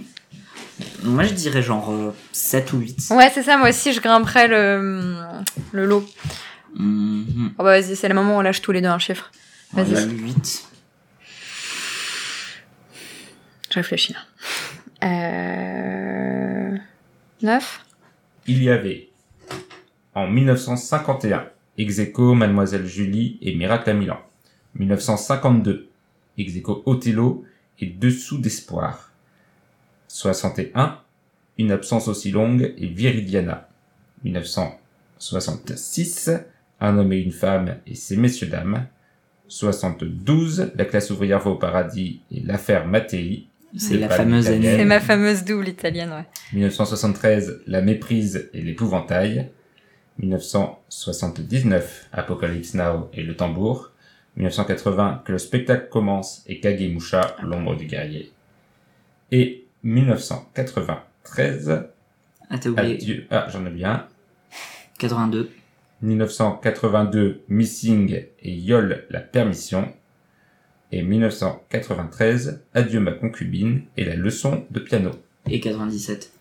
Moi 1.04 1.24
je 1.24 1.32
dirais 1.34 1.62
genre 1.62 1.90
euh, 1.92 2.14
7 2.32 2.72
ou 2.72 2.78
8. 2.78 3.08
Ouais, 3.10 3.30
c'est 3.32 3.42
ça. 3.42 3.56
Moi 3.58 3.68
aussi, 3.70 3.92
je 3.92 4.00
grimperais 4.00 4.48
le, 4.48 5.14
le 5.72 5.84
lot. 5.86 6.04
Mhm. 6.74 7.52
Oh 7.58 7.62
bah 7.62 7.80
vas-y, 7.80 7.96
c'est 7.96 8.08
le 8.08 8.14
moment 8.14 8.36
où 8.36 8.38
on 8.38 8.42
lâche 8.42 8.62
tous 8.62 8.72
les 8.72 8.80
deux 8.80 8.88
un 8.88 8.98
chiffre. 8.98 9.30
Vas-y. 9.72 9.92
Voilà, 9.92 10.06
8. 10.06 10.64
Je 13.70 13.74
réfléchis 13.74 14.12
là. 14.12 14.18
Euh... 15.04 16.76
9 17.42 17.84
Il 18.46 18.62
y 18.62 18.70
avait 18.70 19.08
en 20.14 20.28
1951 20.28 21.48
ex 21.78 21.98
aequo 21.98 22.34
Mademoiselle 22.34 22.86
Julie 22.86 23.38
et 23.40 23.54
Miracle 23.54 23.88
à 23.90 23.94
Milan. 23.94 24.18
1952 24.74 25.88
ex 26.38 26.56
aequo 26.56 26.82
Othello 26.86 27.44
et 27.80 27.86
Dessous 27.86 28.38
d'espoir. 28.38 29.10
61 30.08 30.98
Une 31.58 31.72
absence 31.72 32.08
aussi 32.08 32.30
longue 32.30 32.74
et 32.76 32.86
Viridiana. 32.86 33.68
1966 34.24 36.30
Un 36.84 36.98
homme 36.98 37.12
et 37.12 37.18
une 37.20 37.30
femme 37.32 37.76
et 37.86 37.94
ses 37.94 38.16
messieurs 38.16 38.48
dames. 38.48 38.86
72 39.48 40.72
La 40.74 40.84
classe 40.84 41.10
ouvrière 41.10 41.38
va 41.38 41.50
au 41.52 41.54
paradis 41.56 42.20
et 42.30 42.40
l'affaire 42.40 42.86
Mattei. 42.86 43.46
C'est 43.76 43.96
la 43.98 44.08
fameuse. 44.08 44.44
C'est 44.46 44.84
ma 44.84 44.98
fameuse 45.00 45.44
double 45.44 45.68
italienne, 45.68 46.10
ouais. 46.10 46.24
1973, 46.52 47.62
La 47.66 47.80
méprise 47.82 48.50
et 48.52 48.60
l'épouvantail. 48.60 49.48
1979, 50.18 52.08
Apocalypse 52.12 52.74
Now 52.74 53.08
et 53.14 53.22
le 53.22 53.34
tambour. 53.36 53.92
1980, 54.36 55.22
Que 55.24 55.32
le 55.32 55.38
spectacle 55.38 55.88
commence 55.90 56.42
et 56.46 56.58
Kagemusha, 56.60 57.36
l'ombre 57.42 57.76
du 57.76 57.86
guerrier. 57.86 58.32
Et 59.30 59.64
1993, 59.84 61.70
Ah, 62.50 62.58
t'as 62.58 62.68
oublié. 62.70 62.94
Adieu. 62.96 63.26
Ah, 63.30 63.46
j'en 63.50 63.64
ai 63.66 63.70
bien. 63.70 64.06
82. 64.98 65.50
1982, 66.02 67.42
Missing 67.48 68.24
et 68.40 68.52
Yol, 68.52 69.04
la 69.10 69.20
permission. 69.20 69.92
Et 70.90 71.02
1993, 71.02 72.62
Adieu 72.74 73.00
ma 73.00 73.12
concubine 73.12 73.82
et 73.96 74.04
la 74.04 74.14
leçon 74.14 74.64
de 74.70 74.80
piano. 74.80 75.10
Et 75.48 75.60
97. 75.60 76.32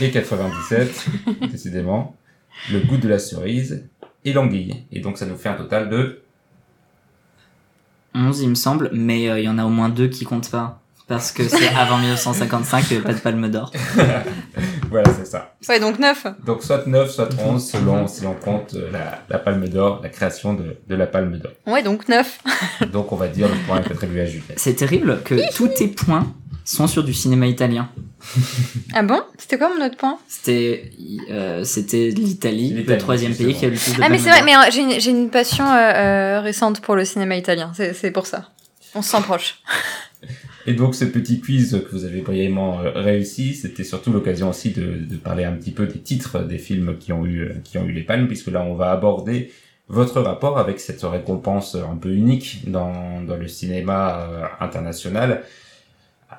Et 0.00 0.10
97, 0.10 1.06
décidément, 1.50 2.16
Le 2.72 2.80
goût 2.80 2.96
de 2.96 3.08
la 3.08 3.18
cerise 3.18 3.88
et 4.24 4.32
l'anguille. 4.32 4.84
Et 4.92 5.00
donc 5.00 5.18
ça 5.18 5.26
nous 5.26 5.36
fait 5.36 5.48
un 5.48 5.54
total 5.54 5.90
de 5.90 6.20
11, 8.14 8.40
il 8.42 8.50
me 8.50 8.54
semble, 8.54 8.90
mais 8.92 9.28
euh, 9.28 9.40
il 9.40 9.44
y 9.44 9.48
en 9.48 9.58
a 9.58 9.64
au 9.64 9.70
moins 9.70 9.88
deux 9.88 10.06
qui 10.06 10.24
comptent 10.24 10.50
pas. 10.50 10.80
Parce 11.08 11.32
que 11.32 11.46
c'est 11.46 11.68
avant 11.76 11.98
1955, 11.98 12.84
il 12.90 12.92
n'y 12.92 12.96
avait 12.98 13.06
pas 13.06 13.14
de 13.14 13.18
palme 13.18 13.50
d'or. 13.50 13.72
voilà, 14.94 15.12
c'est 15.12 15.26
ça. 15.26 15.54
Ouais, 15.68 15.80
donc 15.80 15.98
9. 15.98 16.26
Donc 16.46 16.62
soit 16.62 16.86
9, 16.86 17.10
soit 17.10 17.28
11, 17.44 17.68
selon 17.68 18.06
si 18.06 18.24
on 18.26 18.34
compte 18.34 18.74
euh, 18.74 18.90
la, 18.92 19.22
la 19.28 19.38
palme 19.40 19.66
d'or, 19.68 19.98
la 20.04 20.08
création 20.08 20.54
de, 20.54 20.76
de 20.86 20.94
la 20.94 21.08
palme 21.08 21.36
d'or. 21.36 21.50
Ouais, 21.66 21.82
donc 21.82 22.08
9. 22.08 22.40
Donc 22.92 23.10
on 23.10 23.16
va 23.16 23.26
dire 23.26 23.48
le 23.48 23.56
point 23.66 23.82
est 23.82 23.90
attribué 23.90 24.20
à 24.20 24.26
Juliette. 24.26 24.58
C'est 24.58 24.74
terrible 24.74 25.20
que 25.24 25.34
tous 25.56 25.66
tes 25.66 25.88
points 25.88 26.32
sont 26.64 26.86
sur 26.86 27.02
du 27.02 27.12
cinéma 27.12 27.46
italien. 27.48 27.88
Ah 28.94 29.02
bon? 29.02 29.20
C'était 29.36 29.58
quoi 29.58 29.68
mon 29.76 29.84
autre 29.84 29.96
point? 29.96 30.16
C'était 30.28 30.92
euh, 31.30 31.64
c'était 31.64 32.10
l'Italie, 32.10 32.84
le 32.86 32.96
troisième 32.96 33.34
pays 33.34 33.54
qui 33.54 33.66
a 33.66 33.68
le 33.70 33.74
plus 33.76 33.96
de 33.96 34.00
Ah 34.02 34.08
mais 34.08 34.18
c'est 34.18 34.30
vrai, 34.30 34.42
mais 34.44 34.54
euh, 34.54 34.70
j'ai 34.70 34.80
une, 34.82 35.00
j'ai 35.00 35.10
une 35.10 35.28
passion 35.28 35.66
euh, 35.66 35.76
euh, 35.76 36.40
récente 36.40 36.80
pour 36.80 36.94
le 36.94 37.04
cinéma 37.04 37.34
italien, 37.36 37.72
c'est 37.76 37.92
c'est 37.94 38.12
pour 38.12 38.26
ça. 38.26 38.50
On 38.94 39.02
se 39.02 39.10
sent 39.10 39.22
proche. 39.22 39.56
Et 40.66 40.72
donc 40.72 40.94
ce 40.94 41.04
petit 41.04 41.40
quiz 41.40 41.82
que 41.84 41.94
vous 41.94 42.04
avez 42.04 42.22
brillamment 42.22 42.80
euh, 42.80 42.90
réussi, 42.94 43.54
c'était 43.54 43.84
surtout 43.84 44.12
l'occasion 44.12 44.48
aussi 44.48 44.70
de, 44.70 45.16
parler 45.16 45.44
un 45.44 45.52
petit 45.52 45.72
peu 45.72 45.86
des 45.86 45.98
titres 45.98 46.40
des 46.40 46.58
films 46.58 46.96
qui 46.98 47.12
ont 47.12 47.26
eu 47.26 47.40
euh, 47.42 47.54
qui 47.64 47.76
ont 47.76 47.84
eu 47.84 47.92
les 47.92 48.02
palmes, 48.02 48.26
puisque 48.26 48.48
là 48.48 48.62
on 48.62 48.74
va 48.74 48.90
aborder 48.90 49.50
votre 49.88 50.22
rapport 50.22 50.58
avec 50.58 50.80
cette 50.80 51.02
récompense 51.02 51.74
un 51.74 51.96
peu 51.96 52.10
unique 52.10 52.70
dans, 52.70 53.20
le 53.28 53.48
cinéma 53.48 54.20
euh, 54.20 54.46
international, 54.60 55.42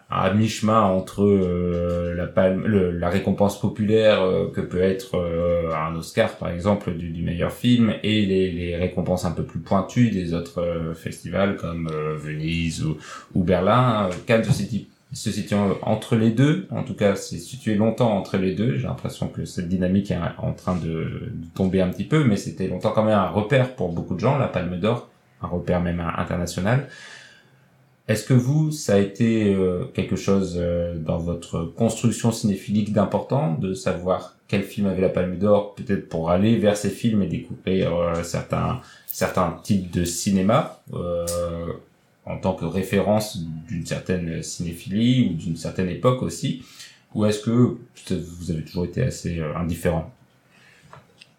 à 0.10 0.32
mi-chemin 0.34 0.82
entre 0.82 1.24
euh, 1.24 2.14
la 2.16 2.28
palme, 2.28 2.64
le- 2.66 2.92
la 2.92 3.10
récompense 3.10 3.60
populaire 3.60 4.22
euh, 4.22 4.52
que 4.54 4.62
peut 4.62 4.82
être 4.82 5.16
euh, 5.18 5.72
un 5.76 5.96
Oscar 5.96 6.38
par 6.38 6.50
exemple 6.50 6.92
du, 6.94 7.10
du 7.10 7.24
meilleur 7.24 7.52
film 7.52 7.94
et 8.04 8.26
les, 8.26 8.52
les 8.52 8.76
récompenses 8.76 9.26
un 9.26 9.32
peu 9.32 9.44
plus 9.44 9.60
pointues 9.60 10.12
des 10.12 10.34
autres 10.34 10.62
euh, 10.62 10.94
festivals 10.94 11.56
comme 11.58 11.90
euh, 11.92 12.16
Venise 12.18 12.84
ou, 12.86 12.98
ou 13.34 13.44
Berlin. 13.44 14.10
Euh, 14.10 14.14
Cannes 14.28 14.44
se 14.44 14.54
situe, 14.54 14.86
se 15.12 15.32
situe 15.32 15.56
entre 15.82 16.16
les 16.16 16.30
deux, 16.32 16.68
en 16.70 16.84
tout 16.84 16.94
cas 16.96 17.16
c'est 17.16 17.40
situé 17.40 17.74
longtemps 17.74 18.16
entre 18.16 18.38
les 18.38 18.54
deux. 18.54 18.78
J'ai 18.78 18.88
l'impression 18.88 19.28
que 19.28 19.44
cette 19.46 19.70
dynamique 19.70 20.12
est 20.12 20.20
en 20.38 20.54
train 20.54 20.76
de, 20.76 20.88
de 21.32 21.48
tomber 21.56 21.82
un 21.82 21.90
petit 21.90 22.04
peu, 22.04 22.24
mais 22.24 22.38
c'était 22.38 22.68
longtemps 22.68 22.92
quand 22.92 23.04
même 23.04 23.18
un 23.18 23.30
repère 23.30 23.76
pour 23.76 23.92
beaucoup 23.92 24.14
de 24.14 24.20
gens, 24.20 24.38
la 24.38 24.48
Palme 24.48 24.78
d'Or, 24.80 25.10
un 25.42 25.48
repère 25.48 25.82
même 25.82 26.00
international. 26.00 26.88
Est-ce 28.08 28.24
que 28.24 28.36
vous, 28.36 28.72
ça 28.72 28.96
a 28.96 29.00
été 29.00 29.56
euh, 29.56 29.86
quelque 29.94 30.16
chose 30.16 30.56
euh, 30.58 30.96
dans 30.96 31.18
votre 31.18 31.64
construction 31.64 32.32
cinéphilique 32.32 32.94
d'important, 32.94 33.56
de 33.56 33.74
savoir 33.74 34.36
quel 34.48 34.62
film 34.62 34.86
avait 34.86 35.02
la 35.02 35.10
Palme 35.10 35.38
d'Or, 35.38 35.74
peut-être 35.74 36.08
pour 36.08 36.30
aller 36.30 36.58
vers 36.58 36.78
ces 36.78 36.92
films 36.92 37.24
et 37.24 37.28
découvrir 37.28 37.96
euh, 37.96 38.22
certains 38.24 38.82
certains 39.08 39.60
types 39.64 39.92
de 39.92 40.04
cinéma 40.04 40.82
en 42.26 42.38
tant 42.38 42.54
que 42.54 42.66
référence 42.66 43.40
d'une 43.70 43.86
certaine 43.86 44.44
cinéphilie 44.44 45.30
ou 45.30 45.34
d'une 45.36 45.56
certaine 45.56 45.88
époque 45.88 46.22
aussi, 46.22 46.64
ou 47.14 47.26
est-ce 47.26 47.40
que 47.40 47.78
vous 48.10 48.52
avez 48.52 48.66
toujours 48.66 48.84
été 48.84 49.04
assez 49.04 49.40
indifférent? 49.56 50.12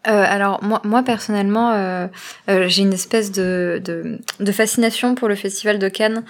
Euh, 0.07 0.25
alors 0.27 0.63
moi, 0.63 1.03
personnellement, 1.03 1.73
euh, 1.73 2.07
euh, 2.49 2.69
j'ai 2.69 2.83
une 2.83 2.93
espèce 2.93 3.33
de, 3.33 3.83
de, 3.85 4.53
fascination 4.53 5.15
pour 5.15 5.29
le 5.29 5.35
Festival 5.35 5.79
de 5.79 5.89
Cannes. 5.89 6.23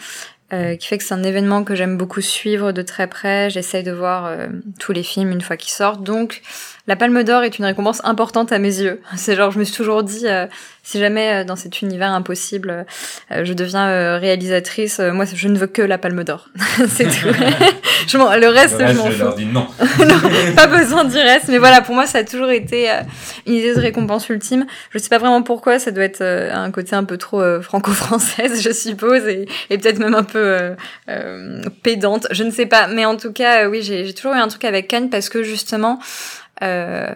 qui 0.51 0.87
fait 0.87 0.99
que 0.99 1.05
c'est 1.05 1.15
un 1.15 1.25
événement 1.25 1.65
que 1.65 1.75
j'aime 1.75 1.97
beaucoup 1.97 2.21
suivre 2.21 2.73
de 2.73 2.83
très 2.83 3.09
près. 3.09 3.51
J'essaye 3.51 3.83
de 3.83 3.93
voir 3.93 4.31
tous 4.79 4.93
les 4.93 5.03
films 5.03 5.33
une 5.33 5.41
fois 5.41 5.57
qu'ils 5.57 5.73
sortent. 5.73 6.05
Donc, 6.05 6.43
la 6.87 6.95
Palme 6.95 7.25
d'Or 7.25 7.43
est 7.43 7.59
une 7.59 7.65
récompense 7.65 8.01
importante 8.05 8.53
à 8.53 8.59
mes 8.59 8.81
yeux. 8.81 9.01
C'est 9.17 9.35
genre, 9.37 9.51
je 9.51 9.59
me 9.59 9.65
suis 9.65 9.75
toujours 9.75 10.03
dit, 10.03 10.27
euh, 10.27 10.47
si 10.83 10.99
jamais 11.01 11.33
euh, 11.33 11.45
dans 11.45 11.57
cet 11.57 11.83
univers 11.83 12.13
impossible, 12.13 12.87
euh, 13.33 13.45
je 13.45 13.53
deviens 13.53 14.19
réalisatrice, 14.19 15.01
moi, 15.01 15.25
je 15.33 15.49
ne 15.49 15.59
veux 15.59 15.67
que 15.67 15.83
la 15.83 15.99
Palme 15.99 16.23
d'Or. 16.23 16.49
c'est 16.89 17.05
tout. 17.05 17.29
je 18.07 18.17
le 18.17 18.49
reste, 18.49 18.81
Le 18.81 18.87
je 18.87 18.93
m'en 18.93 19.07
je 19.07 19.13
fous. 19.13 19.25
leur 19.25 19.35
dis 19.35 19.47
non. 19.47 19.67
non, 19.99 20.55
pas 20.55 20.67
besoin 20.69 21.05
du 21.05 21.17
reste. 21.17 21.49
Mais 21.49 21.59
voilà, 21.59 21.81
pour 21.81 21.95
moi, 21.95 22.07
ça 22.07 22.19
a 22.19 22.25
toujours 22.25 22.51
été 22.51 22.89
une 23.47 23.55
idée 23.55 23.75
de 23.75 23.81
récompense 23.81 24.29
ultime. 24.29 24.67
Je 24.91 24.99
sais 24.99 25.09
pas 25.09 25.19
vraiment 25.19 25.43
pourquoi, 25.43 25.79
ça 25.79 25.91
doit 25.91 26.05
être 26.05 26.23
un 26.23 26.71
côté 26.71 26.95
un 26.95 27.05
peu 27.05 27.17
trop 27.17 27.43
franco-française, 27.63 28.63
je 28.63 28.71
suppose, 28.71 29.27
et, 29.27 29.49
et 29.71 29.79
peut-être 29.79 29.99
même 29.99 30.15
un 30.15 30.23
peu 30.23 30.75
pédante, 31.83 32.29
je 32.31 32.45
ne 32.45 32.51
sais 32.51 32.67
pas. 32.67 32.87
Mais 32.87 33.05
en 33.05 33.17
tout 33.17 33.33
cas, 33.33 33.69
oui, 33.69 33.83
j'ai 33.83 34.05
j'ai 34.05 34.15
toujours 34.15 34.35
eu 34.35 34.39
un 34.39 34.49
truc 34.49 34.65
avec 34.65 34.89
Cannes 34.89 35.11
parce 35.11 35.29
que 35.29 35.43
justement, 35.43 35.99
euh, 36.63 37.15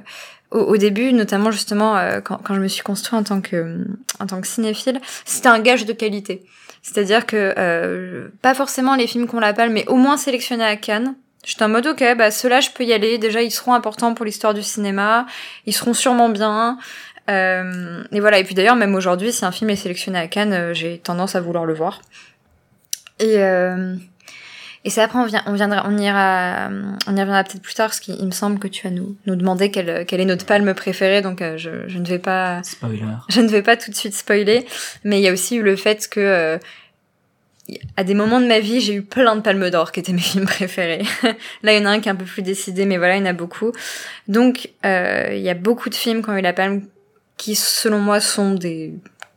au, 0.50 0.60
au 0.60 0.76
début, 0.76 1.12
notamment 1.12 1.50
justement 1.50 1.96
euh, 1.96 2.20
quand, 2.20 2.38
quand 2.38 2.54
je 2.54 2.60
me 2.60 2.68
suis 2.68 2.82
construit 2.82 3.18
en 3.18 3.22
tant 3.22 3.40
que 3.40 3.86
en 4.18 4.26
tant 4.26 4.40
que 4.40 4.46
cinéphile, 4.46 5.00
c'était 5.24 5.48
un 5.48 5.60
gage 5.60 5.86
de 5.86 5.92
qualité. 5.92 6.44
C'est-à-dire 6.82 7.26
que 7.26 7.54
euh, 7.58 8.28
pas 8.42 8.54
forcément 8.54 8.94
les 8.94 9.06
films 9.06 9.26
qu'on 9.26 9.40
l'appelle, 9.40 9.70
mais 9.70 9.86
au 9.88 9.96
moins 9.96 10.16
sélectionnés 10.16 10.64
à 10.64 10.76
Cannes. 10.76 11.14
J'étais 11.44 11.62
en 11.62 11.70
mode 11.70 11.86
ok, 11.86 12.04
bah 12.18 12.30
ceux-là 12.30 12.60
je 12.60 12.70
peux 12.70 12.84
y 12.84 12.92
aller. 12.92 13.16
Déjà 13.16 13.42
ils 13.42 13.50
seront 13.50 13.72
importants 13.72 14.12
pour 14.14 14.26
l'histoire 14.26 14.52
du 14.52 14.62
cinéma, 14.62 15.26
ils 15.66 15.72
seront 15.72 15.94
sûrement 15.94 16.28
bien. 16.28 16.78
Euh, 17.30 18.02
et 18.12 18.20
voilà. 18.20 18.38
Et 18.38 18.44
puis 18.44 18.54
d'ailleurs 18.54 18.76
même 18.76 18.94
aujourd'hui, 18.94 19.32
si 19.32 19.44
un 19.44 19.52
film 19.52 19.70
est 19.70 19.76
sélectionné 19.76 20.18
à 20.18 20.26
Cannes, 20.26 20.52
euh, 20.52 20.74
j'ai 20.74 20.98
tendance 20.98 21.34
à 21.36 21.40
vouloir 21.40 21.64
le 21.64 21.74
voir. 21.74 22.02
Et 23.18 23.38
euh, 23.38 23.94
et 24.84 24.90
ça 24.90 25.04
après 25.04 25.18
on, 25.18 25.26
vient, 25.26 25.42
on 25.46 25.52
viendra, 25.52 25.84
on 25.86 25.98
ira, 25.98 26.70
on 27.06 27.16
y 27.16 27.20
reviendra 27.20 27.44
peut-être 27.44 27.60
plus 27.60 27.74
tard 27.74 27.88
parce 27.88 28.00
qu'il 28.00 28.24
me 28.24 28.30
semble 28.30 28.58
que 28.58 28.68
tu 28.68 28.88
vas 28.88 28.94
nous 28.94 29.14
nous 29.26 29.36
demander 29.36 29.70
quelle 29.70 30.06
quelle 30.06 30.20
est 30.20 30.26
notre 30.26 30.46
palme 30.46 30.72
préférée. 30.74 31.20
Donc 31.20 31.42
euh, 31.42 31.58
je 31.58 31.86
je 31.86 31.98
ne 31.98 32.06
vais 32.06 32.18
pas 32.18 32.62
Spoiler. 32.62 33.02
je 33.28 33.40
ne 33.42 33.48
vais 33.48 33.62
pas 33.62 33.76
tout 33.76 33.90
de 33.90 33.96
suite 33.96 34.14
spoiler, 34.14 34.66
mais 35.04 35.20
il 35.20 35.22
y 35.22 35.28
a 35.28 35.32
aussi 35.32 35.56
eu 35.56 35.62
le 35.62 35.76
fait 35.76 36.08
que 36.08 36.20
euh, 36.20 36.58
à 37.98 38.04
des 38.04 38.14
moments 38.14 38.40
de 38.40 38.46
ma 38.46 38.58
vie, 38.58 38.80
j'ai 38.80 38.94
eu 38.94 39.02
plein 39.02 39.36
de 39.36 39.42
palmes 39.42 39.68
d'or 39.70 39.92
qui 39.92 40.00
étaient 40.00 40.12
mes 40.12 40.18
films 40.20 40.46
préférés. 40.46 41.02
Là, 41.62 41.74
il 41.74 41.78
y 41.78 41.82
en 41.82 41.86
a 41.86 41.90
un 41.90 42.00
qui 42.00 42.08
est 42.08 42.12
un 42.12 42.16
peu 42.16 42.24
plus 42.24 42.42
décidé, 42.42 42.86
mais 42.86 42.96
voilà, 42.96 43.16
il 43.16 43.20
y 43.20 43.22
en 43.22 43.26
a 43.26 43.32
beaucoup. 43.32 43.72
Donc, 44.28 44.70
euh, 44.84 45.28
il 45.32 45.42
y 45.42 45.50
a 45.50 45.54
beaucoup 45.54 45.90
de 45.90 45.94
films 45.94 46.22
qui 46.22 46.30
ont 46.30 46.36
eu 46.36 46.42
la 46.42 46.52
palme 46.52 46.82
qui, 47.36 47.54
selon 47.54 47.98
moi, 47.98 48.20
sont 48.20 48.54
des 48.54 48.94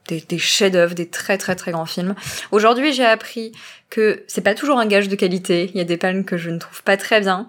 des, 0.07 0.19
des 0.19 0.37
chefs-d'œuvre, 0.37 0.95
des 0.95 1.07
très 1.07 1.37
très 1.37 1.55
très 1.55 1.71
grands 1.71 1.85
films. 1.85 2.15
Aujourd'hui, 2.51 2.93
j'ai 2.93 3.05
appris 3.05 3.53
que 3.93 4.23
c'est 4.27 4.41
pas 4.41 4.55
toujours 4.55 4.79
un 4.79 4.87
gage 4.87 5.07
de 5.07 5.15
qualité. 5.15 5.69
Il 5.71 5.77
y 5.77 5.81
a 5.81 5.83
des 5.83 5.97
palmes 5.97 6.23
que 6.25 6.35
je 6.35 6.49
ne 6.49 6.57
trouve 6.57 6.81
pas 6.81 6.97
très 6.97 7.21
bien. 7.21 7.47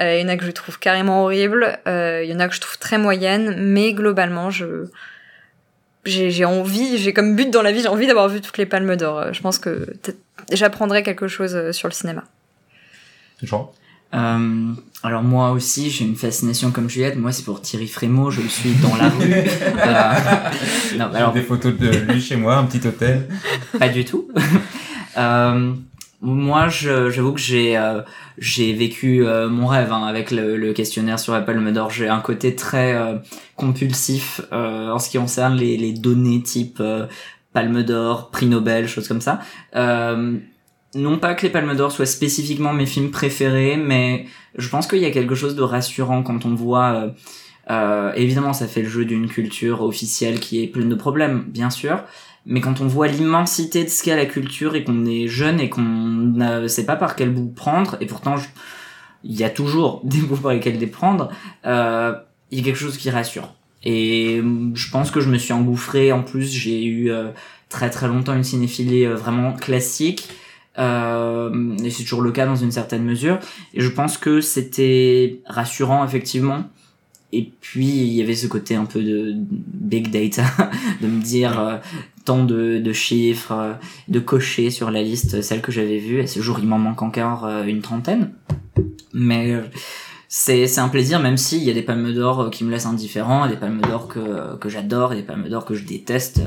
Euh, 0.00 0.16
il 0.16 0.22
y 0.22 0.24
en 0.24 0.28
a 0.28 0.36
que 0.36 0.44
je 0.44 0.50
trouve 0.50 0.80
carrément 0.80 1.22
horribles. 1.22 1.78
Euh, 1.86 2.22
il 2.24 2.30
y 2.30 2.34
en 2.34 2.40
a 2.40 2.48
que 2.48 2.54
je 2.54 2.60
trouve 2.60 2.78
très 2.78 2.98
moyennes. 2.98 3.54
Mais 3.58 3.92
globalement, 3.92 4.50
je 4.50 4.86
j'ai 6.04 6.44
envie, 6.44 6.98
j'ai 6.98 7.12
comme 7.12 7.36
but 7.36 7.50
dans 7.50 7.62
la 7.62 7.70
vie, 7.70 7.80
j'ai 7.80 7.88
envie 7.88 8.08
d'avoir 8.08 8.28
vu 8.28 8.40
toutes 8.40 8.58
les 8.58 8.66
palmes 8.66 8.96
d'or. 8.96 9.18
Euh, 9.18 9.32
Je 9.32 9.40
pense 9.40 9.58
que 9.58 9.86
j'apprendrai 10.52 11.04
quelque 11.04 11.28
chose 11.28 11.54
euh, 11.54 11.72
sur 11.72 11.88
le 11.88 11.94
cinéma. 11.94 12.24
Jean? 13.42 13.72
Euh, 14.14 14.72
alors 15.02 15.22
moi 15.22 15.50
aussi, 15.52 15.90
j'ai 15.90 16.04
une 16.04 16.16
fascination 16.16 16.72
comme 16.72 16.90
Juliette. 16.90 17.16
Moi, 17.16 17.32
c'est 17.32 17.44
pour 17.44 17.62
Thierry 17.62 17.88
Frémaux. 17.88 18.30
Je 18.30 18.42
le 18.42 18.48
suis 18.48 18.74
dans 18.74 18.96
la 18.96 19.08
rue. 19.08 19.32
Euh, 19.86 20.96
non, 20.98 21.12
alors 21.12 21.32
des 21.32 21.42
photos 21.42 21.76
de 21.76 21.88
lui 21.88 22.20
chez 22.20 22.36
moi, 22.36 22.56
un 22.56 22.64
petit 22.64 22.86
hôtel. 22.86 23.28
pas 23.78 23.88
du 23.88 24.04
tout. 24.04 24.28
Euh, 25.16 25.74
moi, 26.24 26.68
j'avoue 26.68 27.32
que 27.32 27.40
j'ai 27.40 27.76
euh, 27.76 28.00
vécu 28.38 29.26
euh, 29.26 29.50
mon 29.50 29.66
rêve 29.66 29.92
hein, 29.92 30.04
avec 30.04 30.30
le, 30.30 30.56
le 30.56 30.72
questionnaire 30.72 31.18
sur 31.18 31.34
la 31.34 31.42
Palme 31.42 31.70
d'Or. 31.70 31.90
J'ai 31.90 32.08
un 32.08 32.20
côté 32.20 32.56
très 32.56 32.94
euh, 32.94 33.18
compulsif 33.56 34.40
euh, 34.50 34.90
en 34.90 34.98
ce 34.98 35.10
qui 35.10 35.18
concerne 35.18 35.54
les, 35.54 35.76
les 35.76 35.92
données 35.92 36.42
type 36.42 36.78
euh, 36.80 37.06
Palme 37.52 37.82
d'Or, 37.82 38.30
Prix 38.30 38.46
Nobel, 38.46 38.88
choses 38.88 39.06
comme 39.06 39.20
ça. 39.20 39.40
Non 40.96 41.18
pas 41.18 41.34
que 41.34 41.42
les 41.42 41.50
Palmes 41.50 41.74
d'Or 41.74 41.92
soient 41.92 42.06
spécifiquement 42.06 42.72
mes 42.72 42.86
films 42.86 43.10
préférés, 43.10 43.76
mais 43.76 44.26
je 44.56 44.68
pense 44.68 44.86
qu'il 44.86 45.00
y 45.00 45.06
a 45.06 45.10
quelque 45.10 45.34
chose 45.34 45.56
de 45.56 45.62
rassurant 45.62 46.22
quand 46.22 46.46
on 46.46 46.54
voit. 46.54 47.12
évidemment, 48.14 48.52
ça 48.52 48.68
fait 48.68 48.82
le 48.82 48.88
jeu 48.88 49.04
d'une 49.04 49.28
culture 49.28 49.82
officielle 49.82 50.38
qui 50.40 50.62
est 50.62 50.68
pleine 50.68 50.88
de 50.88 50.94
problèmes, 50.94 51.44
bien 51.48 51.68
sûr. 51.68 52.04
Mais 52.46 52.60
quand 52.60 52.80
on 52.80 52.86
voit 52.86 53.08
l'immensité 53.08 53.84
de 53.84 53.88
ce 53.88 54.02
qu'est 54.02 54.16
la 54.16 54.26
culture 54.26 54.74
et 54.74 54.84
qu'on 54.84 55.06
est 55.06 55.28
jeune 55.28 55.60
et 55.60 55.70
qu'on 55.70 55.82
ne 55.82 56.68
sait 56.68 56.84
pas 56.84 56.96
par 56.96 57.16
quel 57.16 57.30
bout 57.30 57.48
prendre, 57.48 57.96
et 58.00 58.06
pourtant 58.06 58.36
il 59.22 59.34
y 59.34 59.44
a 59.44 59.50
toujours 59.50 60.00
des 60.04 60.18
bouts 60.18 60.36
par 60.36 60.52
lesquels 60.52 60.78
les 60.78 60.86
prendre, 60.86 61.30
euh, 61.66 62.14
il 62.50 62.58
y 62.58 62.62
a 62.62 62.64
quelque 62.64 62.78
chose 62.78 62.98
qui 62.98 63.10
rassure. 63.10 63.54
Et 63.86 64.42
je 64.74 64.90
pense 64.90 65.10
que 65.10 65.20
je 65.20 65.28
me 65.28 65.36
suis 65.36 65.52
engouffré. 65.52 66.10
En 66.10 66.22
plus, 66.22 66.50
j'ai 66.50 66.84
eu 66.84 67.10
euh, 67.10 67.28
très 67.68 67.90
très 67.90 68.08
longtemps 68.08 68.34
une 68.34 68.44
cinéphilie 68.44 69.04
euh, 69.04 69.14
vraiment 69.14 69.52
classique. 69.52 70.28
Euh, 70.78 71.76
et 71.84 71.90
c'est 71.90 72.02
toujours 72.02 72.22
le 72.22 72.32
cas 72.32 72.46
dans 72.46 72.56
une 72.56 72.72
certaine 72.72 73.04
mesure. 73.04 73.38
Et 73.74 73.80
je 73.80 73.88
pense 73.88 74.18
que 74.18 74.40
c'était 74.40 75.40
rassurant 75.46 76.04
effectivement. 76.04 76.64
Et 77.32 77.50
puis 77.60 77.86
il 77.86 78.12
y 78.12 78.22
avait 78.22 78.36
ce 78.36 78.46
côté 78.46 78.76
un 78.76 78.84
peu 78.84 79.02
de 79.02 79.34
big 79.36 80.10
data, 80.10 80.44
de 81.02 81.08
me 81.08 81.20
dire 81.20 81.58
euh, 81.58 81.76
tant 82.24 82.44
de, 82.44 82.78
de 82.78 82.92
chiffres, 82.92 83.52
euh, 83.52 83.72
de 84.08 84.20
cocher 84.20 84.70
sur 84.70 84.90
la 84.90 85.02
liste 85.02 85.42
celles 85.42 85.60
que 85.60 85.72
j'avais 85.72 85.98
vues. 85.98 86.20
Et 86.20 86.26
ce 86.26 86.40
jour 86.40 86.58
il 86.60 86.66
m'en 86.66 86.78
manque 86.78 87.02
encore 87.02 87.44
euh, 87.44 87.64
une 87.64 87.82
trentaine. 87.82 88.32
Mais 89.12 89.54
c'est 90.28 90.66
c'est 90.66 90.80
un 90.80 90.88
plaisir 90.88 91.20
même 91.20 91.36
s'il 91.36 91.62
y 91.62 91.70
a 91.70 91.74
des 91.74 91.82
palmes 91.82 92.12
d'or 92.12 92.50
qui 92.50 92.64
me 92.64 92.70
laissent 92.70 92.86
indifférent, 92.86 93.46
des 93.46 93.56
palmes 93.56 93.80
d'or 93.80 94.08
que 94.08 94.56
que 94.56 94.68
j'adore 94.68 95.12
et 95.12 95.16
des 95.16 95.22
palmes 95.22 95.48
d'or 95.48 95.64
que 95.64 95.74
je 95.74 95.84
déteste, 95.84 96.40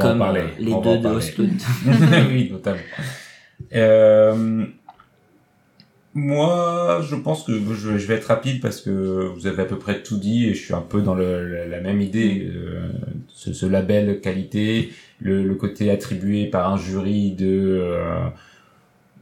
comme 0.00 0.24
les 0.58 0.72
deux 0.82 0.98
de 0.98 1.08
Oslo. 1.08 1.44
oui, 2.30 2.48
totalement. 2.48 2.80
Euh, 3.74 4.64
moi, 6.14 7.00
je 7.08 7.16
pense 7.16 7.44
que 7.44 7.52
je, 7.52 7.90
vais 7.90 8.14
être 8.14 8.26
rapide 8.26 8.60
parce 8.60 8.80
que 8.80 8.90
vous 9.34 9.46
avez 9.46 9.62
à 9.62 9.64
peu 9.64 9.78
près 9.78 10.02
tout 10.02 10.18
dit 10.18 10.46
et 10.46 10.54
je 10.54 10.62
suis 10.62 10.74
un 10.74 10.82
peu 10.82 11.00
dans 11.00 11.14
la, 11.14 11.80
même 11.80 12.00
idée. 12.00 12.50
Euh, 12.54 12.88
ce, 13.28 13.66
label 13.66 14.20
qualité, 14.20 14.92
le, 15.20 15.54
côté 15.54 15.90
attribué 15.90 16.46
par 16.46 16.72
un 16.72 16.76
jury 16.76 17.32
de 17.32 17.78
euh, 17.82 18.28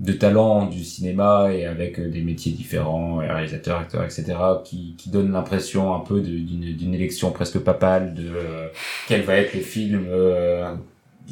de 0.01 0.13
talents 0.13 0.67
du 0.67 0.83
cinéma 0.83 1.53
et 1.53 1.67
avec 1.67 2.01
des 2.01 2.23
métiers 2.23 2.53
différents, 2.53 3.19
réalisateurs, 3.19 3.81
acteurs, 3.81 4.03
etc., 4.03 4.25
qui, 4.65 4.97
donne 5.09 5.31
l'impression 5.33 5.95
un 5.95 6.01
peu 6.01 6.21
d'une 6.21 6.95
élection 6.95 7.31
presque 7.33 7.59
papale 7.59 8.15
de 8.15 8.25
euh, 8.35 8.69
quel 9.09 9.23
va 9.23 9.37
être 9.37 9.55
le 9.55 9.61
film 9.61 10.07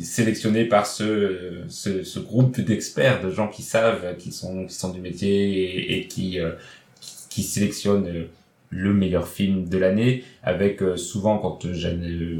sélectionné 0.04 0.64
par 0.64 0.86
ce, 0.86 1.62
ce, 1.68 2.02
ce 2.02 2.18
groupe 2.18 2.60
d'experts, 2.60 3.22
de 3.22 3.30
gens 3.30 3.48
qui 3.48 3.62
savent, 3.62 4.16
qui 4.18 4.32
sont, 4.32 4.66
qui 4.66 4.74
sont 4.74 4.90
du 4.90 5.00
métier 5.00 5.30
et, 5.30 5.98
et 5.98 6.06
qui, 6.06 6.40
euh, 6.40 6.52
qui, 7.00 7.42
sélectionnent 7.42 8.26
le 8.70 8.94
meilleur 8.94 9.28
film 9.28 9.68
de 9.68 9.78
l'année, 9.78 10.24
avec 10.42 10.82
euh, 10.82 10.96
souvent 10.96 11.38
quand, 11.38 11.66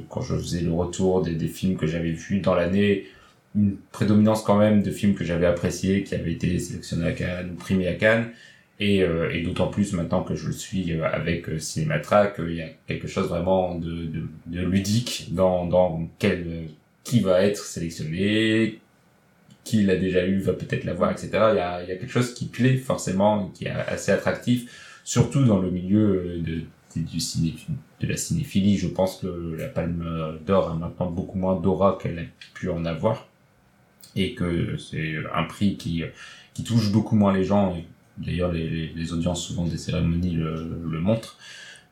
quand 0.09 0.21
je 0.21 0.37
faisais 0.37 0.61
le 0.61 0.73
retour 0.73 1.23
des, 1.23 1.35
des 1.35 1.49
films 1.49 1.77
que 1.77 1.87
j'avais 1.87 2.13
vus 2.13 2.41
dans 2.41 2.55
l'année, 2.55 3.07
une 3.55 3.77
prédominance 3.93 4.43
quand 4.43 4.59
même 4.59 4.83
de 4.83 4.91
films 4.91 5.15
que 5.15 5.25
j'avais 5.25 5.47
appréciés, 5.47 6.05
qui 6.05 6.15
avaient 6.15 6.33
été 6.33 6.59
sélectionnés 6.59 7.07
à 7.07 7.13
Cannes 7.13 7.57
primés 7.57 7.89
à 7.89 7.95
Cannes. 7.95 8.31
Et, 8.81 9.03
euh, 9.03 9.31
et 9.33 9.43
d'autant 9.43 9.67
plus 9.67 9.93
maintenant 9.93 10.23
que 10.23 10.37
je 10.37 10.47
le 10.47 10.53
suis 10.53 10.93
avec 11.03 11.49
euh, 11.49 11.59
Cinématrack, 11.59 12.37
il 12.39 12.55
y 12.55 12.63
a 12.63 12.69
quelque 12.87 13.09
chose 13.09 13.29
vraiment 13.29 13.75
de, 13.75 14.05
de, 14.07 14.23
de 14.47 14.61
ludique 14.61 15.29
dans, 15.33 15.67
dans 15.67 16.09
quel 16.21 16.69
qui 17.05 17.21
va 17.21 17.43
être 17.43 17.65
sélectionné, 17.65 18.81
qui 19.69 19.83
l'a 19.83 19.97
déjà 19.97 20.27
eu 20.27 20.39
va 20.39 20.55
peut-être 20.55 20.85
l'avoir, 20.85 21.11
etc. 21.11 21.29
Il 21.33 21.57
y, 21.57 21.61
a, 21.61 21.85
quelque 21.85 22.09
chose 22.09 22.33
qui 22.33 22.47
plaît 22.47 22.79
forcément, 22.79 23.49
qui 23.49 23.67
est 23.67 23.71
assez 23.71 24.11
attractif, 24.11 25.01
surtout 25.05 25.45
dans 25.45 25.59
le 25.59 25.71
milieu 25.71 26.41
de, 26.41 26.63
du 26.97 27.21
ciné, 27.21 27.55
de 28.01 28.07
la 28.07 28.17
cinéphilie. 28.17 28.79
Je 28.79 28.89
pense 28.89 29.17
que 29.17 29.57
la 29.59 29.69
Palme 29.69 30.39
d'Or 30.47 30.71
a 30.71 30.75
maintenant 30.75 31.11
beaucoup 31.11 31.39
moins 31.39 31.61
d'aura 31.61 31.99
qu'elle 32.01 32.19
a 32.19 32.23
pu 32.55 32.71
en 32.71 32.87
avoir, 32.87 33.29
et 34.17 34.35
que 34.35 34.79
c'est 34.79 35.17
un 35.35 35.45
prix 35.45 35.77
qui, 35.77 36.03
touche 36.65 36.91
beaucoup 36.91 37.15
moins 37.15 37.35
les 37.35 37.45
gens. 37.45 37.77
D'ailleurs, 38.17 38.53
les, 38.53 39.13
audiences 39.13 39.45
souvent 39.45 39.67
des 39.67 39.79
cérémonies 39.79 40.33
le, 40.33 41.01
montrent. 41.01 41.37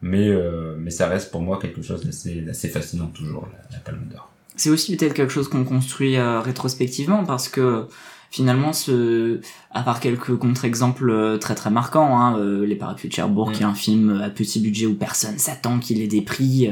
Mais, 0.02 0.28
euh, 0.28 0.76
mais 0.78 0.90
ça 0.90 1.08
reste 1.08 1.30
pour 1.30 1.40
moi 1.40 1.58
quelque 1.58 1.82
chose 1.82 2.04
d'assez 2.04 2.68
fascinant 2.68 3.08
toujours, 3.08 3.48
la 3.70 3.78
Palme 3.78 4.08
d'Or 4.10 4.30
c'est 4.56 4.70
aussi 4.70 4.96
peut-être 4.96 5.14
quelque 5.14 5.32
chose 5.32 5.48
qu'on 5.48 5.64
construit 5.64 6.16
euh, 6.16 6.40
rétrospectivement 6.40 7.24
parce 7.24 7.48
que 7.48 7.86
finalement 8.30 8.72
ce 8.72 9.40
à 9.70 9.82
part 9.82 10.00
quelques 10.00 10.36
contre-exemples 10.36 11.10
euh, 11.10 11.38
très 11.38 11.54
très 11.54 11.70
marquants 11.70 12.18
hein, 12.18 12.38
euh, 12.38 12.66
les 12.66 12.74
parapluies 12.74 13.08
de 13.08 13.14
Cherbourg 13.14 13.52
qui 13.52 13.62
est 13.62 13.66
un 13.66 13.74
film 13.74 14.20
à 14.22 14.30
petit 14.30 14.60
budget 14.60 14.86
où 14.86 14.94
personne 14.94 15.38
s'attend 15.38 15.78
qu'il 15.78 16.02
ait 16.02 16.08
des 16.08 16.22
prix 16.22 16.68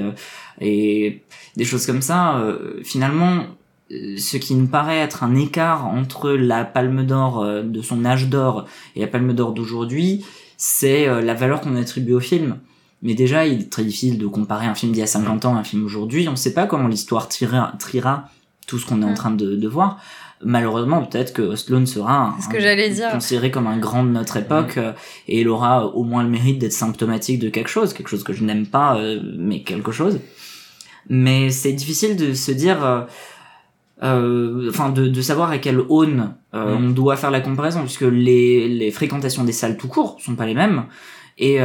et 0.61 1.22
des 1.57 1.64
choses 1.64 1.87
comme 1.87 2.03
ça 2.03 2.43
finalement 2.82 3.47
ce 3.91 4.37
qui 4.37 4.55
nous 4.55 4.66
paraît 4.66 4.99
être 4.99 5.22
un 5.22 5.37
écart 5.37 5.87
entre 5.87 6.30
la 6.30 6.64
Palme 6.64 7.05
d'Or 7.05 7.45
de 7.62 7.82
son 7.82 8.05
âge 8.05 8.28
d'or 8.28 8.66
et 8.97 9.01
la 9.01 9.07
Palme 9.07 9.32
d'Or 9.32 9.53
d'aujourd'hui 9.53 10.24
c'est 10.57 11.07
la 11.22 11.35
valeur 11.35 11.61
qu'on 11.61 11.76
attribue 11.76 12.14
au 12.14 12.20
film 12.20 12.59
mais 13.05 13.14
déjà, 13.14 13.46
il 13.46 13.61
est 13.61 13.70
très 13.70 13.84
difficile 13.84 14.18
de 14.18 14.26
comparer 14.26 14.66
un 14.66 14.74
film 14.74 14.90
d'il 14.90 15.00
y 15.00 15.02
a 15.02 15.07
50 15.07 15.44
ans 15.44 15.55
à 15.55 15.59
un 15.61 15.64
film 15.64 15.84
aujourd'hui. 15.84 16.26
On 16.26 16.32
ne 16.32 16.36
sait 16.36 16.55
pas 16.55 16.66
comment 16.66 16.88
l'histoire 16.88 17.28
triera, 17.28 18.30
tout 18.66 18.78
ce 18.78 18.86
qu'on 18.86 19.02
est 19.02 19.05
en 19.05 19.12
train 19.12 19.30
de, 19.30 19.57
de 19.57 19.68
voir. 19.68 20.00
Malheureusement, 20.42 21.05
peut-être 21.05 21.34
que 21.34 21.55
Sloane 21.55 21.86
sera 21.86 22.34
ce 22.42 22.48
que 22.48 22.61
j'allais 22.61 22.88
dire. 22.88 23.11
considéré 23.11 23.50
comme 23.50 23.66
un 23.66 23.76
grand 23.76 24.05
de 24.05 24.09
notre 24.09 24.38
époque 24.38 24.78
euh, 24.78 24.92
et 25.28 25.42
il 25.42 25.48
aura 25.48 25.86
au 25.86 26.02
moins 26.02 26.22
le 26.22 26.28
mérite 26.28 26.59
d'être 26.59 26.72
symptomatique 26.72 27.38
de 27.38 27.50
quelque 27.50 27.68
chose, 27.68 27.92
quelque 27.92 28.09
chose 28.09 28.24
que 28.24 28.32
je 28.32 28.42
n'aime 28.42 28.66
pas, 28.66 28.96
euh, 28.96 29.20
mais 29.36 29.62
quelque 29.62 29.92
chose. 29.92 30.20
Mais 31.09 31.50
c'est 31.50 31.72
difficile 31.72 32.16
de 32.16 32.32
se 32.32 32.52
dire, 32.52 33.07
euh, 34.02 34.68
enfin, 34.70 34.88
de, 34.88 35.09
de, 35.09 35.20
savoir 35.20 35.50
à 35.50 35.59
quelle 35.59 35.80
aune 35.80 36.34
on 36.52 36.88
doit 36.90 37.16
faire 37.16 37.30
la 37.30 37.40
comparaison, 37.40 37.82
puisque 37.82 38.02
les, 38.02 38.68
les 38.68 38.90
fréquentations 38.90 39.44
des 39.44 39.52
salles 39.52 39.76
tout 39.76 39.88
court 39.88 40.18
sont 40.20 40.36
pas 40.36 40.46
les 40.46 40.55
mêmes. 40.55 40.84
Et 41.36 41.59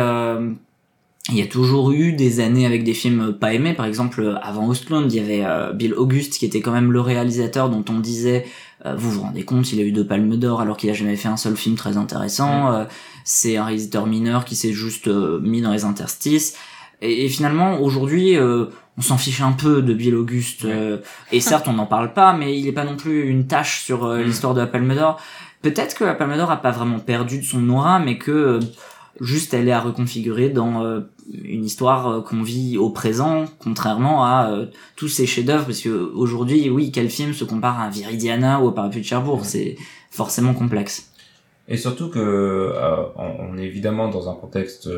il 1.31 1.37
y 1.37 1.41
a 1.41 1.47
toujours 1.47 1.91
eu 1.91 2.13
des 2.13 2.39
années 2.39 2.65
avec 2.65 2.83
des 2.83 2.93
films 2.93 3.33
pas 3.33 3.53
aimés. 3.53 3.73
Par 3.73 3.85
exemple, 3.85 4.39
avant 4.41 4.67
Ostland, 4.67 5.11
il 5.11 5.15
y 5.15 5.19
avait 5.19 5.45
euh, 5.45 5.73
Bill 5.73 5.93
August 5.93 6.33
qui 6.33 6.45
était 6.45 6.61
quand 6.61 6.71
même 6.71 6.91
le 6.91 7.01
réalisateur 7.01 7.69
dont 7.69 7.85
on 7.89 7.99
disait, 7.99 8.45
euh, 8.85 8.95
vous 8.95 9.11
vous 9.11 9.21
rendez 9.21 9.43
compte, 9.43 9.71
il 9.71 9.79
a 9.79 9.83
eu 9.83 9.91
deux 9.91 10.05
palmes 10.05 10.37
d'or 10.37 10.61
alors 10.61 10.77
qu'il 10.77 10.89
a 10.89 10.93
jamais 10.93 11.15
fait 11.15 11.27
un 11.27 11.37
seul 11.37 11.55
film 11.55 11.75
très 11.75 11.97
intéressant. 11.97 12.73
Euh, 12.73 12.85
c'est 13.23 13.57
un 13.57 13.65
réalisateur 13.65 14.07
mineur 14.07 14.45
qui 14.45 14.55
s'est 14.55 14.73
juste 14.73 15.07
mis 15.07 15.61
dans 15.61 15.71
les 15.71 15.83
interstices. 15.83 16.55
Et, 17.01 17.29
finalement, 17.29 17.79
aujourd'hui, 17.79 18.37
on 18.39 19.01
s'en 19.01 19.17
fiche 19.17 19.39
un 19.41 19.53
peu 19.53 19.81
de 19.81 19.93
Bill 19.93 20.15
August. 20.15 20.67
et 21.31 21.39
certes, 21.39 21.67
on 21.67 21.73
n'en 21.73 21.85
parle 21.85 22.11
pas, 22.13 22.33
mais 22.33 22.57
il 22.57 22.65
n'est 22.65 22.73
pas 22.73 22.83
non 22.83 22.97
plus 22.97 23.29
une 23.29 23.45
tâche 23.45 23.83
sur 23.83 24.11
l'histoire 24.15 24.53
de 24.53 24.61
la 24.61 24.67
palme 24.67 24.95
d'or. 24.95 25.21
Peut-être 25.61 25.95
que 25.95 26.03
la 26.03 26.15
palme 26.15 26.35
d'or 26.35 26.49
a 26.49 26.57
pas 26.57 26.71
vraiment 26.71 26.99
perdu 26.99 27.39
de 27.39 27.45
son 27.45 27.69
aura, 27.69 27.99
mais 27.99 28.17
que 28.17 28.59
juste 29.19 29.53
elle 29.53 29.67
est 29.67 29.73
à 29.73 29.79
reconfigurer 29.79 30.49
dans 30.49 30.83
euh, 30.83 31.01
une 31.43 31.65
histoire 31.65 32.07
euh, 32.07 32.21
qu'on 32.21 32.41
vit 32.41 32.77
au 32.77 32.89
présent, 32.89 33.45
contrairement 33.59 34.25
à 34.25 34.51
euh, 34.51 34.65
tous 34.95 35.07
ces 35.07 35.25
chefs-d'œuvre, 35.25 35.65
parce 35.65 35.81
que 35.81 35.89
aujourd'hui, 35.89 36.69
oui, 36.69 36.91
quel 36.91 37.09
film 37.09 37.33
se 37.33 37.43
compare 37.43 37.79
à 37.79 37.89
Viridiana 37.89 38.61
ou 38.61 38.69
à 38.69 38.75
Parapluie 38.75 39.01
de 39.01 39.05
Cherbourg? 39.05 39.45
C'est 39.45 39.75
forcément 40.11 40.53
complexe. 40.53 41.11
Et 41.67 41.77
surtout 41.77 42.09
que 42.09 42.73
on, 43.15 43.55
est 43.59 43.65
évidemment 43.65 44.09
dans 44.09 44.27
un 44.27 44.33
contexte 44.33 44.89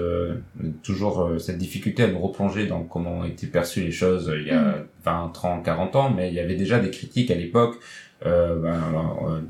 toujours 0.84 1.30
cette 1.38 1.58
difficulté 1.58 2.04
à 2.04 2.08
nous 2.08 2.20
replonger 2.20 2.66
dans 2.66 2.84
comment 2.84 3.18
ont 3.18 3.26
été 3.26 3.46
perçues 3.48 3.82
les 3.82 3.92
choses 3.92 4.32
il 4.34 4.48
y 4.48 4.52
a 4.52 4.78
20, 5.04 5.32
30, 5.34 5.66
40 5.66 5.96
ans, 5.98 6.14
mais 6.16 6.30
il 6.30 6.34
y 6.34 6.40
avait 6.40 6.56
déjà 6.56 6.80
des 6.80 6.90
critiques 6.90 7.30
à 7.30 7.36
l'époque. 7.36 7.76
Ben, 8.24 8.80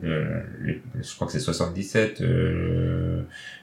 je 0.01 1.13
crois 1.13 1.27
que 1.27 1.33
c'est 1.33 1.39
77 1.39 2.23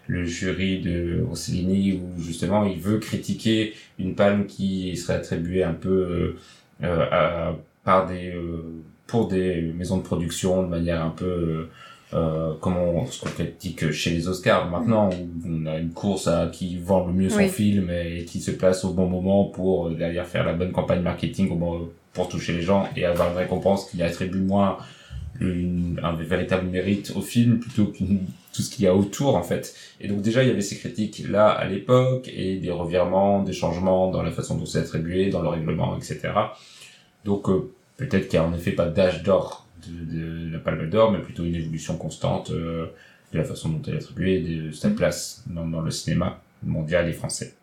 le 0.09 0.25
jury 0.25 0.81
de 0.81 1.23
Rossellini 1.29 1.93
où 1.93 2.21
justement 2.21 2.65
il 2.65 2.81
veut 2.81 2.99
critiquer 2.99 3.75
une 3.99 4.15
palme 4.15 4.47
qui 4.47 4.97
serait 4.97 5.15
attribuée 5.15 5.63
un 5.63 5.75
peu 5.75 6.37
euh, 6.83 7.07
à, 7.11 7.55
par 7.85 8.07
des 8.07 8.31
euh, 8.31 8.83
pour 9.07 9.29
des 9.29 9.73
maisons 9.77 9.99
de 9.99 10.03
production 10.03 10.63
de 10.63 10.69
manière 10.69 11.05
un 11.05 11.11
peu 11.11 11.69
euh, 12.15 12.55
comme 12.61 12.79
on, 12.79 13.07
ce 13.07 13.21
qu'on 13.21 13.29
critique 13.29 13.91
chez 13.93 14.11
les 14.11 14.29
Oscars 14.29 14.71
maintenant 14.71 15.11
où 15.11 15.29
on 15.47 15.67
a 15.67 15.77
une 15.77 15.91
course 15.91 16.27
à 16.27 16.49
qui 16.51 16.79
vend 16.79 17.07
le 17.07 17.13
mieux 17.13 17.29
son 17.29 17.47
film 17.47 17.91
et 17.91 18.25
qui 18.25 18.41
se 18.41 18.51
place 18.51 18.85
au 18.87 18.95
bon 18.95 19.07
moment 19.07 19.45
pour 19.45 19.91
derrière 19.91 20.27
faire 20.27 20.45
la 20.45 20.55
bonne 20.55 20.73
campagne 20.73 21.03
marketing 21.03 21.51
pour 22.15 22.29
toucher 22.31 22.55
les 22.55 22.63
gens 22.63 22.89
et 22.97 23.05
avoir 23.05 23.31
une 23.31 23.37
récompense 23.37 23.91
qui 23.91 24.03
attribue 24.03 24.41
moins 24.41 24.79
une, 25.41 26.01
un 26.03 26.13
véritable 26.15 26.69
mérite 26.69 27.13
au 27.15 27.21
film 27.21 27.59
plutôt 27.59 27.87
que 27.87 27.99
tout 27.99 28.63
ce 28.63 28.71
qu'il 28.71 28.85
y 28.85 28.89
a 28.89 28.95
autour 28.95 29.37
en 29.37 29.43
fait. 29.43 29.75
Et 30.01 30.09
donc 30.09 30.23
déjà 30.23 30.43
il 30.43 30.49
y 30.49 30.53
avait 30.53 30.63
ces 30.63 30.77
critiques 30.77 31.25
là 31.29 31.49
à 31.49 31.67
l'époque 31.67 32.29
et 32.33 32.57
des 32.57 32.71
revirements, 32.71 33.43
des 33.43 33.53
changements 33.53 34.11
dans 34.11 34.23
la 34.23 34.31
façon 34.31 34.57
dont 34.57 34.67
c'est 34.67 34.81
attribué, 34.81 35.31
dans 35.31 35.43
le 35.43 35.49
règlement, 35.49 35.97
etc. 35.97 36.31
Donc 37.25 37.49
euh, 37.49 37.71
peut-être 37.97 38.29
qu'il 38.29 38.41
n'y 38.41 38.47
a 38.47 38.49
en 38.49 38.55
effet 38.55 38.73
pas 38.73 38.87
d'âge 38.87 39.23
d'or 39.23 39.67
de, 39.87 40.17
de, 40.17 40.53
la 40.53 40.59
Palme 40.59 40.89
d'Or, 40.91 41.13
mais 41.13 41.21
plutôt 41.21 41.45
une 41.45 41.55
évolution 41.55 41.97
constante 41.97 42.51
euh, 42.51 42.87
de 43.33 43.39
la 43.39 43.45
façon 43.45 43.69
dont 43.69 43.83
elle 43.87 43.95
est 43.95 43.99
attribuée 43.99 44.37
et 44.37 44.41
de 44.41 44.71
sa 44.73 44.91
place 44.91 45.45
dans, 45.47 45.67
dans 45.67 45.81
le 45.81 45.91
cinéma 45.91 46.41
mondial 46.65 47.09
et 47.09 47.13
français. 47.13 47.55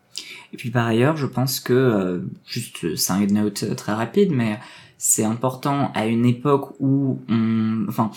Et 0.52 0.56
puis 0.56 0.70
par 0.70 0.86
ailleurs, 0.86 1.16
je 1.16 1.26
pense 1.26 1.60
que, 1.60 1.72
euh, 1.72 2.20
juste 2.46 2.96
side 2.96 3.32
note 3.32 3.76
très 3.76 3.92
rapide, 3.92 4.30
mais 4.32 4.58
c'est 4.98 5.24
important 5.24 5.90
à 5.94 6.06
une 6.06 6.26
époque 6.26 6.70
où 6.80 7.20
on, 7.28 7.86
enfin, 7.88 8.10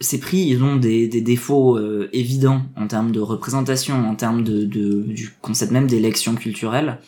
ces 0.00 0.20
prix, 0.20 0.40
ils 0.40 0.62
ont 0.62 0.76
des, 0.76 1.08
des 1.08 1.22
défauts 1.22 1.76
euh, 1.76 2.08
évidents 2.12 2.62
en 2.76 2.86
termes 2.86 3.12
de 3.12 3.20
représentation, 3.20 4.08
en 4.08 4.14
termes 4.14 4.44
de, 4.44 4.64
de, 4.64 5.02
du 5.02 5.34
concept 5.40 5.72
même 5.72 5.86
d'élection 5.86 6.34
culturelle. 6.34 6.98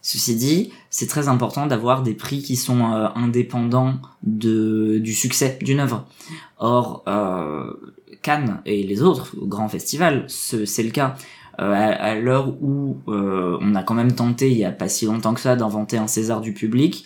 Ceci 0.00 0.34
dit, 0.34 0.72
c'est 0.90 1.06
très 1.06 1.28
important 1.28 1.66
d'avoir 1.66 2.02
des 2.02 2.14
prix 2.14 2.42
qui 2.42 2.56
sont 2.56 2.92
euh, 2.92 3.08
indépendants 3.14 4.00
de 4.24 4.98
du 4.98 5.12
succès 5.12 5.58
d'une 5.62 5.78
œuvre. 5.78 6.06
Or, 6.58 7.04
euh, 7.06 7.72
Cannes 8.22 8.60
et 8.66 8.82
les 8.82 9.02
autres 9.02 9.36
grands 9.36 9.68
festivals, 9.68 10.24
c'est 10.28 10.82
le 10.82 10.90
cas. 10.90 11.16
Euh, 11.60 11.70
à, 11.70 11.92
à 11.92 12.14
l'heure 12.14 12.48
où 12.62 12.96
euh, 13.08 13.58
on 13.60 13.74
a 13.74 13.82
quand 13.82 13.94
même 13.94 14.12
tenté, 14.14 14.50
il 14.50 14.56
y 14.56 14.64
a 14.64 14.72
pas 14.72 14.88
si 14.88 15.04
longtemps 15.04 15.34
que 15.34 15.40
ça, 15.40 15.54
d'inventer 15.54 15.98
un 15.98 16.06
César 16.06 16.40
du 16.40 16.54
public, 16.54 17.04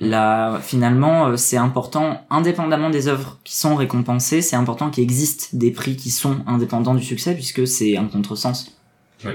là, 0.00 0.58
finalement, 0.60 1.28
euh, 1.28 1.36
c'est 1.36 1.56
important, 1.56 2.24
indépendamment 2.30 2.90
des 2.90 3.08
œuvres 3.08 3.38
qui 3.44 3.56
sont 3.56 3.74
récompensées, 3.76 4.42
c'est 4.42 4.56
important 4.56 4.90
qu'il 4.90 5.02
existe 5.04 5.54
des 5.56 5.70
prix 5.70 5.96
qui 5.96 6.10
sont 6.10 6.38
indépendants 6.46 6.94
du 6.94 7.02
succès, 7.04 7.34
puisque 7.34 7.66
c'est 7.66 7.96
un 7.96 8.06
contresens. 8.06 8.76
Oui, 9.24 9.32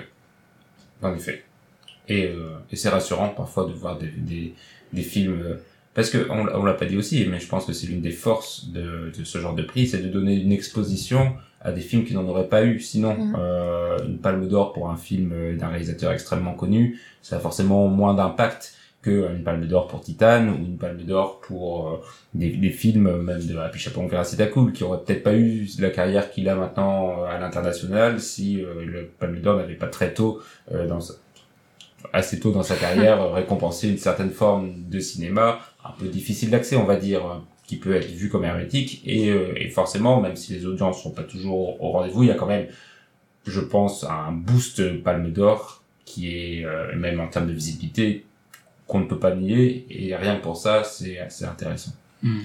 en 1.02 1.14
effet. 1.16 1.44
Et, 2.08 2.26
euh, 2.28 2.58
et 2.72 2.76
c'est 2.76 2.90
rassurant 2.90 3.30
parfois 3.30 3.66
de 3.66 3.74
voir 3.74 3.98
des, 3.98 4.08
des, 4.08 4.54
des 4.92 5.02
films 5.02 5.40
euh, 5.44 5.56
parce 5.94 6.10
que 6.10 6.28
on, 6.30 6.48
on 6.60 6.64
l'a 6.64 6.74
pas 6.74 6.86
dit 6.86 6.98
aussi 6.98 7.26
mais 7.30 7.40
je 7.40 7.48
pense 7.48 7.66
que 7.66 7.74
c'est 7.74 7.88
l'une 7.88 8.02
des 8.02 8.12
forces 8.12 8.66
de, 8.70 9.12
de 9.18 9.24
ce 9.24 9.38
genre 9.38 9.54
de 9.56 9.62
prix 9.64 9.88
c'est 9.88 10.00
de 10.02 10.10
donner 10.10 10.36
une 10.36 10.52
exposition 10.52 11.34
à 11.62 11.72
des 11.72 11.80
films 11.82 12.04
qui 12.06 12.14
n'en 12.14 12.26
auraient 12.28 12.50
pas 12.50 12.64
eu 12.66 12.80
sinon 12.80 13.16
Mhm. 13.18 13.36
euh, 13.38 13.98
une 14.08 14.18
palme 14.18 14.48
d'or 14.48 14.74
pour 14.74 14.90
un 14.90 14.98
film 14.98 15.32
euh, 15.32 15.56
d'un 15.56 15.68
réalisateur 15.68 16.12
extrêmement 16.12 16.54
connu 16.54 17.00
ça 17.22 17.38
a 17.38 17.40
forcément 17.40 17.88
moins 17.88 18.14
d'impact 18.16 18.74
que 19.02 19.34
une 19.34 19.44
palme 19.44 19.66
d'or 19.66 19.88
pour 19.88 20.02
Titan 20.02 20.48
ou 20.48 20.56
une 20.66 20.78
palme 20.78 21.02
d'or 21.02 21.42
pour 21.42 21.90
euh, 21.90 22.02
des, 22.34 22.50
des 22.52 22.70
films 22.70 23.08
euh, 23.08 23.18
même 23.22 23.44
de 23.44 23.58
Happy 23.58 23.80
Chaperon 23.80 24.08
Veracita 24.08 24.48
Cool 24.48 24.74
qui 24.74 24.84
aurait 24.84 25.00
peut-être 25.00 25.24
pas 25.24 25.34
eu 25.34 25.68
la 25.80 25.90
carrière 25.90 26.30
qu'il 26.32 26.48
a 26.50 26.56
maintenant 26.56 27.22
euh, 27.22 27.26
à 27.26 27.40
l'international 27.40 28.20
si 28.20 28.64
euh, 28.64 28.86
le 28.86 29.08
palme 29.08 29.40
d'or 29.42 29.58
n'avait 29.58 29.76
pas 29.76 29.88
très 29.88 30.14
tôt 30.14 30.40
euh, 30.72 30.88
dans 30.88 31.00
assez 32.14 32.40
tôt 32.40 32.52
dans 32.52 32.64
sa 32.64 32.76
carrière 32.76 33.22
euh, 33.22 33.32
récompensé 33.32 33.90
une 33.90 33.98
certaine 33.98 34.32
forme 34.32 34.74
de 34.90 35.00
cinéma 35.00 35.60
un 35.84 35.92
peu 35.92 36.08
difficile 36.08 36.50
d'accès 36.50 36.76
on 36.76 36.86
va 36.86 36.96
dire 36.96 37.26
euh, 37.26 37.36
qui 37.66 37.78
peut 37.78 37.96
être 37.96 38.10
vu 38.10 38.30
comme 38.30 38.44
hermétique 38.44 39.02
et, 39.06 39.30
euh, 39.30 39.54
et 39.56 39.70
forcément 39.70 40.20
même 40.20 40.36
si 40.36 40.54
les 40.54 40.66
audiences 40.66 41.02
sont 41.02 41.12
pas 41.12 41.24
toujours 41.24 41.82
au 41.82 41.92
rendez-vous 41.92 42.24
il 42.24 42.30
y 42.30 42.32
a 42.32 42.36
quand 42.36 42.48
même 42.48 42.68
je 43.46 43.62
pense 43.62 44.04
un 44.04 44.32
boost 44.32 45.02
palme 45.04 45.32
d'or 45.32 45.84
qui 46.06 46.36
est 46.36 46.66
euh, 46.66 46.96
même 46.96 47.20
en 47.20 47.28
termes 47.28 47.48
de 47.48 47.54
visibilité 47.54 48.26
qu'on 48.92 49.00
ne 49.00 49.06
peut 49.06 49.20
pas 49.20 49.34
nier 49.34 49.86
et 49.90 50.14
rien 50.16 50.36
que 50.36 50.42
pour 50.42 50.58
ça 50.58 50.84
c'est 50.84 51.18
assez 51.18 51.46
intéressant 51.46 51.94
Mm. 52.24 52.42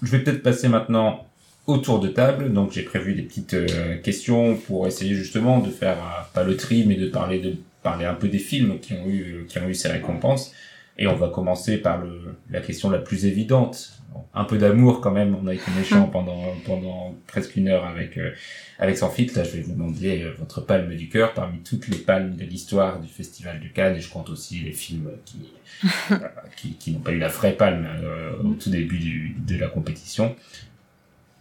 je 0.00 0.10
vais 0.10 0.20
peut-être 0.20 0.42
passer 0.42 0.66
maintenant 0.68 1.26
au 1.66 1.76
tour 1.76 2.00
de 2.00 2.08
table. 2.08 2.54
Donc 2.54 2.72
j'ai 2.72 2.82
prévu 2.82 3.14
des 3.14 3.20
petites 3.22 3.52
euh, 3.52 3.98
questions 3.98 4.56
pour 4.56 4.86
essayer 4.86 5.14
justement 5.14 5.58
de 5.58 5.70
faire 5.70 5.98
euh, 5.98 6.22
pas 6.32 6.42
le 6.42 6.56
tri, 6.56 6.84
mais 6.86 6.94
de 6.94 7.06
parler 7.06 7.38
de 7.38 7.56
parler 7.82 8.06
un 8.06 8.14
peu 8.14 8.28
des 8.28 8.38
films 8.38 8.78
qui 8.80 8.94
ont 8.94 9.06
eu 9.06 9.44
qui 9.48 9.58
ont 9.58 9.68
eu 9.68 9.74
ces 9.74 9.88
récompenses. 9.88 10.52
Et 10.98 11.06
on 11.06 11.14
va 11.14 11.28
commencer 11.28 11.78
par 11.78 11.98
le, 11.98 12.36
la 12.50 12.60
question 12.60 12.90
la 12.90 12.98
plus 12.98 13.24
évidente. 13.24 13.92
Un 14.34 14.44
peu 14.44 14.58
d'amour 14.58 15.00
quand 15.00 15.12
même. 15.12 15.36
On 15.40 15.46
a 15.46 15.54
été 15.54 15.70
méchant 15.76 16.06
pendant 16.12 16.42
pendant 16.66 17.14
presque 17.26 17.54
une 17.56 17.68
heure 17.68 17.84
avec 17.84 18.18
euh, 18.18 18.32
avec 18.78 18.96
sans 18.98 19.10
filtre. 19.10 19.38
Là, 19.38 19.44
je 19.44 19.50
vais 19.50 19.60
vous 19.60 19.74
demander 19.74 20.22
euh, 20.22 20.32
votre 20.38 20.60
palme 20.60 20.94
du 20.96 21.08
cœur 21.08 21.34
parmi 21.34 21.60
toutes 21.60 21.86
les 21.88 21.98
palmes 21.98 22.34
de 22.34 22.44
l'histoire 22.44 23.00
du 23.00 23.08
Festival 23.08 23.60
de 23.60 23.68
Cannes. 23.68 23.96
Et 23.96 24.00
je 24.00 24.10
compte 24.10 24.28
aussi 24.30 24.58
les 24.60 24.72
films 24.72 25.10
qui 25.24 25.48
euh, 26.10 26.16
qui, 26.56 26.74
qui 26.74 26.92
n'ont 26.92 27.00
pas 27.00 27.12
eu 27.12 27.18
la 27.18 27.28
vraie 27.28 27.52
palme 27.52 27.86
euh, 27.86 28.32
au 28.42 28.54
tout 28.54 28.70
début 28.70 28.98
du, 28.98 29.36
de 29.38 29.56
la 29.56 29.68
compétition. 29.68 30.34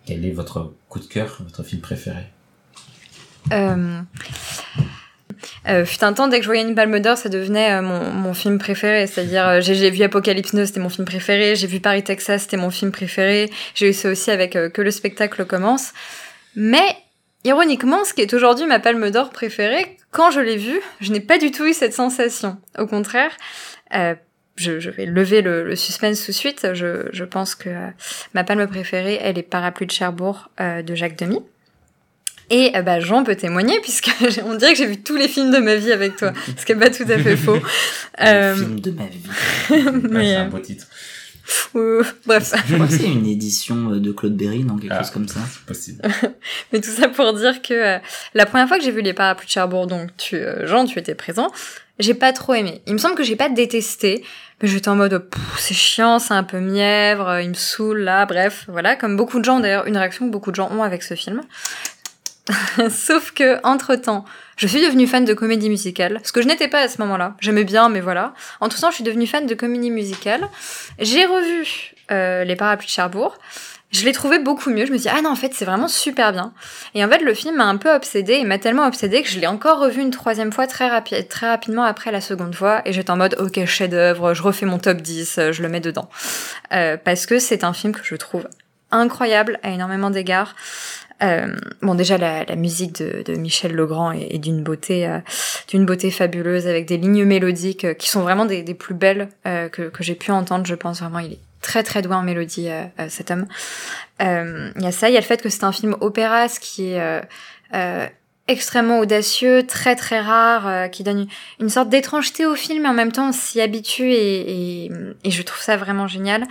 Quel 0.06 0.26
est 0.26 0.32
votre 0.32 0.74
coup 0.90 1.00
de 1.00 1.06
cœur, 1.06 1.38
votre 1.42 1.64
film 1.64 1.82
préféré? 1.82 2.24
Euh... 5.68 5.86
Fut 5.86 6.04
un 6.04 6.14
temps, 6.14 6.28
dès 6.28 6.38
que 6.38 6.44
je 6.44 6.50
voyais 6.50 6.64
une 6.64 6.76
palme 6.76 7.00
d'or, 7.00 7.18
ça 7.18 7.30
devenait 7.30 7.74
euh, 7.74 7.82
mon, 7.82 8.12
mon 8.12 8.34
film 8.34 8.58
préféré. 8.58 9.08
C'est-à-dire, 9.08 9.48
euh, 9.48 9.62
j'ai 9.62 9.90
vu 9.90 10.04
Apocalypse 10.04 10.54
Now, 10.54 10.66
c'était 10.66 10.80
mon 10.80 10.90
film 10.90 11.06
préféré. 11.06 11.56
J'ai 11.56 11.68
vu 11.68 11.80
Paris, 11.80 12.04
Texas, 12.04 12.44
c'était 12.44 12.58
mon 12.58 12.70
film 12.70 12.92
préféré. 12.92 13.50
J'ai 13.76 13.90
eu 13.90 13.94
ça 13.94 14.10
aussi 14.10 14.32
avec 14.32 14.52
Que 14.54 14.82
le 14.82 14.92
spectacle 14.92 15.46
commence. 15.46 15.94
Mais, 16.56 16.96
ironiquement, 17.44 18.04
ce 18.06 18.14
qui 18.14 18.22
est 18.22 18.34
aujourd'hui 18.34 18.66
ma 18.66 18.80
palme 18.80 19.10
d'or 19.12 19.30
préférée, 19.30 19.98
quand 20.12 20.32
je 20.32 20.40
l'ai 20.40 20.58
vu, 20.58 20.80
je 21.02 21.12
n'ai 21.12 21.20
pas 21.20 21.38
du 21.38 21.52
tout 21.52 21.66
eu 21.66 21.74
cette 21.74 21.94
sensation. 21.94 22.58
Au 22.78 22.88
contraire, 22.88 23.32
je, 24.56 24.80
je 24.80 24.90
vais 24.90 25.06
lever 25.06 25.42
le, 25.42 25.76
suspense 25.76 26.26
tout 26.26 26.32
de 26.32 26.36
suite. 26.36 26.68
Je, 26.74 27.08
je 27.12 27.24
pense 27.24 27.54
que 27.56 27.70
ma 28.34 28.44
palme 28.44 28.66
préférée, 28.68 29.20
elle 29.22 29.38
est 29.38 29.44
Parapluie 29.44 29.86
de 29.86 29.92
Cherbourg 29.92 30.50
de 30.60 30.96
Jacques 30.96 31.18
Demy. 31.18 31.44
Et 32.50 32.72
euh, 32.76 32.82
bah, 32.82 33.00
Jean 33.00 33.24
peut 33.24 33.36
témoigner, 33.36 33.80
puisque 33.82 34.10
on 34.46 34.56
dirait 34.56 34.72
que 34.72 34.78
j'ai 34.78 34.86
vu 34.86 34.98
tous 35.02 35.16
les 35.18 35.28
films 35.28 35.52
de 35.52 35.58
ma 35.60 35.76
vie 35.76 35.92
avec 35.92 36.16
toi, 36.16 36.32
ce 36.58 36.66
qui 36.66 36.72
est 36.72 36.76
pas 36.76 36.90
tout 36.90 37.04
à 37.10 37.18
fait 37.20 37.36
faux. 37.38 37.58
Euh, 38.20 38.56
film 38.56 38.80
de 38.80 38.90
ma 38.92 39.04
vie. 39.06 39.20
Mais, 40.10 40.26
C'est 40.26 40.36
un 40.38 40.46
euh, 40.48 40.50
beau 40.50 40.58
titre. 40.58 40.88
euh, 41.76 42.04
bref, 42.26 42.52
Je 42.68 42.74
crois 42.74 42.88
que 42.88 42.94
c'est 42.94 43.04
une 43.06 43.28
édition 43.28 43.92
euh, 43.94 44.00
de 44.00 44.12
Claude 44.12 44.36
Berry, 44.36 44.64
non 44.64 44.78
quelque 44.78 44.94
Ah. 44.94 45.04
chose 45.04 45.12
comme 45.12 45.28
ça. 45.28 45.40
C'est 45.52 45.66
possible. 45.68 46.02
mais 46.74 46.82
tout 46.82 46.90
ça 46.90 47.10
pour 47.10 47.32
dire 47.34 47.62
que 47.62 47.74
euh, 47.76 47.98
la 48.34 48.46
première 48.48 48.68
fois 48.68 48.80
que 48.80 48.84
j'ai 48.84 48.90
vu 48.92 49.02
les 49.02 49.14
parapluies 49.14 49.46
de 49.46 49.52
Cherbourg, 49.52 49.86
donc 49.86 50.10
tu, 50.18 50.36
euh, 50.36 50.66
Jean, 50.66 50.86
tu 50.86 50.98
étais 50.98 51.14
présent, 51.14 51.52
j'ai 52.00 52.16
pas 52.16 52.34
trop 52.34 52.56
aimé. 52.56 52.82
Il 52.88 52.94
me 52.94 52.98
semble 52.98 53.14
que 53.14 53.24
j'ai 53.24 53.36
pas 53.36 53.50
détesté, 53.50 54.24
mais 54.64 54.68
j'étais 54.68 54.90
en 54.90 54.96
mode 54.96 55.16
Pff, 55.30 55.42
c'est 55.60 55.76
chiant, 55.76 56.18
c'est 56.18 56.34
un 56.34 56.44
peu 56.44 56.60
mièvre, 56.60 57.40
il 57.40 57.50
me 57.50 57.54
saoule 57.54 58.00
là, 58.00 58.26
bref, 58.26 58.66
voilà, 58.68 58.96
comme 58.96 59.16
beaucoup 59.16 59.38
de 59.40 59.46
gens 59.46 59.60
d'ailleurs, 59.60 59.86
une 59.86 59.98
réaction 59.98 60.26
que 60.26 60.32
beaucoup 60.32 60.50
de 60.50 60.56
gens 60.56 60.72
ont 60.72 60.82
avec 60.82 61.04
ce 61.04 61.14
film. 61.14 61.42
Sauf 62.90 63.32
que 63.32 63.60
entre 63.64 63.96
temps, 63.96 64.26
je 64.56 64.68
suis 64.68 64.82
devenue 64.82 65.08
fan 65.08 65.26
de 65.26 65.34
comédie 65.34 65.70
musicale, 65.70 66.20
ce 66.24 66.32
que 66.32 66.42
je 66.42 66.48
n'étais 66.48 66.68
pas 66.68 66.80
à 66.80 66.88
ce 66.88 67.02
moment-là. 67.02 67.36
J'aimais 67.40 67.64
bien, 67.64 67.90
mais 67.90 68.02
voilà. 68.02 68.34
Entre 68.62 68.80
temps, 68.80 68.90
je 68.90 68.96
suis 68.96 69.04
devenue 69.04 69.28
fan 69.28 69.46
de 69.46 69.56
comédie 69.56 69.92
musicale. 69.92 70.48
J'ai 71.00 71.26
revu 71.26 71.94
euh, 72.12 72.44
les 72.44 72.56
Parapluies 72.56 72.88
de 72.88 72.92
Cherbourg. 72.92 73.38
Je 73.90 74.04
l'ai 74.04 74.12
trouvé 74.12 74.40
beaucoup 74.40 74.70
mieux. 74.70 74.86
Je 74.86 74.92
me 74.92 74.98
dis 74.98 75.08
ah 75.08 75.22
non 75.22 75.30
en 75.30 75.36
fait 75.36 75.54
c'est 75.54 75.64
vraiment 75.64 75.88
super 75.88 76.34
bien. 76.34 76.54
Et 76.94 77.06
en 77.06 77.10
fait 77.10 77.20
le 77.20 77.34
film 77.34 77.56
m'a 77.56 77.66
un 77.66 77.78
peu 77.78 77.94
obsédé 77.94 78.34
et 78.34 78.44
m'a 78.44 78.58
tellement 78.58 78.86
obsédé 78.86 79.24
que 79.24 79.30
je 79.30 79.40
l'ai 79.40 79.48
encore 79.48 79.80
revu 79.80 80.02
une 80.02 80.12
troisième 80.12 80.52
fois 80.52 80.68
très 80.68 81.24
très 81.24 81.48
rapidement 81.48 81.84
après 81.84 82.12
la 82.12 82.20
seconde 82.20 82.54
fois 82.54 82.82
et 82.84 82.92
j'étais 82.92 83.12
en 83.12 83.18
mode 83.18 83.38
ok 83.40 83.66
chef 83.66 83.90
d'œuvre, 83.90 84.34
je 84.34 84.44
refais 84.44 84.66
mon 84.66 84.78
top 84.78 84.98
10, 84.98 85.38
euh, 85.38 85.52
je 85.54 85.62
le 85.62 85.70
mets 85.70 85.80
dedans 85.80 86.10
Euh, 86.74 86.98
parce 86.98 87.26
que 87.26 87.40
c'est 87.40 87.64
un 87.64 87.72
film 87.72 87.94
que 87.94 88.04
je 88.04 88.16
trouve 88.16 88.46
incroyable 88.92 89.60
à 89.64 89.70
énormément 89.70 90.10
d'égards. 90.10 90.56
Euh, 91.24 91.56
bon 91.82 91.96
déjà 91.96 92.18
la, 92.18 92.44
la 92.44 92.56
musique 92.56 93.02
de, 93.02 93.24
de 93.24 93.34
Michel 93.34 93.74
Legrand 93.74 94.12
est, 94.12 94.36
est 94.36 94.38
d'une 94.38 94.62
beauté 94.62 95.08
euh, 95.08 95.18
d'une 95.68 95.84
beauté 95.84 96.12
fabuleuse 96.12 96.68
avec 96.68 96.86
des 96.86 96.98
lignes 96.98 97.26
mélodiques 97.26 97.86
euh, 97.86 97.94
qui 97.96 98.08
sont 98.08 98.22
vraiment 98.22 98.46
des, 98.46 98.62
des 98.62 98.76
plus 98.76 98.94
belles 98.94 99.30
euh, 99.48 99.68
que, 99.68 99.90
que 99.90 100.04
j'ai 100.04 100.14
pu 100.14 100.30
entendre 100.30 100.68
je 100.68 100.76
pense 100.76 101.00
vraiment 101.00 101.18
il 101.18 101.34
est 101.34 101.40
très 101.62 101.82
très 101.82 102.04
doué 102.04 102.14
en 102.14 102.22
mélodie 102.22 102.70
euh, 102.70 102.86
cet 103.10 103.32
homme. 103.32 103.48
Il 104.20 104.82
y 104.82 104.86
a 104.86 104.92
ça 104.92 105.10
il 105.10 105.14
y 105.14 105.18
a 105.18 105.20
le 105.20 105.26
fait 105.26 105.42
que 105.42 105.50
c'est 105.50 105.64
un 105.64 105.72
film 105.72 105.96
opéra 106.02 106.48
ce 106.50 106.60
qui 106.60 106.92
est 106.92 107.30
extrêmement 108.48 109.00
audacieux 109.00 109.66
très 109.68 109.96
très 109.96 110.22
rare 110.22 110.68
euh, 110.68 110.88
qui 110.88 111.04
donne 111.04 111.28
une, 111.60 111.70
sorte 111.70 111.90
d'étrangeté 111.90 112.46
au 112.46 112.56
film 112.56 112.86
et 112.86 112.88
en 112.88 112.94
même 112.94 113.12
temps 113.12 113.30
on 113.30 113.32
s'y 113.34 113.62
habitue 113.62 114.12
et, 114.12 114.86
et, 114.86 114.92
et 115.24 115.32
je 115.32 115.44
trouve 115.44 115.62
ça 115.62 115.78
vraiment 115.78 116.08
génial. 116.08 116.46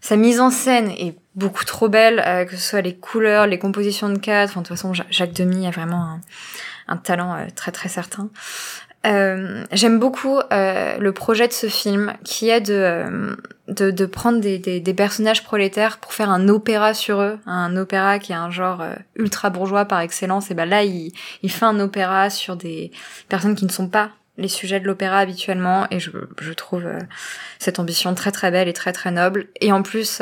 Sa 0.00 0.16
mise 0.16 0.40
en 0.40 0.50
scène 0.50 0.90
est 0.90 1.14
beaucoup 1.34 1.64
trop 1.64 1.88
belle, 1.88 2.22
euh, 2.26 2.44
que 2.44 2.56
ce 2.56 2.70
soit 2.70 2.80
les 2.80 2.96
couleurs, 2.96 3.46
les 3.46 3.58
compositions 3.58 4.08
de 4.08 4.18
cadres. 4.18 4.50
Enfin, 4.50 4.62
de 4.62 4.66
toute 4.66 4.76
façon, 4.76 4.94
Ja- 4.94 5.06
Jacques 5.10 5.32
Demy 5.32 5.66
a 5.66 5.70
vraiment 5.70 6.20
un, 6.88 6.96
talent 6.96 7.34
euh, 7.34 7.46
très 7.54 7.72
très 7.72 7.88
certain. 7.88 8.30
Euh, 9.06 9.64
J'aime 9.72 9.98
beaucoup 9.98 10.40
le 10.50 11.10
projet 11.10 11.48
de 11.48 11.54
ce 11.54 11.68
film 11.68 12.12
qui 12.22 12.50
est 12.50 12.60
de, 12.60 13.34
de, 13.68 14.06
prendre 14.06 14.40
des, 14.40 14.58
des, 14.58 14.94
personnages 14.94 15.42
prolétaires 15.42 15.96
pour 15.98 16.12
faire 16.12 16.28
un 16.28 16.50
opéra 16.50 16.92
sur 16.92 17.22
eux, 17.22 17.38
un 17.46 17.78
opéra 17.78 18.18
qui 18.18 18.32
est 18.32 18.36
un 18.36 18.50
genre 18.50 18.84
ultra 19.16 19.48
bourgeois 19.48 19.86
par 19.86 20.00
excellence. 20.00 20.50
Et 20.50 20.54
ben 20.54 20.68
là, 20.68 20.84
il, 20.84 21.12
il 21.42 21.50
fait 21.50 21.64
un 21.64 21.80
opéra 21.80 22.28
sur 22.28 22.56
des 22.56 22.90
personnes 23.30 23.54
qui 23.54 23.64
ne 23.64 23.70
sont 23.70 23.88
pas 23.88 24.10
les 24.36 24.48
sujets 24.48 24.80
de 24.80 24.86
l'opéra 24.86 25.20
habituellement 25.20 25.86
et 25.90 25.98
je, 25.98 26.10
je 26.38 26.52
trouve 26.52 26.84
cette 27.58 27.78
ambition 27.78 28.14
très 28.14 28.32
très 28.32 28.50
belle 28.50 28.68
et 28.68 28.74
très 28.74 28.92
très 28.92 29.10
noble 29.10 29.46
et 29.62 29.72
en 29.72 29.82
plus 29.82 30.20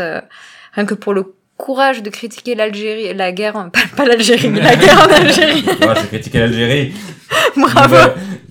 rien 0.79 0.87
que 0.87 0.95
pour 0.95 1.13
le 1.13 1.35
courage 1.57 2.03
de 2.03 2.11
critiquer 2.11 2.55
l'Algérie 2.55 3.13
la 3.15 3.33
guerre 3.33 3.57
en- 3.57 3.69
pas, 3.77 3.81
pas 3.97 4.05
l'Algérie 4.07 4.51
la 4.51 4.77
guerre 4.77 5.01
en 5.09 5.13
Algérie 5.13 5.65
Moi, 5.81 5.95
j'ai 6.01 6.07
critiqué 6.07 6.39
l'Algérie. 6.39 6.93
bravo 7.57 7.97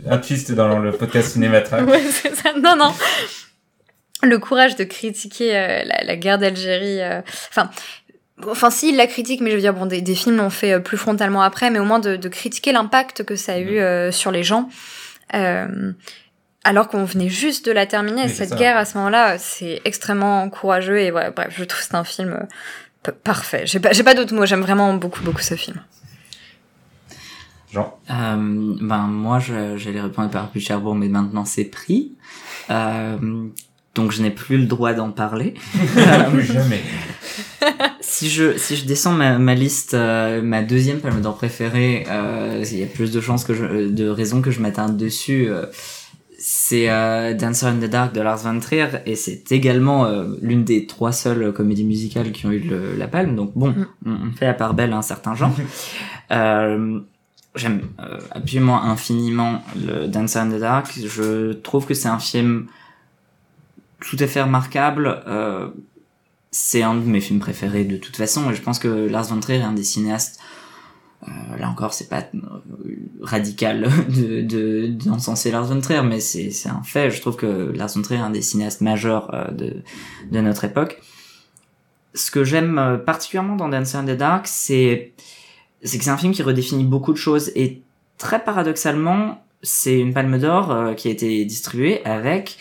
Un 0.09 0.17
twist 0.17 0.51
dans 0.51 0.79
le 0.79 0.91
podcast 0.91 1.31
Cinématrack. 1.33 1.87
Ouais, 1.87 2.01
c'est 2.11 2.35
ça. 2.35 2.53
Non, 2.53 2.75
non. 2.75 2.93
Le 4.23 4.37
courage 4.39 4.75
de 4.75 4.83
critiquer 4.83 5.55
euh, 5.55 5.83
la, 5.85 6.03
la 6.03 6.15
guerre 6.15 6.37
d'Algérie. 6.37 7.01
euh, 7.01 7.21
Enfin. 7.49 7.69
Enfin, 8.47 8.69
si, 8.69 8.95
la 8.95 9.07
critique, 9.07 9.41
mais 9.41 9.49
je 9.49 9.55
veux 9.55 9.61
dire, 9.61 9.73
bon, 9.73 9.87
des, 9.87 9.99
des 10.01 10.13
films 10.13 10.37
l'ont 10.37 10.51
fait 10.51 10.73
euh, 10.73 10.79
plus 10.79 10.97
frontalement 10.97 11.41
après, 11.41 11.71
mais 11.71 11.79
au 11.79 11.85
moins 11.85 11.97
de, 11.99 12.15
de 12.17 12.29
critiquer 12.29 12.71
l'impact 12.71 13.23
que 13.23 13.35
ça 13.35 13.53
a 13.53 13.57
eu 13.57 13.79
euh, 13.79 14.11
sur 14.11 14.29
les 14.31 14.43
gens. 14.43 14.69
Euh, 15.33 15.91
alors 16.67 16.89
qu'on 16.89 17.05
venait 17.05 17.29
juste 17.29 17.65
de 17.65 17.71
la 17.71 17.85
terminer, 17.85 18.23
Oui, 18.23 18.29
cette 18.29 18.53
guerre 18.55 18.75
à 18.75 18.83
ce 18.83 18.97
moment-là, 18.97 19.37
c'est 19.37 19.79
extrêmement 19.85 20.49
courageux 20.49 20.99
et 20.99 21.13
ouais, 21.13 21.31
bref, 21.31 21.53
je 21.57 21.63
trouve 21.63 21.79
que 21.79 21.85
c'est 21.85 21.95
un 21.95 22.03
film 22.03 22.45
euh, 23.07 23.11
parfait. 23.23 23.63
J'ai 23.65 23.79
pas, 23.79 23.93
j'ai 23.93 24.03
pas 24.03 24.13
d'autres 24.13 24.35
mots, 24.35 24.45
j'aime 24.45 24.59
vraiment 24.61 24.93
beaucoup, 24.93 25.23
beaucoup 25.23 25.41
ce 25.41 25.55
film. 25.55 25.81
Jean? 27.71 27.97
Euh, 28.09 28.75
Ben 28.81 29.07
moi, 29.07 29.39
j'allais 29.39 30.01
répondre 30.01 30.29
par 30.29 30.49
plus 30.49 30.59
Cherbourg, 30.59 30.95
mais 30.95 31.07
maintenant 31.07 31.45
c'est 31.45 31.63
pris. 31.63 32.11
Euh, 32.69 33.17
donc 33.95 34.11
je 34.11 34.21
n'ai 34.21 34.29
plus 34.31 34.57
le 34.57 34.65
droit 34.65 34.93
d'en 34.93 35.11
parler. 35.11 35.53
plus 36.31 36.43
jamais. 36.43 36.81
si 38.01 38.29
je 38.29 38.57
si 38.57 38.75
je 38.75 38.85
descends 38.85 39.13
ma, 39.13 39.37
ma 39.37 39.55
liste, 39.55 39.93
euh, 39.93 40.41
ma 40.41 40.63
deuxième 40.63 40.99
Palme 40.99 41.21
d'Or 41.21 41.37
préférée, 41.37 42.05
euh, 42.09 42.61
il 42.69 42.77
y 42.77 42.83
a 42.83 42.87
plus 42.87 43.11
de 43.11 43.21
chances 43.21 43.45
que 43.45 43.53
je, 43.53 43.87
de 43.87 44.09
raisons 44.09 44.41
que 44.41 44.51
je 44.51 44.59
m'attarde 44.59 44.97
dessus. 44.97 45.49
Euh, 46.37 46.39
c'est 46.39 46.89
euh, 46.89 47.33
Dancer 47.33 47.65
in 47.65 47.77
the 47.77 47.89
Dark 47.89 48.13
de 48.13 48.21
Lars 48.21 48.43
von 48.43 48.59
Trier 48.59 48.87
et 49.05 49.15
c'est 49.15 49.51
également 49.51 50.05
euh, 50.05 50.35
l'une 50.41 50.63
des 50.63 50.85
trois 50.85 51.11
seules 51.11 51.51
comédies 51.51 51.83
musicales 51.83 52.31
qui 52.31 52.45
ont 52.45 52.51
eu 52.51 52.59
le, 52.59 52.95
la 52.95 53.07
palme. 53.07 53.35
Donc 53.35 53.53
bon, 53.55 53.69
mm. 53.69 53.87
on, 54.05 54.11
on, 54.11 54.31
fait 54.33 54.47
à 54.47 54.53
part 54.53 54.73
belle 54.73 54.93
un 54.93 55.01
certain 55.01 55.35
genre. 55.35 55.55
euh, 56.31 56.99
J'aime 57.57 57.81
euh, 57.99 58.19
absolument 58.31 58.83
infiniment 58.83 59.63
le 59.75 60.07
Dancer 60.07 60.37
in 60.39 60.49
the 60.49 60.59
Dark. 60.59 60.93
Je 61.03 61.53
trouve 61.53 61.87
que 61.87 61.95
c'est 61.95 62.07
un 62.07 62.19
film 62.19 62.67
tout 63.99 64.17
à 64.19 64.27
fait 64.27 64.43
remarquable. 64.43 65.23
Euh, 65.27 65.69
c'est 66.51 66.83
un 66.83 66.93
de 66.93 66.99
mes 67.01 67.19
films 67.19 67.39
préférés 67.39 67.83
de 67.83 67.97
toute 67.97 68.15
façon. 68.15 68.51
Et 68.51 68.53
je 68.55 68.61
pense 68.61 68.77
que 68.77 68.87
Lars 68.87 69.25
von 69.25 69.39
Trier 69.39 69.59
est 69.59 69.63
un 69.63 69.73
des 69.73 69.83
cinéastes. 69.83 70.39
Euh, 71.27 71.57
là 71.57 71.69
encore, 71.69 71.93
c'est 71.93 72.09
pas 72.09 72.23
radical 73.21 73.89
de 74.09 74.41
de 74.41 74.87
d'encenser 74.87 75.51
Lars 75.51 75.65
von 75.65 75.81
Trier, 75.81 76.03
mais 76.03 76.19
c'est 76.19 76.51
c'est 76.51 76.69
un 76.69 76.83
fait. 76.83 77.11
Je 77.11 77.21
trouve 77.21 77.35
que 77.35 77.71
Lars 77.75 77.89
von 77.93 78.01
Trier 78.01 78.19
est 78.19 78.23
un 78.23 78.29
des 78.29 78.41
cinéastes 78.41 78.81
majeurs 78.81 79.33
euh, 79.33 79.51
de 79.51 79.83
de 80.31 80.41
notre 80.41 80.63
époque. 80.63 81.01
Ce 82.13 82.31
que 82.31 82.43
j'aime 82.43 83.01
particulièrement 83.05 83.55
dans 83.55 83.69
Dancer 83.69 83.97
in 83.97 84.05
the 84.05 84.17
Dark, 84.17 84.47
c'est 84.47 85.13
c'est 85.83 85.97
que 85.97 86.03
c'est 86.03 86.09
un 86.09 86.17
film 86.17 86.33
qui 86.33 86.41
redéfinit 86.41 86.83
beaucoup 86.83 87.13
de 87.13 87.17
choses 87.17 87.51
et 87.55 87.81
très 88.17 88.43
paradoxalement, 88.43 89.43
c'est 89.61 89.99
une 89.99 90.13
Palme 90.13 90.39
d'Or 90.39 90.71
euh, 90.71 90.93
qui 90.93 91.07
a 91.07 91.11
été 91.11 91.45
distribuée 91.45 92.03
avec 92.05 92.57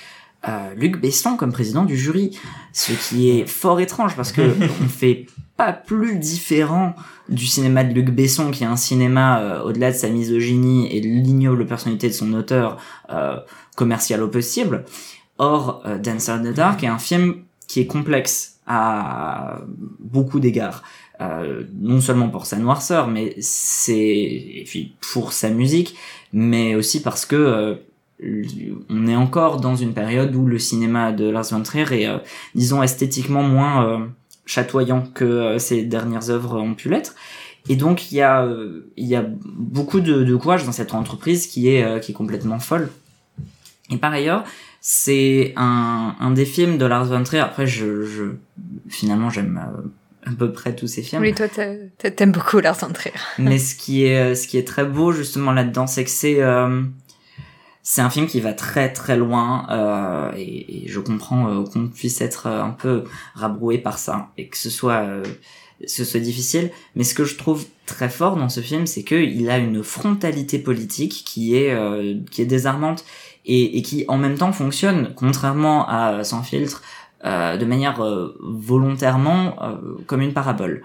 euh, 0.48 0.74
Luc 0.76 1.00
Besson 1.00 1.36
comme 1.36 1.52
président 1.52 1.84
du 1.84 1.96
jury, 1.96 2.38
ce 2.72 2.92
qui 2.92 3.30
est 3.30 3.46
fort 3.46 3.80
étrange 3.80 4.16
parce 4.16 4.32
que 4.32 4.42
on 4.84 4.88
fait 4.88 5.26
pas 5.56 5.72
plus 5.72 6.18
différent 6.18 6.94
du 7.28 7.46
cinéma 7.46 7.82
de 7.82 7.94
Luc 7.94 8.10
Besson 8.10 8.50
qui 8.50 8.64
est 8.64 8.66
un 8.66 8.76
cinéma 8.76 9.40
euh, 9.40 9.62
au-delà 9.62 9.90
de 9.90 9.96
sa 9.96 10.08
misogynie 10.08 10.94
et 10.94 11.00
de 11.00 11.06
l'ignoble 11.06 11.66
personnalité 11.66 12.08
de 12.08 12.12
son 12.12 12.32
auteur 12.34 12.78
euh, 13.10 13.36
commercial 13.74 14.22
au 14.22 14.28
possible. 14.28 14.84
Or, 15.38 15.82
euh, 15.86 15.98
Dancer 15.98 16.32
in 16.32 16.42
the 16.42 16.54
Dark 16.54 16.84
est 16.84 16.88
un 16.88 16.98
film 16.98 17.42
qui 17.66 17.80
est 17.80 17.86
complexe 17.86 18.60
à 18.66 19.60
beaucoup 20.00 20.40
d'égards. 20.40 20.82
Non 21.80 22.00
seulement 22.00 22.28
pour 22.28 22.46
sa 22.46 22.56
noirceur, 22.58 23.06
mais 23.06 23.34
c'est 23.40 24.64
pour 25.12 25.32
sa 25.32 25.50
musique, 25.50 25.96
mais 26.32 26.74
aussi 26.74 27.00
parce 27.00 27.24
que 27.24 27.80
on 28.90 29.06
est 29.06 29.16
encore 29.16 29.60
dans 29.60 29.76
une 29.76 29.94
période 29.94 30.34
où 30.34 30.46
le 30.46 30.58
cinéma 30.58 31.12
de 31.12 31.28
Lars 31.30 31.46
von 31.50 31.62
Trier 31.62 32.02
est, 32.02 32.08
disons, 32.54 32.82
esthétiquement 32.82 33.42
moins 33.42 34.10
chatoyant 34.46 35.02
que 35.14 35.58
ses 35.58 35.82
dernières 35.82 36.30
œuvres 36.30 36.58
ont 36.58 36.74
pu 36.74 36.88
l'être. 36.88 37.14
Et 37.68 37.76
donc 37.76 38.10
il 38.10 38.16
y 38.16 38.22
a 38.22 38.48
il 38.96 39.06
y 39.06 39.16
a 39.16 39.26
beaucoup 39.44 40.00
de, 40.00 40.22
de 40.22 40.36
courage 40.36 40.64
dans 40.64 40.72
cette 40.72 40.94
entreprise 40.94 41.46
qui 41.46 41.68
est 41.68 42.00
qui 42.00 42.12
est 42.12 42.14
complètement 42.14 42.58
folle. 42.58 42.88
Et 43.90 43.98
par 43.98 44.12
ailleurs, 44.12 44.44
c'est 44.80 45.52
un, 45.56 46.16
un 46.18 46.30
des 46.30 46.44
films 46.44 46.78
de 46.78 46.86
Lars 46.86 47.04
von 47.04 47.22
Trier. 47.22 47.42
Après, 47.42 47.66
je, 47.66 48.04
je 48.04 48.24
finalement 48.88 49.30
j'aime 49.30 49.60
à 50.24 50.30
peu 50.32 50.52
près 50.52 50.74
tous 50.74 50.88
ces 50.88 51.02
films. 51.02 51.22
Oui, 51.22 51.34
toi, 51.34 51.46
t'aimes 51.48 52.32
beaucoup 52.32 52.58
Lars 52.58 52.78
von 52.78 52.92
Trier. 52.92 53.14
Mais 53.38 53.58
ce 53.58 53.74
qui 53.76 54.04
est, 54.04 54.34
ce 54.34 54.48
qui 54.48 54.58
est 54.58 54.66
très 54.66 54.84
beau 54.84 55.12
justement 55.12 55.52
là-dedans, 55.52 55.86
c'est 55.86 56.02
que 56.02 56.10
c'est, 56.10 56.42
euh, 56.42 56.82
c'est 57.88 58.00
un 58.00 58.10
film 58.10 58.26
qui 58.26 58.40
va 58.40 58.52
très 58.52 58.92
très 58.92 59.16
loin 59.16 59.64
euh, 59.70 60.32
et, 60.36 60.88
je 60.88 60.98
comprends 60.98 61.48
euh, 61.48 61.64
qu'on 61.64 61.86
puisse 61.86 62.20
être 62.20 62.48
un 62.48 62.70
peu 62.70 63.04
rabroué 63.34 63.78
par 63.78 63.98
ça 63.98 64.30
et 64.36 64.48
que 64.48 64.56
ce 64.56 64.70
soit, 64.70 65.04
euh, 65.04 65.22
ce 65.86 66.04
soit 66.04 66.18
difficile. 66.18 66.72
Mais 66.96 67.04
ce 67.04 67.14
que 67.14 67.22
je 67.22 67.36
trouve 67.36 67.64
très 67.86 68.08
fort 68.08 68.36
dans 68.36 68.48
ce 68.48 68.58
film, 68.60 68.88
c'est 68.88 69.04
que 69.04 69.14
il 69.14 69.48
a 69.50 69.58
une 69.58 69.84
frontalité 69.84 70.58
politique 70.58 71.22
qui 71.24 71.54
est, 71.54 71.72
euh, 71.72 72.16
qui 72.32 72.42
est 72.42 72.46
désarmante 72.46 73.04
et, 73.44 73.80
qui 73.82 74.04
en 74.08 74.18
même 74.18 74.36
temps 74.36 74.50
fonctionne, 74.50 75.12
contrairement 75.14 75.88
à 75.88 76.24
Sans 76.24 76.42
filtre 76.42 76.82
euh, 77.24 77.56
de 77.56 77.64
manière 77.66 78.02
euh, 78.02 78.36
volontairement 78.40 79.62
euh, 79.62 79.76
comme 80.06 80.22
une 80.22 80.32
parabole. 80.32 80.82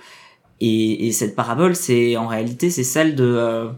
Et, 0.59 1.07
et 1.07 1.11
cette 1.13 1.35
parabole, 1.35 1.75
c'est 1.75 2.15
en 2.15 2.27
réalité 2.27 2.69
c'est 2.69 2.83
celle 2.83 3.15
de 3.15 3.71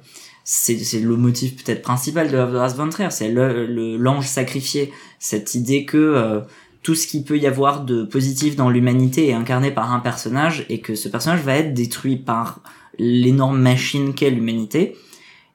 c'est 0.44 0.99
le 0.99 1.15
motif 1.15 1.64
peut-être 1.64 1.82
principal 1.82 2.30
de 2.30 2.36
Lars 2.36 2.76
von 2.76 2.90
Trier, 2.90 3.10
c'est 3.11 3.32
l'ange 3.32 4.28
sacrifié, 4.28 4.91
cette 5.20 5.56
idée 5.56 5.86
que 5.86 6.44
tout 6.84 6.95
ce 6.95 7.07
qui 7.07 7.24
peut 7.24 7.38
y 7.38 7.48
avoir 7.48 7.86
de 7.86 8.03
positif 8.03 8.56
dans 8.56 8.70
l'humanité 8.70 9.30
est 9.30 9.34
incarné 9.34 9.72
par 9.72 9.94
un 9.94 9.99
personnage 9.99 10.65
et 10.70 10.82
que 10.82 10.95
ce 10.95 11.07
personnage 11.07 11.41
va 11.41 11.56
être 11.56 11.74
détruit 11.74 12.18
par 12.18 12.60
l'énorme 12.99 13.60
machine 13.60 14.14
qu'est 14.14 14.30
l'humanité. 14.30 14.98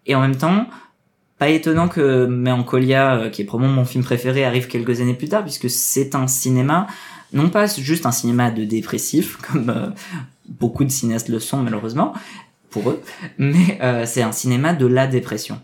Et 0.07 0.15
en 0.15 0.21
même 0.23 0.37
temps, 0.37 0.67
pas 1.39 1.51
étonnant 1.51 1.89
que 1.89 2.27
Mélancolia, 2.27 3.17
euh, 3.17 3.31
qui 3.31 3.43
est 3.43 3.45
probablement 3.45 3.77
mon 3.77 3.85
film 3.85 4.03
préféré, 4.03 4.45
arrive 4.45 4.67
quelques 4.67 5.01
années 5.01 5.15
plus 5.15 5.29
tard, 5.29 5.45
puisque 5.45 5.71
c'est 5.71 6.15
un 6.15 6.27
cinéma, 6.27 6.87
non 7.33 7.51
pas 7.51 7.67
juste 7.67 8.07
un 8.07 8.11
cinéma 8.11 8.51
de 8.51 8.65
dépressif, 8.65 9.37
comme 9.53 9.71
euh, 9.71 9.91
beaucoup 10.49 10.85
de 10.85 10.91
cinéastes 10.91 11.29
le 11.29 11.39
sont 11.39 11.59
malheureusement, 11.59 12.13
pour 12.71 12.91
eux, 12.91 13.03
mais 13.39 13.79
euh, 13.83 14.05
c'est 14.07 14.23
un 14.23 14.33
cinéma 14.33 14.75
de 14.75 14.87
la 14.87 15.07
dépression. 15.07 15.61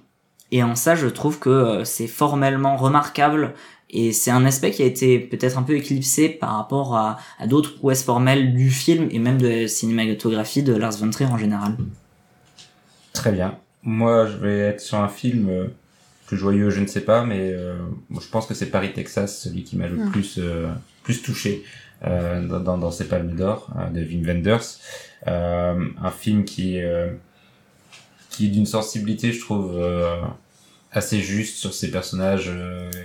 Et 0.51 0.63
en 0.63 0.77
ça, 0.77 0.95
je 0.95 1.07
trouve 1.07 1.39
que 1.39 1.51
euh, 1.51 1.85
c'est 1.85 2.07
formellement 2.07 2.77
remarquable, 2.77 3.55
et 3.91 4.13
c'est 4.13 4.31
un 4.31 4.45
aspect 4.45 4.71
qui 4.71 4.83
a 4.83 4.87
été 4.87 5.19
peut-être 5.19 5.59
un 5.59 5.63
peu 5.63 5.77
éclipsé 5.77 6.29
par 6.29 6.57
rapport 6.57 6.97
à, 6.97 7.19
à 7.39 7.47
d'autres 7.47 7.75
prouesses 7.77 8.03
formelles 8.03 8.55
du 8.55 8.71
film, 8.71 9.09
et 9.11 9.19
même 9.19 9.39
de 9.39 9.49
la 9.49 9.69
cinématographie 9.69 10.63
de 10.63 10.75
Lars 10.75 10.97
von 10.99 11.11
Trier 11.11 11.31
en 11.31 11.39
général. 11.39 11.77
Très 13.13 13.33
bien. 13.33 13.59
Moi, 13.83 14.27
je 14.27 14.37
vais 14.37 14.59
être 14.59 14.81
sur 14.81 14.99
un 14.99 15.09
film 15.09 15.49
euh, 15.49 15.67
plus 16.27 16.37
joyeux, 16.37 16.71
je 16.71 16.81
ne 16.81 16.87
sais 16.87 17.03
pas, 17.03 17.25
mais 17.25 17.53
euh, 17.53 17.77
je 18.11 18.29
pense 18.29 18.47
que 18.47 18.55
c'est 18.55 18.71
Paris, 18.71 18.93
Texas, 18.95 19.43
celui 19.43 19.63
qui 19.63 19.77
m'a 19.77 19.87
le 19.87 19.97
mmh. 19.97 20.11
plus 20.11 20.39
euh, 20.39 20.69
plus 21.03 21.21
touché 21.23 21.65
euh, 22.07 22.47
dans, 22.47 22.79
dans 22.79 22.91
ces 22.91 23.05
palmes 23.05 23.37
d'or 23.37 23.71
de 23.93 24.01
Wim 24.01 24.25
Wenders. 24.27 24.81
Un 25.27 26.11
film 26.11 26.45
qui 26.45 26.81
qui 28.31 28.47
est 28.47 28.51
d'une 28.51 28.67
sensibilité, 28.67 29.33
je 29.33 29.41
trouve, 29.41 29.81
assez 30.91 31.21
juste 31.21 31.57
sur 31.57 31.73
ces 31.73 31.91
personnages 31.91 32.51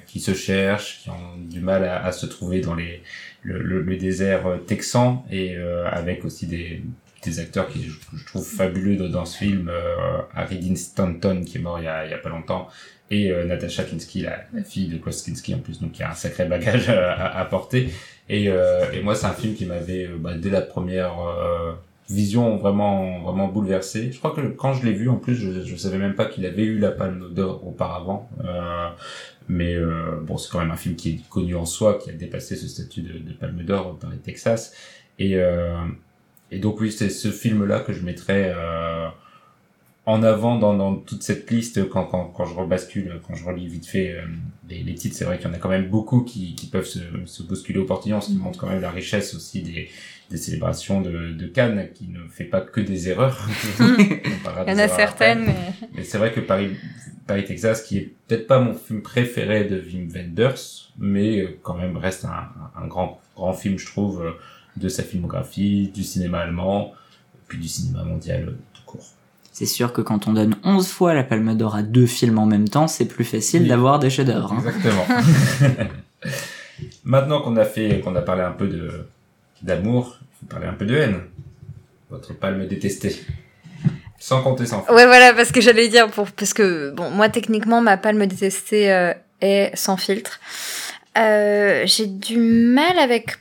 qui 0.07 0.19
se 0.19 0.33
cherchent, 0.33 1.01
qui 1.03 1.09
ont 1.09 1.37
du 1.37 1.59
mal 1.59 1.85
à, 1.85 2.03
à 2.03 2.11
se 2.11 2.25
trouver 2.25 2.61
dans 2.61 2.75
les 2.75 3.03
le, 3.43 3.61
le, 3.81 3.97
désert 3.97 4.59
texan 4.67 5.25
et 5.31 5.55
avec 5.57 6.25
aussi 6.25 6.47
des 6.47 6.83
des 7.23 7.39
acteurs 7.39 7.67
qui 7.67 7.83
je, 7.83 8.25
trouve 8.25 8.45
fabuleux 8.45 8.95
dans 9.09 9.25
ce 9.25 9.37
film 9.37 9.69
euh, 9.69 10.21
Harry 10.33 10.59
Dean 10.59 10.75
Stanton 10.75 11.43
qui 11.45 11.57
est 11.57 11.61
mort 11.61 11.79
il 11.79 11.85
y 11.85 11.87
a, 11.87 12.05
il 12.05 12.11
y 12.11 12.13
a 12.13 12.17
pas 12.17 12.29
longtemps 12.29 12.69
et 13.11 13.31
euh, 13.31 13.45
Natasha 13.45 13.83
Kinski 13.83 14.21
la, 14.21 14.43
la, 14.53 14.63
fille 14.63 14.87
de 14.87 14.97
Klaus 14.97 15.21
Kinski 15.23 15.53
en 15.55 15.59
plus 15.59 15.79
donc 15.81 15.93
qui 15.93 16.03
a 16.03 16.11
un 16.11 16.15
sacré 16.15 16.45
bagage 16.45 16.89
à, 16.89 17.39
à, 17.39 17.45
porter. 17.45 17.89
Et, 18.29 18.47
euh, 18.47 18.91
et 18.93 19.01
moi 19.01 19.15
c'est 19.15 19.25
un 19.25 19.33
film 19.33 19.55
qui 19.55 19.65
m'avait 19.65 20.05
euh, 20.05 20.17
bah, 20.17 20.35
dès 20.37 20.49
la 20.49 20.61
première 20.61 21.19
euh, 21.19 21.73
vision 22.09 22.57
vraiment 22.57 23.21
vraiment 23.21 23.47
bouleversé 23.47 24.11
je 24.11 24.17
crois 24.17 24.31
que 24.31 24.41
quand 24.41 24.73
je 24.73 24.85
l'ai 24.85 24.93
vu 24.93 25.09
en 25.09 25.17
plus 25.17 25.35
je, 25.35 25.63
je 25.63 25.75
savais 25.75 25.97
même 25.97 26.15
pas 26.15 26.25
qu'il 26.25 26.45
avait 26.45 26.63
eu 26.63 26.79
la 26.79 26.91
Palme 26.91 27.33
d'Or 27.33 27.67
auparavant. 27.67 28.29
Euh, 28.43 28.89
mais 29.47 29.75
bon 30.23 30.37
c'est 30.37 30.51
quand 30.51 30.59
même 30.59 30.71
un 30.71 30.77
film 30.77 30.95
qui 30.95 31.09
est 31.09 31.29
connu 31.29 31.55
en 31.55 31.65
soi 31.65 31.97
qui 31.97 32.09
a 32.09 32.13
dépassé 32.13 32.55
ce 32.55 32.67
statut 32.67 33.01
de, 33.01 33.33
Palme 33.33 33.63
d'Or 33.63 33.97
par 33.97 34.11
les 34.11 34.17
Texas. 34.17 34.73
Et 35.17 35.37
et 36.51 36.59
donc 36.59 36.79
oui, 36.79 36.91
c'est 36.91 37.09
ce 37.09 37.29
film-là 37.29 37.81
que 37.81 37.93
je 37.93 38.03
mettrais 38.03 38.53
euh, 38.55 39.07
en 40.05 40.23
avant 40.23 40.57
dans, 40.57 40.75
dans 40.75 40.95
toute 40.95 41.23
cette 41.23 41.49
liste 41.51 41.87
quand, 41.89 42.05
quand, 42.05 42.25
quand 42.25 42.45
je 42.45 42.55
rebascule, 42.55 43.19
quand 43.27 43.35
je 43.35 43.45
relis 43.45 43.67
vite 43.67 43.85
fait 43.85 44.13
euh, 44.13 44.21
les, 44.67 44.81
les, 44.81 44.95
titres. 44.95 45.15
C'est 45.15 45.25
vrai 45.25 45.37
qu'il 45.37 45.47
y 45.47 45.51
en 45.51 45.53
a 45.53 45.57
quand 45.59 45.69
même 45.69 45.89
beaucoup 45.89 46.21
qui, 46.21 46.55
qui 46.55 46.67
peuvent 46.67 46.85
se, 46.85 46.99
se 47.25 47.43
bousculer 47.43 47.79
au 47.79 47.85
portillon, 47.85 48.19
ce 48.21 48.29
qui 48.29 48.35
mm. 48.35 48.39
montre 48.39 48.59
quand 48.59 48.67
même 48.67 48.81
la 48.81 48.91
richesse 48.91 49.35
aussi 49.35 49.61
des, 49.61 49.89
des 50.29 50.37
célébrations 50.37 51.01
de, 51.01 51.33
de 51.33 51.47
Cannes, 51.47 51.89
qui 51.93 52.07
ne 52.07 52.27
fait 52.27 52.45
pas 52.45 52.61
que 52.61 52.81
des 52.81 53.09
erreurs. 53.09 53.47
Il 53.79 54.21
y 54.67 54.71
en 54.71 54.77
a 54.77 54.87
certaines, 54.87 55.45
mais... 55.45 55.73
mais 55.95 56.03
c'est 56.03 56.17
vrai 56.17 56.31
que 56.31 56.39
Paris, 56.39 56.71
Paris, 57.27 57.45
Texas, 57.45 57.83
qui 57.83 57.97
est 57.97 58.13
peut-être 58.27 58.47
pas 58.47 58.59
mon 58.59 58.73
film 58.73 59.01
préféré 59.01 59.65
de 59.65 59.79
Wim 59.79 60.09
Wenders, 60.09 60.91
mais 60.97 61.41
euh, 61.41 61.59
quand 61.61 61.75
même 61.75 61.97
reste 61.97 62.25
un, 62.25 62.49
un 62.75 62.87
grand, 62.87 63.19
grand 63.35 63.53
film, 63.53 63.77
je 63.77 63.85
trouve, 63.85 64.23
euh, 64.23 64.31
de 64.77 64.87
sa 64.87 65.03
filmographie, 65.03 65.91
du 65.93 66.03
cinéma 66.03 66.39
allemand, 66.39 66.93
puis 67.47 67.57
du 67.57 67.67
cinéma 67.67 68.03
mondial. 68.03 68.55
C'est 69.59 69.65
sûr 69.65 69.91
que 69.91 69.99
quand 69.99 70.29
on 70.29 70.31
donne 70.31 70.55
11 70.63 70.87
fois 70.87 71.13
la 71.13 71.21
Palme 71.21 71.53
d'Or 71.53 71.75
à 71.75 71.81
deux 71.81 72.05
films 72.05 72.39
en 72.39 72.45
même 72.45 72.69
temps, 72.69 72.87
c'est 72.87 73.03
plus 73.03 73.25
facile 73.25 73.63
oui. 73.63 73.67
d'avoir 73.67 73.99
des 73.99 74.09
chefs-d'œuvre. 74.09 74.53
Hein. 74.53 74.63
Exactement. 74.65 75.05
Maintenant 77.03 77.41
qu'on 77.41 77.57
a 77.57 77.65
fait, 77.65 77.99
qu'on 77.99 78.15
a 78.15 78.21
parlé 78.21 78.41
un 78.41 78.53
peu 78.53 78.69
de 78.69 79.05
d'amour, 79.61 80.17
il 80.21 80.39
faut 80.39 80.45
parler 80.45 80.65
un 80.65 80.71
peu 80.71 80.85
de 80.85 80.95
haine. 80.95 81.19
Votre 82.09 82.33
palme 82.33 82.65
détestée. 82.67 83.21
Sans 84.17 84.41
compter 84.41 84.65
sans 84.65 84.77
filtre. 84.77 84.93
Ouais, 84.93 85.05
voilà, 85.05 85.33
parce 85.33 85.51
que 85.51 85.59
j'allais 85.59 85.89
dire, 85.89 86.09
pour, 86.09 86.31
parce 86.31 86.53
que, 86.53 86.91
bon, 86.91 87.09
moi, 87.09 87.27
techniquement, 87.27 87.81
ma 87.81 87.97
palme 87.97 88.25
détestée 88.27 88.93
euh, 88.93 89.13
est 89.41 89.75
sans 89.75 89.97
filtre. 89.97 90.39
Euh, 91.17 91.83
J'ai 91.85 92.07
du 92.07 92.37
mal 92.37 92.97
avec 92.97 93.39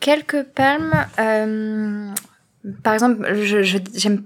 quelques 0.00 0.44
palmes. 0.44 1.06
Euh, 1.18 2.10
par 2.82 2.94
exemple, 2.94 3.34
je, 3.34 3.62
je, 3.62 3.76
j'aime, 3.94 4.22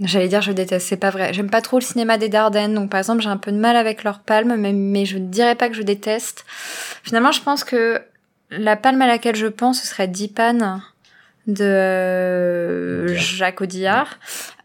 j'allais 0.00 0.28
dire 0.28 0.42
je 0.42 0.52
déteste, 0.52 0.88
c'est 0.88 0.96
pas 0.96 1.10
vrai. 1.10 1.32
J'aime 1.32 1.50
pas 1.50 1.60
trop 1.60 1.78
le 1.78 1.84
cinéma 1.84 2.18
des 2.18 2.28
Dardennes, 2.28 2.74
donc 2.74 2.90
par 2.90 2.98
exemple, 2.98 3.22
j'ai 3.22 3.28
un 3.28 3.36
peu 3.36 3.52
de 3.52 3.58
mal 3.58 3.76
avec 3.76 4.04
leurs 4.04 4.20
palmes, 4.20 4.56
mais, 4.56 4.72
mais 4.72 5.06
je 5.06 5.18
ne 5.18 5.26
dirais 5.26 5.54
pas 5.54 5.68
que 5.68 5.74
je 5.74 5.82
déteste. 5.82 6.44
Finalement, 7.02 7.32
je 7.32 7.40
pense 7.40 7.64
que 7.64 8.00
la 8.50 8.76
palme 8.76 9.02
à 9.02 9.06
laquelle 9.06 9.36
je 9.36 9.46
pense, 9.46 9.80
ce 9.80 9.86
serait 9.86 10.08
Dipan 10.08 10.80
de 11.46 13.06
Jacques 13.08 13.60
Audiard, 13.60 14.18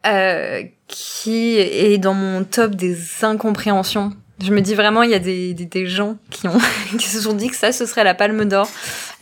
euh, 0.08 0.64
qui 0.88 1.58
est 1.58 1.98
dans 1.98 2.14
mon 2.14 2.44
top 2.44 2.76
des 2.76 2.98
incompréhensions. 3.24 4.14
Je 4.42 4.52
me 4.54 4.62
dis 4.62 4.74
vraiment, 4.74 5.04
il 5.04 5.12
y 5.12 5.16
a 5.16 5.20
des, 5.20 5.54
des, 5.54 5.86
gens 5.88 6.18
qui 6.30 6.48
ont 6.48 6.58
qui 6.98 7.08
se 7.08 7.22
sont 7.22 7.34
dit 7.34 7.50
que 7.50 7.56
ça, 7.56 7.72
ce 7.72 7.86
serait 7.86 8.04
la 8.04 8.14
Palme 8.14 8.46
d'Or, 8.46 8.70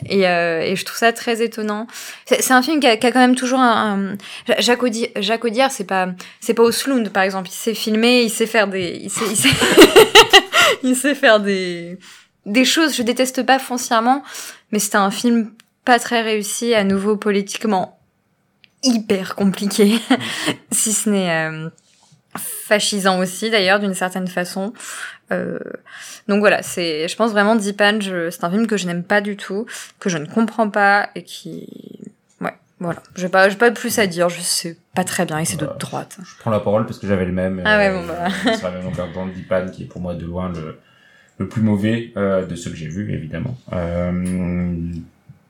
et, 0.06 0.27
euh, 0.27 0.61
et 0.61 0.76
je 0.76 0.85
trouve 0.85 0.98
ça 0.98 1.11
très 1.11 1.41
étonnant. 1.44 1.88
C'est 2.26 2.52
un 2.52 2.61
film 2.61 2.80
qui 2.80 2.88
a, 2.88 2.98
quand 2.98 3.15
même 3.15 3.35
toujours 3.35 3.60
un, 3.60 4.14
un- 4.14 4.56
Jacques, 4.60 4.84
Audi, 4.84 5.07
Jacques 5.15 5.45
Audiard, 5.45 5.72
c'est 5.72 5.85
pas 5.85 6.10
c'est 6.39 6.53
pas 6.53 6.64
Oslound 6.64 7.10
par 7.10 7.23
exemple. 7.23 7.49
Il 7.49 7.56
sait 7.56 7.73
filmer, 7.73 8.22
il 8.22 8.30
sait 8.30 8.45
faire 8.45 8.68
des, 8.68 8.99
il 9.02 9.10
sait, 9.10 9.26
il 9.30 9.35
sait, 9.35 9.49
il 10.84 10.95
sait 10.95 11.15
faire 11.15 11.39
des 11.39 11.98
des 12.45 12.65
choses. 12.65 12.95
Je 12.95 13.02
déteste 13.02 13.44
pas 13.44 13.60
foncièrement, 13.60 14.23
mais 14.72 14.80
c'était 14.80 14.98
un 14.98 15.11
film 15.11 15.52
pas 15.84 15.99
très 15.99 16.22
réussi, 16.22 16.73
à 16.73 16.84
nouveau 16.84 17.15
politiquement 17.18 17.98
hyper 18.84 19.35
compliqué, 19.35 19.99
si 20.72 20.94
ce 20.94 21.10
n'est 21.10 21.31
euh, 21.31 21.69
fascisant 22.38 23.19
aussi 23.19 23.49
d'ailleurs 23.49 23.80
d'une 23.80 23.93
certaine 23.93 24.27
façon. 24.27 24.73
Euh, 25.31 25.59
donc 26.27 26.39
voilà, 26.39 26.61
c'est, 26.64 27.07
je 27.07 27.15
pense 27.15 27.31
vraiment 27.31 27.55
Deepan, 27.55 27.99
je, 27.99 28.30
c'est 28.30 28.43
un 28.43 28.49
film 28.49 28.68
que 28.68 28.77
je 28.77 28.88
n'aime 28.88 29.03
pas 29.03 29.22
du 29.22 29.35
tout, 29.35 29.65
que 29.99 30.09
je 30.09 30.18
ne 30.18 30.26
comprends 30.26 30.69
pas 30.69 31.09
et 31.15 31.23
qui, 31.23 31.68
ouais, 32.41 32.53
voilà, 32.80 33.01
j'ai 33.15 33.30
pas, 33.30 33.49
j'ai 33.49 33.57
pas 33.57 33.72
plus 33.72 33.99
à 33.99 34.07
dire, 34.07 34.30
je 34.30 34.39
sais 34.41 34.77
pas 34.95 35.03
très 35.03 35.26
bien 35.26 35.39
et 35.39 35.45
c'est 35.45 35.59
de 35.59 35.69
droite. 35.80 36.18
Je 36.23 36.38
prends 36.39 36.51
la 36.51 36.59
parole 36.59 36.85
parce 36.85 36.99
que 36.99 37.07
j'avais 37.07 37.26
le 37.26 37.34
même. 37.34 37.61
Ah 37.65 37.77
ouais, 37.77 37.91
bon, 37.91 38.05
bah. 38.05 38.27
C'est 38.43 38.64
la 38.64 38.72
même 38.72 38.84
longueur 38.84 39.11
d'onde 39.14 39.34
Dipan 39.34 39.68
qui 39.72 39.84
est 39.84 39.88
pour 39.88 40.01
moi 40.01 40.14
de 40.15 40.26
loin 40.26 40.51
le, 40.53 40.80
le 41.38 41.47
plus 41.47 41.61
mauvais 41.61 42.11
euh, 42.18 42.45
de 42.45 42.55
ceux 42.55 42.72
que 42.72 42.77
j'ai 42.77 42.88
vus, 42.88 43.14
évidemment. 43.14 43.57
Euh, 43.73 44.91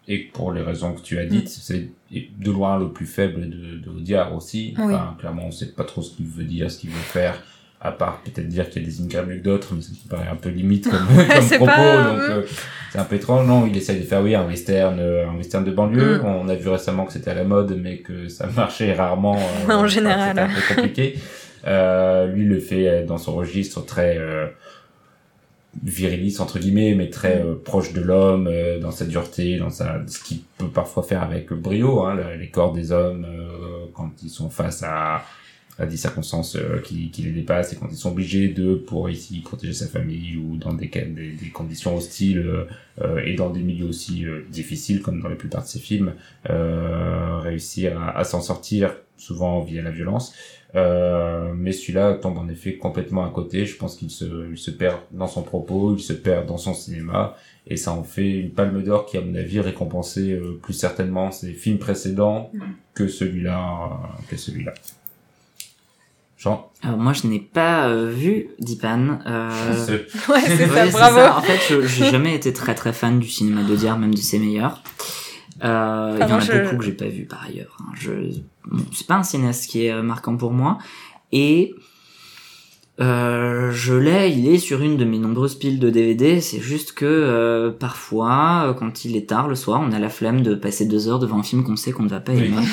et 0.08 0.20
pour 0.20 0.54
les 0.54 0.62
raisons 0.62 0.94
que 0.94 1.02
tu 1.02 1.18
as 1.20 1.26
dites, 1.26 1.50
c'est 1.50 1.90
de 2.12 2.52
loin 2.52 2.80
le 2.80 2.90
plus 2.90 3.06
faible 3.06 3.42
de, 3.50 3.78
de 3.78 3.90
Audiard 3.90 4.34
aussi. 4.36 4.74
Oui. 4.78 4.86
Enfin, 4.94 5.16
clairement, 5.20 5.44
on 5.48 5.52
sait 5.52 5.74
pas 5.74 5.84
trop 5.84 6.02
ce 6.02 6.16
qu'il 6.16 6.26
veut 6.28 6.46
dire, 6.46 6.72
ce 6.72 6.80
qu'il 6.80 6.90
veut 6.90 6.96
faire. 6.96 7.42
À 7.80 7.92
part 7.92 8.22
peut-être 8.24 8.48
dire 8.48 8.70
qu'il 8.72 8.82
y 8.82 8.86
a 8.86 8.88
des 8.90 9.02
incapables 9.02 9.38
que 9.38 9.44
d'autres, 9.44 9.76
mais 9.76 9.82
ça 9.82 9.90
me 10.04 10.10
paraît 10.10 10.28
un 10.30 10.36
peu 10.36 10.50
limite 10.50 10.90
comme, 10.90 11.06
comme 11.16 11.48
propos, 11.58 11.66
pas- 11.68 12.04
donc 12.12 12.20
euh, 12.22 12.42
c'est 12.92 12.98
un 12.98 13.04
peu 13.04 13.18
étrange. 13.18 13.46
Non, 13.46 13.68
il 13.68 13.78
essaye 13.78 14.00
de 14.00 14.04
faire 14.06 14.24
oui 14.24 14.34
un 14.34 14.48
western, 14.48 14.98
euh, 15.00 15.30
un 15.30 15.36
western 15.38 15.64
de 15.64 15.70
banlieue. 15.72 16.18
Mm. 16.20 16.26
On 16.26 16.48
a 16.50 16.56
vu 16.56 16.70
récemment 16.70 17.06
que 17.06 17.14
c'était 17.14 17.30
à 17.30 17.36
la 17.36 17.44
mode, 17.44 17.78
mais 17.80 17.98
que 18.00 18.30
ça 18.30 18.48
marchait 18.56 18.94
rarement. 18.94 19.38
euh, 19.70 19.74
En 19.74 19.86
général. 19.86 20.30
C'était 20.30 20.42
un 20.42 20.48
peu 20.48 20.76
compliqué. 20.76 21.20
Euh, 21.68 22.28
lui 22.28 22.46
le 22.46 22.60
fait 22.60 22.88
euh, 22.88 23.06
dans 23.06 23.18
son 23.20 23.36
registre 23.36 23.86
très 23.86 24.18
viriliste 25.84 26.42
entre 26.42 26.60
guillemets, 26.60 26.96
mais 26.96 27.10
très 27.10 27.42
euh, 27.42 27.56
proche 27.56 27.94
de 27.94 28.02
l'homme, 28.02 28.48
euh, 28.48 28.80
dans 28.80 28.92
sa 28.92 29.06
dureté, 29.06 29.58
dans 29.58 29.70
sa 29.70 30.02
ce 30.08 30.24
qu'il 30.24 30.40
peut 30.58 30.68
parfois 30.70 31.04
faire 31.04 31.22
avec 31.24 31.52
brio, 31.54 32.02
hein, 32.04 32.16
le- 32.16 32.36
les 32.40 32.50
corps 32.50 32.74
des 32.74 32.92
hommes 32.92 33.26
euh, 33.26 33.86
quand 33.94 34.12
ils 34.24 34.30
sont 34.30 34.50
face 34.50 34.84
à 34.84 35.24
à 35.80 35.86
des 35.86 35.96
circonstances 35.98 36.58
qui, 36.86 37.12
qui 37.12 37.22
les 37.22 37.30
dépassent 37.30 37.72
et 37.72 37.76
quand 37.76 37.88
ils 37.92 37.98
sont 37.98 38.10
obligés 38.12 38.48
de 38.48 38.74
pour 38.74 39.12
ici 39.12 39.42
protéger 39.42 39.74
sa 39.74 39.86
famille 39.86 40.36
ou 40.36 40.58
dans 40.58 40.74
des, 40.74 40.90
ca- 40.92 41.06
des, 41.06 41.34
des 41.34 41.50
conditions 41.54 41.96
hostiles 41.96 42.44
et 43.24 43.36
dans 43.36 43.52
des 43.52 43.60
milieux 43.62 43.86
aussi 43.86 44.26
difficiles 44.50 45.04
comme 45.04 45.22
dans 45.22 45.30
la 45.30 45.36
plupart 45.36 45.62
de 45.62 45.68
ses 45.68 45.78
films 45.78 46.14
réussir 47.44 48.00
à, 48.02 48.18
à 48.18 48.24
s'en 48.24 48.42
sortir 48.42 48.96
souvent 49.18 49.62
via 49.62 49.82
la 49.82 49.92
violence 49.92 50.34
euh, 50.78 51.52
mais 51.56 51.72
celui-là 51.72 52.14
tombe 52.14 52.38
en 52.38 52.48
effet 52.50 52.78
complètement 52.78 53.26
à 53.26 53.30
côté 53.30 53.66
je 53.66 53.76
pense 53.78 53.96
qu'il 53.96 54.10
se, 54.12 54.26
il 54.52 54.58
se 54.58 54.72
perd 54.72 55.00
dans 55.12 55.28
son 55.28 55.42
propos 55.42 55.96
il 55.98 56.02
se 56.02 56.14
perd 56.14 56.46
dans 56.46 56.58
son 56.58 56.74
cinéma 56.74 57.36
et 57.66 57.76
ça 57.78 57.92
en 57.92 58.04
fait 58.04 58.30
une 58.30 58.52
palme 58.52 58.82
d'or 58.84 59.06
qui 59.06 59.18
à 59.18 59.22
mon 59.22 59.36
avis 59.36 59.60
récompensait 59.60 60.32
euh, 60.34 60.60
plus 60.62 60.74
certainement 60.74 61.32
ses 61.32 61.52
films 61.54 61.80
précédents 61.80 62.52
que 62.94 63.08
celui-là 63.08 63.60
euh, 63.60 64.22
que 64.30 64.38
celui-là 64.38 64.74
Jean? 66.38 66.70
Alors 66.84 66.98
moi, 67.00 67.14
je 67.14 67.26
n'ai 67.26 67.40
pas 67.40 67.90
euh, 67.90 68.12
vu 68.12 68.50
Dipan. 68.60 69.18
Euh... 69.26 69.86
Ce- 69.88 69.92
Ouais, 70.32 70.40
c'est 70.46 70.68
ça, 70.68 70.86
Ouais, 70.86 70.92
bravo. 70.92 71.20
En 71.36 71.42
fait, 71.42 71.58
je 71.68 71.82
j'ai 71.88 72.12
jamais 72.12 72.36
été 72.36 72.54
très 72.54 72.76
très 72.76 72.94
fan 72.94 73.18
du 73.20 73.28
cinéma 73.28 73.64
d'Audiard, 73.64 73.98
même 73.98 74.14
de 74.14 74.20
ses 74.20 74.38
meilleurs. 74.38 74.84
Euh, 75.64 76.18
il 76.22 76.28
y 76.30 76.32
en 76.32 76.36
a 76.36 76.40
je- 76.40 76.52
beaucoup 76.64 76.78
que 76.78 76.84
j'ai 76.86 76.92
pas 76.94 77.08
vu 77.08 77.26
par 77.26 77.44
ailleurs. 77.46 77.76
hein. 77.82 77.92
Je, 77.96 78.12
bon, 78.66 78.84
c'est 78.94 79.08
pas 79.08 79.16
un 79.16 79.24
cinéaste 79.24 79.70
qui 79.70 79.86
est 79.86 79.92
euh, 79.92 80.04
marquant 80.04 80.38
pour 80.38 80.52
moi. 80.52 80.78
Et 81.32 81.74
euh, 83.00 83.70
je 83.72 83.94
l'ai, 83.94 84.32
il 84.32 84.48
est 84.48 84.58
sur 84.58 84.82
une 84.82 84.98
de 84.98 85.06
mes 85.06 85.20
nombreuses 85.20 85.56
piles 85.56 85.80
de 85.80 85.90
DVD. 85.90 86.42
C'est 86.42 86.60
juste 86.60 86.94
que 86.94 87.06
euh, 87.06 87.70
parfois, 87.72 88.68
euh, 88.70 88.74
quand 88.74 89.06
il 89.06 89.16
est 89.16 89.30
tard 89.30 89.48
le 89.48 89.56
soir, 89.56 89.82
on 89.84 89.92
a 89.92 90.00
la 90.00 90.10
flemme 90.10 90.42
de 90.42 90.56
passer 90.56 90.86
deux 90.86 91.08
heures 91.08 91.20
devant 91.20 91.40
un 91.40 91.44
film 91.44 91.64
qu'on 91.64 91.76
sait 91.76 91.92
qu'on 91.92 92.04
ne 92.04 92.10
va 92.10 92.20
pas 92.20 92.32
Oui. 92.34 92.46
aimer. 92.46 92.64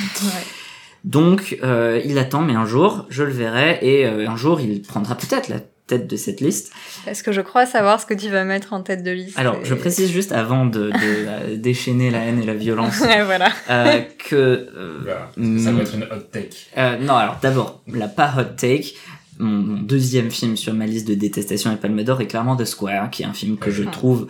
Donc, 1.05 1.59
euh, 1.63 2.01
il 2.07 2.17
attend, 2.17 2.41
mais 2.41 2.55
un 2.55 2.65
jour, 2.65 3.05
je 3.11 3.23
le 3.25 3.31
verrai, 3.33 3.79
et 3.83 4.07
euh, 4.07 4.27
un 4.29 4.37
jour, 4.37 4.61
il 4.63 4.81
prendra 4.81 5.15
peut-être 5.15 5.49
la 5.49 5.59
tête 5.87 6.07
de 6.09 6.17
cette 6.17 6.41
liste. 6.41 6.73
Est-ce 7.07 7.23
que 7.23 7.31
je 7.33 7.41
crois 7.43 7.67
savoir 7.67 8.01
ce 8.01 8.07
que 8.07 8.15
tu 8.15 8.29
vas 8.31 8.45
mettre 8.45 8.73
en 8.73 8.83
tête 8.83 9.03
de 9.03 9.11
liste 9.11 9.39
Alors, 9.39 9.57
et- 9.57 9.65
je 9.65 9.75
précise 9.75 10.11
juste 10.11 10.33
avant 10.33 10.65
de, 10.67 10.91
de 10.91 10.93
euh, 10.95 11.57
déchaîner 11.57 12.11
la 12.11 12.21
haine 12.21 12.41
et 12.43 12.47
la 12.47 12.55
violence 12.55 13.01
Ouais, 13.01 13.23
voilà. 13.25 13.49
euh, 13.71 14.01
que 14.29 14.35
euh, 14.37 15.01
Voilà, 15.03 15.31
ça 15.63 15.73
va 15.73 15.83
être 15.83 15.95
une 15.95 16.05
hot 16.05 16.23
take. 16.33 16.51
euh, 16.79 16.97
non, 16.99 17.15
alors 17.15 17.37
d'abord 17.43 17.83
la 17.93 18.09
pas 18.09 18.33
hot 18.39 18.55
take. 18.57 18.95
Mon, 19.39 19.51
mon 19.51 19.81
deuxième 19.83 20.31
film 20.31 20.57
sur 20.57 20.73
ma 20.75 20.87
liste 20.87 21.09
de 21.09 21.15
détestation 21.15 21.73
et 21.73 21.77
Palme 21.77 22.03
d'Or 22.05 22.21
est 22.21 22.29
clairement 22.29 22.57
The 22.57 22.65
Square, 22.65 23.11
qui 23.11 23.23
est 23.23 23.27
un 23.27 23.33
film 23.33 23.59
que 23.59 23.71
je 23.73 23.83
trouve, 23.83 24.29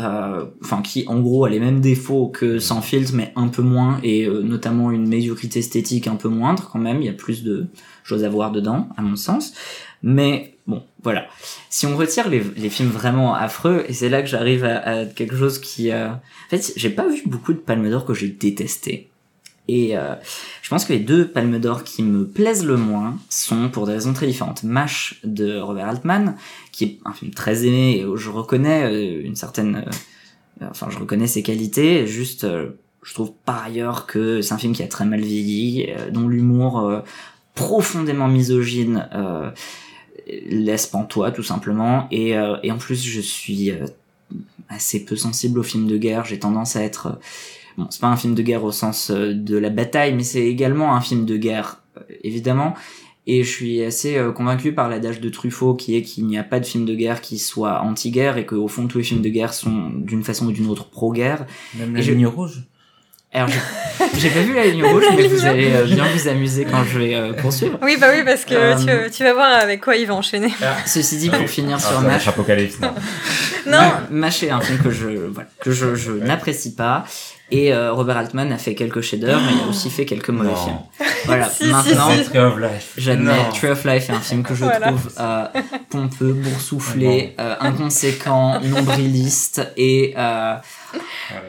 euh, 0.00 0.46
enfin 0.64 0.80
qui 0.82 1.04
en 1.08 1.20
gros 1.20 1.44
a 1.44 1.50
les 1.50 1.60
mêmes 1.60 1.80
défauts 1.80 2.28
que 2.28 2.58
Sans 2.58 2.80
filtre, 2.80 3.12
mais 3.14 3.32
un 3.36 3.48
peu 3.48 3.62
moins 3.62 4.00
et 4.02 4.24
euh, 4.26 4.40
notamment 4.42 4.90
une 4.90 5.06
médiocrité 5.08 5.58
esthétique 5.60 6.06
un 6.08 6.16
peu 6.16 6.28
moindre 6.30 6.68
quand 6.72 6.78
même. 6.78 7.00
Il 7.02 7.06
y 7.06 7.10
a 7.10 7.12
plus 7.12 7.44
de 7.44 7.66
choses 8.02 8.24
à 8.24 8.28
voir 8.30 8.50
dedans, 8.50 8.88
à 8.96 9.02
mon 9.02 9.14
sens. 9.16 9.52
Mais 10.02 10.55
bon, 10.66 10.82
voilà. 11.02 11.26
Si 11.70 11.86
on 11.86 11.96
retire 11.96 12.28
les, 12.28 12.40
films 12.70 12.90
vraiment 12.90 13.34
affreux, 13.34 13.84
et 13.88 13.92
c'est 13.92 14.08
là 14.08 14.22
que 14.22 14.28
j'arrive 14.28 14.64
à, 14.64 15.04
quelque 15.04 15.36
chose 15.36 15.58
qui... 15.58 15.90
euh, 15.90 16.08
En 16.08 16.50
fait, 16.50 16.72
j'ai 16.76 16.90
pas 16.90 17.08
vu 17.08 17.22
beaucoup 17.26 17.52
de 17.52 17.58
Palme 17.58 17.90
d'Or 17.90 18.04
que 18.04 18.14
j'ai 18.14 18.28
détesté. 18.28 19.10
Et 19.68 19.98
euh, 19.98 20.14
je 20.62 20.68
pense 20.68 20.84
que 20.84 20.92
les 20.92 21.00
deux 21.00 21.26
Palmes 21.26 21.58
d'Or 21.58 21.82
qui 21.82 22.02
me 22.02 22.24
plaisent 22.26 22.64
le 22.64 22.76
moins 22.76 23.18
sont 23.28 23.68
pour 23.68 23.86
des 23.86 23.94
raisons 23.94 24.12
très 24.12 24.26
différentes. 24.26 24.62
MASH 24.62 25.20
de 25.24 25.58
Robert 25.58 25.88
Altman, 25.88 26.36
qui 26.70 26.84
est 26.84 26.98
un 27.04 27.12
film 27.12 27.32
très 27.32 27.64
aimé 27.66 27.98
et 27.98 28.04
où 28.04 28.16
je 28.16 28.30
reconnais 28.30 28.84
euh, 28.84 29.24
une 29.24 29.34
certaine... 29.36 29.84
euh, 30.62 30.66
enfin, 30.70 30.88
je 30.90 30.98
reconnais 30.98 31.26
ses 31.26 31.42
qualités, 31.42 32.06
juste... 32.06 32.44
euh, 32.44 32.78
je 33.06 33.14
trouve 33.14 33.32
par 33.44 33.62
ailleurs 33.62 34.06
que 34.06 34.42
c'est 34.42 34.52
un 34.52 34.58
film 34.58 34.72
qui 34.72 34.82
a 34.82 34.88
très 34.88 35.04
mal 35.04 35.20
vieilli, 35.20 35.86
euh, 35.90 36.10
dont 36.10 36.26
l'humour 36.26 36.80
euh, 36.80 37.00
profondément 37.54 38.26
misogyne 38.26 39.08
euh, 39.14 39.50
laisse 40.48 40.86
pantois 40.86 41.30
tout 41.30 41.42
simplement. 41.42 42.08
Et, 42.10 42.36
euh, 42.36 42.56
et 42.62 42.70
en 42.72 42.78
plus, 42.78 43.04
je 43.04 43.20
suis 43.20 43.70
euh, 43.70 43.86
assez 44.68 45.04
peu 45.04 45.16
sensible 45.16 45.58
aux 45.58 45.62
films 45.62 45.86
de 45.86 45.96
guerre. 45.98 46.24
J'ai 46.24 46.38
tendance 46.38 46.76
à 46.76 46.82
être... 46.82 47.06
euh, 47.06 47.12
Bon, 47.78 47.86
c'est 47.90 48.00
pas 48.00 48.06
un 48.06 48.16
film 48.16 48.34
de 48.34 48.40
guerre 48.42 48.64
au 48.64 48.72
sens 48.72 49.10
de 49.10 49.58
la 49.58 49.68
bataille, 49.68 50.14
mais 50.14 50.22
c'est 50.22 50.46
également 50.46 50.94
un 50.96 51.02
film 51.02 51.26
de 51.26 51.36
guerre, 51.36 51.82
évidemment. 52.24 52.72
Et 53.26 53.42
je 53.44 53.50
suis 53.50 53.82
assez 53.82 54.18
convaincu 54.34 54.72
par 54.72 54.88
l'adage 54.88 55.20
de 55.20 55.28
Truffaut 55.28 55.74
qui 55.74 55.94
est 55.94 56.00
qu'il 56.00 56.26
n'y 56.26 56.38
a 56.38 56.42
pas 56.42 56.58
de 56.58 56.64
film 56.64 56.86
de 56.86 56.94
guerre 56.94 57.20
qui 57.20 57.38
soit 57.38 57.82
anti-guerre 57.82 58.38
et 58.38 58.46
qu'au 58.46 58.66
fond 58.66 58.86
tous 58.86 58.96
les 58.96 59.04
films 59.04 59.20
de 59.20 59.28
guerre 59.28 59.52
sont 59.52 59.90
d'une 59.90 60.22
façon 60.22 60.46
ou 60.46 60.52
d'une 60.52 60.68
autre 60.68 60.88
pro-guerre. 60.88 61.44
Même 61.78 61.90
Et 61.90 61.98
la 61.98 62.00
je- 62.00 62.12
ligne 62.12 62.26
rouge 62.26 62.62
Alors 63.36 63.50
j'ai 64.18 64.30
pas 64.30 64.40
vu 64.40 64.54
la 64.54 64.64
ligne 64.66 64.84
rouge, 64.84 65.04
mais 65.16 65.28
vous 65.28 65.44
allez 65.46 65.70
euh, 65.74 65.84
bien 65.84 66.04
vous 66.14 66.28
amuser 66.28 66.64
quand 66.64 66.84
je 66.84 66.98
vais 66.98 67.14
euh, 67.14 67.32
poursuivre. 67.34 67.78
Oui, 67.82 67.96
bah 68.00 68.08
oui, 68.12 68.22
parce 68.24 68.44
que 68.44 68.54
Euh, 68.54 69.04
tu, 69.06 69.10
tu 69.10 69.24
vas 69.24 69.32
voir 69.34 69.52
avec 69.62 69.80
quoi 69.82 69.96
il 69.96 70.06
va 70.06 70.14
enchaîner. 70.14 70.52
Ceci 70.86 71.16
dit, 71.18 71.30
pour 71.30 71.48
finir 71.48 71.80
sur 71.80 71.98
Ah, 71.98 72.02
MASH, 72.02 72.28
Apocalypse, 72.28 72.80
non. 72.80 72.94
Non. 73.66 73.78
Ma- 73.78 74.02
MASH 74.10 74.42
est 74.44 74.50
un 74.50 74.60
film 74.60 74.78
que 74.78 74.90
je, 74.90 75.06
voilà, 75.30 75.48
que 75.60 75.70
je, 75.70 75.94
je 75.94 76.12
n'apprécie 76.12 76.74
pas. 76.74 77.04
Et 77.52 77.72
euh, 77.72 77.92
Robert 77.92 78.16
Altman 78.16 78.50
a 78.52 78.58
fait 78.58 78.74
quelques 78.74 79.02
chefs-d'œuvre, 79.02 79.40
mais 79.46 79.52
il 79.60 79.64
a 79.66 79.68
aussi 79.70 79.88
fait 79.90 80.04
quelques 80.04 80.30
mauvais 80.30 80.50
Non. 80.50 80.56
films. 80.56 80.78
Voilà, 81.26 81.48
Si, 81.48 81.64
si, 81.64 81.70
maintenant, 81.70 82.10
si. 82.10 82.24
Tree 82.24 82.38
of 82.38 82.58
Life. 82.60 82.92
j'admets. 82.96 83.48
Tree 83.52 83.68
of 83.68 83.84
Life 83.84 84.08
est 84.10 84.12
un 84.12 84.20
film 84.20 84.42
que 84.44 84.54
je 84.54 84.64
Voilà. 84.64 84.88
trouve 84.88 85.10
euh, 85.18 85.44
pompeux, 85.90 86.32
boursouflé, 86.32 87.34
euh, 87.40 87.56
inconséquent, 87.60 88.60
nombriliste 88.64 89.66
et, 89.76 90.14
euh, 90.16 90.54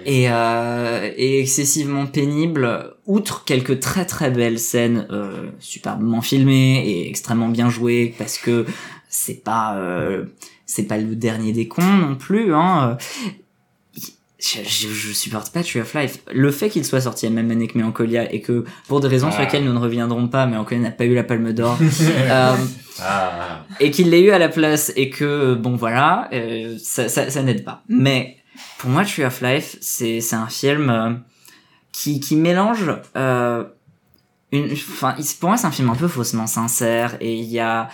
et, 0.05 0.25
euh, 0.31 1.11
et 1.15 1.41
excessivement 1.41 2.07
pénible 2.07 2.95
outre 3.05 3.43
quelques 3.45 3.79
très 3.79 4.05
très 4.05 4.31
belles 4.31 4.57
scènes 4.59 5.05
euh, 5.11 5.49
superbement 5.59 6.21
filmées 6.21 6.83
et 6.87 7.07
extrêmement 7.09 7.49
bien 7.49 7.69
jouées 7.69 8.15
parce 8.17 8.37
que 8.39 8.65
c'est 9.09 9.43
pas 9.43 9.75
euh, 9.75 10.25
c'est 10.65 10.83
pas 10.87 10.97
le 10.97 11.15
dernier 11.15 11.51
des 11.53 11.67
cons 11.67 11.81
non 11.83 12.15
plus 12.15 12.53
hein 12.55 12.97
je, 14.39 14.59
je, 14.63 14.87
je 14.89 15.11
supporte 15.13 15.51
pas 15.51 15.63
Tree 15.63 15.79
of 15.81 15.93
Life. 15.95 16.19
Le 16.31 16.51
fait 16.51 16.69
qu'il 16.69 16.85
soit 16.85 17.01
sorti 17.01 17.25
la 17.25 17.31
même 17.31 17.49
année 17.49 17.67
que 17.67 17.77
Melancholia 17.77 18.31
et 18.31 18.41
que, 18.41 18.65
pour 18.87 18.99
des 18.99 19.07
raisons 19.07 19.31
sur 19.31 19.39
Ah. 19.39 19.45
lesquelles 19.45 19.63
nous 19.63 19.73
ne 19.73 19.79
reviendrons 19.79 20.27
pas, 20.27 20.45
Melancholia 20.45 20.81
n'a 20.81 20.91
pas 20.91 21.05
eu 21.05 21.15
la 21.15 21.23
Palme 21.23 21.53
d'Or, 21.53 21.77
euh, 22.01 22.55
Ah, 22.99 23.65
et 23.79 23.89
qu'il 23.91 24.09
l'ait 24.11 24.21
eu 24.21 24.31
à 24.31 24.37
la 24.39 24.49
place 24.49 24.91
et 24.95 25.09
que, 25.09 25.55
bon 25.55 25.75
voilà, 25.75 26.29
euh, 26.33 26.75
ça, 26.81 27.09
ça, 27.09 27.29
ça 27.29 27.41
n'aide 27.43 27.63
pas. 27.63 27.83
Mais, 27.89 28.37
pour 28.77 28.89
moi, 28.89 29.03
Tree 29.05 29.23
of 29.25 29.41
Life, 29.41 29.77
c'est, 29.81 30.21
un 30.33 30.47
film 30.47 30.89
euh, 30.89 31.13
qui, 31.91 32.19
qui 32.19 32.35
mélange, 32.35 32.91
euh, 33.15 33.63
une, 34.51 34.71
enfin, 34.71 35.15
pour 35.39 35.49
moi, 35.49 35.57
c'est 35.57 35.67
un 35.67 35.71
film 35.71 35.89
un 35.89 35.95
peu 35.95 36.07
faussement 36.07 36.47
sincère 36.47 37.17
et 37.19 37.33
il 37.33 37.45
y 37.45 37.59
a, 37.59 37.89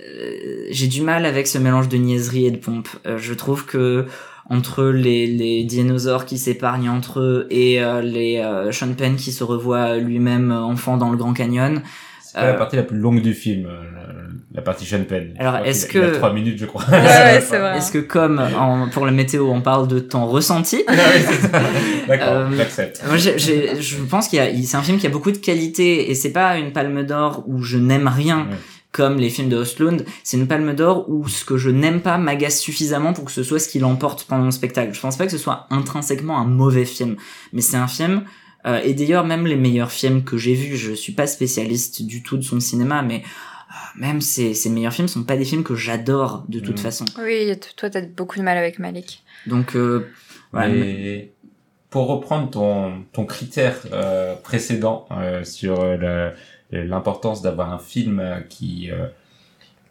euh, 0.00 0.66
j'ai 0.70 0.86
du 0.88 1.00
mal 1.02 1.24
avec 1.26 1.46
ce 1.46 1.56
mélange 1.58 1.88
de 1.88 1.96
niaiserie 1.96 2.46
et 2.46 2.50
de 2.50 2.58
pompe. 2.58 2.88
Euh, 3.06 3.18
je 3.18 3.32
trouve 3.34 3.64
que 3.64 4.06
entre 4.48 4.84
les, 4.84 5.26
les 5.26 5.64
dinosaures 5.64 6.24
qui 6.24 6.38
s'épargnent 6.38 6.88
entre 6.88 7.20
eux 7.20 7.46
et 7.50 7.82
euh, 7.82 8.00
les 8.00 8.38
euh, 8.38 8.70
Sean 8.72 8.92
Penn 8.94 9.16
qui 9.16 9.32
se 9.32 9.42
revoit 9.44 9.96
lui-même 9.96 10.52
enfant 10.52 10.96
dans 10.96 11.10
le 11.10 11.16
Grand 11.16 11.32
Canyon. 11.32 11.82
c'est 12.22 12.34
pas 12.34 12.46
la 12.46 12.52
Euh, 12.52 12.58
partie 12.58 12.76
la 12.76 12.82
plus 12.84 12.98
longue 12.98 13.22
du 13.22 13.34
film, 13.34 13.66
euh, 13.66 13.82
la, 13.94 14.06
la 14.54 14.62
partie 14.62 14.84
Sean 14.86 15.02
Penn. 15.08 15.34
Alors, 15.38 15.56
est-ce 15.64 15.86
que- 15.86 16.14
trois 16.16 16.32
minutes, 16.32 16.58
je 16.58 16.66
crois. 16.66 16.84
Ouais, 16.90 16.96
ouais, 16.98 17.40
c'est 17.46 17.58
vrai. 17.58 17.78
Est-ce 17.78 17.90
que 17.90 17.98
comme 17.98 18.38
en- 18.38 18.88
pour 18.88 19.04
la 19.04 19.12
météo 19.12 19.48
on 19.50 19.62
parle 19.62 19.88
de 19.88 19.98
temps 19.98 20.26
ressenti, 20.26 20.84
Ah 20.88 20.92
oui, 20.92 21.22
c'est 21.28 21.48
ça. 21.48 21.60
D'accord, 22.06 22.28
Euh, 22.32 22.48
j'accepte. 22.56 23.02
moi 23.06 23.16
j'ai- 23.16 23.38
j'ai- 23.38 23.80
je 23.82 23.96
pense 24.04 24.28
qu'il 24.28 24.38
y 24.38 24.42
a, 24.42 24.48
il- 24.48 24.64
c'est 24.64 24.76
un 24.76 24.82
film 24.82 24.98
qui 24.98 25.06
a 25.06 25.10
beaucoup 25.10 25.32
de 25.32 25.38
qualité 25.38 26.08
et 26.10 26.14
c'est 26.14 26.30
pas 26.32 26.56
une 26.58 26.72
palme 26.72 27.02
d'or 27.04 27.42
où 27.48 27.62
je 27.62 27.78
n'aime 27.78 28.06
rien. 28.08 28.46
Ouais. 28.48 28.56
Comme 28.96 29.18
les 29.18 29.28
films 29.28 29.50
de 29.50 29.56
Ostlund, 29.56 30.06
c'est 30.24 30.38
une 30.38 30.48
palme 30.48 30.74
d'or 30.74 31.04
où 31.10 31.28
ce 31.28 31.44
que 31.44 31.58
je 31.58 31.68
n'aime 31.68 32.00
pas 32.00 32.16
m'agace 32.16 32.58
suffisamment 32.58 33.12
pour 33.12 33.24
que 33.26 33.30
ce 33.32 33.42
soit 33.42 33.58
ce 33.58 33.68
qui 33.68 33.78
l'emporte 33.78 34.24
pendant 34.24 34.44
mon 34.44 34.50
spectacle. 34.50 34.94
Je 34.94 35.00
pense 35.00 35.18
pas 35.18 35.26
que 35.26 35.32
ce 35.32 35.36
soit 35.38 35.66
intrinsèquement 35.70 36.38
un 36.38 36.46
mauvais 36.46 36.86
film, 36.86 37.16
mais 37.52 37.60
c'est 37.60 37.76
un 37.76 37.88
film 37.88 38.24
euh, 38.66 38.80
et 38.82 38.94
d'ailleurs 38.94 39.24
même 39.26 39.46
les 39.46 39.54
meilleurs 39.56 39.92
films 39.92 40.24
que 40.24 40.38
j'ai 40.38 40.54
vus, 40.54 40.76
je 40.76 40.92
suis 40.92 41.12
pas 41.12 41.26
spécialiste 41.26 42.02
du 42.06 42.22
tout 42.22 42.38
de 42.38 42.42
son 42.42 42.58
cinéma, 42.58 43.02
mais 43.02 43.16
euh, 43.22 44.00
même 44.00 44.20
ces, 44.22 44.54
ces 44.54 44.70
meilleurs 44.70 44.94
films 44.94 45.08
sont 45.08 45.24
pas 45.24 45.36
des 45.36 45.44
films 45.44 45.62
que 45.62 45.74
j'adore 45.74 46.44
de 46.48 46.58
toute 46.60 46.76
Mhm. 46.78 46.82
façon. 46.82 47.04
Oui, 47.22 47.52
toi, 47.76 47.90
t'as 47.90 48.00
beaucoup 48.00 48.38
de 48.38 48.44
mal 48.44 48.56
avec 48.56 48.78
Malik. 48.78 49.22
Donc 49.46 49.76
euh, 49.76 50.08
Mais 50.54 51.32
pour 51.90 52.06
reprendre 52.08 52.50
ton, 52.50 53.04
ton 53.12 53.26
critère 53.26 53.76
euh, 53.92 54.34
précédent 54.36 55.06
euh, 55.10 55.44
sur 55.44 55.80
euh, 55.80 55.96
la- 55.98 56.32
l'importance 56.70 57.42
d'avoir 57.42 57.72
un 57.72 57.78
film 57.78 58.44
qui 58.48 58.90
euh, 58.90 59.06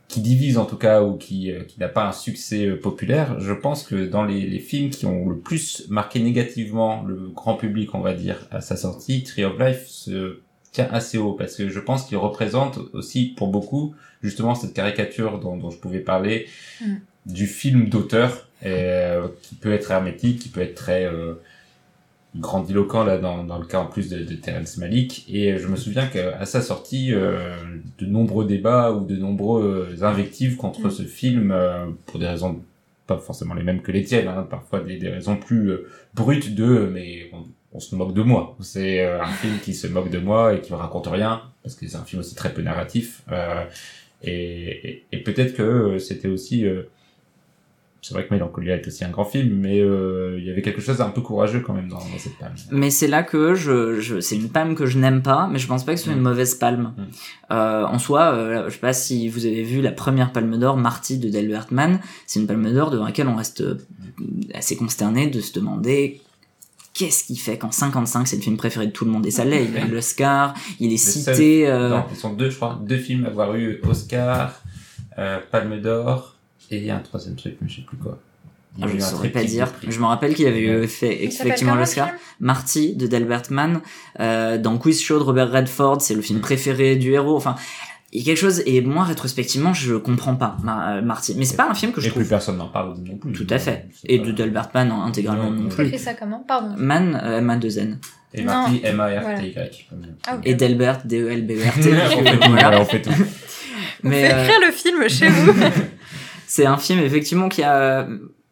qui 0.07 0.21
divise 0.21 0.57
en 0.57 0.65
tout 0.65 0.77
cas 0.77 1.01
ou 1.01 1.17
qui 1.17 1.51
euh, 1.51 1.63
qui 1.63 1.79
n'a 1.79 1.87
pas 1.87 2.07
un 2.07 2.11
succès 2.11 2.67
euh, 2.67 2.79
populaire, 2.79 3.39
je 3.39 3.53
pense 3.53 3.83
que 3.83 4.05
dans 4.05 4.23
les, 4.23 4.45
les 4.45 4.59
films 4.59 4.89
qui 4.89 5.05
ont 5.05 5.27
le 5.27 5.37
plus 5.37 5.85
marqué 5.89 6.19
négativement 6.19 7.03
le 7.03 7.29
grand 7.29 7.55
public, 7.55 7.95
on 7.95 8.01
va 8.01 8.13
dire, 8.13 8.47
à 8.51 8.61
sa 8.61 8.77
sortie, 8.77 9.23
Tree 9.23 9.45
of 9.45 9.59
Life 9.59 9.87
se 9.87 10.41
tient 10.71 10.89
assez 10.91 11.17
haut 11.17 11.33
parce 11.33 11.55
que 11.55 11.69
je 11.69 11.79
pense 11.79 12.05
qu'il 12.05 12.17
représente 12.17 12.79
aussi 12.93 13.33
pour 13.35 13.47
beaucoup 13.47 13.95
justement 14.21 14.55
cette 14.55 14.73
caricature 14.73 15.39
dont, 15.39 15.57
dont 15.57 15.69
je 15.69 15.77
pouvais 15.77 15.99
parler 15.99 16.47
Mm. 16.81 16.95
du 17.25 17.47
film 17.47 17.89
d'auteur 17.89 18.47
euh, 18.65 19.27
qui 19.41 19.55
peut 19.55 19.73
être 19.73 19.91
hermétique, 19.91 20.39
qui 20.39 20.49
peut 20.49 20.61
être 20.61 20.75
très 20.75 21.05
euh, 21.05 21.35
grandiloquent 22.39 23.03
là 23.03 23.17
dans, 23.17 23.43
dans 23.43 23.57
le 23.57 23.65
cas 23.65 23.79
en 23.79 23.85
plus 23.85 24.09
de, 24.09 24.23
de 24.23 24.35
Terrence 24.35 24.77
Malick. 24.77 25.25
Et 25.29 25.57
je 25.57 25.67
me 25.67 25.75
souviens 25.75 26.07
qu'à 26.07 26.45
sa 26.45 26.61
sortie 26.61 27.13
euh, 27.13 27.55
de 27.97 28.05
nombreux 28.05 28.45
débats 28.45 28.91
ou 28.91 29.05
de 29.05 29.15
nombreux 29.15 29.95
invectives 30.01 30.57
contre 30.57 30.89
ce 30.89 31.03
film 31.03 31.51
euh, 31.51 31.85
pour 32.05 32.19
des 32.19 32.27
raisons 32.27 32.61
pas 33.07 33.17
forcément 33.17 33.53
les 33.53 33.63
mêmes 33.63 33.81
que 33.81 33.91
les 33.91 34.03
tiennes 34.03 34.27
hein, 34.27 34.47
parfois 34.49 34.79
des, 34.79 34.97
des 34.97 35.09
raisons 35.09 35.37
plus 35.37 35.69
euh, 35.69 35.87
brutes 36.15 36.55
de 36.55 36.63
euh, 36.63 36.89
mais 36.91 37.29
on, 37.33 37.43
on 37.73 37.79
se 37.79 37.95
moque 37.95 38.13
de 38.13 38.23
moi. 38.23 38.55
C'est 38.61 39.05
euh, 39.05 39.21
un 39.21 39.27
film 39.27 39.59
qui 39.59 39.73
se 39.73 39.87
moque 39.87 40.09
de 40.09 40.19
moi 40.19 40.55
et 40.55 40.61
qui 40.61 40.71
me 40.73 40.77
raconte 40.77 41.07
rien 41.07 41.41
parce 41.61 41.75
que 41.75 41.87
c'est 41.87 41.97
un 41.97 42.03
film 42.03 42.21
aussi 42.21 42.35
très 42.35 42.53
peu 42.53 42.61
narratif 42.61 43.21
euh, 43.31 43.63
et, 44.23 44.89
et, 44.89 45.03
et 45.11 45.17
peut-être 45.23 45.55
que 45.55 45.61
euh, 45.61 45.99
c'était 45.99 46.27
aussi 46.29 46.65
euh, 46.65 46.83
c'est 48.07 48.13
vrai 48.13 48.27
que 48.27 48.31
Mélancolia 48.35 48.75
est 48.75 48.85
aussi 48.85 49.03
un 49.03 49.09
grand 49.09 49.25
film, 49.25 49.55
mais 49.55 49.79
euh, 49.79 50.35
il 50.37 50.45
y 50.45 50.51
avait 50.51 50.61
quelque 50.61 50.79
chose 50.79 50.97
d'un 50.97 51.09
peu 51.09 51.21
courageux 51.21 51.61
quand 51.61 51.73
même 51.73 51.87
dans, 51.87 51.97
dans 51.97 52.19
cette 52.19 52.37
palme. 52.37 52.53
Mais 52.69 52.91
c'est 52.91 53.07
là 53.07 53.23
que 53.23 53.55
je, 53.55 53.99
je 53.99 54.19
c'est 54.19 54.35
une 54.35 54.49
palme 54.49 54.75
que 54.75 54.85
je 54.85 54.99
n'aime 54.99 55.23
pas, 55.23 55.49
mais 55.51 55.57
je 55.57 55.65
pense 55.65 55.83
pas 55.83 55.93
que 55.93 55.97
ce 55.97 56.05
soit 56.05 56.13
une 56.13 56.19
Mm. 56.19 56.23
mauvaise 56.23 56.53
palme. 56.53 56.93
Mm. 56.95 57.03
Euh, 57.51 57.83
en 57.87 57.97
soi, 57.97 58.31
euh, 58.35 58.65
je 58.67 58.73
sais 58.73 58.79
pas 58.79 58.93
si 58.93 59.27
vous 59.27 59.47
avez 59.47 59.63
vu 59.63 59.81
la 59.81 59.91
première 59.91 60.31
palme 60.31 60.55
d'or, 60.59 60.77
Marty 60.77 61.17
de 61.17 61.29
Delbert 61.29 61.65
Mann, 61.71 61.99
c'est 62.27 62.39
une 62.39 62.45
palme 62.45 62.71
d'or 62.71 62.91
devant 62.91 63.05
laquelle 63.05 63.27
on 63.27 63.35
reste 63.37 63.61
euh, 63.61 63.79
assez 64.53 64.75
consterné 64.75 65.25
de 65.25 65.41
se 65.41 65.51
demander 65.53 66.21
qu'est-ce 66.93 67.23
qui 67.23 67.37
fait 67.37 67.57
qu'en 67.57 67.71
55 67.71 68.27
c'est 68.27 68.35
le 68.35 68.43
film 68.43 68.55
préféré 68.55 68.85
de 68.85 68.91
tout 68.91 69.05
le 69.05 69.09
monde 69.11 69.25
et 69.25 69.31
ça 69.31 69.45
l'est. 69.45 69.65
Il 69.65 69.75
a 69.77 69.83
eu 69.83 69.89
l'Oscar, 69.91 70.53
il 70.79 70.89
est 70.89 70.91
Le 70.91 70.97
cité. 70.97 71.67
Non, 71.67 72.03
ils 72.11 72.17
sont 72.17 72.33
deux, 72.33 72.51
je 72.51 72.55
crois, 72.55 72.79
deux 72.85 72.99
films 72.99 73.25
à 73.25 73.29
avoir 73.29 73.55
eu 73.55 73.81
Oscar, 73.89 74.61
euh, 75.17 75.39
Palme 75.49 75.81
d'Or, 75.81 76.34
et 76.71 76.77
il 76.77 76.85
y 76.85 76.89
a 76.91 76.95
un 76.95 76.99
troisième 76.99 77.35
truc, 77.35 77.57
mais 77.61 77.67
je 77.69 77.77
sais 77.77 77.81
plus 77.81 77.97
quoi. 77.97 78.19
Ah, 78.81 78.87
je 78.89 78.95
ne 78.95 78.99
saurais 78.99 79.29
pas 79.29 79.41
de 79.41 79.47
dire. 79.47 79.69
Je 79.87 79.99
me 79.99 80.05
rappelle 80.05 80.33
qu'il 80.33 80.47
avait 80.47 80.79
Ouais. 80.79 80.87
fait 80.87 81.23
effectivement 81.23 81.75
l'Oscar. 81.75 82.09
Marty 82.41 82.93
de 82.95 83.07
Delbert 83.07 83.43
Mann 83.49 83.79
euh, 84.19 84.57
dans 84.57 84.77
Quiz 84.77 85.01
Show 85.01 85.17
de 85.17 85.23
Robert 85.23 85.49
Redford, 85.51 86.01
c'est 86.01 86.13
le 86.13 86.21
film 86.21 86.41
préféré 86.41 86.97
du 86.97 87.13
héros. 87.13 87.37
Enfin, 87.37 87.55
il 88.11 88.19
y 88.19 88.23
a 88.23 88.25
quelque 88.25 88.37
chose 88.37 88.61
et 88.65 88.81
moi 88.81 89.03
rétrospectivement 89.05 89.73
je 89.73 89.95
comprends 89.95 90.35
pas 90.35 90.57
Mar- 90.61 90.89
euh, 90.89 91.01
Marty. 91.01 91.35
Mais 91.37 91.45
c'est 91.45 91.55
pas 91.55 91.69
un 91.69 91.73
film 91.73 91.93
que 91.93 92.01
je 92.01 92.07
Et 92.07 92.09
plus 92.09 92.19
trouve 92.19 92.29
personne 92.29 92.57
n'en 92.57 92.67
parle 92.67 92.95
non 92.97 93.15
plus. 93.15 93.31
tout 93.31 93.47
à 93.49 93.59
fait. 93.59 93.87
Et 94.09 94.19
pas- 94.19 94.25
de 94.25 94.31
Delbert 94.33 94.69
Mann 94.73 94.91
intégralement 94.91 95.51
non 95.51 95.63
ouais. 95.63 95.69
plus. 95.69 95.85
Écris 95.87 95.99
ça 95.99 96.13
comment? 96.13 96.39
Pardon. 96.45 96.75
Mann, 96.77 97.17
euh, 97.23 97.37
M 97.39 97.49
A 97.49 97.55
2 97.55 97.77
N 97.79 97.97
Et 98.33 98.41
Non. 98.41 98.45
Marty, 98.53 98.81
M-A-R-T-Y. 98.83 99.87
Ah, 100.27 100.37
et 100.43 100.53
Delbert 100.53 100.99
D 101.05 101.21
E 101.21 101.29
L 101.31 101.47
B 101.47 101.51
E 101.51 101.65
R 101.69 101.73
T. 101.81 101.93
on 102.17 102.23
fait 102.25 102.39
tout, 102.39 102.49
Voilà. 102.51 102.69
ouais, 102.71 102.75
on 102.81 102.85
fait 102.85 103.01
tout. 103.01 103.11
Mais 104.03 104.33
euh, 104.33 104.43
écrire 104.43 104.59
le 104.67 104.71
film 104.73 105.07
chez 105.09 105.29
vous. 105.29 105.53
c'est 106.55 106.65
un 106.65 106.77
film 106.77 106.99
effectivement 106.99 107.49
qui 107.49 107.63
a 107.63 108.07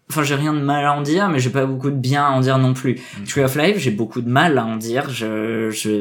enfin 0.09 0.23
j'ai 0.23 0.35
rien 0.35 0.53
de 0.53 0.59
mal 0.59 0.83
à 0.85 0.93
en 0.93 1.01
dire 1.01 1.29
mais 1.29 1.39
j'ai 1.39 1.49
pas 1.59 1.65
beaucoup 1.65 1.89
de 1.89 1.95
bien 2.09 2.23
à 2.25 2.31
en 2.37 2.41
dire 2.41 2.57
non 2.57 2.73
plus 2.73 2.95
Mm. 3.19 3.23
Tree 3.29 3.43
of 3.43 3.55
Life 3.55 3.77
j'ai 3.83 3.91
beaucoup 3.91 4.21
de 4.21 4.29
mal 4.29 4.57
à 4.57 4.65
en 4.65 4.75
dire 4.77 5.09
je 5.09 5.69
je 5.71 5.91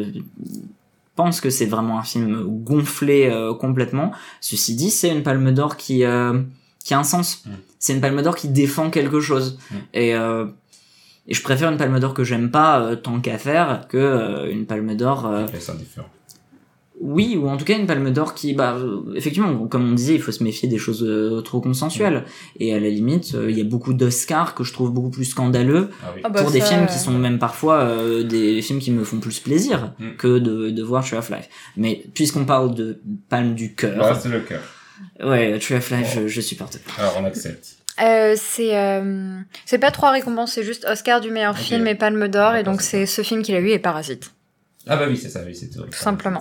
pense 1.15 1.41
que 1.41 1.51
c'est 1.51 1.67
vraiment 1.75 1.99
un 1.99 2.03
film 2.03 2.43
gonflé 2.71 3.29
euh, 3.31 3.55
complètement 3.55 4.09
ceci 4.41 4.75
dit 4.75 4.91
c'est 4.91 5.11
une 5.17 5.23
palme 5.23 5.53
d'or 5.53 5.77
qui 5.77 6.05
euh, 6.05 6.41
qui 6.85 6.95
a 6.95 6.99
un 6.99 7.05
sens 7.15 7.29
Mm. 7.47 7.51
c'est 7.79 7.93
une 7.97 8.01
palme 8.01 8.21
d'or 8.23 8.35
qui 8.41 8.49
défend 8.49 8.91
quelque 8.91 9.21
chose 9.21 9.59
Mm. 9.71 9.75
et 9.95 10.15
euh, 10.15 10.47
et 11.29 11.35
je 11.35 11.43
préfère 11.49 11.71
une 11.71 11.79
palme 11.79 11.99
d'or 12.01 12.15
que 12.15 12.25
j'aime 12.25 12.51
pas 12.51 12.97
tant 12.97 13.21
qu'à 13.21 13.39
faire 13.39 13.87
que 13.93 14.51
une 14.51 14.67
palme 14.67 14.93
d'or 14.97 15.19
euh, 15.27 15.45
Ok, 15.45 15.51
c'est 15.61 15.71
indifférent. 15.73 16.09
Oui, 17.05 17.37
ou 17.37 17.49
en 17.49 17.57
tout 17.57 17.65
cas 17.65 17.77
une 17.77 17.87
palme 17.87 18.11
d'or 18.13 18.33
qui, 18.35 18.55
bah, 18.55 18.77
euh, 18.79 19.03
effectivement, 19.17 19.67
comme 19.67 19.91
on 19.91 19.93
disait, 19.93 20.15
il 20.15 20.23
faut 20.23 20.31
se 20.31 20.43
méfier 20.45 20.69
des 20.69 20.79
choses 20.79 21.03
euh, 21.03 21.41
trop 21.41 21.61
consensuelles. 21.61 22.25
Et 22.61 22.73
à 22.73 22.79
la 22.79 22.89
limite, 22.89 23.35
euh, 23.35 23.51
il 23.51 23.59
y 23.59 23.61
a 23.61 23.65
beaucoup 23.65 23.93
d'Oscars 23.93 24.55
que 24.55 24.63
je 24.63 24.73
trouve 24.73 24.91
beaucoup 24.93 25.11
plus 25.11 25.25
scandaleux 25.25 25.91
Ah 26.03 26.13
oui. 26.15 26.21
Ah 26.25 26.29
bah 26.29 26.43
pour 26.43 26.53
des 26.53 26.61
ça, 26.61 26.67
films 26.67 26.83
euh, 26.85 26.87
qui 26.87 26.99
sont 26.99 27.11
même 27.11 27.39
parfois 27.41 27.81
euh, 27.81 28.23
des 28.23 28.63
films 28.63 28.79
qui 28.79 28.93
me 28.93 29.03
font 29.05 29.19
plus 29.19 29.41
plaisir 29.41 29.93
Mm. 29.99 30.17
que 30.17 30.39
de, 30.39 30.71
de 30.71 30.83
voir 30.83 31.05
Tree 31.05 31.17
of 31.19 31.29
Life. 31.31 31.49
Mais 31.77 32.05
puisqu'on 32.15 32.45
parle 32.45 32.75
de 32.75 33.01
palme 33.29 33.55
du 33.55 33.75
cœur, 33.75 34.17
c'est 34.21 34.29
le 34.29 34.41
cœur. 34.41 34.63
ouais, 35.25 35.59
Tree 35.59 35.75
of 35.75 35.91
Life, 35.91 36.13
Oh. 36.17 36.21
je, 36.23 36.29
je 36.29 36.41
supporte. 36.41 36.79
Alors, 36.99 37.17
on 37.21 37.25
accepte. 37.25 37.77
Euh, 38.03 38.35
c'est 38.39 38.75
euh, 38.77 39.39
c'est 39.67 39.79
pas 39.79 39.91
trois 39.91 40.13
récompenses, 40.13 40.53
c'est 40.53 40.63
juste 40.65 40.87
Oscar 40.91 41.21
du 41.21 41.31
meilleur 41.31 41.59
film 41.59 41.87
et 41.87 41.95
Palme 41.95 42.27
d'Or, 42.29 42.55
et 42.55 42.59
D'accord, 42.59 42.73
donc 42.73 42.81
c'est 42.83 43.05
c'est 43.07 43.17
ce 43.17 43.23
film 43.29 43.43
qu'il 43.43 43.55
a 43.55 43.61
eu 43.61 43.69
et 43.69 43.79
Parasite. 43.79 44.33
Ah 44.87 44.97
bah 44.97 45.05
oui, 45.09 45.17
c'est 45.17 45.29
ça, 45.29 45.41
oui, 45.47 45.55
c'est 45.55 45.69
tout. 45.69 45.83
Tout 45.83 45.93
simplement. 45.93 46.41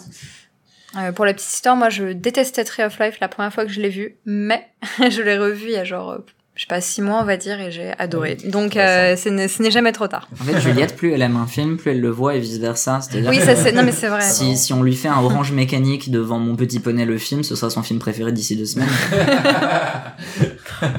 Euh, 0.98 1.12
pour 1.12 1.26
la 1.26 1.34
petite 1.34 1.52
histoire, 1.52 1.76
moi 1.76 1.90
je 1.90 2.12
détestais 2.12 2.64
Tree 2.64 2.84
of 2.84 3.00
Life 3.00 3.18
la 3.22 3.28
première 3.28 3.54
fois 3.54 3.66
que 3.66 3.72
je 3.72 3.80
l'ai 3.82 3.90
vu, 3.90 4.18
mais 4.26 4.68
je 5.10 5.22
l'ai 5.22 5.38
revu 5.38 5.66
il 5.66 5.72
y 5.72 5.78
a 5.78 5.84
genre, 5.84 6.12
euh, 6.12 6.18
je 6.56 6.62
sais 6.62 6.68
pas, 6.68 6.82
six 6.82 7.02
mois 7.02 7.20
on 7.22 7.24
va 7.24 7.38
dire, 7.38 7.60
et 7.62 7.72
j'ai 7.72 7.94
adoré. 7.98 8.36
Donc 8.36 8.76
euh, 8.76 9.16
ce 9.16 9.30
n'est 9.30 9.72
jamais 9.72 9.94
trop 9.94 10.08
tard. 10.08 10.28
En 10.40 10.44
fait, 10.44 10.60
Juliette, 10.60 10.96
plus 10.98 11.14
elle 11.14 11.22
aime 11.22 11.38
un 11.38 11.48
film, 11.48 11.78
plus 11.78 11.92
elle 11.92 12.02
le 12.02 12.10
voit 12.10 12.36
et 12.36 12.40
vice 12.40 12.58
versa. 12.58 13.00
Oui, 13.14 13.40
ça 13.40 13.56
c'est. 13.56 13.72
Non 13.72 13.84
mais 13.84 13.94
c'est 13.94 14.10
vrai. 14.10 14.22
si, 14.22 14.58
si 14.58 14.74
on 14.74 14.84
lui 14.84 14.96
fait 14.96 15.08
un 15.08 15.22
orange 15.22 15.52
mécanique 15.54 16.12
devant 16.12 16.40
Mon 16.40 16.56
Petit 16.56 16.80
Poney 16.80 17.06
le 17.06 17.18
film, 17.18 17.44
ce 17.44 17.56
sera 17.56 17.70
son 17.70 17.84
film 17.84 18.00
préféré 18.00 18.32
d'ici 18.32 18.56
deux 18.56 18.66
semaines. 18.66 18.90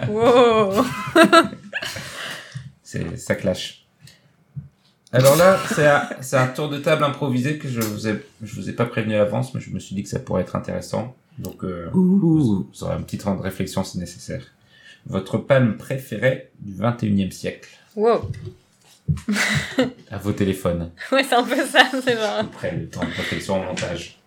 Wow. 0.09 0.85
c'est 2.85 3.19
ça 3.19 3.35
clash. 3.35 3.82
Alors 5.13 5.37
là, 5.37 5.59
c'est 6.23 6.37
un, 6.37 6.47
tour 6.49 6.69
de 6.69 6.79
table 6.79 7.05
improvisé 7.05 7.59
que 7.59 7.69
je 7.69 7.81
vous 7.81 8.09
ai, 8.09 8.25
je 8.43 8.55
vous 8.55 8.71
ai 8.71 8.73
pas 8.73 8.87
prévenu 8.87 9.15
à 9.15 9.19
l'avance, 9.19 9.53
mais 9.55 9.61
je 9.61 9.71
me 9.71 9.79
suis 9.79 9.95
dit 9.95 10.03
que 10.03 10.09
ça 10.09 10.19
pourrait 10.19 10.43
être 10.43 10.57
intéressant. 10.57 11.15
Donc, 11.39 11.65
euh, 11.65 11.89
vous, 11.93 12.19
vous 12.73 12.85
aurez 12.85 12.95
un 12.95 13.03
petit 13.03 13.19
temps 13.19 13.35
de 13.35 13.43
réflexion 13.43 13.85
si 13.85 13.99
nécessaire. 13.99 14.45
Votre 15.07 15.39
palme 15.39 15.77
préférée 15.77 16.51
du 16.61 16.75
21e 16.75 17.31
siècle 17.31 17.69
Wow. 17.97 18.31
à 20.11 20.19
vos 20.19 20.33
téléphones. 20.33 20.91
Ouais, 21.13 21.25
c'est 21.25 21.35
un 21.35 21.43
peu 21.45 21.57
ça, 21.67 21.87
c'est 22.03 22.17
genre. 22.17 22.39
Après 22.39 22.75
le 22.75 22.89
temps 22.89 23.01
de 23.01 23.07
réflexion 23.07 23.61
au 23.61 23.65
montage. 23.65 24.19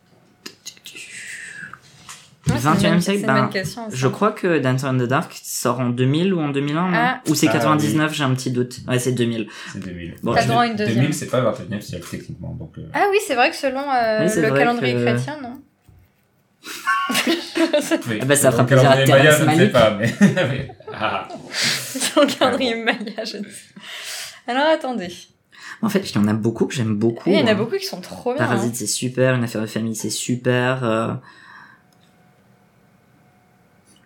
Le 2.47 2.53
Ouais, 2.53 2.59
c'est 2.59 2.67
une 2.67 2.73
21 2.73 2.89
bonne- 2.91 2.97
e 2.99 3.01
siècle, 3.01 3.26
ben, 3.26 3.49
je 3.91 4.07
crois 4.07 4.31
que 4.31 4.59
Dancer 4.59 4.85
in 4.85 4.97
the 4.99 5.03
Dark 5.07 5.35
sort 5.43 5.80
en 5.80 5.89
2000 5.89 6.31
ou 6.34 6.39
en 6.41 6.49
2001, 6.49 6.91
non 6.91 6.91
Ah. 6.95 7.22
Ou 7.27 7.34
c'est 7.34 7.47
Ah, 7.47 7.53
99, 7.53 8.13
j'ai 8.13 8.23
un 8.23 8.34
petit 8.35 8.51
doute. 8.51 8.81
Ouais, 8.88 8.99
c'est 8.99 9.13
2000. 9.13 9.47
C'est 9.73 9.80
2000. 9.84 10.15
Bon, 10.22 10.34
T'as 10.35 10.45
droit 10.45 10.61
à 10.61 10.67
une 10.67 10.76
deuxième. 10.76 10.97
2000, 10.97 11.13
c'est 11.15 11.26
pas 11.27 11.39
le 11.39 11.45
21 11.49 11.77
e 11.77 11.81
siècle 11.81 12.05
techniquement. 12.09 12.53
Donc, 12.53 12.73
euh, 12.77 12.84
Ah 12.93 13.07
oui, 13.11 13.17
c'est 13.26 13.34
vrai 13.35 13.49
que 13.49 13.55
selon 13.55 13.80
euh, 13.81 14.27
Oui, 14.27 14.41
le 14.41 14.51
calendrier 14.51 14.93
que- 14.93 15.03
chrétien, 15.05 15.38
non 15.41 15.59
oui. 17.27 18.19
Ah 18.22 18.26
bah, 18.26 18.35
ça 18.35 18.51
fera 18.51 18.65
plaisir 18.65 18.89
à 18.89 18.95
maya, 18.95 19.05
Terrence 19.05 19.38
je 19.38 19.43
ne 19.43 19.49
sais 19.49 19.55
Malick. 19.57 19.72
pas, 19.72 19.91
mais. 19.91 20.15
oui. 20.22 20.67
Ah. 20.93 21.27
Selon 21.51 22.26
le 22.27 22.34
calendrier 22.34 22.76
maya, 22.76 23.23
je 23.26 23.38
ne 23.38 23.43
sais. 23.43 23.49
Alors 24.47 24.65
attendez. 24.67 25.09
En 25.81 25.89
fait, 25.89 26.09
il 26.09 26.15
y 26.15 26.17
en 26.17 26.27
a 26.27 26.34
beaucoup 26.34 26.65
que 26.65 26.73
j'aime 26.73 26.95
beaucoup. 26.95 27.30
Il 27.30 27.38
y 27.38 27.41
en 27.41 27.47
a 27.47 27.51
hein. 27.51 27.55
beaucoup 27.55 27.76
qui 27.77 27.85
sont 27.85 28.01
trop 28.01 28.34
bien. 28.34 28.43
Parasite, 28.45 28.72
hein. 28.72 28.76
c'est 28.76 28.88
super. 28.88 29.35
Une 29.35 29.43
affaire 29.43 29.61
de 29.61 29.67
famille, 29.67 29.95
c'est 29.95 30.09
super. 30.09 30.84
euh, 30.84 31.13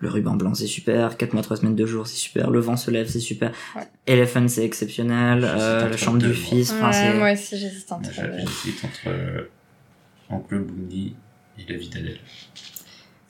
Le 0.01 0.09
ruban 0.09 0.35
blanc, 0.35 0.53
c'est 0.53 0.65
super. 0.67 1.17
4 1.17 1.33
mois, 1.33 1.41
3 1.43 1.57
semaines, 1.57 1.75
2 1.75 1.85
jours, 1.85 2.07
c'est 2.07 2.15
super. 2.15 2.49
Le 2.51 2.59
vent 2.59 2.77
se 2.77 2.89
lève, 2.89 3.07
c'est 3.09 3.19
super. 3.19 3.51
Ouais. 3.75 3.81
Elephant, 4.07 4.47
c'est 4.47 4.63
exceptionnel. 4.63 5.43
Euh, 5.43 5.89
la 5.89 5.97
chambre 5.97 6.19
deux, 6.19 6.27
du 6.31 6.39
moi. 6.39 6.49
fils. 6.49 6.71
Enfin, 6.71 6.87
Ouais, 6.87 6.93
c'est... 6.93 7.13
moi 7.17 7.31
aussi, 7.33 7.57
j'hésite 7.59 7.91
entre. 7.91 8.09
J'hésite 8.13 8.83
entre 8.85 8.99
euh, 9.07 9.41
Oncle 10.29 10.59
Bundy 10.59 11.15
et 11.57 11.71
la 11.71 11.77
vie 11.77 11.89
d'Adèle. 11.89 12.19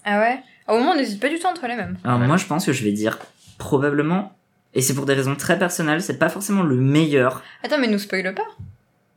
Ah 0.05 0.19
ouais? 0.19 0.39
Au 0.67 0.77
moment, 0.77 0.91
on 0.91 0.95
n'hésite 0.95 1.19
pas 1.19 1.29
du 1.29 1.39
tout 1.39 1.47
entre 1.47 1.65
les 1.67 1.75
mêmes. 1.75 1.97
Alors 2.03 2.19
Ouais. 2.19 2.27
moi, 2.27 2.37
je 2.37 2.45
pense 2.45 2.65
que 2.65 2.73
je 2.73 2.83
vais 2.83 2.91
dire 2.91 3.17
probablement, 3.57 4.35
et 4.75 4.81
c'est 4.81 4.93
pour 4.93 5.05
des 5.07 5.13
raisons 5.15 5.35
très 5.35 5.57
personnelles, 5.57 6.01
c'est 6.03 6.19
pas 6.19 6.29
forcément 6.29 6.61
le 6.63 6.75
meilleur. 6.75 7.43
Attends, 7.63 7.79
mais 7.79 7.87
nous 7.87 7.97
spoile 7.99 8.33
pas. 8.35 8.45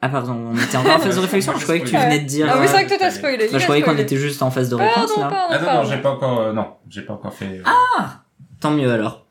Ah 0.04 0.08
pardon, 0.08 0.32
on 0.52 0.56
était 0.56 0.76
encore 0.76 0.96
en 0.96 0.98
phase 0.98 1.14
de 1.14 1.20
réflexion. 1.20 1.52
Je 1.56 1.62
croyais 1.62 1.80
que 1.80 1.86
tu 1.88 1.96
venais 1.96 2.18
de 2.18 2.26
dire. 2.26 2.48
Ah 2.50 2.56
oui, 2.58 2.64
c'est 2.66 2.70
euh, 2.70 2.72
vrai 2.74 2.84
que 2.84 2.88
toi 2.88 2.98
t'as 2.98 3.10
spoilé. 3.12 3.48
bah, 3.50 3.58
je 3.58 3.62
croyais 3.62 3.82
qu'on 3.82 3.96
était 3.96 4.16
juste 4.16 4.42
en 4.42 4.50
phase 4.50 4.68
de 4.68 4.74
réponse 4.74 4.94
Pardon, 5.14 5.20
là. 5.20 5.28
pardon, 5.28 5.46
Ah 5.50 5.74
non, 5.76 5.82
non, 5.84 5.88
j'ai 5.90 5.98
pas 5.98 6.10
encore. 6.10 6.40
euh, 6.40 6.52
non, 6.52 6.66
j'ai 6.88 7.02
pas 7.02 7.12
encore 7.14 7.32
fait. 7.32 7.46
euh, 7.46 7.62
Ah 7.64 8.22
Tant 8.60 8.72
mieux 8.72 8.90
alors. 8.92 9.24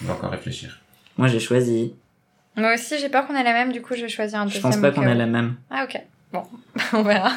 Je 0.00 0.06
vais 0.06 0.12
encore 0.12 0.30
réfléchir. 0.30 0.80
Moi 1.18 1.28
j'ai 1.28 1.38
choisi. 1.40 1.94
Moi 2.56 2.74
aussi, 2.74 2.98
j'ai 2.98 3.08
peur 3.10 3.26
qu'on 3.26 3.34
ait 3.36 3.44
la 3.44 3.52
même, 3.52 3.72
du 3.72 3.80
coup, 3.82 3.94
je 3.94 4.00
vais 4.02 4.08
choisir 4.08 4.40
un 4.40 4.46
Je 4.48 4.54
deuxième. 4.54 4.72
pense 4.72 4.80
pas 4.80 4.90
qu'on 4.90 5.06
ait 5.06 5.14
la 5.14 5.26
même. 5.26 5.56
Ah 5.70 5.84
ok. 5.84 6.00
Bon, 6.32 6.42
on 6.94 7.02
verra. 7.02 7.30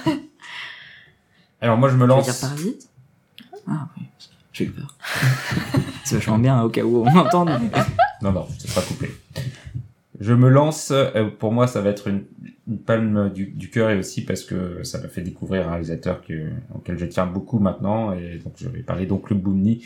Alors, 1.61 1.77
moi, 1.77 1.89
je 1.89 1.93
me 1.95 1.99
Tu 1.99 2.01
veux 2.03 2.07
lance. 2.07 2.25
dire 2.25 2.49
Parasite 2.49 2.89
Ah 3.67 3.87
oui. 3.97 4.05
J'ai 4.53 4.65
eu 4.65 4.69
peur. 4.71 4.95
c'est 6.03 6.15
vachement 6.15 6.37
bien 6.39 6.61
au 6.61 6.69
cas 6.69 6.81
où 6.81 7.05
on 7.07 7.11
m'entende. 7.11 7.51
Non, 8.21 8.31
non, 8.31 8.47
ce 8.59 8.67
sera 8.67 8.81
coupé. 8.85 9.11
Je 10.23 10.33
me 10.33 10.47
lance. 10.47 10.91
euh, 10.91 11.25
pour 11.37 11.51
moi, 11.51 11.67
ça 11.67 11.81
va 11.81 11.89
être 11.89 12.07
une, 12.07 12.23
palme 12.85 13.29
du, 13.33 13.69
cœur 13.69 13.89
et 13.89 13.97
aussi 13.97 14.23
parce 14.23 14.45
que 14.45 14.81
ça 14.83 15.01
m'a 15.01 15.09
fait 15.09 15.21
découvrir 15.21 15.67
un 15.67 15.71
réalisateur 15.71 16.21
que, 16.21 16.49
auquel 16.73 16.97
je 16.97 17.05
tiens 17.05 17.25
beaucoup 17.25 17.59
maintenant. 17.59 18.13
Et 18.13 18.37
donc, 18.37 18.53
je 18.55 18.69
vais 18.69 18.83
parler 18.83 19.05
donc 19.05 19.29
le 19.29 19.35
Boomni 19.35 19.85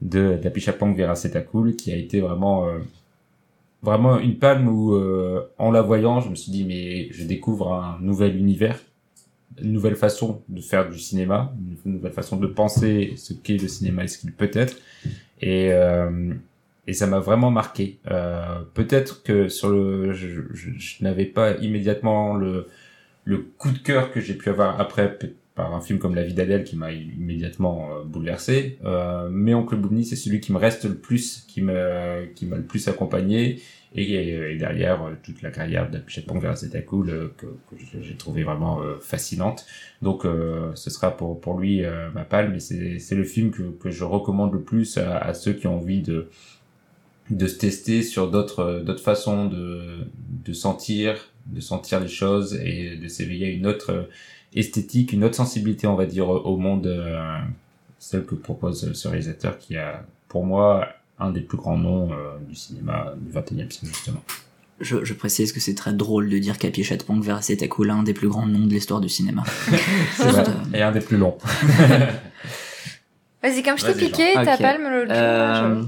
de 0.00 0.38
d'Apichatpong 0.42 0.96
Vera 0.96 1.14
Setakul 1.14 1.76
qui 1.76 1.92
a 1.92 1.96
été 1.96 2.20
vraiment 2.20 2.66
euh, 2.66 4.18
une 4.20 4.38
palme 4.38 4.68
où 4.68 4.94
euh, 4.94 5.52
en 5.58 5.70
la 5.70 5.82
voyant 5.82 6.20
je 6.20 6.30
me 6.30 6.34
suis 6.34 6.50
dit 6.50 6.64
mais 6.64 7.12
je 7.12 7.24
découvre 7.24 7.72
un 7.72 7.98
nouvel 8.00 8.36
univers 8.36 8.80
une 9.62 9.72
nouvelle 9.72 9.94
façon 9.94 10.42
de 10.48 10.60
faire 10.60 10.90
du 10.90 10.98
cinéma 10.98 11.54
une 11.86 11.92
nouvelle 11.92 12.12
façon 12.12 12.36
de 12.36 12.48
penser 12.48 13.14
ce 13.16 13.34
qu'est 13.34 13.56
le 13.56 13.68
cinéma 13.68 14.02
et 14.02 14.08
ce 14.08 14.18
qu'il 14.18 14.32
peut 14.32 14.50
être 14.52 14.76
et 16.86 16.92
ça 16.92 17.06
m'a 17.06 17.20
vraiment 17.20 17.50
marqué 17.50 17.98
euh, 18.10 18.60
peut-être 18.74 19.22
que 19.22 19.48
sur 19.48 19.68
le 19.68 20.12
je, 20.12 20.28
je, 20.52 20.70
je 20.76 21.02
n'avais 21.02 21.26
pas 21.26 21.56
immédiatement 21.58 22.34
le 22.34 22.66
le 23.24 23.38
coup 23.38 23.70
de 23.70 23.78
cœur 23.78 24.12
que 24.12 24.20
j'ai 24.20 24.34
pu 24.34 24.50
avoir 24.50 24.80
après 24.80 25.18
par 25.54 25.74
un 25.74 25.80
film 25.80 25.98
comme 25.98 26.14
La 26.14 26.24
vie 26.24 26.34
d'Adèle 26.34 26.64
qui 26.64 26.76
m'a 26.76 26.92
immédiatement 26.92 27.88
euh, 27.92 28.04
bouleversé. 28.04 28.78
Euh, 28.84 29.28
mais 29.30 29.54
Oncle 29.54 29.76
Boomni, 29.76 30.04
c'est 30.04 30.16
celui 30.16 30.40
qui 30.40 30.52
me 30.52 30.58
reste 30.58 30.84
le 30.84 30.96
plus, 30.96 31.44
qui 31.46 31.62
me, 31.62 32.26
qui 32.34 32.46
m'a 32.46 32.56
le 32.56 32.64
plus 32.64 32.88
accompagné. 32.88 33.60
Et, 33.96 34.14
et 34.14 34.56
derrière, 34.56 35.04
euh, 35.04 35.12
toute 35.22 35.42
la 35.42 35.52
carrière 35.52 35.88
d'Apichet 35.88 36.22
Pong 36.22 36.42
vers 36.42 36.56
Cool 36.86 37.10
euh, 37.10 37.28
que, 37.36 37.46
que 37.46 37.76
j'ai 38.02 38.16
trouvé 38.16 38.42
vraiment 38.42 38.80
fascinante. 39.00 39.64
Donc, 40.02 40.24
ce 40.74 40.90
sera 40.90 41.16
pour, 41.16 41.40
pour 41.40 41.58
lui 41.58 41.82
ma 42.14 42.24
palme. 42.24 42.58
C'est, 42.58 42.98
c'est 42.98 43.14
le 43.14 43.24
film 43.24 43.52
que, 43.52 43.62
que 43.62 43.90
je 43.90 44.04
recommande 44.04 44.52
le 44.52 44.60
plus 44.60 44.98
à, 44.98 45.18
à 45.18 45.34
ceux 45.34 45.52
qui 45.52 45.66
ont 45.66 45.76
envie 45.76 46.02
de, 46.02 46.28
de 47.30 47.46
se 47.46 47.56
tester 47.56 48.02
sur 48.02 48.30
d'autres, 48.30 48.82
d'autres 48.84 49.02
façons 49.02 49.46
de, 49.46 50.06
de 50.44 50.52
sentir, 50.52 51.16
de 51.46 51.60
sentir 51.60 52.00
les 52.00 52.08
choses 52.08 52.54
et 52.62 52.96
de 52.96 53.08
s'éveiller 53.08 53.46
à 53.46 53.50
une 53.50 53.66
autre 53.66 53.92
euh, 53.92 54.02
esthétique, 54.54 55.12
une 55.12 55.24
autre 55.24 55.34
sensibilité, 55.36 55.86
on 55.86 55.96
va 55.96 56.06
dire, 56.06 56.28
au 56.28 56.56
monde, 56.56 56.86
euh, 56.86 57.38
celle 57.98 58.24
que 58.24 58.34
propose 58.34 58.92
ce 58.92 59.08
réalisateur 59.08 59.58
qui 59.58 59.76
a, 59.76 60.04
pour 60.28 60.44
moi, 60.44 60.88
un 61.18 61.30
des 61.30 61.40
plus 61.40 61.56
grands 61.56 61.78
noms 61.78 62.12
euh, 62.12 62.36
du 62.48 62.54
cinéma 62.54 63.14
du 63.18 63.32
21e 63.32 63.70
siècle, 63.70 63.86
justement. 63.86 64.22
Je, 64.80 65.04
je 65.04 65.14
précise 65.14 65.52
que 65.52 65.60
c'est 65.60 65.74
très 65.76 65.92
drôle 65.92 66.28
de 66.28 66.36
dire 66.38 66.58
qu'Happy 66.58 66.82
Chatpong 66.82 67.22
vers 67.22 67.42
Setakul, 67.44 67.90
un 67.90 68.02
des 68.02 68.12
plus 68.12 68.28
grands 68.28 68.46
noms 68.46 68.66
de 68.66 68.72
l'histoire 68.74 69.00
du 69.00 69.08
cinéma. 69.08 69.44
C'est 70.16 70.28
vrai. 70.28 70.44
Et 70.74 70.82
un 70.82 70.90
des 70.92 71.00
plus 71.00 71.16
longs. 71.16 71.38
Vas-y, 73.42 73.62
comme 73.62 73.78
je 73.78 73.86
t'ai 73.86 73.94
piqué, 73.94 74.34
ta 74.34 74.54
Ok. 74.54 74.60
palme 74.60 74.82
le 74.88 75.06
Euh, 75.10 75.82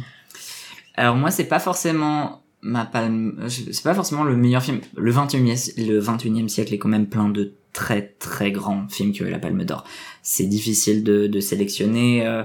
alors 0.97 1.17
moi 1.17 1.31
c'est 1.31 1.45
pas 1.45 1.59
forcément 1.59 2.43
ma 2.63 2.85
palme 2.85 3.47
c'est 3.49 3.83
pas 3.83 3.95
forcément 3.95 4.25
le 4.25 4.37
meilleur 4.37 4.63
film. 4.63 4.81
Le 4.97 5.13
21e 5.13 5.87
le 5.87 6.01
21e 6.01 6.49
siècle 6.49 6.75
est 6.75 6.79
quand 6.79 6.89
même 6.89 7.07
plein 7.07 7.29
de 7.29 7.55
très 7.73 8.15
très 8.19 8.51
grands 8.51 8.89
films 8.89 9.13
qui 9.13 9.23
ont 9.23 9.27
eu 9.27 9.31
la 9.31 9.39
palme 9.39 9.65
d'or. 9.65 9.85
C'est 10.23 10.47
difficile 10.47 11.05
de, 11.05 11.27
de 11.27 11.41
sélectionner 11.41 12.27
euh, 12.27 12.43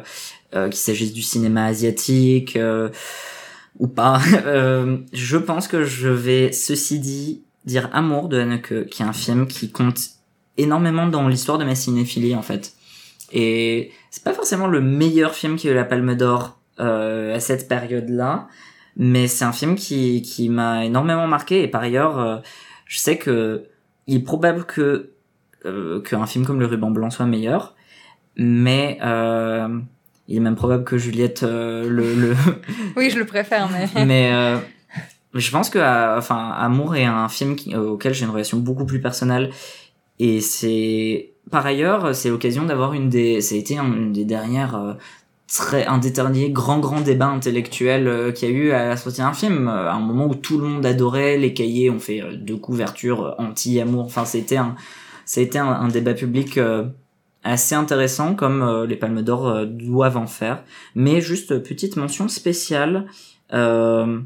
euh, 0.53 0.67
qu'il 0.67 0.79
s'agisse 0.79 1.13
du 1.13 1.21
cinéma 1.21 1.65
asiatique 1.65 2.57
euh, 2.57 2.89
ou 3.79 3.87
pas. 3.87 4.19
Je 5.13 5.37
pense 5.37 5.67
que 5.67 5.83
je 5.83 6.09
vais 6.09 6.51
ceci 6.51 6.99
dit 6.99 7.43
dire 7.65 7.89
Amour 7.93 8.27
de 8.27 8.39
Haneke 8.39 8.89
qui 8.89 9.03
est 9.03 9.05
un 9.05 9.13
film 9.13 9.47
qui 9.47 9.71
compte 9.71 9.99
énormément 10.57 11.07
dans 11.07 11.27
l'histoire 11.27 11.57
de 11.57 11.63
ma 11.63 11.75
cinéphilie 11.75 12.35
en 12.35 12.41
fait. 12.41 12.73
Et 13.31 13.91
c'est 14.09 14.23
pas 14.23 14.33
forcément 14.33 14.67
le 14.67 14.81
meilleur 14.81 15.33
film 15.33 15.55
qui 15.55 15.69
a 15.69 15.71
eu 15.71 15.75
la 15.75 15.85
Palme 15.85 16.15
d'Or 16.15 16.60
à 16.81 17.39
cette 17.39 17.67
période-là, 17.67 18.47
mais 18.97 19.27
c'est 19.27 19.45
un 19.45 19.51
film 19.53 19.75
qui, 19.75 20.21
qui 20.21 20.49
m'a 20.49 20.85
énormément 20.85 21.27
marqué. 21.27 21.63
Et 21.63 21.67
par 21.67 21.81
ailleurs, 21.81 22.19
euh, 22.19 22.37
je 22.85 22.97
sais 22.99 23.17
que 23.17 23.65
il 24.07 24.17
est 24.17 24.19
probable 24.23 24.65
que 24.65 25.11
euh, 25.65 26.01
qu'un 26.01 26.25
film 26.25 26.45
comme 26.45 26.59
Le 26.59 26.65
Ruban 26.65 26.91
Blanc 26.91 27.09
soit 27.11 27.25
meilleur, 27.25 27.75
mais 28.35 28.97
euh, 29.03 29.79
il 30.27 30.37
est 30.37 30.39
même 30.39 30.55
probable 30.55 30.83
que 30.83 30.97
Juliette 30.97 31.43
euh, 31.43 31.87
le, 31.89 32.15
le 32.15 32.33
Oui, 32.97 33.09
je 33.09 33.19
le 33.19 33.25
préfère, 33.25 33.69
mais. 33.69 33.87
mais 34.05 34.31
euh, 34.33 34.57
je 35.33 35.51
pense 35.51 35.69
que 35.69 35.79
euh, 35.79 36.17
enfin 36.17 36.51
Amour 36.57 36.95
est 36.95 37.05
un 37.05 37.29
film 37.29 37.55
qui- 37.55 37.73
euh, 37.75 37.91
auquel 37.91 38.13
j'ai 38.13 38.25
une 38.25 38.31
relation 38.31 38.57
beaucoup 38.57 38.85
plus 38.85 38.99
personnelle 38.99 39.51
et 40.19 40.41
c'est 40.41 41.31
par 41.49 41.65
ailleurs 41.65 42.13
c'est 42.13 42.29
l'occasion 42.29 42.65
d'avoir 42.65 42.93
une 42.93 43.07
des 43.09 43.39
un- 43.77 43.93
une 43.93 44.11
des 44.11 44.25
dernières 44.25 44.75
euh, 44.75 44.93
très 45.53 45.85
un 45.85 45.97
des 45.97 46.11
derniers 46.11 46.49
grands 46.49 46.79
grands 46.79 47.01
débats 47.01 47.27
intellectuels 47.27 48.07
euh, 48.07 48.31
qu'il 48.31 48.49
y 48.49 48.51
a 48.51 48.55
eu 48.55 48.71
à 48.71 48.87
la 48.87 48.97
sortie 48.97 49.21
d'un 49.21 49.33
film 49.33 49.67
euh, 49.67 49.89
à 49.89 49.93
un 49.93 49.99
moment 49.99 50.27
où 50.27 50.35
tout 50.35 50.57
le 50.57 50.67
monde 50.67 50.85
adorait 50.85 51.37
les 51.37 51.53
cahiers 51.53 51.89
ont 51.89 51.99
fait 51.99 52.21
euh, 52.21 52.35
deux 52.35 52.57
couvertures 52.57 53.25
euh, 53.25 53.31
anti 53.37 53.79
amour 53.79 54.05
enfin 54.05 54.25
c'était 54.25 54.57
un 54.57 54.75
été 55.35 55.59
un, 55.59 55.67
un 55.67 55.87
débat 55.87 56.13
public 56.13 56.57
euh, 56.57 56.85
assez 57.43 57.75
intéressant 57.75 58.35
comme 58.35 58.61
euh, 58.61 58.85
les 58.85 58.95
Palmes 58.95 59.21
d'Or 59.21 59.47
euh, 59.47 59.65
doivent 59.65 60.17
en 60.17 60.27
faire 60.27 60.63
mais 60.95 61.21
juste 61.21 61.51
euh, 61.51 61.59
petite 61.59 61.95
mention 61.97 62.27
spéciale 62.27 63.05
euh, 63.53 64.19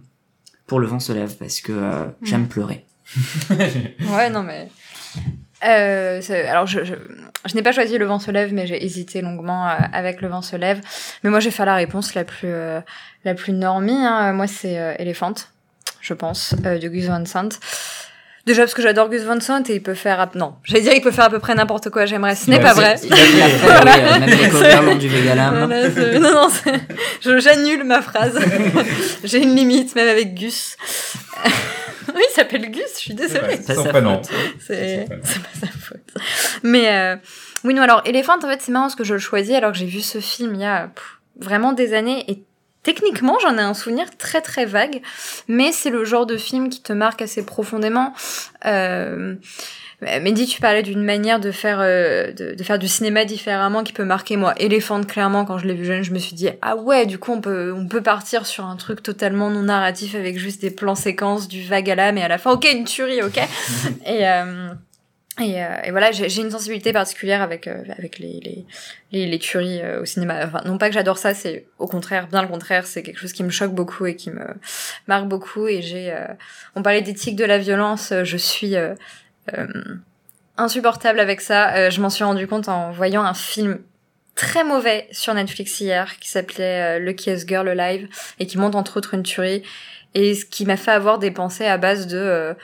pour 0.68 0.80
le 0.80 0.88
vent 0.88 1.00
se 1.00 1.14
lève 1.14 1.36
parce 1.38 1.62
que 1.62 1.72
euh, 1.72 2.06
j'aime 2.22 2.48
pleurer. 2.48 2.86
Ouais, 3.50 4.30
non, 4.32 4.44
mais. 4.44 4.70
Euh, 5.68 6.22
alors, 6.50 6.68
je, 6.68 6.84
je, 6.84 6.94
je 7.46 7.56
n'ai 7.56 7.62
pas 7.64 7.72
choisi 7.72 7.98
Le 7.98 8.06
vent 8.06 8.20
se 8.20 8.32
lève, 8.32 8.54
mais 8.54 8.68
j'ai 8.68 8.84
hésité 8.84 9.22
longuement 9.22 9.68
euh, 9.68 9.74
avec 9.94 10.22
Le 10.22 10.28
vent 10.28 10.42
se 10.42 10.56
lève. 10.56 10.80
Mais 11.24 11.30
moi, 11.30 11.40
je 11.40 11.46
vais 11.46 11.52
faire 11.52 11.66
la 11.66 11.76
réponse 11.76 12.14
la 12.14 12.24
plus, 12.24 12.48
euh, 12.50 12.80
la 13.24 13.34
plus 13.34 13.54
normie. 13.54 13.98
Hein. 14.06 14.34
Moi, 14.34 14.48
c'est 14.48 14.78
euh, 14.80 14.94
Elephant, 15.00 15.34
je 16.02 16.14
pense, 16.14 16.54
de 16.56 16.88
Gus 16.88 17.06
Van 17.08 17.26
Sant. 17.26 17.50
Déjà 18.46 18.62
parce 18.62 18.76
que 18.76 18.84
j'adore 18.84 19.10
Gus 19.10 19.24
Van 19.24 19.40
Sant 19.40 19.64
et 19.70 19.74
il 19.74 19.82
peut 19.82 19.96
faire... 19.96 20.20
à- 20.20 20.30
Non, 20.36 20.54
j'allais 20.64 20.82
dire 20.84 20.94
il 20.94 21.02
peut 21.02 21.10
faire 21.10 21.26
à 21.26 21.30
peu 21.32 21.40
près 21.40 21.56
n'importe 21.56 21.90
quoi, 21.90 22.06
j'aimerais. 22.06 22.36
Ce 22.36 22.48
n'est 22.48 22.58
Ouais, 22.58 22.62
pas 22.64 22.74
vrai. 22.76 22.96
Il 23.04 23.12
a 23.12 23.16
fait 23.16 24.20
même 24.20 24.90
les 24.90 24.96
du. 24.98 25.10
Voilà, 25.10 25.90
c'est- 25.90 26.20
non, 26.20 26.32
non, 26.32 27.40
j'annule 27.40 27.84
ma 27.86 28.04
phrase. 28.04 28.40
J'ai 29.24 29.42
une 29.42 29.56
limite, 29.56 29.96
même 29.96 30.10
avec 30.10 30.36
Gus. 30.36 30.78
oui, 32.20 32.22
il 32.30 32.34
s'appelle 32.34 32.70
Gus, 32.72 32.84
je 32.94 33.00
suis 33.00 33.14
désolée. 33.14 33.58
Pas 33.58 33.76
Son 33.76 33.84
sa 33.84 33.90
prénom. 33.90 34.22
faute. 34.24 34.32
C'est 34.60 35.06
pas 35.10 35.16
c'est 35.24 35.42
pas 35.42 35.50
sa 35.60 35.68
faute. 35.68 36.14
Mais 36.64 36.90
euh, 36.94 37.16
oui, 37.64 37.74
non, 37.74 37.82
alors 37.82 38.02
Elephant, 38.06 38.38
en 38.38 38.48
fait, 38.48 38.62
c'est 38.62 38.72
marrant 38.72 38.86
parce 38.86 38.96
que 38.96 39.04
je 39.04 39.14
le 39.14 39.20
choisis 39.20 39.54
alors 39.56 39.72
que 39.72 39.78
j'ai 39.78 39.86
vu 39.86 40.02
ce 40.02 40.20
film 40.20 40.56
il 40.56 40.62
y 40.62 40.66
a 40.66 40.88
pff, 40.88 41.20
vraiment 41.40 41.74
des 41.74 41.94
années 41.94 42.24
et 42.30 42.44
techniquement, 42.86 43.38
j'en 43.42 43.58
ai 43.58 43.62
un 43.62 43.74
souvenir 43.74 44.16
très 44.18 44.42
très 44.42 44.66
vague, 44.66 45.02
mais 45.50 45.74
c'est 45.74 45.90
le 45.90 46.06
genre 46.06 46.26
de 46.26 46.38
film 46.38 46.70
qui 46.70 46.82
te 46.82 46.94
marque 46.94 47.22
assez 47.22 47.46
profondément. 47.46 48.14
Euh, 48.66 49.36
Mehdi, 50.02 50.46
tu 50.46 50.62
parlais 50.62 50.84
d'une 50.84 51.04
manière 51.04 51.40
de 51.40 51.52
faire 51.52 51.80
euh, 51.80 52.32
de, 52.32 52.62
faire 52.64 52.78
du 52.78 52.88
cinéma 52.88 53.26
différemment 53.26 53.84
qui 53.84 53.92
peut 53.92 54.04
marquer 54.04 54.38
moi. 54.38 54.54
Éléphant, 54.58 55.02
clairement, 55.02 55.46
quand 55.46 55.58
je 55.58 55.66
l'ai 55.66 55.74
vu 55.74 55.86
jeune, 55.86 56.04
je 56.04 56.12
me 56.12 56.20
suis 56.20 56.36
dit 56.36 56.50
ah 56.62 56.76
ouais, 56.76 57.06
du 57.06 57.18
coup 57.18 57.32
on 57.32 57.42
peut 57.42 57.74
on 57.76 57.88
peut 57.88 58.02
partir 58.02 58.46
sur 58.46 58.66
un 58.66 58.76
truc 58.76 59.02
totalement 59.02 59.50
non 59.50 59.64
narratif 59.64 60.14
avec 60.14 60.38
juste 60.38 60.62
des 60.62 60.70
plans 60.70 60.96
séquences 60.96 61.48
du 61.48 61.64
vague 61.64 61.90
à 61.90 61.96
l'âme 61.96 62.18
et 62.18 62.24
à 62.24 62.28
la 62.28 62.38
fin 62.38 62.52
ok 62.52 62.68
une 62.72 62.84
tuerie 62.84 63.24
ok 63.24 63.38
et 64.06 64.28
euh, 64.28 64.74
et, 65.40 65.62
euh, 65.62 65.68
et, 65.84 65.92
voilà, 65.92 66.12
j'ai 66.14 66.42
une 66.42 66.52
sensibilité 66.52 66.94
particulière 66.94 67.42
avec 67.42 67.68
euh, 67.68 67.84
avec 67.98 68.20
les 68.20 68.40
les, 68.40 68.66
les, 69.12 69.26
les 69.26 69.40
tueries 69.40 69.82
euh, 69.82 70.02
au 70.02 70.06
cinéma. 70.06 70.46
Enfin, 70.46 70.62
non 70.66 70.78
pas 70.78 70.88
que 70.88 70.94
j'adore 70.94 71.18
ça, 71.18 71.34
c'est 71.34 71.66
au 71.78 71.88
contraire, 71.88 72.28
bien 72.28 72.42
le 72.42 72.48
contraire, 72.48 72.88
c'est 72.88 73.04
quelque 73.04 73.20
chose 73.20 73.34
qui 73.34 73.44
me 73.44 73.50
choque 73.50 73.74
beaucoup 73.74 74.06
et 74.06 74.16
qui 74.16 74.32
me 74.32 74.46
marque 75.08 75.28
beaucoup. 75.28 75.68
Et 75.68 75.82
j'ai, 75.82 76.18
on 76.76 76.82
parlait 76.82 77.02
d'éthique 77.02 77.36
de 77.36 77.44
la 77.44 77.58
violence, 77.58 78.14
je 78.24 78.38
suis 78.38 78.76
insupportable 80.58 81.20
avec 81.20 81.42
ça. 81.42 81.90
je 81.90 82.00
m'en 82.00 82.10
suis 82.10 82.24
rendu 82.24 82.48
compte 82.48 82.70
en 82.70 82.92
voyant 82.92 83.24
un 83.24 83.34
film 83.34 83.80
très 84.36 84.64
mauvais 84.64 85.08
sur 85.12 85.34
Netflix 85.34 85.82
hier 85.82 86.18
qui 86.20 86.30
s'appelait 86.30 87.00
Luckiest 87.00 87.48
Girl 87.48 87.68
Alive 87.68 88.08
et 88.40 88.48
qui 88.48 88.58
montre 88.58 88.78
entre 88.78 88.98
autres 88.98 89.14
une 89.14 89.24
tuerie 89.24 89.64
et 90.14 90.34
ce 90.34 90.46
qui 90.46 90.66
m'a 90.66 90.78
fait 90.78 90.92
avoir 90.92 91.20
des 91.20 91.32
pensées 91.32 91.66
à 91.66 91.78
base 91.78 92.08
de 92.08 92.56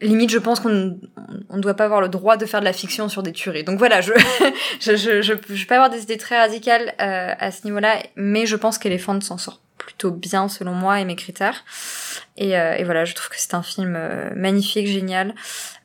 limite 0.00 0.30
je 0.30 0.38
pense 0.38 0.60
qu'on 0.60 0.68
ne 0.68 1.60
doit 1.60 1.74
pas 1.74 1.84
avoir 1.84 2.00
le 2.00 2.08
droit 2.08 2.36
de 2.36 2.46
faire 2.46 2.60
de 2.60 2.64
la 2.64 2.72
fiction 2.72 3.08
sur 3.08 3.22
des 3.22 3.32
tueries. 3.32 3.64
Donc 3.64 3.78
voilà 3.78 4.00
je 4.00 4.12
je, 4.80 4.96
je, 4.96 5.22
je, 5.22 5.32
je, 5.48 5.66
peux 5.66 5.74
avoir 5.74 5.90
des 5.90 6.02
idées 6.02 6.18
très 6.18 6.38
radicales 6.38 6.94
euh, 7.00 7.34
à 7.38 7.50
ce 7.50 7.64
niveau 7.64 7.78
là 7.78 7.96
mais 8.16 8.46
je 8.46 8.56
pense 8.56 8.78
qu'Elephant 8.78 9.20
s'en 9.20 9.38
sort 9.38 9.60
plutôt 9.78 10.10
bien 10.10 10.48
selon 10.48 10.72
moi 10.72 11.00
et 11.00 11.04
mes 11.04 11.16
critères. 11.16 11.64
Et, 12.36 12.58
euh, 12.58 12.74
et 12.74 12.84
voilà 12.84 13.04
je 13.04 13.14
trouve 13.14 13.30
que 13.30 13.36
c'est 13.38 13.54
un 13.54 13.62
film 13.62 13.94
euh, 13.96 14.30
magnifique 14.36 14.86
génial 14.86 15.34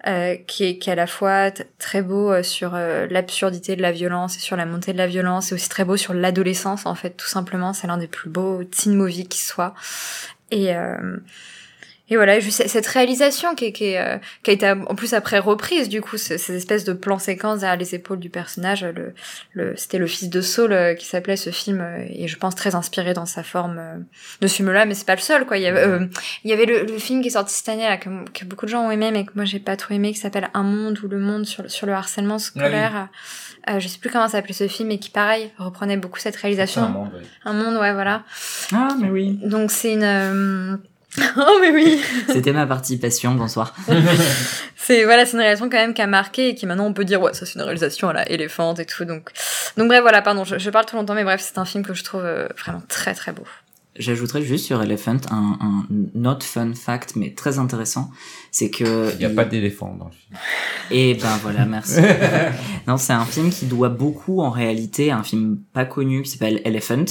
euh, 0.07 0.35
qui, 0.45 0.65
est, 0.65 0.77
qui 0.77 0.89
est 0.89 0.93
à 0.93 0.95
la 0.95 1.07
fois 1.07 1.51
très 1.79 2.01
beau 2.01 2.43
sur 2.43 2.73
l'absurdité 2.73 3.75
de 3.75 3.81
la 3.81 3.91
violence 3.91 4.35
et 4.35 4.39
sur 4.39 4.57
la 4.57 4.65
montée 4.65 4.91
de 4.91 4.97
la 4.97 5.07
violence 5.07 5.51
et 5.51 5.55
aussi 5.55 5.69
très 5.69 5.85
beau 5.85 5.95
sur 5.95 6.13
l'adolescence 6.13 6.85
en 6.85 6.95
fait 6.95 7.11
tout 7.11 7.27
simplement. 7.27 7.71
C'est 7.71 7.87
l'un 7.87 7.97
des 7.97 8.07
plus 8.07 8.29
beaux 8.29 8.63
teen 8.65 8.95
movies 8.95 9.27
qui 9.27 9.41
soit. 9.41 9.73
Et 10.51 10.73
et 12.09 12.17
voilà, 12.17 12.41
juste 12.41 12.67
cette 12.67 12.87
réalisation 12.87 13.55
qui, 13.55 13.71
qui, 13.71 13.95
euh, 13.95 14.17
qui, 14.43 14.51
a 14.51 14.53
été 14.53 14.69
en 14.69 14.93
plus 14.93 15.13
après 15.13 15.39
reprise, 15.39 15.87
du 15.87 16.01
coup, 16.01 16.17
ces, 16.17 16.35
espèces 16.53 16.83
de 16.83 16.91
plans 16.91 17.17
séquences 17.17 17.61
derrière 17.61 17.79
les 17.79 17.95
épaules 17.95 18.19
du 18.19 18.29
personnage. 18.29 18.83
Le, 18.83 19.13
le, 19.53 19.73
C'était 19.77 19.99
le 19.99 20.07
fils 20.07 20.29
de 20.29 20.41
Saul 20.41 20.73
euh, 20.73 20.95
qui 20.95 21.05
s'appelait 21.05 21.37
ce 21.37 21.49
film, 21.49 21.79
euh, 21.79 22.05
et 22.09 22.27
je 22.27 22.37
pense 22.37 22.55
très 22.55 22.75
inspiré 22.75 23.13
dans 23.13 23.25
sa 23.25 23.41
forme 23.41 24.05
de 24.41 24.47
ce 24.47 24.55
film-là, 24.55 24.85
mais 24.85 24.95
c'est 24.95 25.07
pas 25.07 25.15
le 25.15 25.21
seul, 25.21 25.45
quoi. 25.45 25.57
Il 25.57 25.63
y 25.63 25.67
avait, 25.67 26.07
il 26.43 26.49
y 26.49 26.53
avait 26.53 26.65
le, 26.65 26.85
film 26.97 27.21
qui 27.21 27.29
est 27.29 27.31
sorti 27.31 27.53
cette 27.53 27.69
année, 27.69 27.83
là, 27.83 27.95
que, 27.95 28.09
que, 28.31 28.43
beaucoup 28.43 28.65
de 28.65 28.71
gens 28.71 28.85
ont 28.85 28.91
aimé, 28.91 29.09
mais 29.11 29.23
que 29.23 29.31
moi 29.35 29.45
j'ai 29.45 29.59
pas 29.59 29.77
trop 29.77 29.93
aimé, 29.93 30.11
qui 30.11 30.19
s'appelle 30.19 30.49
Un 30.53 30.63
monde 30.63 30.99
ou 31.03 31.07
le 31.07 31.19
monde 31.19 31.45
sur, 31.45 31.71
sur 31.71 31.87
le 31.87 31.93
harcèlement 31.93 32.37
scolaire. 32.37 33.07
Ah 33.65 33.79
je 33.79 33.87
sais 33.87 33.97
plus 33.97 34.09
comment 34.09 34.27
s'appelait 34.27 34.53
ce 34.53 34.67
film, 34.67 34.91
et 34.91 34.99
qui 34.99 35.09
pareil 35.09 35.51
reprenait 35.57 35.95
beaucoup 35.95 36.19
cette 36.19 36.35
réalisation. 36.35 36.81
Un 36.81 36.89
monde, 36.89 37.13
ouais. 37.13 37.21
Un 37.45 37.53
monde, 37.53 37.75
ouais, 37.77 37.93
voilà. 37.93 38.23
Ah, 38.73 38.89
mais 38.99 39.09
oui. 39.09 39.39
Donc 39.41 39.71
c'est 39.71 39.93
une 39.93 40.81
oh 41.37 41.57
mais 41.61 41.71
oui. 41.71 42.01
C'était 42.27 42.53
ma 42.53 42.65
participation. 42.65 43.35
Bonsoir. 43.35 43.75
c'est 44.75 45.03
voilà, 45.03 45.25
c'est 45.25 45.33
une 45.33 45.39
réalisation 45.39 45.69
quand 45.69 45.77
même 45.77 45.93
qui 45.93 46.01
a 46.01 46.07
marqué 46.07 46.49
et 46.49 46.55
qui 46.55 46.65
maintenant 46.65 46.85
on 46.85 46.93
peut 46.93 47.05
dire 47.05 47.21
ouais 47.21 47.33
ça 47.33 47.45
c'est 47.45 47.55
une 47.55 47.61
réalisation 47.61 48.09
à 48.09 48.13
la 48.13 48.29
éléphante 48.29 48.79
et 48.79 48.85
tout 48.85 49.05
donc 49.05 49.29
donc 49.77 49.87
bref 49.87 50.01
voilà 50.01 50.21
pardon 50.21 50.43
je, 50.43 50.57
je 50.57 50.69
parle 50.69 50.85
trop 50.85 50.97
longtemps 50.97 51.13
mais 51.13 51.23
bref 51.23 51.41
c'est 51.41 51.57
un 51.59 51.65
film 51.65 51.85
que 51.85 51.93
je 51.93 52.03
trouve 52.03 52.23
euh, 52.23 52.47
vraiment 52.57 52.81
très 52.87 53.13
très 53.13 53.31
beau. 53.31 53.43
J'ajouterais 53.95 54.41
juste 54.41 54.65
sur 54.65 54.81
Elephant 54.81 55.17
un, 55.29 55.57
un 55.61 55.85
not 56.15 56.39
fun 56.41 56.73
fact 56.73 57.15
mais 57.15 57.35
très 57.35 57.59
intéressant, 57.59 58.09
c'est 58.49 58.71
que 58.71 59.11
il 59.13 59.19
n'y 59.19 59.25
a 59.25 59.29
pas 59.29 59.45
d'éléphant 59.45 59.95
dans 59.95 60.05
le 60.05 60.11
film. 60.11 60.39
Et 60.89 61.13
ben 61.13 61.37
voilà, 61.43 61.65
merci. 61.65 61.99
non, 62.87 62.97
c'est 62.97 63.13
un 63.13 63.25
film 63.25 63.51
qui 63.51 63.67
doit 63.67 63.89
beaucoup 63.89 64.41
en 64.41 64.49
réalité 64.49 65.11
à 65.11 65.17
un 65.17 65.23
film 65.23 65.59
pas 65.73 65.85
connu 65.85 66.23
qui 66.23 66.31
s'appelle 66.31 66.59
Elephant 66.65 67.05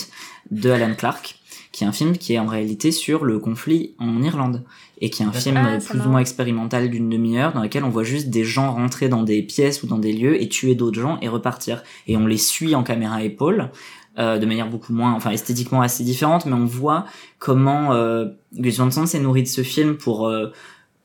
de 0.50 0.70
Alan 0.72 0.92
Clark 0.94 1.36
qui 1.72 1.84
est 1.84 1.86
un 1.86 1.92
film 1.92 2.16
qui 2.16 2.34
est 2.34 2.38
en 2.38 2.46
réalité 2.46 2.92
sur 2.92 3.24
le 3.24 3.38
conflit 3.38 3.94
en 3.98 4.22
Irlande 4.22 4.62
et 5.00 5.10
qui 5.10 5.22
est 5.22 5.26
un 5.26 5.32
film 5.32 5.56
ah, 5.56 5.78
plus 5.78 6.00
ou 6.00 6.08
moins 6.10 6.20
expérimental 6.20 6.90
d'une 6.90 7.08
demi-heure 7.08 7.52
dans 7.54 7.62
lequel 7.62 7.82
on 7.82 7.88
voit 7.88 8.04
juste 8.04 8.28
des 8.28 8.44
gens 8.44 8.72
rentrer 8.72 9.08
dans 9.08 9.22
des 9.22 9.42
pièces 9.42 9.82
ou 9.82 9.86
dans 9.86 9.98
des 9.98 10.12
lieux 10.12 10.40
et 10.40 10.48
tuer 10.48 10.74
d'autres 10.74 11.00
gens 11.00 11.18
et 11.22 11.28
repartir. 11.28 11.82
Et 12.06 12.16
on 12.16 12.26
les 12.26 12.36
suit 12.36 12.74
en 12.74 12.82
caméra 12.82 13.22
épaule 13.22 13.70
euh, 14.18 14.38
de 14.38 14.44
manière 14.44 14.68
beaucoup 14.68 14.92
moins, 14.92 15.14
enfin 15.14 15.30
esthétiquement 15.30 15.80
assez 15.80 16.04
différente, 16.04 16.44
mais 16.44 16.52
on 16.52 16.66
voit 16.66 17.06
comment 17.38 17.94
euh, 17.94 18.26
Gus 18.54 18.76
Van 18.76 18.90
Sant 18.90 19.06
s'est 19.06 19.18
nourri 19.18 19.42
de 19.42 19.48
ce 19.48 19.62
film 19.62 19.96
pour 19.96 20.28
euh, 20.28 20.48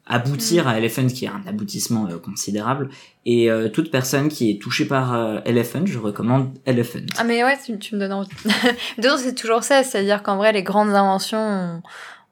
aboutir 0.08 0.66
mm. 0.66 0.68
à 0.68 0.78
Elephant, 0.78 1.08
qui 1.08 1.26
est 1.26 1.30
un 1.30 1.42
aboutissement 1.48 2.08
euh, 2.08 2.18
considérable. 2.18 2.90
Et 3.26 3.52
euh, 3.52 3.70
toute 3.70 3.92
personne 3.92 4.30
qui 4.30 4.50
est 4.50 4.62
touchée 4.62 4.86
par 4.86 5.14
euh, 5.14 5.40
Elephant, 5.46 5.86
je 5.86 5.98
recommande 5.98 6.58
Elephant. 6.66 7.00
Ah 7.18 7.24
mais 7.24 7.44
ouais, 7.44 7.58
tu, 7.64 7.78
tu 7.78 7.96
me 7.96 8.00
donnes 8.00 8.14
envie. 8.14 8.30
c'est 9.18 9.36
toujours 9.36 9.64
ça, 9.64 9.84
c'est-à-dire 9.84 10.24
qu'en 10.24 10.38
vrai, 10.38 10.54
les 10.54 10.64
grandes 10.64 10.94
inventions 10.94 11.82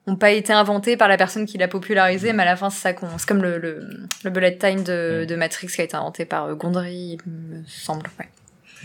ont, 0.07 0.15
pas 0.15 0.31
été 0.31 0.53
inventées 0.53 0.97
par 0.97 1.07
la 1.07 1.18
personne 1.18 1.45
qui 1.45 1.57
l'a 1.57 1.68
popularisé, 1.68 2.31
mais 2.31 2.43
à 2.43 2.45
la 2.45 2.56
fin, 2.56 2.69
c'est 2.69 2.81
ça 2.81 2.93
qu'on... 2.93 3.18
C'est 3.18 3.27
comme 3.27 3.41
le, 3.41 3.57
le, 3.57 3.88
le, 4.23 4.30
bullet 4.30 4.56
time 4.57 4.84
de, 4.84 5.23
mm. 5.23 5.26
de 5.26 5.35
Matrix 5.35 5.68
qui 5.68 5.81
a 5.81 5.84
été 5.84 5.95
inventé 5.95 6.26
par 6.26 6.56
Gondry, 6.56 7.18
il 7.26 7.31
me 7.31 7.64
semble, 7.68 8.10
ouais. 8.19 8.30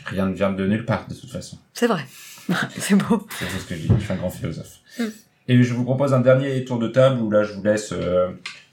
Rien 0.07 0.27
ne 0.27 0.35
vient 0.35 0.51
de 0.51 0.67
nulle 0.67 0.87
part, 0.87 1.07
de 1.09 1.15
toute 1.15 1.31
façon. 1.31 1.59
C'est 1.75 1.87
vrai. 1.87 2.07
c'est 2.79 2.95
beau. 2.95 3.27
C'est 3.39 3.45
ce 3.45 3.67
que 3.67 3.75
je 3.75 3.81
dis, 3.83 3.89
je 3.99 4.03
suis 4.03 4.13
un 4.13 4.17
grand 4.17 4.31
philosophe. 4.31 4.79
Mm. 4.99 5.05
Et 5.49 5.63
je 5.63 5.75
vous 5.75 5.85
propose 5.85 6.15
un 6.15 6.21
dernier 6.21 6.65
tour 6.65 6.79
de 6.79 6.89
table 6.89 7.21
où 7.21 7.31
là, 7.31 7.43
je 7.43 7.53
vous 7.53 7.63
laisse 7.63 7.93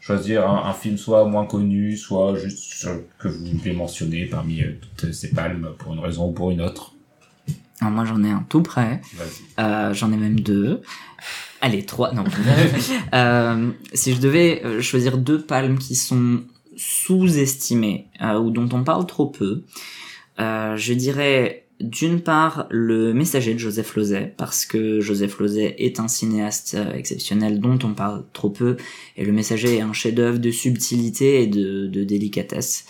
choisir 0.07 0.49
un, 0.49 0.69
un, 0.69 0.73
film 0.73 0.97
soit 0.97 1.25
moins 1.25 1.45
connu, 1.45 1.97
soit 1.97 2.35
juste 2.37 2.87
que 3.19 3.27
vous 3.27 3.45
voulez 3.45 3.73
mentionner 3.73 4.25
parmi 4.25 4.61
euh, 4.61 4.79
toutes 4.97 5.11
ces 5.11 5.31
palmes 5.31 5.73
pour 5.77 5.93
une 5.93 5.99
raison 5.99 6.29
ou 6.29 6.31
pour 6.31 6.49
une 6.49 6.61
autre. 6.61 6.93
Alors 7.81 7.93
moi 7.93 8.05
j'en 8.05 8.23
ai 8.23 8.31
un 8.31 8.45
tout 8.47 8.63
près. 8.63 9.01
Euh, 9.59 9.93
j'en 9.93 10.11
ai 10.13 10.15
même 10.15 10.39
deux. 10.39 10.81
Allez, 11.59 11.85
trois, 11.85 12.13
non. 12.13 12.23
euh, 13.13 13.71
si 13.93 14.15
je 14.15 14.21
devais 14.21 14.81
choisir 14.81 15.17
deux 15.17 15.41
palmes 15.41 15.77
qui 15.77 15.95
sont 15.95 16.43
sous-estimées 16.77 18.07
euh, 18.21 18.39
ou 18.39 18.49
dont 18.49 18.69
on 18.71 18.83
parle 18.83 19.05
trop 19.07 19.27
peu, 19.27 19.63
je 20.39 20.93
dirais 20.93 21.66
d'une 21.79 22.21
part 22.21 22.67
le 22.69 23.13
messager 23.13 23.53
de 23.53 23.59
Joseph 23.59 23.95
Lozay 23.95 24.33
parce 24.37 24.65
que 24.65 24.99
Joseph 24.99 25.37
Lozay 25.39 25.75
est 25.77 25.99
un 25.99 26.07
cinéaste 26.07 26.75
euh, 26.75 26.93
exceptionnel 26.93 27.59
dont 27.59 27.77
on 27.83 27.93
parle 27.93 28.23
trop 28.33 28.49
peu 28.49 28.77
et 29.15 29.25
le 29.25 29.31
messager 29.31 29.77
est 29.77 29.81
un 29.81 29.93
chef-d'œuvre 29.93 30.39
de 30.39 30.49
subtilité 30.49 31.43
et 31.43 31.47
de, 31.47 32.03
délicatesse 32.03 32.85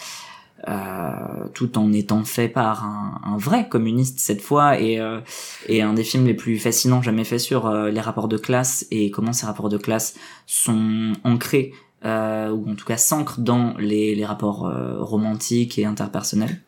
euh, 0.67 1.47
tout 1.53 1.77
en 1.77 1.93
étant 1.93 2.23
fait 2.23 2.47
par 2.47 2.83
un, 2.83 3.37
vrai 3.37 3.69
communiste 3.69 4.19
cette 4.19 4.41
fois 4.41 4.79
et, 4.79 4.99
euh, 4.99 5.19
et 5.67 5.83
un 5.83 5.93
des 5.93 6.03
films 6.03 6.25
les 6.25 6.33
plus 6.33 6.57
fascinants 6.57 7.03
jamais 7.03 7.25
faits 7.25 7.41
sur 7.41 7.67
euh, 7.67 7.91
les 7.91 8.01
rapports 8.01 8.27
de 8.27 8.37
classe 8.37 8.87
et 8.89 9.11
comment 9.11 9.33
ces 9.33 9.45
rapports 9.45 9.69
de 9.69 9.77
classe 9.77 10.15
sont 10.47 11.13
ancrés 11.23 11.73
ou 12.03 12.69
en 12.69 12.75
tout 12.75 12.85
cas 12.85 12.95
s'ancrent 12.95 13.41
dans 13.41 13.75
les, 13.77 14.15
les 14.15 14.25
rapports 14.25 14.71
romantiques 14.99 15.77
et 15.77 15.83
interpersonnels 15.83 16.61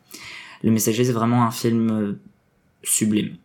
le 0.62 0.70
Messager, 0.70 1.04
c'est 1.04 1.12
vraiment 1.12 1.44
un 1.44 1.50
film 1.50 1.90
euh, 1.90 2.20
sublime. 2.82 3.36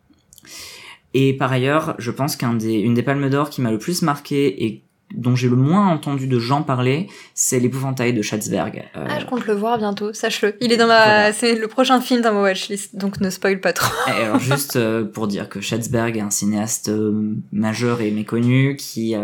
Et 1.14 1.34
par 1.34 1.50
ailleurs, 1.50 1.94
je 1.98 2.10
pense 2.10 2.36
qu'une 2.36 2.58
des, 2.58 3.02
palmes 3.02 3.30
d'or 3.30 3.48
qui 3.48 3.62
m'a 3.62 3.70
le 3.70 3.78
plus 3.78 4.02
marqué 4.02 4.66
et 4.66 4.82
dont 5.14 5.36
j'ai 5.36 5.48
le 5.48 5.56
moins 5.56 5.88
entendu 5.88 6.26
de 6.26 6.38
gens 6.38 6.62
parler, 6.62 7.06
c'est 7.32 7.60
l'épouvantail 7.60 8.12
de 8.12 8.20
Schatzberg. 8.22 8.84
Euh... 8.96 9.06
Ah, 9.08 9.20
je 9.20 9.24
compte 9.24 9.46
le 9.46 9.54
voir 9.54 9.78
bientôt, 9.78 10.12
sache-le. 10.12 10.56
Il 10.60 10.72
est 10.72 10.76
dans 10.76 10.88
ma, 10.88 11.32
c'est 11.32 11.54
le 11.54 11.68
prochain 11.68 12.00
film 12.00 12.20
dans 12.22 12.34
ma 12.34 12.42
watchlist, 12.42 12.96
donc 12.96 13.20
ne 13.20 13.30
spoil 13.30 13.60
pas 13.60 13.72
trop. 13.72 13.94
et 14.08 14.24
alors 14.24 14.38
juste 14.40 14.76
euh, 14.76 15.04
pour 15.04 15.28
dire 15.28 15.48
que 15.48 15.60
Schatzberg 15.60 16.16
est 16.16 16.20
un 16.20 16.30
cinéaste 16.30 16.88
euh, 16.88 17.34
majeur 17.52 18.00
et 18.00 18.10
méconnu 18.10 18.76
qui 18.76 19.14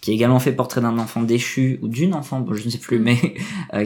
qui 0.00 0.10
a 0.10 0.14
également 0.14 0.40
fait 0.40 0.52
Portrait 0.52 0.80
d'un 0.80 0.98
enfant 0.98 1.22
déchu 1.22 1.78
ou 1.82 1.88
d'une 1.88 2.14
enfant, 2.14 2.40
bon, 2.40 2.54
je 2.54 2.64
ne 2.64 2.70
sais 2.70 2.78
plus, 2.78 2.98
mais 2.98 3.16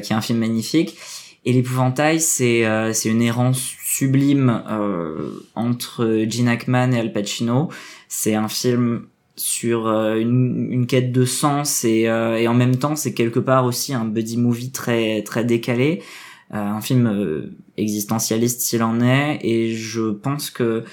qui 0.03 0.12
est 0.12 0.16
un 0.16 0.20
film 0.20 0.39
magnifique 0.39 0.97
et 1.45 1.53
l'épouvantail, 1.53 2.21
c'est 2.21 2.67
euh, 2.67 2.93
une 2.93 3.23
errance 3.23 3.75
sublime 3.83 4.62
euh, 4.69 5.43
entre 5.55 6.25
Gene 6.29 6.49
Hackman 6.49 6.93
et 6.93 6.99
Al 6.99 7.12
Pacino. 7.12 7.71
C'est 8.09 8.35
un 8.35 8.49
film 8.49 9.07
sur 9.37 9.87
euh, 9.87 10.17
une, 10.17 10.69
une, 10.71 10.87
quête 10.87 11.12
de 11.12 11.25
sens 11.25 11.85
et, 11.85 12.09
euh, 12.09 12.37
et 12.37 12.47
en 12.47 12.53
même 12.53 12.77
temps 12.77 12.95
c'est 12.95 13.15
quelque 13.15 13.41
part 13.41 13.65
aussi 13.65 13.95
un 13.95 14.05
buddy 14.05 14.37
movie 14.37 14.71
très 14.71 15.23
très 15.23 15.45
décalé, 15.45 16.03
un 16.51 16.81
film 16.81 17.51
existentialiste 17.77 18.61
s'il 18.61 18.83
en 18.83 19.01
est. 19.01 19.39
Et 19.43 19.75
je 19.75 20.11
pense 20.11 20.51
que 20.51 20.85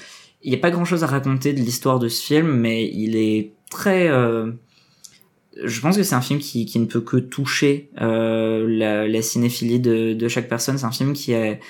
il 0.42 0.50
n'y 0.50 0.56
a 0.56 0.60
pas 0.60 0.70
grand 0.70 0.84
chose 0.84 1.02
à 1.02 1.08
raconter 1.08 1.52
de 1.52 1.58
l'histoire 1.58 1.98
de 1.98 2.08
ce 2.08 2.22
film, 2.22 2.48
mais 2.48 2.88
il 2.92 3.16
est 3.16 3.52
très 3.70 4.08
je 5.62 5.80
pense 5.80 5.96
que 5.96 6.02
c'est 6.02 6.14
un 6.14 6.20
film 6.20 6.38
qui, 6.38 6.66
qui 6.66 6.78
ne 6.78 6.86
peut 6.86 7.00
que 7.00 7.16
toucher 7.16 7.90
euh, 8.00 8.66
la, 8.68 9.06
la, 9.08 9.22
cinéphilie 9.22 9.80
de, 9.80 10.12
de 10.12 10.28
chaque 10.28 10.48
personne. 10.48 10.78
C'est 10.78 10.86
un 10.86 10.92
film 10.92 11.12
qui 11.12 11.32
est 11.32 11.60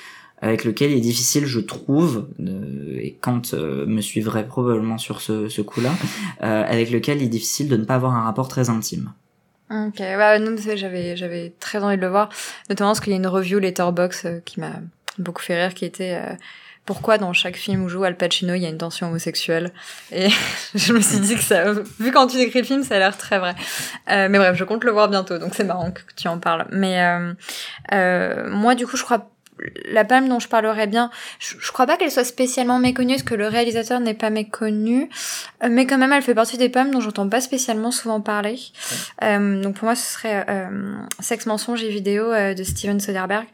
avec 0.41 0.65
lequel 0.65 0.93
il 0.93 0.99
est 0.99 1.01
difficile, 1.01 1.47
je 1.47 1.61
trouve, 1.61 2.29
euh, 2.41 2.99
et 3.01 3.17
Kant 3.21 3.43
euh, 3.55 3.87
me 3.87 4.01
suivrait 4.01 4.47
probablement 4.47 4.99
sur 4.99 5.21
ce, 5.21 5.49
ce 5.49 5.63
coup-là, 5.63 5.91
euh, 6.43 6.65
avec 6.65 6.91
lequel 6.91 7.19
il 7.19 7.25
est 7.25 7.29
difficile 7.29 7.69
de 7.69 7.77
ne 7.77 7.85
pas 7.85 7.97
avoir 7.97 8.15
un 8.15 8.23
rapport 8.23 8.49
très 8.49 8.71
intime. 8.71 9.13
Ok, 9.71 9.99
ouais, 9.99 10.39
non, 10.39 10.57
j'avais, 10.77 11.17
j'avais 11.17 11.53
très 11.61 11.83
envie 11.83 11.97
de 11.97 12.03
le 12.03 12.09
voir, 12.09 12.31
notamment 12.71 12.91
parce 12.91 13.01
qu'il 13.01 13.13
y 13.13 13.17
a 13.17 13.19
une 13.19 13.27
review 13.27 13.59
Letterbox 13.59 14.25
euh, 14.25 14.39
qui 14.45 14.61
m'a 14.61 14.81
beaucoup 15.19 15.43
fait 15.43 15.61
rire, 15.61 15.75
qui 15.75 15.85
était 15.85 16.15
euh, 16.15 16.35
pourquoi 16.89 17.19
dans 17.19 17.35
chaque 17.35 17.57
film 17.57 17.85
où 17.85 17.91
joue 17.91 18.03
Al 18.03 18.17
Pacino, 18.17 18.55
il 18.55 18.63
y 18.63 18.65
a 18.65 18.71
une 18.71 18.79
tension 18.79 19.09
homosexuelle. 19.09 19.73
Et 20.11 20.29
je 20.75 20.95
me 20.95 21.03
suis 21.03 21.21
dit 21.21 21.35
que 21.35 21.43
ça, 21.43 21.75
vu 22.01 22.13
quand 22.13 22.29
tu 22.29 22.39
décris 22.39 22.61
le 22.61 22.65
film, 22.65 22.83
ça 22.83 22.97
a 22.97 22.99
l'air 22.99 23.15
très 23.19 23.39
vrai. 23.39 23.55
Euh, 24.11 24.29
mais 24.31 24.39
bref, 24.39 24.57
je 24.57 24.65
compte 24.65 24.85
le 24.85 24.91
voir 24.91 25.11
bientôt, 25.11 25.37
donc 25.37 25.55
c'est 25.55 25.65
marrant 25.65 25.91
que 25.91 26.01
tu 26.17 26.29
en 26.29 26.39
parles. 26.39 26.67
Mais 26.73 27.03
euh, 27.03 27.35
euh, 27.93 28.49
moi, 28.49 28.75
du 28.75 28.87
coup, 28.87 28.97
je 28.97 29.03
crois 29.03 29.29
la 29.91 30.05
palme 30.05 30.29
dont 30.29 30.39
je 30.39 30.49
parlerai 30.49 30.87
bien, 30.87 31.11
je, 31.39 31.57
je 31.59 31.73
crois 31.73 31.85
pas 31.85 31.99
qu'elle 31.99 32.11
soit 32.11 32.25
spécialement 32.25 32.79
méconnue, 32.79 33.15
parce 33.15 33.23
que 33.23 33.35
le 33.35 33.49
réalisateur 33.49 34.01
n'est 34.01 34.15
pas 34.15 34.31
méconnu, 34.31 35.11
mais 35.69 35.87
quand 35.87 35.99
même 35.99 36.13
elle 36.13 36.23
fait 36.23 36.35
partie 36.35 36.57
des 36.57 36.69
palmes 36.69 36.91
dont 36.91 37.01
j'entends 37.01 37.29
pas 37.29 37.41
spécialement 37.41 37.91
souvent 37.91 38.21
parler. 38.21 38.59
Euh, 39.23 39.61
donc 39.61 39.77
pour 39.77 39.85
moi 39.85 39.95
ce 39.95 40.15
serait 40.15 40.47
euh, 40.49 40.95
Sexe, 41.21 41.47
mensonge 41.47 41.83
et 41.83 41.91
vidéo 41.91 42.33
euh, 42.33 42.55
de 42.55 42.63
Steven 42.63 43.01
Soderbergh. 43.01 43.47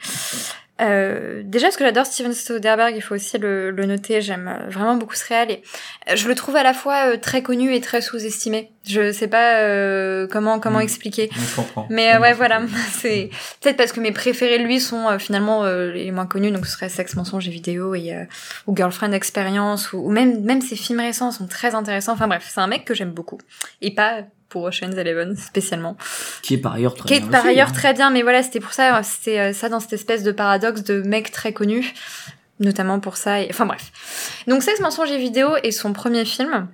Euh, 0.80 1.42
déjà 1.44 1.68
parce 1.68 1.76
que 1.76 1.84
j'adore 1.84 2.05
Steven 2.05 2.32
Soderbergh, 2.32 2.96
il 2.96 3.01
faut 3.01 3.14
aussi 3.14 3.38
le, 3.38 3.70
le 3.70 3.86
noter, 3.86 4.20
j'aime 4.20 4.48
euh, 4.48 4.68
vraiment 4.68 4.96
beaucoup 4.96 5.14
ce 5.14 5.24
réal 5.28 5.48
et 5.52 5.62
euh, 6.10 6.16
je 6.16 6.26
le 6.26 6.34
trouve 6.34 6.56
à 6.56 6.64
la 6.64 6.74
fois 6.74 7.12
euh, 7.12 7.16
très 7.16 7.42
connu 7.44 7.72
et 7.72 7.80
très 7.80 8.01
sous-estimé. 8.02 8.72
Je 8.84 9.12
sais 9.12 9.28
pas 9.28 9.59
euh, 9.60 10.26
comment 10.26 10.59
comment 10.59 10.80
Mm. 10.80 10.82
expliquer. 10.82 11.30
Je 11.32 11.56
comprends. 11.56 11.86
Mais 11.90 12.16
euh, 12.16 12.20
ouais, 12.20 12.32
voilà, 12.32 12.60
c'est 12.92 13.30
peut-être 13.60 13.76
parce 13.76 13.92
que 13.92 14.01
mes 14.01 14.10
préférés 14.10 14.59
lui 14.59 14.80
sont 14.80 15.16
finalement 15.20 15.64
les 15.64 16.10
moins 16.10 16.26
connus, 16.26 16.51
donc 16.51 16.66
ce 16.66 16.72
serait 16.72 16.88
Sexe, 16.88 17.14
mensonge 17.14 17.46
et 17.46 17.52
vidéo 17.52 17.94
et 17.94 18.12
euh, 18.12 18.24
ou 18.66 18.76
Girlfriend 18.76 19.12
Experience 19.12 19.92
ou, 19.92 19.98
ou 19.98 20.10
même 20.10 20.42
même 20.42 20.60
ses 20.60 20.74
films 20.76 21.01
récents 21.01 21.30
sont 21.30 21.46
très 21.46 21.76
intéressants. 21.76 22.14
Enfin 22.14 22.26
bref, 22.26 22.51
c'est 22.52 22.60
un 22.60 22.66
mec 22.66 22.84
que 22.84 22.94
j'aime 22.94 23.12
beaucoup 23.12 23.38
et 23.80 23.94
pas 23.94 24.22
pour 24.55 24.62
Ocean's 24.62 24.97
Eleven 24.97 25.36
spécialement, 25.36 25.97
Qui 26.40 26.55
est 26.55 26.59
par 26.59 26.74
ailleurs 26.74 26.94
très 26.94 27.09
qui 27.09 27.14
est 27.14 27.20
bien 27.20 27.28
par 27.28 27.40
aussi, 27.40 27.48
ailleurs 27.48 27.70
hein. 27.70 27.72
très 27.72 27.93
bien. 27.93 28.10
Mais 28.10 28.22
voilà, 28.22 28.40
c'était 28.44 28.60
pour 28.60 28.72
ça, 28.72 29.02
c'était 29.02 29.40
euh, 29.40 29.52
ça 29.52 29.68
dans 29.68 29.81
cette 29.81 29.94
espèce 29.94 30.22
de 30.22 30.31
paradoxe 30.31 30.85
de 30.85 31.02
mec 31.02 31.32
très 31.32 31.52
connu, 31.52 31.93
notamment 32.60 33.01
pour 33.01 33.16
ça. 33.16 33.40
Et... 33.40 33.48
Enfin 33.51 33.66
bref, 33.66 33.90
donc 34.47 34.62
Sexe, 34.62 34.78
mensonge 34.78 35.10
et 35.10 35.18
vidéo 35.18 35.56
est 35.64 35.72
son 35.72 35.93
premier 35.93 36.24
film. 36.24 36.68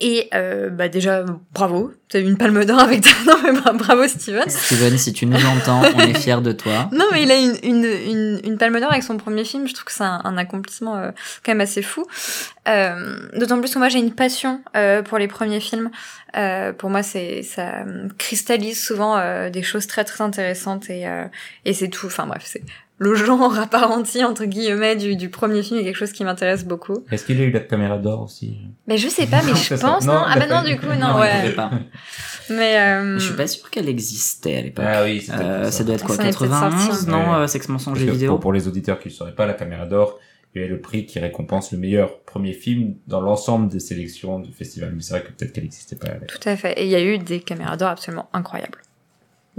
Et 0.00 0.28
euh, 0.34 0.70
bah 0.70 0.88
déjà 0.88 1.24
bravo, 1.52 1.92
t'as 2.08 2.20
eu 2.20 2.24
une 2.24 2.36
palme 2.38 2.64
d'or 2.64 2.80
avec 2.80 3.02
ta... 3.02 3.10
non 3.26 3.36
mais 3.42 3.52
bra- 3.52 3.72
bravo 3.72 4.06
Steven. 4.08 4.48
Steven, 4.48 4.96
si 4.98 5.12
tu 5.12 5.26
nous 5.26 5.44
entends, 5.46 5.82
on 5.94 6.00
est 6.00 6.18
fiers 6.18 6.40
de 6.40 6.52
toi. 6.52 6.88
Non, 6.92 7.04
mais 7.12 7.22
il 7.22 7.30
a 7.30 7.36
une, 7.36 7.56
une, 7.62 7.84
une, 7.84 8.40
une 8.44 8.58
palme 8.58 8.80
d'or 8.80 8.90
avec 8.90 9.02
son 9.02 9.16
premier 9.16 9.44
film. 9.44 9.66
Je 9.68 9.74
trouve 9.74 9.84
que 9.84 9.92
c'est 9.92 10.04
un, 10.04 10.20
un 10.24 10.36
accomplissement 10.38 10.96
euh, 10.96 11.10
quand 11.44 11.52
même 11.52 11.60
assez 11.60 11.82
fou. 11.82 12.04
Euh, 12.68 13.18
D'autant 13.36 13.58
plus 13.60 13.72
que 13.72 13.78
moi, 13.78 13.88
j'ai 13.88 13.98
une 13.98 14.14
passion 14.14 14.60
euh, 14.76 15.02
pour 15.02 15.18
les 15.18 15.28
premiers 15.28 15.60
films. 15.60 15.90
Euh, 16.36 16.72
pour 16.72 16.90
moi, 16.90 17.02
c'est 17.02 17.42
ça 17.42 17.84
cristallise 18.18 18.80
souvent 18.82 19.16
euh, 19.18 19.50
des 19.50 19.62
choses 19.62 19.86
très 19.86 20.04
très 20.04 20.22
intéressantes 20.22 20.88
et, 20.90 21.06
euh, 21.06 21.24
et 21.64 21.72
c'est 21.74 21.88
tout. 21.88 22.06
Enfin 22.06 22.26
bref, 22.26 22.42
c'est 22.44 22.62
le 23.00 23.14
genre 23.14 23.58
à 23.58 23.66
part 23.66 23.90
entier 23.90 24.24
entre 24.24 24.44
guillemets 24.44 24.94
du, 24.94 25.16
du 25.16 25.30
premier 25.30 25.62
film 25.62 25.80
est 25.80 25.84
quelque 25.84 25.96
chose 25.96 26.12
qui 26.12 26.22
m'intéresse 26.22 26.64
beaucoup. 26.64 27.02
Est-ce 27.10 27.24
qu'il 27.24 27.40
a 27.40 27.44
eu 27.44 27.50
la 27.50 27.60
caméra 27.60 27.96
d'or 27.98 28.22
aussi? 28.22 28.58
Mais 28.86 28.98
je 28.98 29.08
sais 29.08 29.26
pas, 29.26 29.40
mais 29.42 29.50
Non, 29.52 29.56
je 29.56 29.74
pense 29.74 30.04
Non, 30.06 30.12
non. 30.12 30.22
Ah 30.26 30.38
bah 30.38 30.46
non, 30.46 30.62
du 30.62 30.78
coup 30.78 30.86
non, 30.86 31.14
Non, 31.14 31.18
ouais. 31.20 31.50
pas. 31.52 31.70
Mais 32.50 32.78
euh, 32.78 33.18
Je 33.18 33.24
suis 33.24 33.34
pas 33.34 33.46
sûr 33.46 33.70
qu'elle 33.70 33.88
existait 33.88 34.56
à 34.58 34.62
l'époque. 34.62 34.84
Ah 34.86 35.02
oui, 35.04 35.26
Euh, 35.32 35.70
ça 35.70 35.82
doit 35.82 35.94
être 35.94 36.04
quoi 36.04 36.14
Ça 36.16 36.22
en 36.22 36.26
est 36.26 36.38
peut-être 36.38 36.50
91 36.50 36.86
sorti. 36.96 37.06
Non, 37.10 37.18
Ouais. 37.30 37.36
euh, 37.38 37.46
Sexe, 37.46 37.68
mensonge 37.68 38.02
et 38.02 38.10
vidéo. 38.10 38.32
Pour, 38.32 38.40
pour 38.40 38.52
les 38.52 38.68
auditeurs 38.68 38.98
qui 39.00 39.08
ne 39.08 39.12
sauraient 39.14 39.34
pas, 39.34 39.46
la 39.46 39.54
caméra 39.54 39.86
d'or, 39.86 40.18
il 40.54 40.60
y 40.60 40.64
a 40.64 40.68
le 40.68 40.80
prix 40.80 41.06
qui 41.06 41.18
récompense 41.20 41.70
le 41.72 41.78
meilleur 41.78 42.18
premier 42.20 42.52
film 42.52 42.96
dans 43.06 43.20
l'ensemble 43.20 43.68
des 43.68 43.80
sélections 43.80 44.40
du 44.40 44.52
festival. 44.52 44.92
Mais 44.94 45.00
c'est 45.02 45.14
vrai 45.14 45.22
que 45.22 45.28
peut-être 45.32 45.52
qu'elle 45.52 45.64
n'existait 45.64 45.96
pas 45.96 46.08
à 46.08 46.14
l'époque. 46.14 46.28
Tout 46.40 46.48
à 46.48 46.56
fait. 46.56 46.72
Et 46.72 46.84
il 46.84 46.90
y 46.90 46.96
a 46.96 47.02
eu 47.02 47.18
des 47.18 47.40
caméras 47.40 47.76
d'or 47.76 47.88
absolument 47.88 48.28
incroyables. 48.32 48.78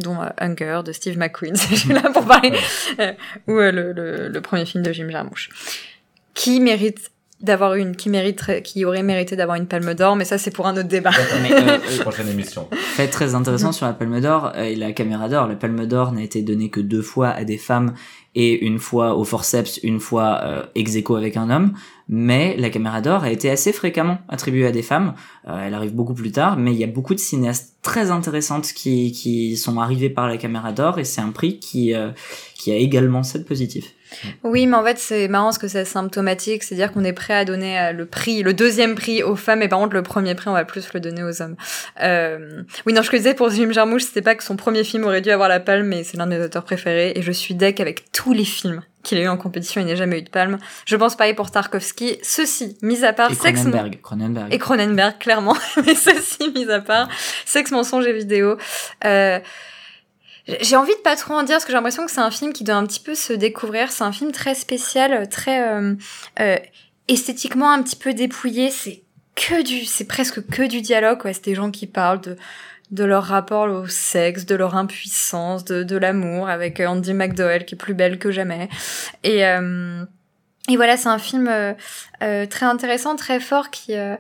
Dont 0.02 0.22
euh, 0.22 0.28
Hunger 0.40 0.82
de 0.86 0.92
Steve 0.92 1.18
McQueen, 1.18 1.56
je 1.70 1.76
suis 1.76 1.94
là 1.94 2.10
pour 2.14 2.26
parler. 2.26 2.54
Euh, 3.00 3.14
ou 3.48 3.54
euh, 3.54 3.72
le, 3.72 3.92
le, 3.94 4.28
le 4.28 4.42
premier 4.42 4.66
film 4.66 4.84
de 4.84 4.92
Jim 4.92 5.10
Jarmusch. 5.10 5.50
Qui 6.34 6.60
mérite 6.60 7.12
d'avoir 7.42 7.74
une, 7.74 7.96
qui 7.96 8.10
mériterait, 8.10 8.62
qui 8.62 8.86
aurait 8.86 9.04
mérité 9.04 9.36
d'avoir 9.36 9.58
une 9.58 9.66
palme 9.66 9.94
d'or, 9.94 10.16
mais 10.16 10.26
ça 10.26 10.38
c'est 10.38 10.52
pour 10.52 10.68
un 10.68 10.74
autre 10.74 10.88
débat. 10.88 11.12
Mais, 11.42 11.52
euh, 11.54 11.78
Prochaine 12.02 12.28
émission. 12.30 12.68
fait 12.72 13.08
très 13.08 13.36
intéressant 13.36 13.72
sur 13.72 13.86
la 13.86 13.94
Palme 13.94 14.20
d'Or 14.22 14.56
et 14.58 14.76
la 14.76 14.92
caméra 14.92 15.28
d'or. 15.28 15.48
La 15.48 15.56
Palme 15.56 15.86
d'Or 15.86 16.12
n'a 16.12 16.22
été 16.22 16.42
donnée 16.42 16.70
que 16.70 16.80
deux 16.80 17.02
fois 17.02 17.30
à 17.30 17.44
des 17.44 17.58
femmes 17.58 17.94
et 18.36 18.66
une 18.66 18.80
fois 18.80 19.16
au 19.16 19.24
forceps, 19.24 19.80
une 19.84 20.00
fois 20.00 20.40
euh, 20.44 20.64
ex 20.76 20.96
aequo 20.96 21.16
avec 21.16 21.36
un 21.36 21.50
homme. 21.50 21.74
Mais 22.14 22.58
la 22.58 22.70
caméra 22.70 23.00
d'or 23.00 23.24
a 23.24 23.32
été 23.32 23.50
assez 23.50 23.72
fréquemment 23.72 24.20
attribuée 24.28 24.68
à 24.68 24.72
des 24.72 24.82
femmes. 24.82 25.16
Euh, 25.48 25.66
elle 25.66 25.74
arrive 25.74 25.96
beaucoup 25.96 26.14
plus 26.14 26.34
tard, 26.34 26.58
mais 26.58 26.74
il 26.74 26.78
y 26.78 26.84
a 26.84 26.88
beaucoup 26.88 27.16
de 27.16 27.20
cinéastes 27.20 27.78
très 27.82 28.12
intéressantes 28.12 28.74
qui, 28.74 29.14
qui 29.14 29.56
sont 29.56 29.80
arrivées 29.80 30.10
par 30.10 30.28
la 30.28 30.36
caméra 30.36 30.74
d'or 30.74 31.00
et 31.00 31.06
c'est 31.06 31.22
un 31.22 31.32
prix 31.32 31.58
qui, 31.58 31.96
euh, 31.96 32.12
qui 32.56 32.70
a 32.74 32.76
également 32.76 33.24
cette 33.24 33.46
positif. 33.46 33.94
Oui, 34.44 34.68
mais 34.68 34.76
en 34.76 34.84
fait, 34.84 34.98
c'est 34.98 35.28
marrant 35.28 35.46
parce 35.46 35.58
que 35.58 35.68
c'est 35.68 35.86
symptomatique. 35.86 36.64
C'est-à-dire 36.64 36.92
qu'on 36.92 37.04
est 37.04 37.14
prêt 37.14 37.34
à 37.34 37.46
donner 37.46 37.80
euh, 37.80 37.92
le 37.92 38.06
prix, 38.06 38.44
le 38.44 38.54
deuxième 38.54 38.96
prix 38.96 39.24
aux 39.24 39.36
femmes, 39.36 39.62
et 39.62 39.68
par 39.68 39.80
contre, 39.80 39.94
le 39.94 40.04
premier 40.04 40.36
prix, 40.36 40.50
on 40.50 40.54
va 40.54 40.66
plus 40.66 40.94
le 40.94 41.00
donner 41.00 41.24
aux 41.24 41.42
hommes. 41.42 41.56
Euh... 42.02 42.64
Oui, 42.86 42.94
non, 42.94 43.02
je 43.02 43.10
te 43.10 43.16
disais 43.16 43.34
pour 43.34 43.50
Jim 43.50 43.72
Jarmusch, 43.72 44.04
c'était 44.04 44.22
pas 44.22 44.36
que 44.36 44.44
son 44.44 44.56
premier 44.56 44.84
film 44.84 45.06
aurait 45.06 45.22
dû 45.22 45.32
avoir 45.32 45.50
la 45.50 45.60
palme, 45.60 45.88
mais 45.88 46.04
c'est 46.04 46.18
l'un 46.18 46.28
de 46.28 46.36
mes 46.36 46.44
auteurs 46.44 46.64
préférés, 46.64 47.14
et 47.16 47.22
je 47.22 47.32
suis 47.32 47.56
deck 47.56 47.80
avec 47.80 48.12
tous 48.12 48.34
les 48.34 48.46
films 48.46 48.82
qu'il 49.04 49.18
a 49.18 49.22
eu 49.22 49.28
en 49.28 49.38
compétition, 49.38 49.82
il 49.82 49.88
n'a 49.88 49.96
jamais 49.96 50.20
eu 50.20 50.22
de 50.22 50.30
palme. 50.30 50.58
Je 50.86 50.96
pense 50.96 51.16
pareil 51.16 51.34
pour 51.34 51.50
Tarkovsky. 51.52 52.20
Ceci, 52.22 52.78
mis 52.82 53.04
à 53.04 53.14
part 53.14 53.32
Et 53.32 53.36
Sex... 53.36 53.62
Cronenberg. 53.62 54.00
Cronenberg. 54.02 54.54
Et 54.54 54.58
Cronenberg, 54.60 55.18
clairement. 55.18 55.56
mais 55.86 55.96
ceci, 55.96 56.52
mis 56.54 56.70
à 56.70 56.82
part 56.82 57.10
Sexe, 57.46 57.72
mensonge 57.72 58.06
et 58.06 58.14
vidéo. 58.14 58.58
Euh... 59.06 59.40
J'ai 60.48 60.76
envie 60.76 60.94
de 60.96 61.02
pas 61.02 61.16
trop 61.16 61.34
en 61.34 61.44
dire 61.44 61.56
parce 61.56 61.66
que 61.66 61.72
j'ai 61.72 61.76
l'impression 61.78 62.06
que 62.06 62.12
c'est 62.12 62.22
un 62.22 62.32
film 62.32 62.54
qui 62.54 62.64
doit 62.64 62.76
un 62.76 62.86
petit 62.86 63.00
peu 63.00 63.16
se 63.16 63.34
découvrir. 63.34 63.92
C'est 63.92 64.04
un 64.04 64.12
film 64.12 64.32
très 64.32 64.56
spécial, 64.56 65.30
très 65.30 65.68
euh, 65.68 65.96
euh, 66.40 66.58
esthétiquement 67.08 67.72
un 67.72 67.82
petit 67.84 67.96
peu 67.96 68.14
dépouillé. 68.14 68.72
C'est 68.72 69.04
que 69.36 69.62
du, 69.62 69.86
c'est 69.86 70.06
presque 70.06 70.46
que 70.48 70.64
du 70.64 70.82
dialogue. 70.82 71.20
quoi. 71.20 71.34
C'est 71.34 71.46
des 71.46 71.56
gens 71.56 71.72
qui 71.72 71.88
parlent 71.88 72.22
de 72.22 72.38
de 72.92 73.06
leur 73.06 73.24
rapport 73.24 73.70
au 73.70 73.88
sexe, 73.88 74.46
de 74.46 74.54
leur 74.54 74.76
impuissance, 74.76 75.64
de, 75.64 75.84
de 75.84 75.96
l'amour, 75.96 76.50
avec 76.50 76.82
Andy 76.82 77.14
McDowell 77.14 77.64
qui 77.64 77.76
est 77.76 77.78
plus 77.78 77.94
belle 77.94 78.20
que 78.20 78.32
jamais. 78.32 78.68
Et 79.24 79.46
euh, 79.46 80.04
et 80.70 80.76
voilà, 80.76 80.96
c'est 80.96 81.10
un 81.10 81.18
film 81.18 81.48
euh, 81.48 81.74
euh, 82.22 82.46
très 82.46 82.66
intéressant, 82.66 83.16
très 83.16 83.40
fort 83.40 83.72
qui. 83.72 83.96
Euh... 83.96 84.16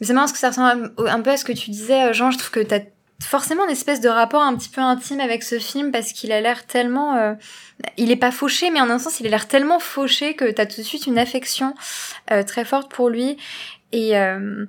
C'est 0.00 0.12
marrant 0.12 0.24
parce 0.24 0.32
que 0.32 0.38
ça 0.38 0.48
ressemble 0.48 0.92
un, 0.98 1.06
un 1.06 1.20
peu 1.20 1.30
à 1.30 1.36
ce 1.36 1.44
que 1.44 1.52
tu 1.52 1.70
disais, 1.70 2.08
euh, 2.08 2.12
Jean. 2.12 2.30
Je 2.30 2.38
trouve 2.38 2.50
que 2.50 2.60
t'as 2.60 2.80
forcément 3.26 3.64
une 3.64 3.70
espèce 3.70 4.00
de 4.00 4.08
rapport 4.08 4.42
un 4.42 4.54
petit 4.56 4.68
peu 4.68 4.80
intime 4.80 5.20
avec 5.20 5.42
ce 5.42 5.58
film 5.58 5.90
parce 5.90 6.12
qu'il 6.12 6.32
a 6.32 6.40
l'air 6.40 6.66
tellement 6.66 7.16
euh, 7.16 7.34
il 7.96 8.10
est 8.10 8.16
pas 8.16 8.30
fauché 8.30 8.70
mais 8.70 8.80
en 8.80 8.90
un 8.90 8.98
sens 8.98 9.20
il 9.20 9.26
a 9.26 9.30
l'air 9.30 9.48
tellement 9.48 9.78
fauché 9.78 10.34
que 10.34 10.50
t'as 10.50 10.66
tout 10.66 10.80
de 10.80 10.86
suite 10.86 11.06
une 11.06 11.18
affection 11.18 11.74
euh, 12.30 12.42
très 12.42 12.64
forte 12.64 12.90
pour 12.90 13.08
lui 13.08 13.36
et 13.92 14.18
euh, 14.18 14.66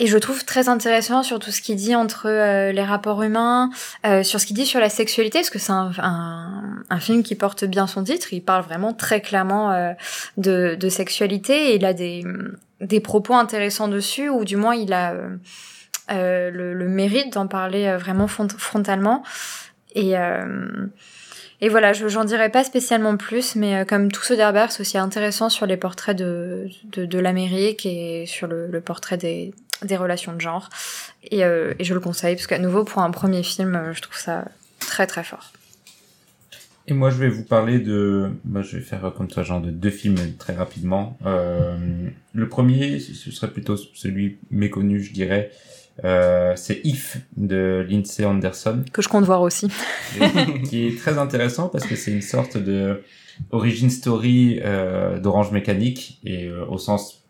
et 0.00 0.08
je 0.08 0.18
trouve 0.18 0.44
très 0.44 0.68
intéressant 0.68 1.22
sur 1.22 1.38
tout 1.38 1.52
ce 1.52 1.60
qu'il 1.60 1.76
dit 1.76 1.94
entre 1.94 2.26
euh, 2.28 2.72
les 2.72 2.82
rapports 2.82 3.22
humains, 3.22 3.70
euh, 4.04 4.24
sur 4.24 4.40
ce 4.40 4.46
qu'il 4.46 4.56
dit 4.56 4.66
sur 4.66 4.80
la 4.80 4.88
sexualité, 4.88 5.38
parce 5.38 5.50
que 5.50 5.60
c'est 5.60 5.70
un, 5.70 5.92
un, 5.98 6.82
un, 6.90 7.00
film 7.00 7.22
qui 7.22 7.36
porte 7.36 7.64
bien 7.64 7.86
son 7.86 8.02
titre. 8.02 8.32
Il 8.32 8.42
parle 8.42 8.64
vraiment 8.64 8.92
très 8.92 9.20
clairement 9.20 9.70
euh, 9.70 9.92
de, 10.36 10.74
de 10.74 10.88
sexualité 10.88 11.70
et 11.70 11.76
il 11.76 11.84
a 11.84 11.92
des, 11.92 12.24
des 12.80 12.98
propos 12.98 13.34
intéressants 13.34 13.86
dessus, 13.86 14.28
ou 14.28 14.44
du 14.44 14.56
moins 14.56 14.74
il 14.74 14.92
a 14.92 15.14
euh, 16.10 16.50
le, 16.50 16.88
mérite 16.88 17.32
d'en 17.32 17.46
parler 17.46 17.86
euh, 17.86 17.96
vraiment 17.96 18.26
frontalement. 18.26 19.22
Et, 19.94 20.18
euh, 20.18 20.86
et 21.60 21.68
voilà, 21.68 21.92
je 21.94 22.08
j'en 22.08 22.24
dirais 22.24 22.50
pas 22.50 22.62
spécialement 22.62 23.16
plus, 23.16 23.56
mais 23.56 23.86
comme 23.86 24.12
tout 24.12 24.22
Soderbergh, 24.22 24.70
c'est 24.70 24.80
aussi 24.80 24.98
intéressant 24.98 25.48
sur 25.48 25.66
les 25.66 25.76
portraits 25.76 26.16
de, 26.16 26.68
de, 26.84 27.18
l'Amérique 27.18 27.86
et 27.86 28.26
sur 28.26 28.48
le, 28.48 28.80
portrait 28.80 29.16
des, 29.16 29.54
des 29.82 29.96
relations 29.96 30.34
de 30.34 30.40
genre. 30.40 30.68
Et, 31.30 31.40
je 31.40 31.94
le 31.94 32.00
conseille, 32.00 32.34
parce 32.34 32.48
qu'à 32.48 32.58
nouveau, 32.58 32.84
pour 32.84 33.02
un 33.02 33.10
premier 33.10 33.42
film, 33.42 33.92
je 33.92 34.02
trouve 34.02 34.18
ça 34.18 34.46
très 34.80 35.06
très 35.06 35.24
fort. 35.24 35.52
Et 36.86 36.92
moi, 36.92 37.08
je 37.08 37.16
vais 37.16 37.30
vous 37.30 37.44
parler 37.44 37.78
de... 37.78 38.30
Moi, 38.44 38.60
je 38.60 38.76
vais 38.76 38.82
faire 38.82 39.10
comme 39.16 39.28
toi, 39.28 39.42
genre 39.42 39.62
de 39.62 39.70
deux 39.70 39.90
films 39.90 40.18
très 40.38 40.54
rapidement. 40.54 41.16
Le 41.22 42.48
premier, 42.48 42.98
ce 42.98 43.30
serait 43.30 43.52
plutôt 43.52 43.76
celui 43.76 44.38
méconnu, 44.50 45.00
je 45.00 45.12
dirais. 45.12 45.52
Euh, 46.02 46.54
c'est 46.56 46.80
If 46.84 47.18
de 47.36 47.86
Lindsay 47.88 48.24
Anderson. 48.24 48.84
Que 48.92 49.02
je 49.02 49.08
compte 49.08 49.24
voir 49.24 49.42
aussi. 49.42 49.68
qui 50.68 50.88
est 50.88 50.98
très 50.98 51.18
intéressant 51.18 51.68
parce 51.68 51.86
que 51.86 51.94
c'est 51.94 52.10
une 52.10 52.22
sorte 52.22 52.56
de 52.56 53.02
origin 53.50 53.90
story 53.90 54.60
euh, 54.64 55.18
d'Orange 55.18 55.52
Mécanique 55.52 56.20
et 56.24 56.46
euh, 56.46 56.64
au 56.66 56.78
sens 56.78 57.22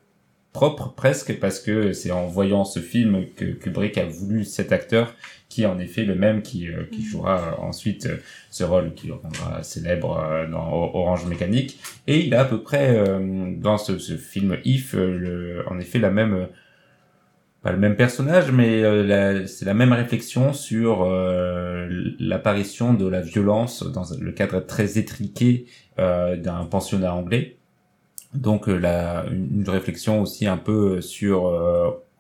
propre 0.53 0.95
presque 0.95 1.39
parce 1.41 1.59
que 1.59 1.93
c'est 1.93 2.13
en 2.13 2.27
voyant 2.27 2.65
ce 2.65 2.79
film 2.79 3.27
que 3.37 3.45
Kubrick 3.45 3.99
a 3.99 4.05
voulu 4.05 4.45
cet 4.45 4.71
acteur 4.71 5.15
qui 5.49 5.63
est 5.63 5.67
en 5.67 5.79
effet 5.81 6.05
le 6.05 6.15
même 6.15 6.43
qui, 6.43 6.69
euh, 6.69 6.85
qui 6.93 7.03
jouera 7.03 7.59
ensuite 7.61 8.09
ce 8.51 8.63
rôle 8.63 8.95
qui 8.95 9.11
rendra 9.11 9.63
célèbre 9.65 10.47
dans 10.51 10.71
Orange 10.71 11.27
Mécanique 11.27 11.81
et 12.07 12.25
il 12.25 12.35
a 12.35 12.43
à 12.43 12.45
peu 12.45 12.63
près 12.63 13.05
dans 13.57 13.79
ce, 13.79 13.99
ce 13.99 14.17
film 14.17 14.57
If 14.65 14.93
le, 14.93 15.65
en 15.69 15.81
effet 15.81 15.99
la 15.99 16.11
même 16.11 16.47
pas 17.65 17.73
le 17.73 17.79
même 17.79 17.97
personnage, 17.97 18.53
mais 18.53 18.83
c'est 19.47 19.65
la 19.65 19.75
même 19.75 19.93
réflexion 19.93 20.53
sur 20.53 21.05
l'apparition 22.21 22.95
de 22.95 23.09
la 23.09 23.23
violence 23.23 23.83
dans 23.83 24.05
le 24.21 24.33
cadre 24.33 24.61
très 24.61 24.99
étriqué 24.99 25.67
d'un 25.97 26.67
pensionnat 26.71 27.15
anglais. 27.15 27.57
Donc 28.35 28.67
la, 28.67 29.25
une, 29.31 29.65
réflexion 29.67 30.21
aussi 30.21 30.47
un 30.47 30.59
peu 30.59 31.01
sur 31.01 31.51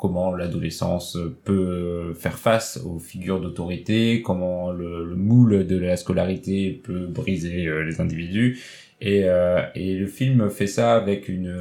comment 0.05 0.35
l'adolescence 0.35 1.17
peut 1.45 2.13
faire 2.15 2.39
face 2.39 2.79
aux 2.85 2.99
figures 2.99 3.41
d'autorité, 3.41 4.21
comment 4.21 4.71
le, 4.71 5.15
moule 5.15 5.67
de 5.67 5.79
la 5.79 5.97
scolarité 5.97 6.79
peut 6.85 7.07
briser 7.07 7.67
euh, 7.67 7.85
les 7.85 8.03
individus. 8.03 8.61
Et, 9.07 9.23
euh, 9.25 9.63
et, 9.75 9.95
le 9.95 10.07
film 10.07 10.49
fait 10.51 10.67
ça 10.67 10.97
avec 10.97 11.29
une 11.29 11.55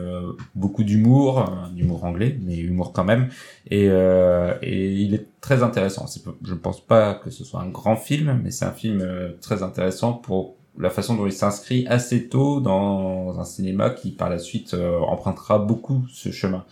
beaucoup 0.56 0.84
d'humour, 0.84 1.46
humour 1.78 2.06
anglais, 2.06 2.38
mais 2.42 2.58
humour 2.58 2.94
quand 2.94 3.04
même. 3.04 3.28
Et, 3.70 3.88
euh, 3.90 4.54
et 4.62 4.94
il 4.94 5.14
est 5.14 5.28
très 5.42 5.62
intéressant. 5.62 6.06
Je 6.44 6.54
ne 6.54 6.58
pense 6.58 6.80
pas 6.80 7.16
que 7.16 7.30
ce 7.30 7.44
soit 7.44 7.62
un 7.62 7.70
grand 7.70 7.98
film, 7.98 8.40
mais 8.44 8.52
c'est 8.52 8.66
un 8.66 8.72
film 8.72 9.06
très 9.42 9.62
intéressant 9.62 10.14
pour 10.14 10.56
la 10.80 10.90
façon 10.90 11.16
dont 11.16 11.28
il 11.28 11.34
s'inscrit 11.34 11.86
assez 11.88 12.30
tôt 12.30 12.60
dans 12.62 13.40
un 13.40 13.46
cinéma 13.46 13.92
qui 13.92 14.12
par 14.12 14.30
la 14.30 14.40
suite 14.40 14.74
empruntera 14.74 15.60
beaucoup 15.60 16.06
ce 16.10 16.32
chemin. 16.32 16.66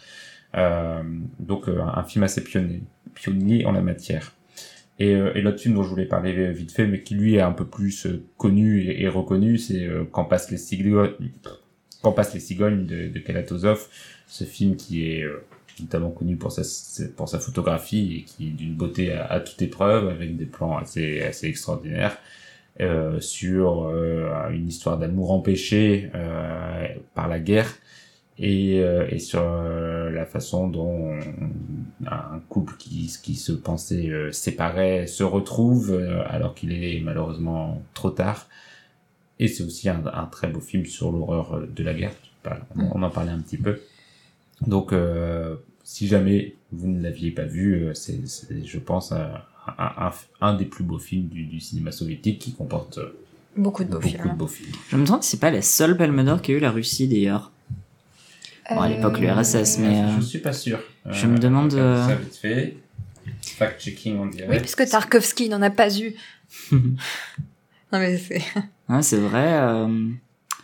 Euh, 0.58 1.02
donc 1.40 1.70
euh, 1.70 1.82
un 1.82 2.04
film 2.04 2.24
assez 2.24 2.44
pionnier, 2.44 2.84
pionnier 3.14 3.66
en 3.66 3.72
la 3.72 3.82
matière. 3.82 4.34
Et, 5.02 5.16
euh, 5.16 5.34
l'autre 5.42 5.60
film 5.60 5.74
dont 5.74 5.84
je 5.84 5.90
voulais 5.90 6.06
parler 6.06 6.52
vite 6.52 6.72
fait, 6.72 6.86
mais 6.86 7.02
qui 7.02 7.16
lui 7.16 7.36
est 7.36 7.42
un 7.42 7.54
peu 7.54 7.66
plus 7.66 8.08
connu 8.38 8.84
et, 8.88 9.08
reconnu, 9.08 9.58
c'est 9.58 9.88
Quand 10.12 10.26
passent 10.26 10.52
les 10.52 10.58
cigognes, 10.58 11.10
Quand 12.04 12.12
passent 12.12 12.36
les 12.36 12.40
cigognes 12.40 12.86
de, 12.86 13.08
de 13.08 13.20
Kalatozov, 13.20 13.88
ce 14.28 14.44
film 14.44 14.76
qui 14.76 15.06
est 15.08 15.26
notamment 15.80 16.12
connu 16.12 16.36
pour 16.36 16.52
sa, 16.52 16.62
pour 17.16 17.28
sa 17.28 17.40
photographie 17.40 18.18
et 18.18 18.22
qui 18.24 18.50
est 18.50 18.52
d'une 18.52 18.76
beauté 18.76 19.12
à, 19.12 19.40
toute 19.40 19.60
épreuve, 19.64 20.08
avec 20.08 20.38
des 20.38 20.46
plans 20.46 20.78
assez, 20.78 21.22
assez 21.24 21.48
extraordinaires, 21.48 22.18
euh, 22.80 23.20
sur 23.20 23.90
une 24.52 24.68
histoire 24.68 25.00
d'amour 25.00 25.32
empêché 25.32 26.12
euh, 26.14 26.88
par 27.16 27.28
la 27.28 27.40
guerre 27.40 27.74
et, 28.42 28.80
euh, 28.80 29.08
et 29.10 29.20
sur 29.20 29.44
euh, 29.44 30.10
la 30.10 30.26
façon 30.26 30.68
dont 30.68 31.14
un 32.08 32.40
couple 32.50 32.74
qui, 32.80 33.16
qui 33.22 33.36
se 33.36 33.52
pensait 33.52 34.10
euh, 34.10 34.32
séparé 34.32 35.06
se 35.06 35.24
retrouve 35.24 36.04
alors 36.28 36.56
qu'il 36.56 36.74
est 36.74 37.00
malheureusement 37.02 37.84
trop 37.94 38.10
tard. 38.10 38.48
Et 39.40 39.48
c'est 39.48 39.64
aussi 39.64 39.90
un, 39.90 40.04
un, 40.12 40.26
très 40.26 40.48
beau 40.48 40.60
film 40.60 40.86
sur 40.86 41.12
l'horreur 41.12 41.68
de 41.68 41.84
la 41.84 41.94
guerre. 41.94 42.14
On, 42.76 43.04
en 43.04 43.10
parlait 43.12 43.32
un 43.32 43.40
petit 43.40 43.58
peu. 43.58 43.80
Donc, 44.66 44.94
si 45.84 46.08
jamais 46.08 46.56
vous 46.72 46.88
ne 46.88 47.02
l'aviez 47.02 47.32
pas 47.32 47.46
vu, 47.46 47.90
c'est, 47.94 48.20
je 48.64 48.80
pense, 48.80 49.12
un, 49.12 49.32
un, 49.80 50.12
un, 50.42 50.54
des 50.56 50.66
plus 50.66 50.84
beaux 50.84 51.00
films 51.00 51.28
du, 51.28 51.46
du 51.46 51.60
cinéma 51.60 51.92
soviétique 51.92 52.38
qui 52.38 52.54
comporte 52.54 53.00
beaucoup 53.58 53.84
de 53.84 53.90
beaux, 53.90 53.96
beaucoup 53.96 54.10
films. 54.10 54.30
De 54.30 54.38
beaux 54.38 54.48
films. 54.48 54.72
Je 54.90 54.98
me 54.98 55.06
demande 55.06 55.24
si 55.24 55.32
c'est 55.32 55.40
pas 55.40 55.52
la 55.52 55.64
seule 55.64 55.98
palme 55.98 56.24
d'or 56.24 56.42
qu'a 56.42 56.54
eu 56.54 56.60
la 56.60 56.72
Russie 56.72 57.08
d'ailleurs. 57.08 57.52
Bon, 58.76 58.82
à 58.82 58.90
l'époque, 58.90 59.20
l'URSS, 59.20 59.78
mais. 59.80 60.02
Euh, 60.02 60.16
je 60.18 60.22
suis 60.22 60.40
pas 60.40 60.54
sûr. 60.54 60.80
Je 61.10 61.28
me 61.28 61.38
demande. 61.38 61.74
Euh... 61.74 62.08
Ça 62.08 62.16
vite 62.16 62.36
fait. 62.36 62.78
Fact-checking, 63.42 64.18
on 64.18 64.26
dirait. 64.28 64.48
Oui, 64.50 64.60
puisque 64.60 64.88
Tarkovsky 64.88 65.50
n'en 65.50 65.62
a 65.62 65.70
pas 65.70 65.96
eu. 65.98 66.16
non, 66.72 66.80
mais 67.94 68.18
c'est. 68.18 68.42
Ouais, 68.90 69.02
c'est 69.02 69.18
vrai. 69.18 69.54
Euh... 69.54 70.10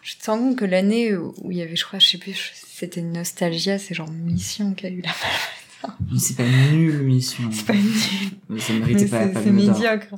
Je 0.01 0.15
te 0.15 0.31
rends 0.31 0.37
compte 0.37 0.57
que 0.57 0.65
l'année 0.65 1.15
où 1.15 1.33
il 1.51 1.57
y 1.57 1.61
avait, 1.61 1.75
je 1.75 1.83
crois, 1.83 1.99
je 1.99 2.07
sais 2.07 2.17
plus, 2.17 2.51
c'était 2.53 3.01
une 3.01 3.11
nostalgie, 3.11 3.77
c'est 3.77 3.93
genre 3.93 4.09
Mission 4.09 4.73
qui 4.73 4.85
a 4.85 4.89
eu 4.89 5.01
la 5.01 5.11
palme 5.11 5.95
Mais 6.11 6.17
c'est 6.17 6.35
pas 6.35 6.47
nul, 6.71 7.03
Mission. 7.03 7.49
C'est 7.51 7.65
pas 7.65 7.73
nul. 7.73 8.61
Ça 8.61 8.73
méritait 8.73 9.07
pas 9.07 9.25
la 9.25 9.27
palme 9.33 9.45
C'est 9.45 9.51
médiocre. 9.51 10.07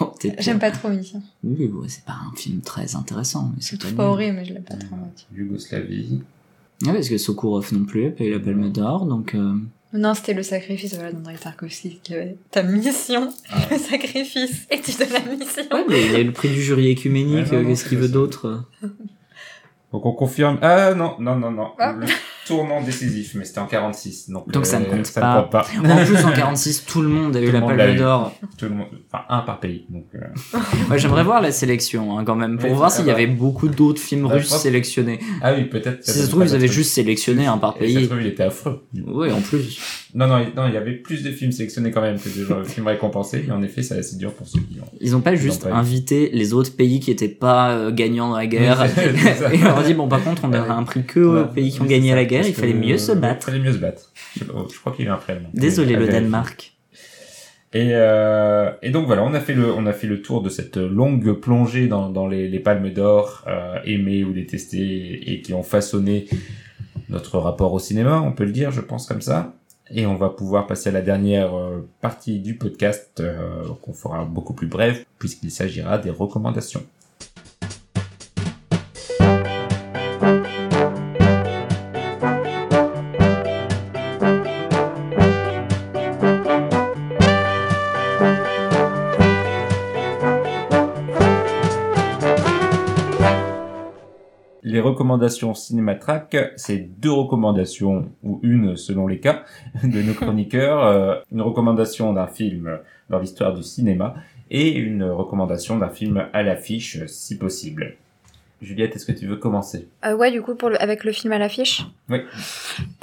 Oh, 0.00 0.14
J'aime 0.38 0.58
pas 0.58 0.70
trop 0.70 0.88
Mission. 0.88 1.22
Oui, 1.44 1.68
bon, 1.68 1.84
c'est 1.88 2.04
pas 2.04 2.16
un 2.26 2.34
film 2.34 2.62
très 2.62 2.96
intéressant. 2.96 3.52
Mais 3.54 3.60
c'est 3.60 3.94
pas 3.94 4.06
horrible, 4.06 4.36
mais 4.36 4.44
je 4.46 4.54
l'ai 4.54 4.60
pas 4.60 4.76
trop. 4.76 4.96
Yougoslavie. 5.34 6.22
Ah, 6.86 6.92
parce 6.92 7.08
que 7.08 7.18
Sokurov 7.18 7.72
non 7.72 7.84
plus 7.84 8.14
a 8.18 8.22
eu 8.22 8.32
la 8.32 8.38
palme 8.38 8.70
d'or, 8.70 9.06
donc. 9.06 9.34
Euh... 9.34 9.54
Non, 9.92 10.14
c'était 10.14 10.34
le 10.34 10.42
sacrifice, 10.42 10.94
voilà, 10.94 11.12
d'André 11.12 11.34
Tarkovsky 11.34 12.00
qui 12.02 12.14
avait 12.14 12.36
ta 12.50 12.62
mission, 12.62 13.32
ah. 13.50 13.56
le 13.70 13.78
sacrifice, 13.78 14.66
et 14.70 14.80
tu 14.80 14.92
donnes 14.92 15.12
la 15.12 15.34
mission. 15.34 15.62
Ouais, 15.72 15.84
mais 15.88 16.06
il 16.06 16.14
a 16.14 16.20
eu 16.20 16.24
le 16.24 16.32
prix 16.32 16.50
du 16.50 16.62
jury 16.62 16.88
écuménique, 16.88 17.50
ouais, 17.50 17.64
qu'est-ce 17.64 17.88
qu'il 17.88 17.98
veut 17.98 18.08
d'autre 18.08 18.64
Donc 19.92 20.04
on 20.04 20.12
confirme. 20.12 20.58
Ah 20.62 20.94
non, 20.94 21.16
non, 21.18 21.36
non, 21.36 21.50
non. 21.50 21.70
Ah 21.78 21.94
tournant 22.48 22.80
décisif, 22.82 23.34
mais 23.34 23.44
c'était 23.44 23.58
en 23.58 23.66
46. 23.66 24.30
Donc, 24.30 24.50
donc 24.50 24.64
ça 24.64 24.80
ne 24.80 24.86
euh, 24.86 24.88
compte 24.88 25.06
ça 25.06 25.20
pas. 25.20 25.42
Compte 25.42 25.50
pas. 25.52 25.66
en 25.84 26.04
plus, 26.04 26.24
en 26.24 26.32
46, 26.32 26.86
tout 26.86 27.02
le 27.02 27.08
monde 27.08 27.36
a 27.36 27.40
eu 27.40 27.50
la 27.50 27.60
palme 27.60 27.96
d'or. 27.96 28.32
Tout 28.56 28.64
le 28.64 28.70
monde, 28.70 28.86
enfin, 29.12 29.24
un 29.28 29.40
par 29.40 29.60
pays. 29.60 29.84
Donc, 29.90 30.06
euh... 30.14 30.18
ouais, 30.90 30.98
j'aimerais 30.98 31.24
voir 31.24 31.42
la 31.42 31.52
sélection, 31.52 32.18
hein, 32.18 32.24
quand 32.24 32.36
même, 32.36 32.56
pour 32.56 32.70
Mais 32.70 32.74
voir 32.74 32.90
s'il 32.90 33.04
y 33.06 33.10
ah 33.10 33.12
bah. 33.12 33.18
avait 33.20 33.26
beaucoup 33.26 33.68
d'autres 33.68 34.00
films 34.00 34.26
Ah, 34.30 34.34
russes 34.34 34.48
sélectionnés. 34.48 35.18
Ah 35.42 35.52
oui, 35.54 35.64
peut-être. 35.64 36.02
Si 36.02 36.12
ça 36.12 36.24
se 36.24 36.30
trouve, 36.30 36.44
ils 36.44 36.54
avaient 36.54 36.68
juste 36.68 36.92
sélectionné 36.92 37.46
un 37.46 37.58
par 37.58 37.76
Et 37.80 37.86
ça 37.86 37.92
se 37.92 37.98
pays. 37.98 38.06
trouve, 38.08 38.22
il 38.22 38.28
était 38.28 38.44
affreux. 38.44 38.82
Oui, 39.06 39.30
en 39.30 39.42
plus. 39.42 39.78
Non, 40.14 40.26
non, 40.26 40.38
non, 40.56 40.66
il 40.68 40.74
y 40.74 40.78
avait 40.78 40.92
plus 40.92 41.22
de 41.22 41.30
films 41.30 41.52
sélectionnés 41.52 41.90
quand 41.90 42.00
même 42.00 42.18
que 42.18 42.30
de 42.30 42.44
genre, 42.44 42.64
films 42.64 42.86
récompensés. 42.86 43.44
Et 43.46 43.52
en 43.52 43.62
effet, 43.62 43.82
c'est 43.82 43.98
assez 43.98 44.16
dur 44.16 44.32
pour 44.32 44.46
ceux 44.46 44.60
qui 44.60 44.80
ont. 44.80 44.84
Ils 45.00 45.14
ont 45.14 45.20
pas 45.20 45.34
juste 45.34 45.66
ont 45.66 45.68
pas 45.68 45.74
eu. 45.74 45.78
invité 45.78 46.30
les 46.32 46.54
autres 46.54 46.74
pays 46.74 47.00
qui 47.00 47.10
étaient 47.10 47.28
pas 47.28 47.72
euh, 47.72 47.90
gagnants 47.92 48.30
dans 48.30 48.36
la 48.36 48.46
guerre. 48.46 48.84
Et 49.52 49.58
on 49.62 49.64
leur 49.64 49.82
dit, 49.82 49.92
bon, 49.92 50.08
par 50.08 50.24
contre, 50.24 50.44
on 50.44 50.48
donnera 50.48 50.74
un 50.74 50.84
prix 50.84 51.04
que 51.04 51.20
aux 51.20 51.44
pays 51.46 51.70
qui 51.70 51.82
ont 51.82 51.84
gagné 51.84 52.14
la 52.14 52.28
ça, 52.28 52.37
guerre, 52.40 52.48
il 52.48 52.54
fallait 52.54 52.74
mieux 52.74 52.98
se 52.98 53.12
Il 53.12 53.18
battre. 53.20 53.46
fallait 53.46 53.58
mieux 53.60 53.72
se 53.72 53.78
battre. 53.78 54.12
Je, 54.36 54.44
je 54.44 54.78
crois 54.80 54.92
qu'il 54.92 55.04
y 55.04 55.08
a 55.08 55.14
un 55.14 55.18
prélèvement. 55.18 55.50
Désolé, 55.54 55.94
À 55.94 55.98
le. 55.98 56.08
Danemark. 56.08 56.74
Et, 57.74 57.90
euh, 57.92 58.70
et 58.80 58.90
donc 58.90 59.06
voilà, 59.06 59.22
on 59.24 59.34
a 59.34 59.40
fait 59.40 59.52
le, 59.52 59.70
on 59.72 59.84
a 59.84 59.92
fait 59.92 60.06
le 60.06 60.22
tour 60.22 60.40
de 60.42 60.48
cette 60.48 60.78
longue 60.78 61.32
plongée 61.34 61.86
dans, 61.86 62.08
dans 62.08 62.26
les, 62.26 62.48
les 62.48 62.60
palmes 62.60 62.90
d'or 62.90 63.44
euh, 63.46 63.76
aimées 63.84 64.24
ou 64.24 64.32
détestées 64.32 65.30
et 65.32 65.42
qui 65.42 65.52
ont 65.52 65.62
façonné 65.62 66.26
notre 67.10 67.38
rapport 67.38 67.72
au 67.74 67.78
cinéma, 67.78 68.20
on 68.22 68.32
peut 68.32 68.44
le 68.44 68.52
dire, 68.52 68.70
je 68.70 68.80
pense 68.80 69.06
comme 69.06 69.20
ça. 69.20 69.54
Et 69.90 70.06
on 70.06 70.16
va 70.16 70.28
pouvoir 70.30 70.66
passer 70.66 70.90
à 70.90 70.92
la 70.92 71.00
dernière 71.02 71.54
euh, 71.56 71.86
partie 72.02 72.40
du 72.40 72.56
podcast 72.56 73.20
euh, 73.20 73.62
qu'on 73.82 73.94
fera 73.94 74.24
beaucoup 74.24 74.52
plus 74.54 74.66
brève 74.66 75.04
puisqu'il 75.18 75.50
s'agira 75.50 75.96
des 75.98 76.10
recommandations. 76.10 76.82
Recommandations 94.98 95.54
Cinématrack, 95.54 96.36
c'est 96.56 96.78
deux 96.78 97.12
recommandations, 97.12 98.10
ou 98.24 98.40
une 98.42 98.76
selon 98.76 99.06
les 99.06 99.20
cas, 99.20 99.44
de 99.84 100.02
nos 100.02 100.12
chroniqueurs. 100.12 100.84
Euh, 100.84 101.14
une 101.30 101.40
recommandation 101.40 102.12
d'un 102.12 102.26
film 102.26 102.80
dans 103.08 103.20
l'histoire 103.20 103.54
du 103.54 103.62
cinéma 103.62 104.14
et 104.50 104.72
une 104.72 105.04
recommandation 105.04 105.78
d'un 105.78 105.88
film 105.88 106.24
à 106.32 106.42
l'affiche, 106.42 106.98
si 107.06 107.38
possible. 107.38 107.94
Juliette, 108.60 108.96
est-ce 108.96 109.06
que 109.06 109.12
tu 109.12 109.26
veux 109.28 109.36
commencer? 109.36 109.86
Euh, 110.04 110.16
ouais, 110.16 110.32
du 110.32 110.42
coup, 110.42 110.56
pour 110.56 110.68
le, 110.68 110.82
avec 110.82 111.04
le 111.04 111.12
film 111.12 111.32
à 111.32 111.38
l'affiche? 111.38 111.86
Oui. 112.08 112.22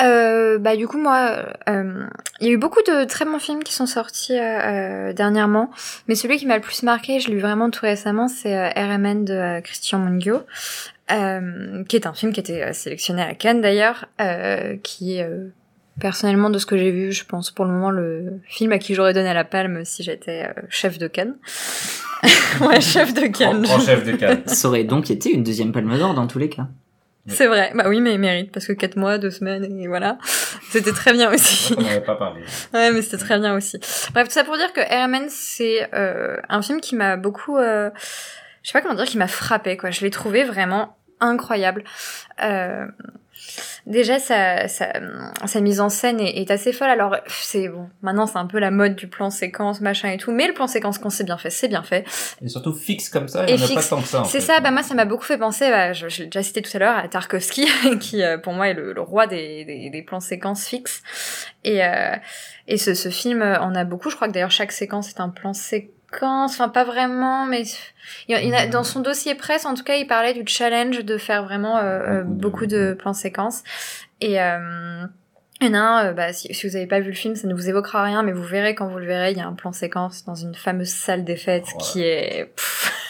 Euh, 0.02 0.58
bah, 0.58 0.76
du 0.76 0.86
coup, 0.86 0.98
moi, 0.98 1.46
euh, 1.70 2.06
il 2.42 2.48
y 2.48 2.50
a 2.50 2.54
eu 2.54 2.58
beaucoup 2.58 2.82
de 2.82 3.06
très 3.06 3.24
bons 3.24 3.40
films 3.40 3.64
qui 3.64 3.74
sont 3.74 3.86
sortis 3.86 4.34
dernièrement, 4.34 5.72
mais 6.10 6.16
celui 6.16 6.38
qui 6.38 6.46
m'a 6.46 6.56
le 6.56 6.62
plus 6.62 6.84
marqué, 6.84 7.22
je 7.22 7.30
l'ai 7.30 7.36
vu 7.36 7.42
vraiment 7.42 7.70
tout 7.70 7.84
récemment, 7.84 8.28
c'est 8.28 8.70
RMN 8.72 9.24
de 9.24 9.62
Christian 9.62 10.00
Mungio, 10.00 10.42
euh, 11.12 11.84
qui 11.86 11.96
est 11.96 12.08
un 12.08 12.14
film 12.14 12.34
qui 12.34 12.40
était 12.40 12.64
euh, 12.64 12.74
sélectionné 12.74 13.22
à 13.22 13.34
Cannes 13.36 13.62
d'ailleurs, 13.62 14.06
euh, 14.22 14.78
qui 14.82 15.18
est 15.18 15.24
euh, 15.24 15.50
personnellement 16.00 16.50
de 16.50 16.58
ce 16.58 16.66
que 16.66 16.78
j'ai 16.78 16.92
vu, 16.92 17.12
je 17.12 17.26
pense 17.26 17.52
pour 17.52 17.66
le 17.66 17.72
moment 17.72 17.92
le 17.92 18.40
film 18.48 18.72
à 18.72 18.80
qui 18.80 18.96
j'aurais 18.96 19.14
donné 19.14 19.34
la 19.34 19.44
palme 19.44 19.86
si 19.86 20.04
j'étais 20.04 20.48
euh, 20.48 20.62
chef 20.70 20.98
de 20.98 21.08
Cannes. 21.08 21.36
ouais, 22.62 22.82
chef 22.82 23.14
de 23.14 23.28
Cannes. 23.28 23.62
Grand 23.62 23.80
chef 23.80 24.04
de 24.04 24.14
Cannes. 24.14 24.44
Ça 24.46 24.68
aurait 24.68 24.84
donc 24.84 25.12
été 25.12 25.32
une 25.32 25.44
deuxième 25.44 25.72
palme 25.72 25.98
d'or 25.98 26.14
dans 26.14 26.28
tous 26.28 26.40
les 26.40 26.50
cas. 26.50 26.68
C'est 27.28 27.48
vrai, 27.48 27.72
bah 27.74 27.86
oui, 27.88 28.02
mais 28.02 28.14
il 28.14 28.20
mérite 28.20 28.52
parce 28.52 28.68
que 28.68 28.74
quatre 28.74 28.98
mois, 28.98 29.18
deux 29.18 29.32
semaines 29.32 29.64
et 29.80 29.88
voilà, 29.88 30.20
c'était 30.70 30.92
très 30.92 31.12
bien 31.12 31.34
aussi. 31.34 31.74
On 31.76 31.82
n'en 31.82 31.88
avait 31.88 32.02
pas 32.02 32.16
parlé. 32.16 32.42
Ouais, 32.74 32.92
mais 32.92 33.02
c'était 33.02 33.18
très 33.18 33.40
bien 33.40 33.56
aussi. 33.56 33.80
Bref, 34.14 34.28
tout 34.28 34.34
ça 34.34 34.44
pour 34.44 34.58
dire 34.58 34.72
que 34.74 34.82
Airman, 34.82 35.26
c'est 35.30 35.90
euh, 35.96 36.38
un 36.50 36.62
film 36.62 36.82
qui 36.82 36.96
m'a 36.96 37.18
beaucoup, 37.18 37.58
euh, 37.58 37.90
je 38.66 38.72
sais 38.72 38.74
pas 38.74 38.82
comment 38.82 38.96
dire, 38.96 39.06
qui 39.06 39.20
m'a 39.20 39.28
frappé 39.28 39.78
quoi. 39.78 39.92
Je 39.92 40.02
l'ai 40.02 40.10
trouvé 40.10 40.44
vraiment 40.44 40.98
incroyable. 41.20 41.84
Euh, 42.42 42.88
Déjà, 43.86 44.18
sa, 44.18 44.68
sa, 44.68 44.94
sa 45.46 45.62
mise 45.62 45.80
en 45.80 45.90
scène 45.90 46.20
est, 46.20 46.42
est 46.42 46.50
assez 46.50 46.74
folle. 46.74 46.90
Alors, 46.90 47.18
c'est 47.28 47.68
bon, 47.68 47.88
maintenant 48.02 48.26
c'est 48.26 48.38
un 48.38 48.48
peu 48.48 48.58
la 48.58 48.72
mode 48.72 48.96
du 48.96 49.08
plan 49.08 49.30
séquence, 49.30 49.80
machin 49.82 50.10
et 50.10 50.18
tout, 50.18 50.32
mais 50.32 50.48
le 50.48 50.54
plan 50.54 50.66
séquence, 50.66 50.98
quand 50.98 51.12
c'est 51.12 51.24
bien 51.24 51.38
fait, 51.38 51.52
c'est 51.52 51.68
bien 51.68 51.84
fait. 51.84 52.04
Et 52.42 52.48
surtout 52.48 52.74
fixe 52.74 53.10
comme 53.10 53.28
ça, 53.28 53.46
il 53.48 53.56
n'y 53.56 53.62
en 53.62 53.66
a 53.66 53.76
pas 53.76 53.84
tant 53.84 54.02
que 54.02 54.08
ça. 54.08 54.24
C'est 54.24 54.40
ça, 54.40 54.60
bah 54.60 54.72
moi 54.72 54.82
ça 54.82 54.96
m'a 54.96 55.06
beaucoup 55.06 55.26
fait 55.26 55.38
penser, 55.38 55.70
bah, 55.70 55.94
je, 55.94 56.10
je 56.10 56.20
l'ai 56.24 56.26
déjà 56.26 56.42
cité 56.42 56.62
tout 56.64 56.72
à 56.74 56.80
l'heure, 56.80 56.98
à 56.98 57.08
Tarkovsky, 57.08 57.68
qui 58.00 58.24
euh, 58.24 58.38
pour 58.40 58.54
moi 58.54 58.70
est 58.70 58.74
le, 58.74 58.94
le 58.94 59.02
roi 59.02 59.28
des, 59.28 59.66
des, 59.66 59.90
des 59.92 60.02
plans 60.02 60.20
séquences 60.20 60.66
fixes. 60.66 61.04
Et, 61.64 61.86
euh, 61.86 62.16
et 62.68 62.78
ce, 62.78 62.96
ce 62.96 63.10
film 63.10 63.44
en 63.44 63.76
a 63.76 63.84
beaucoup, 63.84 64.10
je 64.10 64.16
crois 64.16 64.28
que 64.28 64.34
d'ailleurs 64.34 64.52
chaque 64.52 64.72
séquence 64.72 65.10
est 65.10 65.20
un 65.20 65.30
plan 65.30 65.54
séquence, 65.54 65.92
enfin 66.22 66.70
pas 66.70 66.84
vraiment, 66.84 67.46
mais 67.46 67.64
il 68.28 68.38
y 68.38 68.54
en- 68.54 68.58
a, 68.58 68.68
dans 68.68 68.84
son 68.84 69.00
dossier 69.02 69.36
presse, 69.36 69.66
en 69.66 69.74
tout 69.74 69.84
cas, 69.84 69.96
il 69.96 70.08
parlait 70.08 70.34
du 70.34 70.44
challenge 70.48 71.04
de 71.04 71.18
faire 71.18 71.44
vraiment 71.44 71.78
euh, 71.78 71.82
euh, 72.22 72.24
beaucoup 72.24 72.66
de 72.68 72.94
plans 72.98 73.14
séquences. 73.14 73.64
Et 74.22 74.42
euh, 74.42 75.04
il 75.62 75.68
y 75.68 75.70
en 75.70 75.74
a 75.74 75.80
un, 75.80 76.06
euh, 76.08 76.14
bah, 76.14 76.32
si, 76.34 76.54
si 76.54 76.68
vous 76.68 76.74
n'avez 76.74 76.88
pas 76.88 77.00
vu 77.00 77.10
le 77.10 77.16
film, 77.16 77.36
ça 77.36 77.48
ne 77.48 77.54
vous 77.54 77.70
évoquera 77.70 78.04
rien, 78.04 78.24
mais 78.24 78.32
vous 78.32 78.44
verrez 78.44 78.76
quand 78.76 78.88
vous 78.88 79.00
le 79.00 79.06
verrez, 79.06 79.32
il 79.32 79.38
y 79.38 79.42
a 79.42 79.48
un 79.48 79.54
plan 79.54 79.72
séquence 79.72 80.24
dans 80.26 80.36
une 80.36 80.56
fameuse 80.56 80.90
salle 80.90 81.24
des 81.24 81.36
fêtes 81.38 81.66
Voilà. 81.66 81.84
qui 81.92 82.02
est 82.04 82.54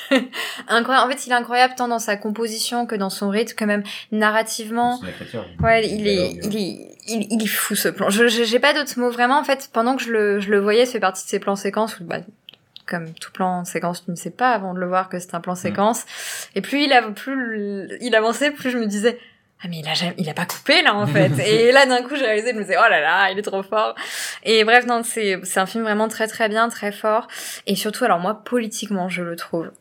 incroyable. 0.68 1.08
En 1.08 1.16
fait, 1.16 1.26
il 1.28 1.32
est 1.32 1.36
incroyable 1.36 1.74
tant 1.76 1.88
dans 1.88 2.00
sa 2.00 2.16
composition 2.18 2.86
que 2.86 2.96
dans 2.96 3.10
son 3.10 3.30
rythme, 3.30 3.56
que 3.56 3.66
même 3.66 3.84
narrativement. 4.12 5.00
C'est. 5.32 5.38
Ouais, 5.64 5.88
il 5.88 6.08
est, 6.08 6.32
il 6.44 6.56
est, 6.58 6.96
il, 7.08 7.28
il 7.32 7.44
est 7.44 7.48
fou 7.48 7.76
ce 7.76 7.90
plan. 7.90 8.10
Je, 8.10 8.28
j'ai 8.28 8.60
pas 8.60 8.74
d'autres 8.74 9.00
mots 9.00 9.10
vraiment. 9.10 9.40
En 9.40 9.44
fait, 9.44 9.70
pendant 9.74 9.96
que 9.96 10.04
je 10.04 10.12
le, 10.12 10.40
je 10.40 10.50
le 10.52 10.60
voyais, 10.60 10.86
fait 10.86 11.00
partie 11.00 11.24
de 11.26 11.30
ces 11.30 11.40
plans 11.40 11.56
séquences 11.56 12.00
où, 12.00 12.04
bah, 12.04 12.20
comme 12.86 13.14
tout 13.14 13.32
plan 13.32 13.66
séquence, 13.66 14.06
tu 14.06 14.12
ne 14.12 14.16
sais 14.16 14.32
pas 14.32 14.52
avant 14.52 14.74
de 14.74 14.80
le 14.80 14.88
voir 14.88 15.10
que 15.10 15.20
c'est 15.20 15.34
un 15.36 15.42
plan 15.42 15.56
séquence. 15.56 16.06
Et 16.56 16.62
plus 16.62 16.84
il 16.84 16.94
a, 16.94 17.02
plus 17.02 17.90
il 18.02 18.16
avançait, 18.16 18.52
plus 18.52 18.72
je 18.72 18.78
me 18.78 18.86
disais, 18.86 19.20
ah 19.64 19.68
mais 19.70 19.80
il 19.80 19.88
a 19.88 19.94
jamais, 19.94 20.14
il 20.18 20.30
a 20.30 20.34
pas 20.34 20.46
coupé 20.46 20.82
là 20.82 20.96
en 20.96 21.08
fait. 21.08 21.32
et 21.46 21.72
là 21.72 21.86
d'un 21.86 22.04
coup 22.04 22.16
j'ai 22.16 22.26
réalisé, 22.26 22.52
je 22.52 22.56
me 22.56 22.62
disais 22.62 22.78
oh 22.78 22.90
là 22.90 23.02
là, 23.02 23.32
il 23.32 23.40
est 23.40 23.44
trop 23.44 23.64
fort. 23.64 23.96
Et 24.44 24.64
bref 24.64 24.86
non, 24.86 25.02
c'est 25.04 25.40
c'est 25.44 25.60
un 25.60 25.66
film 25.66 25.84
vraiment 25.84 26.08
très 26.08 26.28
très 26.28 26.50
bien, 26.50 26.70
très 26.70 26.92
fort. 26.92 27.28
Et 27.66 27.76
surtout 27.76 28.06
alors 28.06 28.20
moi 28.20 28.44
politiquement 28.44 29.10
je 29.10 29.24
le 29.24 29.36
trouve 29.36 29.72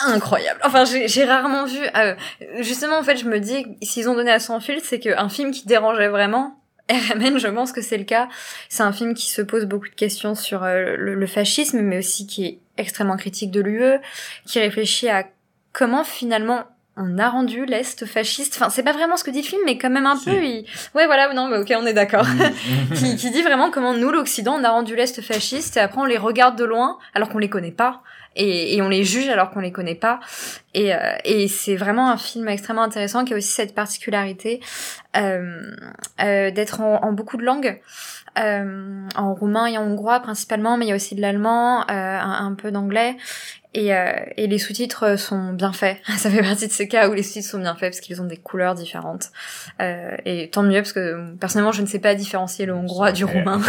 incroyable. 0.00 0.60
Enfin 0.64 0.84
j'ai 0.84 1.06
j'ai 1.06 1.24
rarement 1.24 1.66
vu. 1.66 1.78
euh, 1.96 2.14
justement 2.60 2.98
en 2.98 3.02
fait 3.02 3.16
je 3.16 3.26
me 3.26 3.38
dis 3.38 3.66
s'ils 3.82 4.08
ont 4.08 4.14
donné 4.14 4.32
à 4.32 4.40
son 4.40 4.58
fil, 4.60 4.80
c'est 4.82 4.98
qu'un 4.98 5.28
film 5.28 5.52
qui 5.52 5.66
dérangeait 5.66 6.08
vraiment. 6.08 6.59
RMN, 6.90 7.38
je 7.38 7.48
pense 7.48 7.72
que 7.72 7.80
c'est 7.80 7.98
le 7.98 8.04
cas. 8.04 8.28
C'est 8.68 8.82
un 8.82 8.92
film 8.92 9.14
qui 9.14 9.30
se 9.30 9.42
pose 9.42 9.64
beaucoup 9.64 9.88
de 9.88 9.94
questions 9.94 10.34
sur 10.34 10.64
euh, 10.64 10.96
le, 10.96 11.14
le 11.14 11.26
fascisme, 11.26 11.80
mais 11.80 11.98
aussi 11.98 12.26
qui 12.26 12.46
est 12.46 12.58
extrêmement 12.76 13.16
critique 13.16 13.50
de 13.50 13.60
l'UE, 13.60 13.98
qui 14.46 14.58
réfléchit 14.58 15.08
à 15.08 15.26
comment 15.72 16.04
finalement 16.04 16.64
on 16.96 17.18
a 17.18 17.28
rendu 17.30 17.64
l'Est 17.64 18.04
fasciste. 18.04 18.56
Enfin, 18.56 18.68
c'est 18.68 18.82
pas 18.82 18.92
vraiment 18.92 19.16
ce 19.16 19.24
que 19.24 19.30
dit 19.30 19.40
le 19.40 19.46
film, 19.46 19.62
mais 19.64 19.78
quand 19.78 19.90
même 19.90 20.06
un 20.06 20.16
Si. 20.16 20.26
peu. 20.26 20.36
Il... 20.42 20.66
Ouais, 20.94 21.06
voilà, 21.06 21.32
non, 21.32 21.48
mais 21.48 21.58
ok, 21.58 21.72
on 21.80 21.86
est 21.86 21.94
d'accord. 21.94 22.26
Mm. 22.26 22.94
qui, 22.94 23.16
qui 23.16 23.30
dit 23.30 23.42
vraiment 23.42 23.70
comment 23.70 23.94
nous, 23.94 24.10
l'Occident, 24.10 24.56
on 24.58 24.64
a 24.64 24.70
rendu 24.70 24.94
l'Est 24.96 25.22
fasciste, 25.22 25.76
et 25.76 25.80
après 25.80 26.00
on 26.00 26.04
les 26.04 26.18
regarde 26.18 26.58
de 26.58 26.64
loin, 26.64 26.98
alors 27.14 27.28
qu'on 27.28 27.38
les 27.38 27.48
connaît 27.48 27.70
pas, 27.70 28.02
et, 28.36 28.76
et 28.76 28.82
on 28.82 28.88
les 28.88 29.04
juge 29.04 29.28
alors 29.28 29.50
qu'on 29.50 29.60
les 29.60 29.72
connaît 29.72 29.94
pas. 29.94 30.20
Et, 30.74 30.94
euh, 30.94 30.98
et 31.24 31.48
c'est 31.48 31.76
vraiment 31.76 32.10
un 32.10 32.16
film 32.16 32.48
extrêmement 32.48 32.82
intéressant 32.82 33.24
qui 33.24 33.34
a 33.34 33.36
aussi 33.36 33.52
cette 33.52 33.74
particularité 33.74 34.60
euh, 35.16 35.62
euh, 36.20 36.50
d'être 36.50 36.80
en, 36.80 37.12
beaucoup 37.12 37.36
de 37.36 37.44
langues. 37.44 37.80
Euh, 38.38 39.08
en 39.16 39.34
roumain 39.34 39.66
et 39.66 39.76
en 39.76 39.82
hongrois 39.82 40.20
principalement, 40.20 40.76
mais 40.76 40.86
il 40.86 40.88
y 40.90 40.92
a 40.92 40.94
aussi 40.94 41.16
de 41.16 41.20
l'allemand, 41.20 41.80
euh, 41.80 41.84
un 41.90 42.54
peu 42.54 42.70
d'anglais. 42.70 43.16
Et, 43.72 43.94
euh, 43.94 44.12
et 44.36 44.46
les 44.46 44.58
sous-titres 44.58 45.16
sont 45.18 45.52
bien 45.52 45.72
faits. 45.72 45.98
Ça 46.16 46.30
fait 46.30 46.42
partie 46.42 46.66
de 46.66 46.72
ces 46.72 46.88
cas 46.88 47.08
où 47.08 47.12
les 47.12 47.22
sous-titres 47.22 47.48
sont 47.48 47.60
bien 47.60 47.74
faits 47.74 47.92
parce 47.92 48.00
qu'ils 48.00 48.20
ont 48.20 48.26
des 48.26 48.36
couleurs 48.36 48.74
différentes. 48.74 49.30
Euh, 49.80 50.16
et 50.24 50.50
tant 50.50 50.62
mieux 50.62 50.80
parce 50.80 50.92
que 50.92 51.34
personnellement 51.36 51.72
je 51.72 51.82
ne 51.82 51.86
sais 51.86 52.00
pas 52.00 52.14
différencier 52.14 52.66
le 52.66 52.74
hongrois 52.74 53.12
du 53.12 53.24
roumain. 53.24 53.60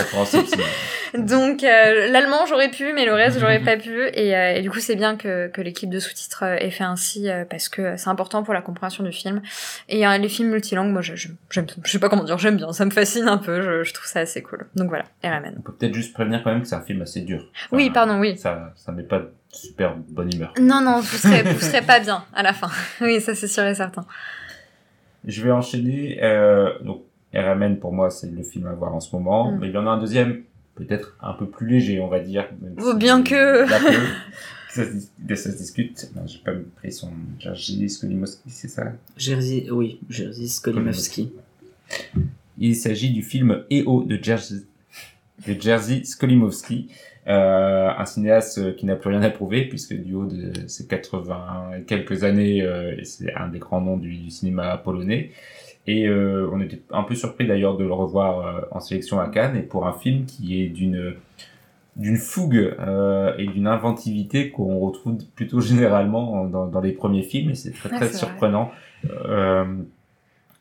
Donc 1.18 1.64
euh, 1.64 2.10
l'allemand 2.10 2.46
j'aurais 2.48 2.70
pu, 2.70 2.94
mais 2.94 3.06
le 3.06 3.14
reste 3.14 3.40
j'aurais 3.40 3.60
pas 3.60 3.78
pu. 3.78 4.08
Et, 4.14 4.36
euh, 4.36 4.56
et 4.56 4.62
du 4.62 4.72
coup 4.72 4.80
c'est 4.80 4.96
bien 4.96 5.18
que, 5.18 5.50
que 5.50 5.62
l'équipe 5.62 5.90
de 5.90 6.00
sous-titres 6.00 6.44
euh, 6.44 6.56
ait 6.56 6.72
fait 6.72 6.84
ainsi 6.84 7.30
euh, 7.30 7.46
parce 7.46 7.70
que 7.70 7.96
c'est 7.98 8.10
important 8.10 8.44
pour 8.44 8.54
la 8.54 8.62
compréhension 8.62 9.04
du 9.04 9.12
film. 9.12 9.42
Et 9.90 10.08
euh, 10.08 10.18
les 10.18 10.30
films 10.30 10.50
multilangues, 10.50 10.92
moi 10.92 11.02
je, 11.02 11.16
je, 11.16 11.30
je 11.50 11.92
sais 11.92 12.00
pas 12.00 12.10
comment 12.10 12.24
dire, 12.24 12.38
j'aime 12.38 12.58
bien, 12.58 12.72
ça 12.72 12.86
me 12.86 12.92
fascine 12.92 13.28
un 13.28 13.38
peu, 13.38 13.62
je, 13.62 13.84
je 13.84 13.94
trouve 13.94 14.08
ça 14.08 14.22
assez 14.22 14.42
cool. 14.42 14.68
Donc 14.76 14.90
voilà, 14.90 15.06
RMN. 15.24 15.56
On 15.58 15.62
peut 15.62 15.74
peut-être 15.74 15.94
juste 15.94 16.14
prévenir 16.14 16.44
quand 16.44 16.52
même 16.52 16.62
que 16.62 16.68
c'est 16.68 16.76
un 16.76 16.82
film 16.82 17.02
assez 17.02 17.22
dur. 17.22 17.52
Oui, 17.72 17.90
pardon, 17.90 18.20
oui. 18.20 18.38
Ça, 18.38 18.74
ça 18.76 18.92
met 18.92 19.04
pas 19.04 19.22
super 19.52 19.96
bonne 20.10 20.34
humeur. 20.34 20.54
Non 20.60 20.82
non, 20.82 21.00
vous 21.02 21.18
serez, 21.18 21.44
vous 21.54 21.60
serez 21.60 21.82
pas 21.82 22.00
bien 22.00 22.24
à 22.34 22.44
la 22.44 22.54
fin. 22.54 22.70
Oui, 23.02 23.20
ça 23.22 23.36
c'est 23.36 23.48
sûr 23.48 23.64
et 23.66 23.76
certain. 23.76 24.06
Je 25.26 25.44
vais 25.44 25.52
enchaîner. 25.52 26.24
Euh, 26.24 26.72
donc, 26.84 27.04
RMN 27.34 27.76
pour 27.78 27.94
moi, 27.94 28.10
c'est 28.10 28.30
le 28.32 28.44
film 28.44 28.68
à 28.68 28.74
voir 28.74 28.94
en 28.96 29.00
ce 29.00 29.16
moment. 29.16 29.52
Mm. 29.52 29.60
Mais 29.60 29.68
il 29.70 29.74
y 29.74 29.78
en 29.78 29.86
a 29.88 29.92
un 29.92 30.00
deuxième, 30.00 30.42
peut-être 30.76 31.16
un 31.22 31.34
peu 31.34 31.48
plus 31.48 31.68
léger, 31.68 32.00
on 32.00 32.08
va 32.08 32.20
dire. 32.20 32.48
même 32.62 32.76
Oh, 32.82 32.94
bien 32.96 33.22
que- 33.24 33.66
ça, 34.70 34.84
se, 34.86 35.36
ça 35.36 35.52
se 35.52 35.58
discute. 35.58 36.10
Non, 36.16 36.24
j'ai 36.26 36.40
pas 36.40 36.52
pris 36.78 36.92
son 36.92 37.12
Jerzy 37.40 37.90
Skolimowski, 37.90 38.50
c'est 38.50 38.68
ça? 38.70 38.94
Jerzy, 39.18 39.68
oui, 39.72 40.00
Jerzy 40.10 40.48
Skolimowski. 40.50 41.32
Il 42.58 42.76
s'agit 42.76 43.12
du 43.12 43.22
film 43.24 43.64
EO 43.72 44.04
de 44.04 44.18
Jerzy, 44.22 44.66
de 45.48 45.60
Jerzy 45.60 46.06
Skolimowski, 46.06 46.90
euh, 47.28 47.90
un 47.96 48.06
cinéaste 48.06 48.58
euh, 48.58 48.74
qui 48.74 48.88
n'a 48.88 48.96
plus 48.96 49.12
rien 49.12 49.22
à 49.22 49.30
prouver 49.30 49.66
puisque 49.66 49.94
du 49.94 50.16
haut 50.16 50.26
de 50.26 50.68
ses 50.68 50.88
80 50.88 51.72
et 51.78 51.82
quelques 51.84 52.24
années, 52.24 52.64
euh, 52.64 52.96
c'est 53.04 53.32
un 53.36 53.48
des 53.48 53.60
grands 53.60 53.82
noms 53.82 53.98
du, 53.98 54.18
du 54.18 54.32
cinéma 54.32 54.76
polonais. 54.78 55.30
Et 55.86 56.08
euh, 56.08 56.50
on 56.52 56.60
était 56.62 56.82
un 56.90 57.04
peu 57.04 57.14
surpris 57.14 57.46
d'ailleurs 57.46 57.78
de 57.78 57.84
le 57.84 57.94
revoir 57.94 58.68
en 58.72 58.80
sélection 58.80 59.20
à 59.20 59.28
Cannes 59.30 59.56
et 59.56 59.62
pour 59.62 59.88
un 59.88 59.94
film 59.94 60.26
qui 60.26 60.62
est 60.62 60.68
d'une 60.68 61.16
d'une 61.98 62.16
fougue 62.16 62.74
et 63.38 63.48
d'une 63.48 63.68
inventivité 63.68 64.50
qu'on 64.50 64.80
retrouve 64.80 65.18
plutôt 65.36 65.60
généralement 65.60 66.46
dans, 66.46 66.68
dans 66.68 66.80
les 66.80 66.94
premiers 66.94 67.24
films 67.24 67.50
et 67.50 67.56
c'est 67.56 67.72
très 67.72 67.90
très 67.90 68.14
surprenant. 68.14 68.72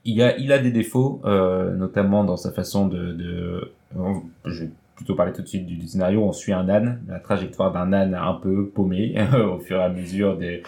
Il 0.04 0.22
a 0.22 0.36
il 0.38 0.52
a 0.52 0.58
des 0.58 0.72
défauts, 0.72 1.20
notamment 1.24 2.24
dans 2.24 2.38
sa 2.38 2.50
façon 2.50 2.88
de, 2.88 3.72
je 4.46 4.64
plutôt 5.01 5.14
parler 5.14 5.32
tout 5.32 5.40
de 5.40 5.47
suite 5.48 5.64
du, 5.64 5.89
scénario. 5.89 6.22
On 6.22 6.32
suit 6.32 6.52
un 6.52 6.68
âne, 6.68 7.01
la 7.09 7.20
trajectoire 7.20 7.72
d'un 7.72 7.90
âne 7.94 8.14
un 8.14 8.35
peu 8.35 8.68
paumé 8.68 9.14
au 9.35 9.59
fur 9.59 9.78
et 9.78 9.85
à 9.85 9.89
mesure 9.89 10.36
des 10.36 10.62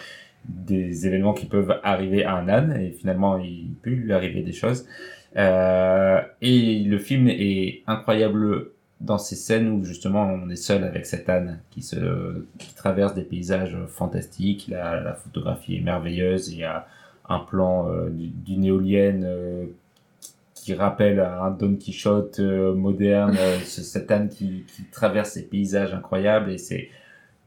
des 0.45 1.07
événements 1.07 1.33
qui 1.33 1.45
peuvent 1.45 1.79
arriver 1.83 2.25
à 2.25 2.35
un 2.35 2.49
âne 2.49 2.75
et 2.77 2.91
finalement 2.91 3.37
il 3.37 3.75
peut 3.81 3.91
lui 3.91 4.11
arriver 4.11 4.41
des 4.41 4.51
choses. 4.51 4.87
Euh, 5.37 6.19
et 6.41 6.79
le 6.83 6.97
film 6.97 7.27
est 7.29 7.83
incroyable 7.87 8.71
dans 8.99 9.19
ces 9.19 9.35
scènes 9.35 9.69
où 9.69 9.85
justement 9.85 10.23
on 10.23 10.49
est 10.49 10.57
seul 10.57 10.83
avec 10.83 11.05
cet 11.05 11.29
âne 11.29 11.59
qui 11.69 11.81
se 11.83 12.43
qui 12.57 12.73
traverse 12.75 13.13
des 13.13 13.23
paysages 13.23 13.77
fantastiques. 13.87 14.67
La, 14.67 14.99
la 14.99 15.13
photographie 15.13 15.77
est 15.77 15.81
merveilleuse. 15.81 16.49
Il 16.51 16.57
y 16.57 16.63
a 16.63 16.87
un 17.29 17.39
plan 17.39 17.87
euh, 17.87 18.09
du- 18.09 18.27
d'une 18.27 18.65
éolienne 18.65 19.23
euh, 19.25 19.65
qui 20.63 20.73
rappelle 20.73 21.19
un 21.19 21.51
Don 21.51 21.75
Quichotte 21.75 22.39
euh, 22.39 22.73
moderne, 22.73 23.35
euh, 23.39 23.57
ce- 23.59 24.11
âne 24.11 24.29
qui, 24.29 24.63
qui 24.67 24.83
traverse 24.91 25.31
ces 25.31 25.43
paysages 25.47 25.93
incroyables 25.93 26.51
et 26.51 26.57
c'est 26.57 26.89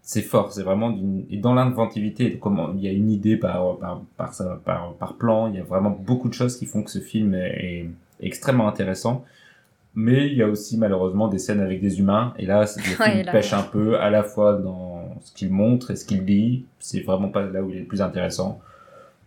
c'est 0.03 0.23
fort, 0.23 0.53
c'est 0.53 0.63
vraiment 0.63 0.91
d'une 0.91 1.25
et 1.31 1.37
dans 1.39 1.53
l'inventivité, 1.55 2.39
comment 2.39 2.73
il 2.75 2.81
y 2.81 2.89
a 2.89 2.93
une 2.93 3.11
idée 3.11 3.37
par 3.37 3.77
par 3.79 4.03
par, 4.17 4.33
par 4.65 4.93
par 4.95 5.15
plan, 5.15 5.49
il 5.49 5.57
y 5.57 5.61
a 5.61 5.65
vraiment 5.65 5.91
beaucoup 5.91 6.29
de 6.29 6.35
choses 6.35 6.57
qui 6.57 6.67
font 6.67 6.83
que 6.85 6.91
ce 6.93 7.01
film 7.01 7.35
est, 7.35 7.49
est 7.65 7.91
extrêmement 8.21 8.69
intéressant. 8.69 9.25
Mais 9.99 10.27
il 10.27 10.35
y 10.35 10.43
a 10.43 10.47
aussi 10.49 10.77
malheureusement 10.79 11.27
des 11.27 11.39
scènes 11.39 11.61
avec 11.61 11.81
des 11.81 11.99
humains 11.99 12.35
et 12.39 12.45
là 12.47 12.67
c'est- 12.67 12.81
le 12.81 12.97
Ouais, 13.03 13.11
film 13.15 13.27
là, 13.27 13.33
pêche 13.33 13.53
ouais. 13.53 13.59
un 13.59 13.63
peu 13.63 13.99
à 13.99 14.11
la 14.11 14.23
fois 14.23 14.53
dans 14.53 15.09
ce 15.23 15.33
qu'il 15.33 15.51
montre 15.51 15.91
et 15.91 15.97
ce 15.97 16.05
qu'il 16.05 16.25
dit, 16.25 16.67
c'est 16.79 17.01
vraiment 17.01 17.31
pas 17.31 17.43
là 17.47 17.63
où 17.63 17.71
il 17.71 17.77
est 17.77 17.81
le 17.81 17.87
plus 17.87 18.03
intéressant. 18.03 18.61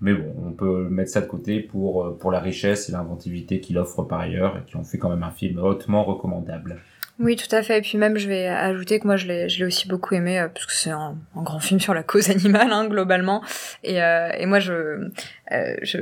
Mais 0.02 0.14
bon, 0.14 0.34
on 0.46 0.52
peut 0.52 0.88
mettre 0.90 1.12
ça 1.12 1.22
de 1.22 1.28
côté 1.28 1.60
pour 1.60 2.06
euh, 2.06 2.18
pour 2.18 2.32
la 2.32 2.40
richesse 2.40 2.90
et 2.90 2.92
l'inventivité 2.92 3.60
qu'il 3.60 3.78
offre 3.78 4.04
par 4.04 4.20
ailleurs 4.20 4.58
et 4.58 4.70
qui 4.70 4.78
ont 4.78 4.84
fait 4.84 4.98
quand 4.98 5.10
même 5.10 5.24
un 5.24 5.32
film 5.32 5.60
hautement 5.60 6.04
recommandable. 6.04 6.82
Oui, 7.20 7.36
tout 7.36 7.54
à 7.54 7.62
fait. 7.64 7.80
Et 7.80 7.82
puis 7.82 7.98
même, 7.98 8.18
je 8.18 8.30
vais 8.30 8.48
ajouter 8.48 8.98
que 9.00 9.06
moi, 9.06 9.18
je 9.18 9.28
l'ai, 9.28 9.50
je 9.50 9.60
l'ai 9.60 9.66
aussi 9.66 9.90
beaucoup 9.90 10.16
aimé, 10.16 10.40
euh, 10.40 10.48
parce 10.48 10.66
que 10.66 10.72
c'est 10.72 10.90
un, 10.90 11.18
grand 11.36 11.60
film 11.60 11.80
sur 11.82 11.94
la 11.94 12.02
cause 12.02 12.30
animale, 12.32 12.72
hein, 12.72 12.88
globalement. 12.88 13.44
Et, 13.84 14.02
euh, 14.02 14.32
et 14.38 14.46
moi, 14.46 14.60
je, 14.60 15.10
euh, 15.52 15.76
je, 15.82 15.98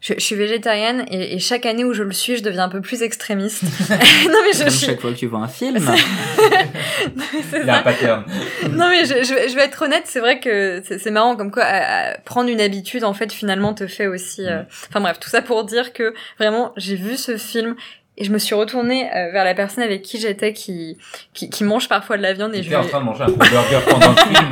je, 0.00 0.14
je 0.14 0.20
suis 0.20 0.34
végétarienne, 0.36 1.04
et, 1.10 1.34
et 1.34 1.38
chaque 1.38 1.66
année 1.66 1.84
où 1.84 1.92
je 1.92 2.02
le 2.02 2.12
suis, 2.12 2.36
je 2.36 2.42
deviens 2.42 2.64
un 2.64 2.68
peu 2.68 2.80
plus 2.80 3.02
extrémiste. 3.02 3.62
non, 3.92 4.38
mais 4.44 4.52
je, 4.52 4.60
Comme 4.60 4.70
suis... 4.70 4.86
chaque 4.86 5.00
fois 5.00 5.12
que 5.12 5.16
tu 5.18 5.26
vois 5.26 5.40
un 5.40 5.48
film. 5.48 5.78
c'est 7.50 7.60
Il 7.60 7.66
y 7.66 7.70
a 7.70 7.74
un 7.74 7.76
ça. 7.78 7.82
pattern. 7.82 8.24
Non 8.70 8.88
mais 8.88 9.04
je, 9.04 9.24
je, 9.24 9.34
vais- 9.34 9.48
je 9.48 9.54
vais 9.54 9.62
être 9.64 9.82
honnête, 9.82 10.04
c'est 10.06 10.20
vrai 10.20 10.40
que 10.40 10.82
c'est 10.86 10.98
c'est 10.98 11.10
marrant 11.10 11.36
comme 11.36 11.50
quoi 11.50 11.64
à- 11.64 12.10
à 12.12 12.18
prendre 12.18 12.48
une 12.50 12.60
habitude 12.60 13.04
en 13.04 13.14
fait 13.14 13.32
finalement 13.32 13.74
te 13.74 13.86
fait 13.86 14.06
aussi. 14.06 14.46
euh, 14.46 14.62
Enfin 14.88 15.00
bref, 15.00 15.18
tout 15.20 15.28
ça 15.30 15.42
pour 15.42 15.64
dire 15.64 15.92
que 15.92 16.14
vraiment 16.38 16.72
j'ai 16.76 16.96
vu 16.96 17.16
ce 17.16 17.36
film 17.36 17.74
et 18.20 18.24
je 18.24 18.30
me 18.32 18.38
suis 18.38 18.54
retournée 18.54 19.08
euh, 19.14 19.30
vers 19.30 19.44
la 19.44 19.54
personne 19.54 19.82
avec 19.84 20.02
qui 20.02 20.18
j'étais 20.20 20.52
qui, 20.52 20.98
qui 21.34 21.48
qui 21.48 21.64
mange 21.64 21.88
parfois 21.88 22.16
de 22.18 22.22
la 22.22 22.32
viande 22.34 22.54
et 22.54 22.62
je 22.62 22.66
étais 22.66 22.76
en 22.76 22.82
lui- 22.82 22.88
train 22.88 23.00
de 23.00 23.04
manger 23.04 23.22
un 23.24 23.28
burger 23.28 23.78
pendant 23.88 24.10
le 24.10 24.16
film, 24.16 24.50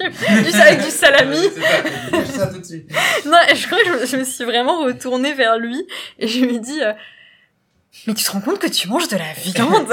du 0.50 0.60
avec 0.60 0.82
du 0.84 0.90
salami. 0.90 1.36
C'est 1.54 1.60
ça, 1.60 1.82
tu 1.82 2.22
dis 2.24 2.32
ça 2.32 2.46
tout 2.46 2.58
de 2.60 2.64
suite. 2.64 2.90
Non, 3.26 3.36
et 3.50 3.54
je 3.56 3.66
crois 3.66 3.78
que 3.80 3.86
je, 3.86 3.92
me- 3.92 4.06
je 4.06 4.16
me 4.16 4.24
suis 4.24 4.44
vraiment 4.44 4.84
retournée 4.84 5.34
vers 5.34 5.58
lui 5.58 5.84
et 6.18 6.26
je 6.28 6.44
lui 6.44 6.54
ai 6.56 6.58
dit 6.60 6.80
euh, 6.82 6.92
mais 8.06 8.14
tu 8.14 8.24
te 8.24 8.30
rends 8.30 8.40
compte 8.40 8.58
que 8.58 8.66
tu 8.68 8.88
manges 8.88 9.08
de 9.08 9.16
la 9.16 9.32
viande? 9.36 9.88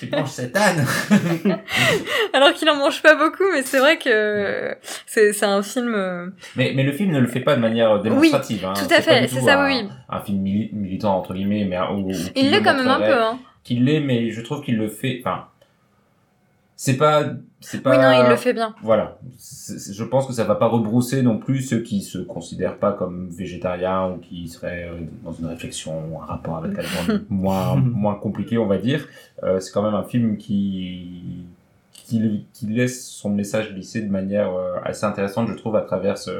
Tu 0.00 0.08
manges 0.10 0.30
cet 0.30 0.56
âne. 0.56 0.84
alors 2.32 2.52
qu'il 2.54 2.68
en 2.70 2.76
mange 2.76 3.02
pas 3.02 3.14
beaucoup 3.14 3.44
mais 3.52 3.62
c'est 3.62 3.78
vrai 3.78 3.98
que 3.98 4.76
c'est 5.06 5.42
un 5.44 5.62
film 5.62 5.94
euh, 5.94 6.26
Mais, 6.56 6.72
mais 6.74 6.82
le 6.82 6.92
film 6.92 7.10
ne 7.12 7.20
le 7.20 7.26
fait 7.28 7.40
pas 7.40 7.54
de 7.54 7.60
manière 7.60 8.00
démonstrative. 8.00 8.64
hein. 8.64 8.72
tout 8.74 8.92
à 8.92 9.00
fait, 9.00 9.28
c'est 9.28 9.40
ça, 9.40 9.60
un, 9.60 9.66
oui, 9.68 9.80
oui. 9.84 9.88
Un 10.08 10.20
film 10.20 10.42
mili- 10.42 10.70
militant, 10.72 11.16
entre 11.16 11.34
guillemets, 11.34 11.64
mais 11.64 11.76
il 12.34 12.46
le 12.46 12.50
l'est 12.50 12.62
quand 12.62 12.74
même 12.74 12.88
un 12.88 12.98
peu 13.00 13.12
hein. 13.22 13.38
Qu'il 13.64 13.84
l'est, 13.84 14.00
mais 14.00 14.30
je 14.32 14.40
trouve 14.40 14.62
qu'il 14.64 14.76
le 14.76 14.88
fait. 14.88 15.20
Enfin, 15.24 15.46
c'est 16.74 16.96
pas, 16.96 17.24
c'est 17.62 17.82
pas. 17.82 17.90
Oui 17.90 17.98
non, 17.98 18.24
il 18.24 18.28
le 18.28 18.36
fait 18.36 18.52
bien. 18.52 18.74
Voilà. 18.82 19.18
Je 19.38 20.04
pense 20.04 20.26
que 20.26 20.32
ça 20.32 20.44
va 20.44 20.54
pas 20.54 20.66
rebrousser 20.66 21.22
non 21.22 21.38
plus 21.38 21.62
ceux 21.62 21.80
qui 21.80 22.02
se 22.02 22.18
considèrent 22.18 22.76
pas 22.76 22.92
comme 22.92 23.30
végétariens 23.30 24.10
ou 24.10 24.18
qui 24.18 24.48
seraient 24.48 24.88
euh, 24.88 25.00
dans 25.24 25.32
une 25.32 25.46
réflexion 25.46 26.04
ou 26.10 26.20
un 26.20 26.24
rapport 26.26 26.56
avec 26.56 26.76
la 26.76 26.82
moins, 27.30 27.76
moins 27.76 28.14
compliqué, 28.16 28.58
on 28.58 28.66
va 28.66 28.78
dire. 28.78 29.06
Euh, 29.42 29.60
c'est 29.60 29.72
quand 29.72 29.82
même 29.82 29.94
un 29.94 30.04
film 30.04 30.36
qui, 30.36 31.46
qui, 31.92 32.46
qui 32.52 32.66
laisse 32.66 33.06
son 33.06 33.30
message 33.30 33.72
glisser 33.72 34.02
de 34.02 34.10
manière 34.10 34.52
euh, 34.54 34.76
assez 34.84 35.04
intéressante, 35.04 35.48
je 35.48 35.54
trouve, 35.54 35.76
à 35.76 35.82
travers 35.82 36.18
ce, 36.18 36.30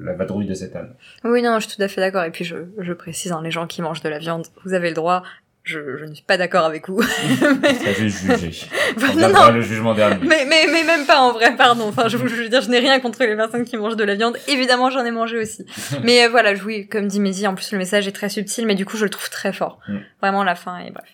la 0.00 0.14
vadrouille 0.14 0.46
de 0.46 0.54
cet 0.54 0.76
âne. 0.76 0.94
Oui 1.24 1.42
non, 1.42 1.58
je 1.58 1.68
suis 1.68 1.76
tout 1.76 1.82
à 1.82 1.88
fait 1.88 2.00
d'accord 2.00 2.24
et 2.24 2.30
puis 2.30 2.44
je 2.44 2.56
je 2.78 2.92
précise 2.92 3.32
hein, 3.32 3.40
les 3.42 3.50
gens 3.50 3.66
qui 3.66 3.82
mangent 3.82 4.02
de 4.02 4.08
la 4.08 4.18
viande, 4.18 4.46
vous 4.64 4.72
avez 4.74 4.88
le 4.88 4.94
droit. 4.94 5.22
Je, 5.68 5.98
je 5.98 6.04
ne 6.06 6.14
suis 6.14 6.24
pas 6.24 6.38
d'accord 6.38 6.64
avec 6.64 6.88
vous. 6.88 7.02
Ça, 7.02 7.92
j'ai 7.98 8.08
jugé. 8.08 8.66
Bah, 8.98 9.08
On 9.14 9.28
non, 9.28 9.52
le 9.52 9.60
jugement 9.60 9.92
dernier. 9.92 10.26
Mais, 10.26 10.46
mais, 10.48 10.66
mais 10.72 10.82
même 10.82 11.04
pas 11.04 11.20
en 11.20 11.32
vrai, 11.32 11.54
pardon. 11.56 11.88
Enfin, 11.88 12.08
je, 12.08 12.16
je 12.16 12.42
veux 12.42 12.48
dire, 12.48 12.62
je 12.62 12.70
n'ai 12.70 12.78
rien 12.78 13.00
contre 13.00 13.22
les 13.22 13.36
personnes 13.36 13.66
qui 13.66 13.76
mangent 13.76 13.96
de 13.96 14.04
la 14.04 14.14
viande. 14.14 14.38
Évidemment, 14.48 14.88
j'en 14.88 15.04
ai 15.04 15.10
mangé 15.10 15.38
aussi. 15.38 15.66
mais 16.02 16.24
euh, 16.24 16.30
voilà, 16.30 16.54
oui, 16.64 16.88
comme 16.88 17.06
dit 17.06 17.20
Mehdi, 17.20 17.46
en 17.46 17.54
plus 17.54 17.70
le 17.72 17.76
message 17.76 18.08
est 18.08 18.12
très 18.12 18.30
subtil, 18.30 18.66
mais 18.66 18.76
du 18.76 18.86
coup, 18.86 18.96
je 18.96 19.04
le 19.04 19.10
trouve 19.10 19.28
très 19.28 19.52
fort. 19.52 19.78
Mm. 19.88 19.98
Vraiment, 20.22 20.42
la 20.42 20.54
fin 20.54 20.78
et 20.78 20.90
bref. 20.90 21.04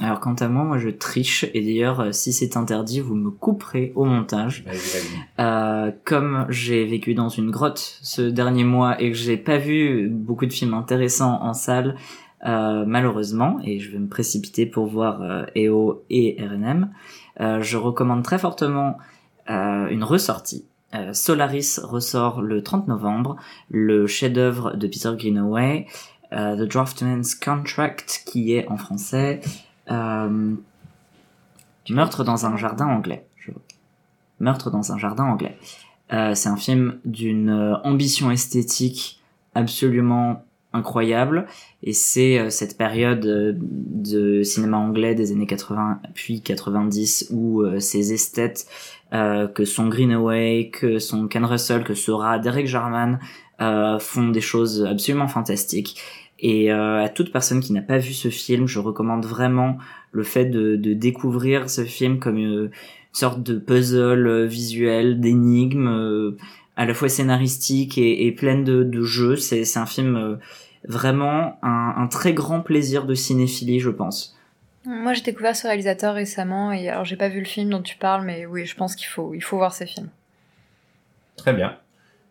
Alors 0.00 0.20
quant 0.20 0.34
à 0.34 0.48
moi, 0.48 0.62
moi 0.62 0.78
je 0.78 0.90
triche 0.90 1.44
et 1.54 1.60
d'ailleurs 1.60 2.00
euh, 2.00 2.12
si 2.12 2.32
c'est 2.32 2.56
interdit, 2.56 3.00
vous 3.00 3.16
me 3.16 3.30
couperez 3.30 3.92
au 3.96 4.04
montage. 4.04 4.62
Vas-y, 4.64 4.76
vas-y. 4.76 5.44
Euh, 5.44 5.90
comme 6.04 6.46
j'ai 6.48 6.84
vécu 6.84 7.14
dans 7.14 7.28
une 7.28 7.50
grotte 7.50 7.98
ce 8.00 8.22
dernier 8.22 8.62
mois 8.62 9.00
et 9.02 9.10
que 9.10 9.16
j'ai 9.16 9.36
pas 9.36 9.58
vu 9.58 10.08
beaucoup 10.08 10.46
de 10.46 10.52
films 10.52 10.74
intéressants 10.74 11.42
en 11.42 11.52
salle, 11.52 11.96
euh, 12.46 12.84
malheureusement, 12.86 13.58
et 13.64 13.80
je 13.80 13.90
vais 13.90 13.98
me 13.98 14.08
précipiter 14.08 14.66
pour 14.66 14.86
voir 14.86 15.22
euh, 15.22 15.44
EO 15.56 16.04
et 16.10 16.36
RNM, 16.38 16.90
euh, 17.40 17.62
je 17.62 17.76
recommande 17.76 18.22
très 18.22 18.38
fortement 18.38 18.98
euh, 19.50 19.88
une 19.88 20.04
ressortie. 20.04 20.64
Euh, 20.94 21.12
Solaris 21.12 21.80
ressort 21.82 22.40
le 22.40 22.62
30 22.62 22.88
novembre, 22.88 23.36
le 23.70 24.06
chef-d'œuvre 24.06 24.76
de 24.76 24.86
Peter 24.86 25.12
Greenaway, 25.16 25.86
The 26.30 26.60
Draftman's 26.60 27.34
Contract, 27.34 28.22
qui 28.26 28.52
est 28.52 28.68
en 28.68 28.76
français 28.76 29.40
Meurtre 31.88 32.22
dans 32.22 32.44
un 32.44 32.54
jardin 32.58 32.86
anglais. 32.86 33.26
Je... 33.38 33.50
Meurtre 34.38 34.70
dans 34.70 34.92
un 34.92 34.98
jardin 34.98 35.24
anglais. 35.24 35.56
C'est 36.10 36.50
un 36.50 36.58
film 36.58 36.98
d'une 37.06 37.78
ambition 37.82 38.30
esthétique 38.30 39.22
absolument 39.54 40.44
incroyable. 40.72 41.46
Et 41.82 41.92
c'est 41.92 42.38
euh, 42.38 42.50
cette 42.50 42.76
période 42.76 43.24
euh, 43.26 43.52
de 43.56 44.42
cinéma 44.42 44.76
anglais 44.78 45.14
des 45.14 45.32
années 45.32 45.46
80 45.46 46.00
puis 46.14 46.42
90 46.42 47.28
où 47.30 47.62
euh, 47.62 47.80
ces 47.80 48.12
esthètes 48.12 48.66
euh, 49.12 49.48
que 49.48 49.64
sont 49.64 49.88
Greenaway, 49.88 50.70
que 50.72 50.98
sont 50.98 51.28
Ken 51.28 51.44
Russell, 51.44 51.84
que 51.84 51.94
sera 51.94 52.38
Derek 52.38 52.66
Jarman 52.66 53.18
euh, 53.60 53.98
font 53.98 54.28
des 54.28 54.40
choses 54.40 54.84
absolument 54.84 55.28
fantastiques. 55.28 56.00
Et 56.40 56.70
à 56.70 57.08
toute 57.08 57.32
personne 57.32 57.58
qui 57.58 57.72
n'a 57.72 57.82
pas 57.82 57.98
vu 57.98 58.12
ce 58.12 58.28
film, 58.28 58.68
je 58.68 58.78
recommande 58.78 59.26
vraiment 59.26 59.76
le 60.12 60.22
fait 60.22 60.44
de, 60.44 60.76
de 60.76 60.92
découvrir 60.92 61.68
ce 61.68 61.82
film 61.82 62.20
comme 62.20 62.38
une 62.38 62.70
sorte 63.12 63.42
de 63.42 63.58
puzzle 63.58 64.44
visuel, 64.46 65.20
d'énigmes, 65.20 65.88
euh, 65.88 66.36
à 66.78 66.86
la 66.86 66.94
fois 66.94 67.10
scénaristique 67.10 67.98
et, 67.98 68.26
et 68.26 68.32
pleine 68.32 68.64
de, 68.64 68.84
de 68.84 69.02
jeux. 69.02 69.36
C'est, 69.36 69.64
c'est 69.64 69.80
un 69.80 69.86
film 69.86 70.16
euh, 70.16 70.36
vraiment 70.84 71.58
un, 71.62 71.94
un 71.98 72.06
très 72.06 72.32
grand 72.32 72.60
plaisir 72.60 73.04
de 73.04 73.14
cinéphilie, 73.14 73.80
je 73.80 73.90
pense. 73.90 74.38
Moi, 74.86 75.12
j'ai 75.12 75.22
découvert 75.22 75.54
ce 75.54 75.66
réalisateur 75.66 76.14
récemment 76.14 76.72
et 76.72 76.88
alors 76.88 77.04
j'ai 77.04 77.16
pas 77.16 77.28
vu 77.28 77.40
le 77.40 77.44
film 77.44 77.68
dont 77.68 77.82
tu 77.82 77.96
parles, 77.96 78.24
mais 78.24 78.46
oui, 78.46 78.64
je 78.64 78.76
pense 78.76 78.94
qu'il 78.94 79.08
faut, 79.08 79.34
il 79.34 79.42
faut 79.42 79.58
voir 79.58 79.74
ces 79.74 79.86
films. 79.86 80.08
Très 81.36 81.52
bien. 81.52 81.76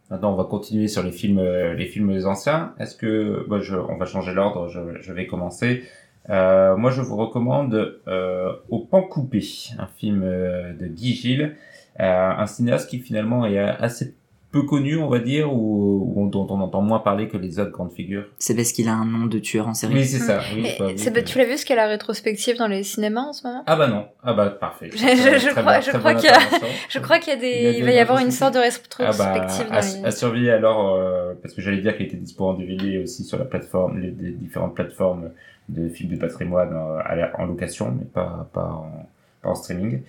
Maintenant, 0.09 0.31
on 0.31 0.37
va 0.37 0.45
continuer 0.45 0.87
sur 0.87 1.03
les 1.03 1.11
films, 1.11 1.39
euh, 1.39 1.73
les 1.73 1.85
films 1.85 2.17
anciens. 2.25 2.73
Est-ce 2.79 2.95
que, 2.95 3.45
bah, 3.49 3.59
je, 3.59 3.75
on 3.75 3.97
va 3.97 4.05
changer 4.05 4.33
l'ordre. 4.33 4.69
Je, 4.69 4.79
je 5.01 5.13
vais 5.13 5.27
commencer. 5.27 5.83
Euh, 6.29 6.77
moi, 6.77 6.89
je 6.89 7.01
vous 7.01 7.17
recommande 7.17 7.99
euh, 8.07 8.53
Au 8.69 8.79
pan 8.79 9.01
coupé, 9.01 9.43
un 9.77 9.87
film 9.87 10.23
euh, 10.23 10.73
de 10.73 10.87
Guy 10.87 11.13
Gilles, 11.13 11.55
euh, 11.99 12.29
un 12.29 12.45
cinéaste 12.47 12.89
qui 12.89 12.99
finalement 12.99 13.45
est 13.45 13.59
assez 13.59 14.15
peu 14.51 14.63
connu, 14.63 14.97
on 14.97 15.09
va 15.09 15.19
dire, 15.19 15.51
ou, 15.53 16.13
ou 16.15 16.29
dont 16.29 16.47
on 16.49 16.61
entend 16.61 16.81
moins 16.81 16.99
parler 16.99 17.27
que 17.27 17.35
les 17.37 17.59
autres 17.59 17.71
grandes 17.71 17.91
figures. 17.91 18.25
C'est 18.39 18.55
parce 18.55 18.71
qu'il 18.71 18.87
a 18.87 18.93
un 18.93 19.05
nom 19.05 19.25
de 19.25 19.39
tueur 19.39 19.67
en 19.67 19.73
série. 19.73 19.93
Oui, 19.95 20.05
c'est 20.05 20.19
ça. 20.19 20.39
Oui, 20.55 20.61
Et 20.65 20.69
je 20.69 20.77
dois 20.77 20.87
avouer 20.87 20.97
c'est- 20.97 21.11
que- 21.13 21.19
Tu 21.27 21.37
l'as 21.37 21.45
vu 21.45 21.57
ce 21.57 21.65
qu'est 21.65 21.75
la 21.75 21.87
rétrospective 21.87 22.57
dans 22.57 22.67
les 22.67 22.83
cinémas 22.83 23.21
en 23.21 23.33
ce 23.33 23.45
moment? 23.45 23.63
Ah 23.65 23.75
bah 23.75 23.87
non. 23.87 24.05
Ah 24.23 24.33
bah 24.33 24.49
parfait. 24.49 24.89
Je- 24.93 24.97
je- 24.97 25.49
crois- 25.51 25.63
bien, 25.63 25.81
je 25.81 25.91
crois 25.97 26.15
qu'il 26.15 26.29
y 26.29 26.33
a-. 26.33 26.39
Je 26.89 26.99
crois 26.99 27.19
qu'il 27.19 27.33
y 27.33 27.35
a 27.35 27.39
des, 27.39 27.47
Il 27.47 27.63
y 27.63 27.67
a 27.67 27.69
il, 27.71 27.75
des 27.77 27.81
va 27.83 27.91
y 27.91 27.99
avoir 27.99 28.19
une 28.19 28.31
sorte 28.31 28.53
de 28.53 28.59
Ah 28.59 29.11
bah, 29.17 29.33
rétrospective 29.33 29.67
à, 29.71 29.81
les... 29.81 30.05
à 30.05 30.11
surveiller 30.11 30.51
alors, 30.51 30.95
euh, 30.95 31.33
parce 31.41 31.53
que 31.53 31.61
j'allais 31.61 31.81
dire 31.81 31.97
qu'il 31.97 32.05
était 32.05 32.15
dispo 32.17 32.45
en 32.45 32.53
DVD 32.53 32.99
aussi 32.99 33.23
sur 33.25 33.37
la 33.37 33.45
plateforme, 33.45 33.99
les, 33.99 34.11
les 34.11 34.31
différentes 34.31 34.75
plateformes 34.75 35.29
de 35.69 35.89
films 35.89 36.11
de 36.11 36.17
patrimoine 36.17 36.71
euh, 36.73 36.99
à 37.05 37.15
la- 37.15 37.37
en 37.39 37.45
location, 37.45 37.93
mais 37.97 38.05
pas, 38.05 38.49
pas, 38.53 38.61
en, 38.63 38.89
pas 38.89 39.07
en 39.43 39.55
streaming. 39.55 40.01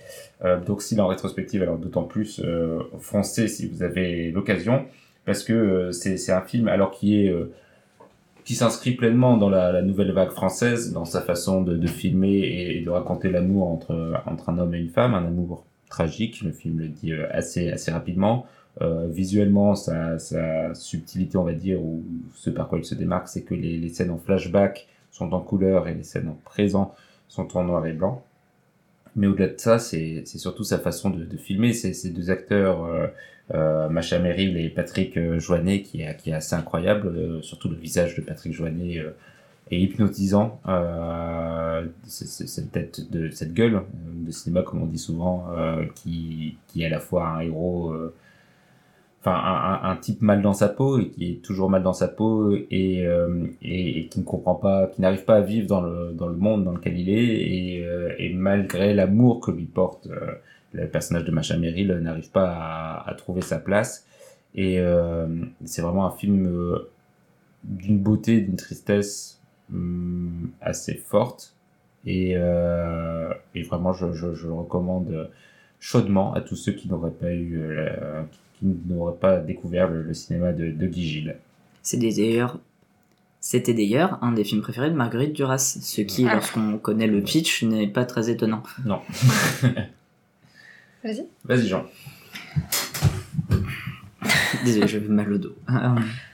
Euh, 0.45 0.61
donc 0.61 0.83
s'il 0.83 0.99
est 0.99 1.01
en 1.01 1.07
rétrospective, 1.07 1.63
alors 1.63 1.79
d'autant 1.79 2.05
plus 2.05 2.41
euh, 2.45 2.81
foncez 2.99 3.49
si 3.49 3.69
vous 3.69 3.83
avez 3.83 4.31
l'occasion, 4.31 4.87
parce 5.29 5.45
que 5.45 5.53
euh, 5.53 5.93
c'est 5.93 6.33
un 6.33 6.41
film 6.41 6.69
alors 6.69 6.91
qui 6.91 7.23
est 7.23 7.29
euh, 7.29 7.53
qui 8.45 8.55
s'inscrit 8.55 8.93
pleinement 8.93 9.37
dans 9.37 9.51
la, 9.51 9.83
nouvelle 9.83 10.11
vague 10.13 10.31
française, 10.31 10.95
dans 10.95 11.05
sa 11.05 11.21
façon 11.21 11.61
de, 11.61 11.77
de 11.77 11.87
filmer 11.87 12.39
et, 12.39 12.79
et 12.79 12.83
de 12.83 12.89
raconter 12.89 13.29
l'amour 13.29 13.69
entre, 13.69 14.23
entre 14.25 14.49
un 14.49 14.57
homme 14.57 14.75
et 14.75 14.79
une 14.79 14.89
femme, 14.89 15.13
un 15.13 15.27
amour 15.27 15.67
tragique, 15.91 16.41
le 16.41 16.53
film 16.53 16.79
le 16.79 16.89
dit 16.89 17.13
euh, 17.13 17.27
assez, 17.31 17.71
assez 17.71 17.91
rapidement. 17.91 18.47
Visuellement, 18.81 19.75
sa, 19.75 20.21
sa 20.21 20.73
subtilité, 20.73 21.37
on 21.37 21.43
va 21.43 21.53
dire, 21.53 21.83
ou 21.83 22.05
ce 22.37 22.49
par 22.49 22.69
quoi 22.69 22.79
il 22.79 22.85
se 22.85 22.95
démarque, 22.95 23.27
c'est 23.27 23.43
que 23.43 23.55
les, 23.55 23.77
les 23.77 23.89
scènes 23.89 24.11
en 24.13 24.19
flashback 24.19 24.87
sont 25.11 25.33
en 25.33 25.41
couleur 25.41 25.89
et 25.89 25.95
les 25.95 26.05
scènes 26.05 26.29
en 26.29 26.39
présent 26.45 26.95
sont 27.27 27.57
en 27.57 27.65
noir 27.65 27.85
et 27.87 27.93
blanc. 27.93 28.23
Mais 29.19 29.27
au-delà 29.27 29.49
de 29.49 29.59
ça, 29.59 29.81
c'est 29.81 30.25
surtout 30.27 30.63
sa 30.63 30.79
façon 30.79 31.11
de, 31.11 31.37
filmer. 31.37 31.73
Ces 31.73 32.11
deux 32.11 32.31
acteurs, 32.31 32.85
euh, 32.85 33.09
euh, 33.53 33.89
Macha 33.89 34.21
Merrill 34.21 34.57
et 34.57 34.69
Patrick 34.71 35.17
euh, 35.17 35.41
Joannet, 35.41 35.83
qui 35.83 36.03
est, 36.03 36.17
qui 36.19 36.31
est 36.31 36.35
assez 36.35 36.55
incroyable. 36.55 37.43
surtout 37.43 37.69
le 37.69 37.75
visage 37.75 38.15
de 38.15 38.21
Patrick 38.21 38.53
Joannet 38.53 39.05
est 39.73 39.81
hypnotisant. 39.81 40.61
Cette 42.07 42.71
tête 42.71 43.11
de 43.11 43.29
cette 43.31 43.55
gueule 43.55 43.83
de 44.25 44.31
cinéma, 44.31 44.63
comme 44.63 44.83
on 44.83 44.87
dit 44.87 44.99
souvent, 44.99 45.49
qui, 45.97 46.57
qui 46.69 46.83
est 46.83 46.87
à 46.87 46.91
la 46.91 47.01
fois 47.01 47.27
un 47.27 47.41
héros, 47.41 47.93
un, 49.29 49.97
type 49.97 50.23
mal 50.23 50.43
dans 50.43 50.53
sa 50.53 50.69
peau 50.69 50.99
et 50.99 51.09
qui 51.09 51.33
est 51.33 51.43
toujours 51.43 51.71
mal 51.71 51.83
dans 51.83 51.93
sa 51.93 52.09
peau 52.09 52.55
et, 52.71 53.07
euh, 53.07 53.47
et, 53.63 54.01
et 54.01 54.07
qui 54.07 54.21
ne 54.21 54.25
comprend 54.25 54.55
pas, 54.55 54.87
qui 54.87 55.01
n'arrive 55.01 55.25
pas 55.25 55.37
à 55.37 55.41
vivre 55.41 55.67
dans 55.67 55.81
le, 55.81 56.13
dans 56.13 56.29
le 56.29 56.37
monde 56.37 56.65
dans 56.65 56.73
lequel 56.73 56.99
il 56.99 57.09
est 57.09 57.25
et, 57.25 57.85
euh, 57.85 58.15
malgré 58.35 58.95
l'amour 58.95 59.41
que 59.41 59.51
lui 59.51 59.65
porte 59.65 60.07
euh, 60.09 60.33
le 60.73 60.87
personnage 60.87 61.25
de 61.25 61.31
Macha 61.31 61.57
Merrill 61.57 61.93
n'arrive 62.03 62.31
pas 62.31 63.03
à, 63.07 63.15
trouver 63.15 63.41
sa 63.41 63.59
place 63.59 64.07
et 64.55 64.81
c'est 65.65 65.83
vraiment 65.83 66.07
un 66.07 66.11
film 66.11 66.79
d'une 67.65 67.99
beauté, 67.99 68.41
d'une 68.41 68.57
tristesse 68.57 69.41
hum, 69.73 70.51
assez 70.61 70.95
forte 70.95 71.55
et, 72.05 72.33
et 72.33 73.63
vraiment 73.63 73.95
je, 73.95 74.13
je, 74.13 74.47
le 74.47 74.53
recommande 74.53 75.31
chaudement 75.81 76.35
à 76.35 76.43
tous 76.43 76.57
ceux 76.57 76.73
qui 76.73 76.89
n'auraient 76.89 77.11
pas 77.11 77.33
eu 77.33 77.75
la- 77.75 78.27
n'auraient 78.63 79.17
pas 79.19 79.39
découvert 79.39 79.89
le, 79.89 80.03
le 80.03 80.15
cinéma 80.15 80.53
de, 80.53 80.71
de 80.71 80.87
Guy 80.87 81.09
Gilles. 81.09 81.37
C'est 81.83 81.97
des- 81.97 82.13
d'ailleurs, 82.15 82.59
c'était 83.41 83.73
d'ailleurs 83.75 84.19
un 84.23 84.33
des 84.33 84.45
films 84.45 84.63
préférés 84.63 84.91
de 84.91 84.97
Marguerite 84.97 85.33
Duras, 85.33 85.59
ce 85.81 86.01
qui, 86.03 86.27
Ah. 86.29 86.35
lorsqu'on 86.35 86.79
connaît 86.79 87.07
le 87.07 87.23
pitch, 87.23 87.63
n'est 87.63 87.87
pas 87.89 88.05
très 88.05 88.31
étonnant. 88.31 88.63
Non. 88.85 89.01
Vas-y. 91.05 91.25
Vas-y 91.45 91.69
Jean. 91.69 91.85
Désolé, 94.65 94.89
j'avais 94.89 95.09
mal 95.09 95.33
au 95.33 95.39
dos. 95.39 95.55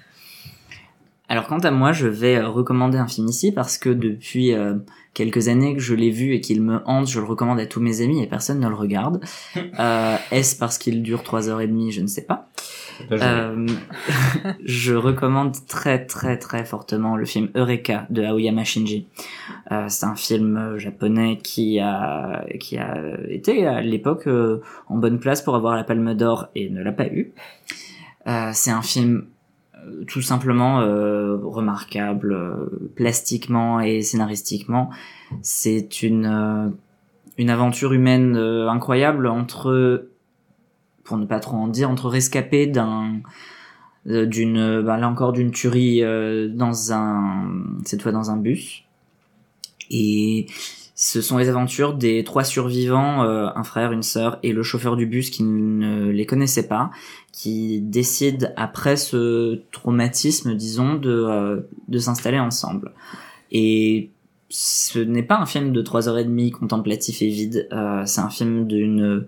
Alors 1.29 1.47
quant 1.47 1.59
à 1.59 1.71
moi, 1.71 1.93
je 1.93 2.07
vais 2.07 2.37
euh, 2.37 2.49
recommander 2.49 2.99
un 2.99 3.07
film 3.07 3.29
ici 3.29 3.51
parce 3.51 3.79
que 3.79 3.89
depuis 3.89 4.53
euh, 4.53 4.75
quelques 5.15 5.49
années 5.49 5.75
que 5.75 5.81
je 5.81 5.95
l'ai 5.95 6.11
vu 6.11 6.35
et 6.35 6.41
qu'il 6.41 6.61
me 6.61 6.81
hante, 6.85 7.09
je 7.09 7.19
le 7.19 7.25
recommande 7.25 7.59
à 7.59 7.67
tous 7.67 7.81
mes 7.81 8.03
amis 8.03 8.23
et 8.23 8.27
personne 8.27 8.61
ne 8.61 8.69
le 8.69 8.75
regarde. 8.75 9.21
Euh, 9.81 10.17
Est-ce 10.31 10.57
parce 10.57 10.79
qu'il 10.79 11.03
dure 11.03 11.25
trois 11.25 11.49
heures 11.49 11.61
et 11.61 11.67
demie? 11.67 11.91
Je 11.91 12.01
ne 12.01 12.07
sais 12.07 12.23
pas. 12.23 12.49
Euh, 13.11 13.67
je 14.65 14.95
recommande 14.95 15.57
très 15.67 16.07
très 16.07 16.39
très 16.39 16.65
fortement 16.65 17.17
le 17.17 17.25
film 17.25 17.49
Eureka 17.57 18.07
de 18.11 18.23
Aoyama 18.23 18.63
Shinji. 18.63 19.09
Euh, 19.73 19.87
c'est 19.89 20.07
un 20.07 20.15
film 20.15 20.79
japonais 20.79 21.39
qui 21.43 21.81
a 21.81 22.45
qui 22.61 22.79
a 22.79 23.17
été 23.29 23.67
à 23.67 23.81
l'époque 23.81 24.29
euh, 24.29 24.61
en 24.89 24.97
bonne 24.97 25.19
place 25.19 25.43
pour 25.43 25.57
avoir 25.57 25.75
la 25.75 25.83
Palme 25.83 26.15
d'Or 26.15 26.49
et 26.55 26.71
ne 26.71 26.83
l'a 26.83 26.93
pas 26.93 27.07
eu. 27.07 27.33
Euh, 28.27 28.51
c'est 28.53 28.71
un 28.71 28.83
film 28.83 29.27
tout 30.07 30.23
simplement 30.23 30.81
euh, 30.81 31.37
remarquable 31.37 32.33
euh, 32.33 32.91
plastiquement 32.95 33.81
et 33.81 34.03
scénaristiquement. 34.03 34.91
C'est 35.43 36.03
une 36.03 36.27
euh, 36.27 36.69
une 37.39 37.51
aventure 37.51 37.93
humaine 37.93 38.37
euh, 38.37 38.69
incroyable 38.69 39.27
entre 39.27 40.09
pour 41.03 41.17
ne 41.17 41.27
pas 41.27 41.41
trop 41.41 41.57
en 41.57 41.69
dire 41.69 41.91
entre 41.91 42.09
rescapés 42.09 42.67
d'un 42.67 43.21
euh, 44.07 44.27
d'une 44.27 44.83
bah, 44.83 44.97
là 44.97 45.09
encore 45.09 45.33
d'une 45.33 45.51
tuerie 45.51 46.03
euh, 46.03 46.49
dans 46.49 46.93
un 46.93 47.51
cette 47.85 48.03
fois 48.03 48.13
dans 48.13 48.31
un 48.31 48.37
bus 48.37 48.85
et 49.91 50.47
ce 50.95 51.21
sont 51.21 51.39
les 51.39 51.49
aventures 51.49 51.95
des 51.95 52.23
trois 52.23 52.45
survivants 52.45 53.25
euh, 53.25 53.49
un 53.55 53.65
frère 53.65 53.93
une 53.93 54.03
sœur 54.03 54.39
et 54.43 54.53
le 54.53 54.63
chauffeur 54.63 54.97
du 54.97 55.07
bus 55.07 55.31
qui 55.31 55.43
ne 55.43 56.11
les 56.11 56.27
connaissait 56.27 56.69
pas 56.69 56.91
qui 57.33 57.81
décident 57.81 58.49
après 58.57 58.97
ce 58.97 59.63
traumatisme 59.73 60.55
disons 60.55 60.95
de 60.95 61.11
euh, 61.11 61.61
de 61.89 61.99
s'installer 61.99 62.39
ensemble 62.39 62.93
et 63.51 64.11
ce 64.49 65.01
n'est 65.01 65.25
pas 65.25 65.39
un 65.39 65.47
film 65.47 65.73
de 65.73 65.83
trois 65.83 66.09
heures 66.09 66.19
et 66.19 66.25
demie 66.25 66.53
contemplatif 66.53 67.23
et 67.23 67.29
vide 67.29 67.69
euh, 67.73 68.03
c'est 68.07 68.21
un 68.21 68.31
film 68.31 68.67
d'une 68.67 69.27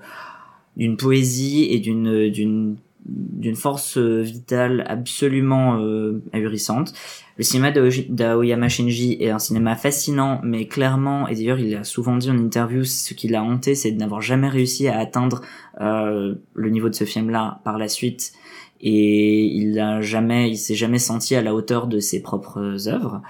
d'une 0.77 0.97
poésie 0.97 1.67
et 1.71 1.81
d'une 1.81 2.31
d'une 2.31 2.77
d'une 3.09 3.57
force 3.57 3.99
vitale 3.99 4.85
absolument 4.89 5.79
euh, 5.81 6.23
ahurissante. 6.33 6.93
Le 7.39 7.45
cinéma 7.45 7.71
d'Aoyama 7.71 8.69
Shinji 8.69 9.19
est 9.21 9.29
un 9.29 9.39
cinéma 9.39 9.77
fascinant, 9.77 10.41
mais 10.43 10.67
clairement, 10.67 11.29
et 11.29 11.35
d'ailleurs 11.35 11.59
il 11.59 11.77
a 11.77 11.85
souvent 11.85 12.17
dit 12.17 12.31
en 12.31 12.39
interview, 12.39 12.85
ce 12.85 13.13
qui 13.13 13.29
l'a 13.29 13.43
hanté, 13.43 13.75
c'est 13.75 13.93
de 13.93 13.99
n'avoir 13.99 14.23
jamais 14.23 14.49
réussi 14.49 14.89
à 14.89 14.99
atteindre 14.99 15.43
euh, 15.81 16.35
le 16.55 16.71
niveau 16.71 16.89
de 16.89 16.95
ce 16.95 17.05
film-là 17.05 17.61
par 17.63 17.77
la 17.77 17.89
suite. 17.89 18.33
Et 18.81 19.45
il 19.45 19.79
a 19.79 20.01
jamais, 20.01 20.51
il 20.51 20.57
s'est 20.57 20.75
jamais 20.75 20.99
senti 20.99 21.35
à 21.35 21.43
la 21.43 21.55
hauteur 21.55 21.87
de 21.87 21.99
ses 21.99 22.23
propres 22.23 22.89
œuvres, 22.89 23.23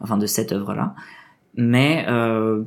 enfin 0.00 0.16
de 0.16 0.26
cette 0.26 0.52
œuvre-là. 0.52 0.94
Mais 1.54 2.06
euh, 2.08 2.62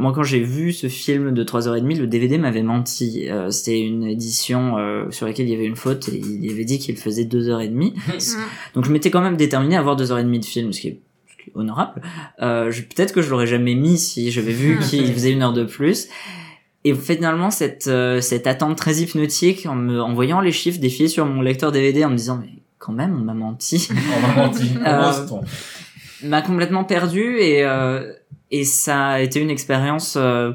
moi, 0.00 0.12
quand 0.12 0.22
j'ai 0.22 0.40
vu 0.40 0.72
ce 0.72 0.88
film 0.88 1.32
de 1.32 1.44
3h30, 1.44 1.98
le 1.98 2.06
DVD 2.06 2.38
m'avait 2.38 2.62
menti. 2.62 3.28
Euh, 3.28 3.50
C'était 3.50 3.80
une 3.80 4.04
édition 4.04 4.78
euh, 4.78 5.10
sur 5.10 5.26
laquelle 5.26 5.46
il 5.46 5.52
y 5.52 5.54
avait 5.54 5.66
une 5.66 5.76
faute 5.76 6.08
et 6.08 6.18
il 6.18 6.50
avait 6.50 6.64
dit 6.64 6.78
qu'il 6.78 6.96
faisait 6.96 7.24
2h30. 7.24 7.94
Donc 8.74 8.84
je 8.84 8.90
m'étais 8.90 9.10
quand 9.10 9.20
même 9.20 9.36
déterminé 9.36 9.76
à 9.76 9.82
voir 9.82 9.96
2h30 9.96 10.40
de 10.40 10.44
film, 10.44 10.72
ce 10.72 10.80
qui 10.80 10.88
est, 10.88 11.00
ce 11.30 11.42
qui 11.44 11.50
est 11.50 11.52
honorable. 11.54 12.02
Euh, 12.42 12.72
Peut-être 12.72 13.12
que 13.12 13.22
je 13.22 13.30
l'aurais 13.30 13.46
jamais 13.46 13.74
mis 13.74 13.98
si 13.98 14.30
j'avais 14.30 14.52
vu 14.52 14.78
qu'il 14.88 15.12
faisait 15.12 15.32
une 15.32 15.42
heure 15.42 15.52
de 15.52 15.64
plus. 15.64 16.08
Et 16.84 16.94
finalement, 16.94 17.50
cette, 17.50 17.88
euh, 17.88 18.20
cette 18.22 18.46
attente 18.46 18.76
très 18.76 18.96
hypnotique, 18.96 19.66
en, 19.66 19.74
me, 19.74 20.00
en 20.00 20.14
voyant 20.14 20.40
les 20.40 20.52
chiffres 20.52 20.80
défiler 20.80 21.08
sur 21.08 21.26
mon 21.26 21.42
lecteur 21.42 21.72
DVD, 21.72 22.06
en 22.06 22.10
me 22.10 22.16
disant, 22.16 22.38
mais 22.40 22.48
quand 22.78 22.92
même, 22.92 23.14
on 23.14 23.24
m'a 23.24 23.34
menti. 23.34 23.88
On 24.16 24.26
m'a 24.26 24.46
menti. 24.46 24.70
Euh. 24.86 25.12
M'a 26.24 26.42
complètement 26.42 26.84
perdu 26.84 27.38
et 27.38 27.64
euh, 27.64 28.12
et 28.50 28.64
ça 28.64 29.08
a 29.08 29.20
été 29.20 29.40
une 29.40 29.50
expérience 29.50 30.16
euh, 30.16 30.52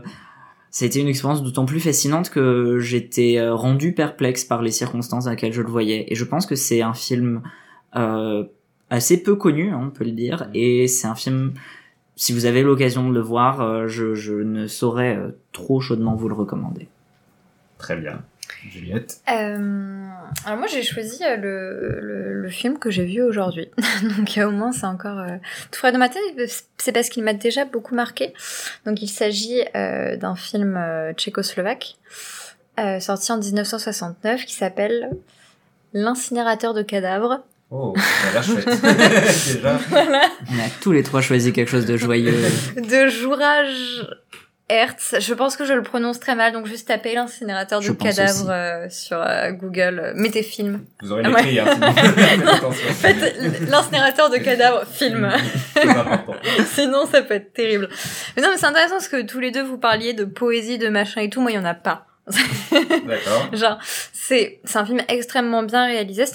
ça 0.76 0.84
a 0.84 0.88
été 0.88 1.00
une 1.00 1.08
expérience 1.08 1.42
d'autant 1.42 1.66
plus 1.66 1.80
fascinante 1.80 2.30
que 2.30 2.80
j'étais 2.80 3.38
euh, 3.38 3.56
rendu 3.56 3.94
perplexe 3.94 4.44
par 4.44 4.62
les 4.62 4.72
circonstances 4.72 5.24
dans 5.24 5.32
lesquelles 5.32 5.54
je 5.54 5.62
le 5.62 5.70
voyais. 5.70 6.04
Et 6.12 6.16
je 6.16 6.26
pense 6.26 6.46
que 6.46 6.56
c'est 6.56 6.82
un 6.82 6.94
film 6.94 7.44
euh, 7.96 8.44
assez 8.90 9.24
peu 9.24 9.36
connu 9.36 9.72
hein, 9.72 9.80
on 9.82 9.90
peut 9.90 10.04
le 10.04 10.12
dire. 10.12 10.50
Et 10.54 10.90
c'est 10.90 11.08
un 11.08 11.16
film 11.16 11.54
si 12.18 12.34
vous 12.34 12.46
avez 12.46 12.62
l'occasion 12.62 13.08
de 13.08 13.14
le 13.14 13.22
voir 13.22 13.62
euh, 13.62 13.88
je, 13.88 14.16
je 14.16 14.34
ne 14.34 14.68
saurais 14.68 15.16
euh, 15.16 15.32
trop 15.54 15.80
chaudement 15.80 16.16
vous 16.16 16.28
le 16.28 16.36
recommander. 16.36 16.90
Très 17.78 17.96
bien. 17.96 18.22
Juliette. 18.70 19.20
Euh, 19.32 20.08
alors 20.46 20.58
moi 20.60 20.68
j'ai 20.68 20.84
choisi 20.84 21.24
euh, 21.24 21.36
le, 21.38 22.00
le, 22.02 22.42
le 22.42 22.50
film 22.50 22.78
que 22.80 22.90
j'ai 22.90 23.06
vu 23.06 23.22
aujourd'hui. 23.22 23.70
Donc 24.18 24.38
euh, 24.38 24.48
au 24.48 24.52
moins 24.52 24.72
c'est 24.72 24.86
encore 24.86 25.20
euh, 25.20 25.38
tout 25.72 25.80
frais 25.80 25.92
dans 25.92 26.00
ma 26.00 26.10
tête. 26.10 26.22
C'est 26.78 26.92
parce 26.92 27.10
qu'il 27.10 27.24
m'a 27.24 27.34
déjà 27.34 27.66
beaucoup 27.66 27.96
marqué. 27.96 28.34
Donc 28.86 29.02
il 29.02 29.08
s'agit 29.08 29.62
euh, 29.76 30.18
d'un 30.18 30.36
film 30.36 30.76
euh, 30.78 31.14
tchécoslovaque 31.14 31.96
euh, 32.80 33.00
sorti 33.00 33.32
en 33.32 33.38
1969 33.38 34.46
qui 34.46 34.54
s'appelle 34.54 35.10
L'incinérateur 35.94 36.74
de 36.74 36.82
cadavres. 36.82 37.40
Oh, 37.72 37.94
ça 37.98 38.28
a 38.30 38.34
l'air 38.34 38.44
chouette. 38.44 38.68
Déjà. 39.56 39.80
Voilà. 39.90 40.22
on 40.52 40.60
a 40.60 40.70
tous 40.82 40.92
les 40.92 41.04
trois 41.04 41.22
choisi 41.22 41.54
quelque 41.54 41.70
chose 41.72 41.86
de 41.86 41.96
joyeux 41.98 42.36
De 42.76 43.08
Jouraj 43.08 44.06
Hertz. 44.68 45.16
Je 45.20 45.34
pense 45.36 45.58
que 45.58 45.66
je 45.66 45.74
le 45.74 45.84
prononce 45.84 46.20
très 46.20 46.34
mal, 46.34 46.52
donc 46.52 46.66
juste 46.66 46.88
tapez 46.88 47.14
l'incinérateur 47.14 47.82
de 47.82 47.90
aussi. 47.90 48.46
euh, 48.50 48.90
sur 48.90 49.22
euh, 49.22 49.52
Google. 49.52 50.14
Mettez 50.16 50.42
film. 50.42 50.86
Vous 51.04 51.12
aurez 51.12 51.22
Ah 51.24 51.30
l'écrit, 51.30 51.60
hein, 51.60 51.66
sinon. 51.72 52.72
Faites 52.72 53.40
l'incinérateur 53.70 54.32
de 54.32 54.38
cadavres 54.38 54.86
film. 54.88 55.32
Sinon, 56.74 57.06
ça 57.06 57.22
peut 57.22 57.36
être 57.36 57.54
terrible. 57.54 57.90
Mais 58.36 58.42
non, 58.42 58.50
mais 58.52 58.58
c'est 58.58 58.66
intéressant 58.66 58.96
parce 58.96 59.08
que 59.08 59.22
tous 59.22 59.40
les 59.40 59.52
deux 59.52 59.64
vous 59.64 59.78
parliez 59.78 60.14
de 60.14 60.26
poésie, 60.26 60.78
de 60.80 60.90
machin 60.90 61.22
et 61.22 61.30
tout. 61.30 61.42
Moi, 61.42 61.52
il 61.52 61.56
y 61.56 61.60
en 61.60 61.66
a 61.66 61.76
pas. 61.76 62.08
D'accord. 62.72 63.50
Genre, 63.54 63.78
c'est 64.14 64.60
c'est 64.66 64.80
un 64.80 64.86
film 64.86 65.02
extrêmement 65.08 65.62
bien 65.64 65.86
réalisé. 65.86 66.26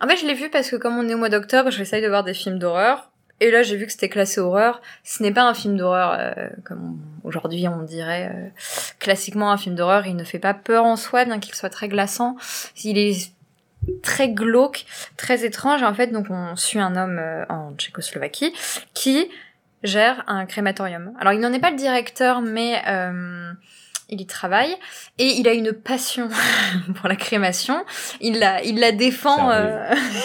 En 0.00 0.08
fait, 0.08 0.16
je 0.16 0.26
l'ai 0.26 0.34
vu 0.34 0.50
parce 0.50 0.68
que 0.68 0.76
comme 0.76 0.98
on 0.98 1.08
est 1.08 1.14
au 1.14 1.18
mois 1.18 1.28
d'octobre, 1.28 1.70
j'essaye 1.70 2.02
de 2.02 2.08
voir 2.08 2.24
des 2.24 2.34
films 2.34 2.58
d'horreur. 2.58 3.11
Et 3.42 3.50
là, 3.50 3.64
j'ai 3.64 3.76
vu 3.76 3.86
que 3.86 3.92
c'était 3.92 4.08
classé 4.08 4.40
horreur. 4.40 4.80
Ce 5.02 5.20
n'est 5.20 5.32
pas 5.32 5.42
un 5.42 5.52
film 5.52 5.76
d'horreur 5.76 6.16
euh, 6.16 6.48
comme 6.64 7.00
aujourd'hui 7.24 7.66
on 7.66 7.82
dirait 7.82 8.30
euh, 8.32 8.48
classiquement 9.00 9.50
un 9.50 9.56
film 9.56 9.74
d'horreur. 9.74 10.06
Il 10.06 10.14
ne 10.14 10.22
fait 10.22 10.38
pas 10.38 10.54
peur 10.54 10.84
en 10.84 10.94
soi, 10.94 11.24
bien 11.24 11.40
qu'il 11.40 11.52
soit 11.56 11.68
très 11.68 11.88
glaçant. 11.88 12.36
Il 12.84 12.98
est 12.98 13.32
très 14.00 14.28
glauque, 14.28 14.86
très 15.16 15.44
étrange. 15.44 15.82
En 15.82 15.92
fait, 15.92 16.12
donc 16.12 16.26
on 16.30 16.54
suit 16.54 16.78
un 16.78 16.94
homme 16.94 17.18
euh, 17.18 17.44
en 17.48 17.74
Tchécoslovaquie 17.74 18.54
qui 18.94 19.28
gère 19.82 20.22
un 20.28 20.46
crématorium. 20.46 21.12
Alors, 21.18 21.32
il 21.32 21.40
n'en 21.40 21.52
est 21.52 21.58
pas 21.58 21.72
le 21.72 21.76
directeur, 21.76 22.42
mais 22.42 22.80
il 24.08 24.20
y 24.20 24.26
travaille 24.26 24.76
et 25.22 25.38
il 25.38 25.46
a 25.46 25.52
une 25.52 25.72
passion 25.72 26.28
pour 26.96 27.08
la 27.08 27.14
crémation. 27.14 27.84
Il 28.20 28.40
la, 28.40 28.60
il 28.64 28.80
la 28.80 28.90
défend, 28.90 29.52
euh, 29.52 29.78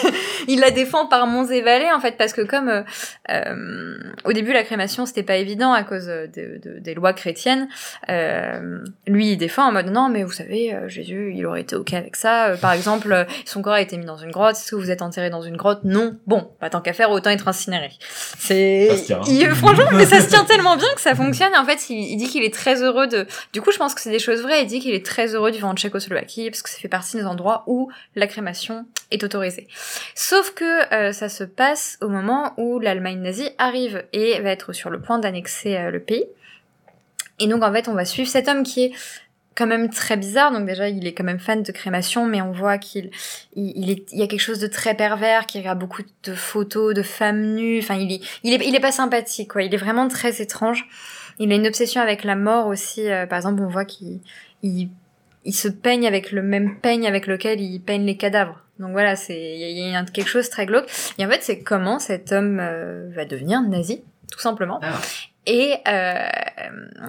il 0.48 0.58
la 0.58 0.72
défend 0.72 1.06
par 1.06 1.28
monts 1.28 1.46
et 1.46 1.62
vallées 1.62 1.92
en 1.94 2.00
fait 2.00 2.16
parce 2.16 2.32
que 2.32 2.40
comme 2.40 2.68
euh, 2.68 2.82
euh, 3.30 3.96
au 4.24 4.32
début 4.32 4.52
la 4.52 4.64
crémation 4.64 5.06
c'était 5.06 5.22
pas 5.22 5.36
évident 5.36 5.72
à 5.72 5.84
cause 5.84 6.06
de, 6.06 6.26
de- 6.58 6.80
des 6.80 6.94
lois 6.94 7.12
chrétiennes, 7.12 7.68
euh, 8.08 8.80
lui 9.06 9.32
il 9.32 9.36
défend 9.36 9.68
en 9.68 9.72
mode 9.72 9.86
non 9.86 10.08
mais 10.08 10.24
vous 10.24 10.32
savez 10.32 10.76
Jésus 10.88 11.32
il 11.36 11.46
aurait 11.46 11.60
été 11.60 11.76
ok 11.76 11.92
avec 11.92 12.16
ça. 12.16 12.54
Par 12.60 12.72
exemple 12.72 13.24
son 13.44 13.62
corps 13.62 13.74
a 13.74 13.80
été 13.80 13.96
mis 13.98 14.04
dans 14.06 14.16
une 14.16 14.32
grotte. 14.32 14.56
Est-ce 14.56 14.72
que 14.72 14.76
vous 14.76 14.90
êtes 14.90 15.02
enterré 15.02 15.30
dans 15.30 15.42
une 15.42 15.56
grotte? 15.56 15.84
Non. 15.84 16.16
Bon, 16.26 16.50
bah, 16.60 16.70
tant 16.70 16.80
qu'à 16.80 16.92
faire 16.92 17.12
autant 17.12 17.30
être 17.30 17.46
incinéré. 17.46 17.90
C'est 18.36 18.90
hein. 19.12 19.54
franchement 19.54 19.90
mais 19.92 20.06
ça 20.06 20.20
se 20.20 20.28
tient 20.28 20.44
tellement 20.48 20.76
bien 20.76 20.88
que 20.96 21.00
ça 21.00 21.14
fonctionne. 21.14 21.54
En 21.56 21.64
fait 21.64 21.88
il, 21.88 21.98
il 22.14 22.16
dit 22.16 22.26
qu'il 22.28 22.42
est 22.42 22.52
très 22.52 22.82
heureux 22.82 23.06
de. 23.06 23.28
Du 23.52 23.60
coup 23.62 23.70
je 23.70 23.78
pense 23.78 23.94
que 23.94 24.00
c'est 24.00 24.10
des 24.10 24.18
choses 24.18 24.42
vraies. 24.42 24.62
Il 24.62 24.66
dit 24.66 24.87
qu'il 24.88 24.96
est 24.96 25.06
très 25.06 25.34
heureux 25.34 25.50
du 25.50 25.58
vent 25.58 25.70
en 25.70 25.74
Tchécoslovaquie 25.74 26.50
parce 26.50 26.62
que 26.62 26.70
ça 26.70 26.78
fait 26.78 26.88
partie 26.88 27.16
des 27.16 27.24
endroits 27.24 27.64
où 27.66 27.90
la 28.16 28.26
crémation 28.26 28.86
est 29.10 29.22
autorisée. 29.22 29.68
Sauf 30.14 30.54
que 30.54 30.94
euh, 30.94 31.12
ça 31.12 31.28
se 31.28 31.44
passe 31.44 31.98
au 32.00 32.08
moment 32.08 32.54
où 32.56 32.78
l'Allemagne 32.80 33.20
nazie 33.20 33.50
arrive 33.58 34.04
et 34.12 34.40
va 34.40 34.50
être 34.50 34.72
sur 34.72 34.90
le 34.90 35.00
point 35.00 35.18
d'annexer 35.18 35.76
euh, 35.76 35.90
le 35.90 36.00
pays. 36.00 36.24
Et 37.38 37.46
donc 37.46 37.62
en 37.62 37.72
fait 37.72 37.88
on 37.88 37.94
va 37.94 38.04
suivre 38.04 38.28
cet 38.28 38.48
homme 38.48 38.62
qui 38.62 38.84
est 38.84 38.92
quand 39.58 39.66
même 39.66 39.90
très 39.90 40.16
bizarre. 40.16 40.52
Donc 40.52 40.66
déjà, 40.66 40.88
il 40.88 41.04
est 41.06 41.14
quand 41.14 41.24
même 41.24 41.40
fan 41.40 41.62
de 41.64 41.72
crémation, 41.72 42.26
mais 42.26 42.40
on 42.40 42.52
voit 42.52 42.78
qu'il 42.78 43.10
il, 43.56 43.72
il 43.76 44.04
il 44.12 44.18
y 44.18 44.22
a 44.22 44.28
quelque 44.28 44.40
chose 44.40 44.60
de 44.60 44.68
très 44.68 44.94
pervers, 44.94 45.46
qui 45.46 45.58
regarde 45.58 45.80
beaucoup 45.80 46.02
de 46.22 46.34
photos 46.34 46.94
de 46.94 47.02
femmes 47.02 47.42
nues. 47.56 47.80
Enfin, 47.80 47.96
il 47.96 48.12
est, 48.12 48.20
il 48.44 48.54
est, 48.54 48.64
il 48.66 48.74
est 48.76 48.80
pas 48.80 48.92
sympathique, 48.92 49.50
quoi. 49.52 49.62
Il 49.62 49.74
est 49.74 49.78
vraiment 49.78 50.06
très 50.06 50.40
étrange. 50.40 50.86
Il 51.40 51.52
a 51.52 51.56
une 51.56 51.66
obsession 51.66 52.00
avec 52.00 52.22
la 52.22 52.36
mort 52.36 52.68
aussi. 52.68 53.10
Euh, 53.10 53.26
par 53.26 53.38
exemple, 53.38 53.60
on 53.62 53.68
voit 53.68 53.84
qu'il 53.84 54.20
il, 54.62 54.88
il 55.44 55.52
se 55.54 55.68
peigne 55.68 56.06
avec 56.06 56.32
le 56.32 56.42
même 56.42 56.78
peigne 56.80 57.06
avec 57.06 57.26
lequel 57.26 57.60
il 57.60 57.80
peigne 57.80 58.04
les 58.04 58.16
cadavres. 58.16 58.62
Donc 58.78 58.92
voilà, 58.92 59.16
c'est 59.16 59.38
il 59.56 59.76
y 59.90 59.94
a- 59.96 60.04
quelque 60.04 60.28
chose 60.28 60.46
de 60.46 60.50
très 60.50 60.66
glauque. 60.66 60.86
Et 61.18 61.26
en 61.26 61.28
fait, 61.28 61.42
c'est 61.42 61.60
comment 61.60 61.98
cet 61.98 62.30
homme 62.32 62.58
euh, 62.60 63.08
va 63.14 63.24
devenir 63.24 63.60
nazi, 63.62 64.02
tout 64.30 64.38
simplement. 64.38 64.78
Ah. 64.82 65.00
Et 65.46 65.74
euh, 65.88 66.28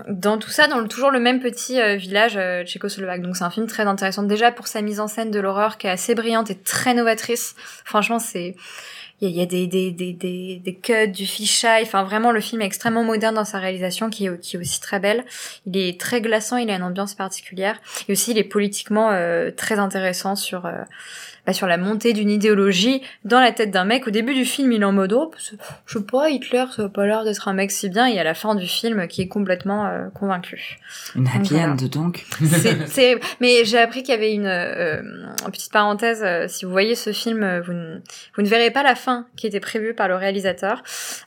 dans 0.08 0.38
tout 0.38 0.50
ça, 0.50 0.68
dans 0.68 0.80
le- 0.80 0.88
toujours 0.88 1.12
le 1.12 1.20
même 1.20 1.40
petit 1.42 1.80
euh, 1.80 1.96
village 1.96 2.40
tchécoslovaque. 2.66 3.22
Donc 3.22 3.36
c'est 3.36 3.44
un 3.44 3.50
film 3.52 3.68
très 3.68 3.84
intéressant 3.84 4.24
déjà 4.24 4.52
pour 4.52 4.68
sa 4.68 4.82
mise 4.82 5.00
en 5.00 5.08
scène 5.08 5.30
de 5.30 5.40
l'horreur 5.40 5.78
qui 5.78 5.88
est 5.88 5.92
assez 5.92 6.16
brillante 6.16 6.50
et 6.50 6.56
très 6.56 6.94
novatrice. 6.94 7.56
Franchement, 7.86 8.18
c'est 8.20 8.56
il 9.22 9.32
y 9.32 9.42
a, 9.42 9.46
des, 9.46 9.68
des, 9.68 9.92
des, 9.92 10.14
des, 10.14 10.62
des 10.64 10.76
cuts, 10.76 11.08
du 11.08 11.26
fisheye. 11.26 11.84
Enfin, 11.84 12.04
vraiment, 12.04 12.32
le 12.32 12.42
film 12.42 12.62
est 12.62 12.66
extrêmement 12.66 13.04
moderne 13.04 13.36
dans 13.36 13.46
sa 13.46 13.60
réalisation, 13.60 14.10
qui 14.10 14.28
est, 14.28 14.40
qui 14.40 14.56
est 14.56 14.60
aussi 14.60 14.80
très 14.80 15.00
belle. 15.00 15.26
Il 15.66 15.78
est 15.78 16.00
très 16.00 16.22
glaçant, 16.22 16.58
il 16.58 16.70
a 16.70 16.76
une 16.76 16.84
ambiance 16.84 17.16
particulière. 17.16 17.80
Et 18.08 18.14
aussi, 18.14 18.32
il 18.32 18.38
est 18.38 18.44
politiquement 18.44 19.10
euh, 19.12 19.52
très 19.52 19.80
intéressant 19.80 20.36
sur... 20.36 20.66
Euh, 20.66 20.84
bah, 21.50 21.54
sur 21.54 21.66
la 21.66 21.78
montée 21.78 22.14
d'une 22.14 22.30
idéologie 22.30 23.02
dans 23.26 23.40
la 23.40 23.52
tête 23.52 23.72
d'un 23.72 23.84
mec. 23.84 24.06
Au 24.06 24.12
début 24.12 24.36
du 24.36 24.46
film, 24.46 24.72
il 24.72 24.84
est 24.84 24.86
en 24.86 24.92
mode 24.92 25.14
oh, 25.14 25.32
je 25.88 25.98
sais 25.98 26.06
pas, 26.06 26.30
Hitler, 26.30 26.66
ça 26.76 26.84
a 26.84 26.90
pas 26.90 27.08
l'air 27.08 27.24
d'être 27.24 27.48
un 27.48 27.54
mec 27.54 27.72
si 27.72 27.90
bien. 27.90 28.06
Et 28.06 28.20
à 28.20 28.24
la 28.24 28.36
fin 28.36 28.54
du 28.54 28.68
film, 28.68 29.08
qui 29.08 29.24
est 29.24 29.28
complètement 29.28 29.88
euh, 29.88 30.10
convaincu. 30.14 30.78
Une 31.16 31.28
happy 31.28 31.56
end 31.56 31.76
donc. 31.92 32.28
C'est, 32.86 33.20
mais 33.40 33.66
j'ai 33.66 33.80
appris 33.80 34.04
qu'il 34.04 34.14
y 34.14 34.18
avait 34.18 34.32
une, 34.32 34.46
euh, 34.46 35.02
petite 35.52 35.72
parenthèse. 35.72 36.22
Euh, 36.24 36.46
si 36.48 36.66
vous 36.66 36.72
voyez 36.72 36.94
ce 36.94 37.14
film, 37.14 37.40
vous 37.66 37.74
ne, 37.74 38.00
vous 38.36 38.44
ne 38.44 38.48
verrez 38.48 38.70
pas 38.70 38.84
la 38.84 38.94
fin 38.94 39.26
qui 39.36 39.48
était 39.48 39.60
prévue 39.60 39.96
par 39.96 40.08
le 40.08 40.18
réalisateur. 40.18 40.84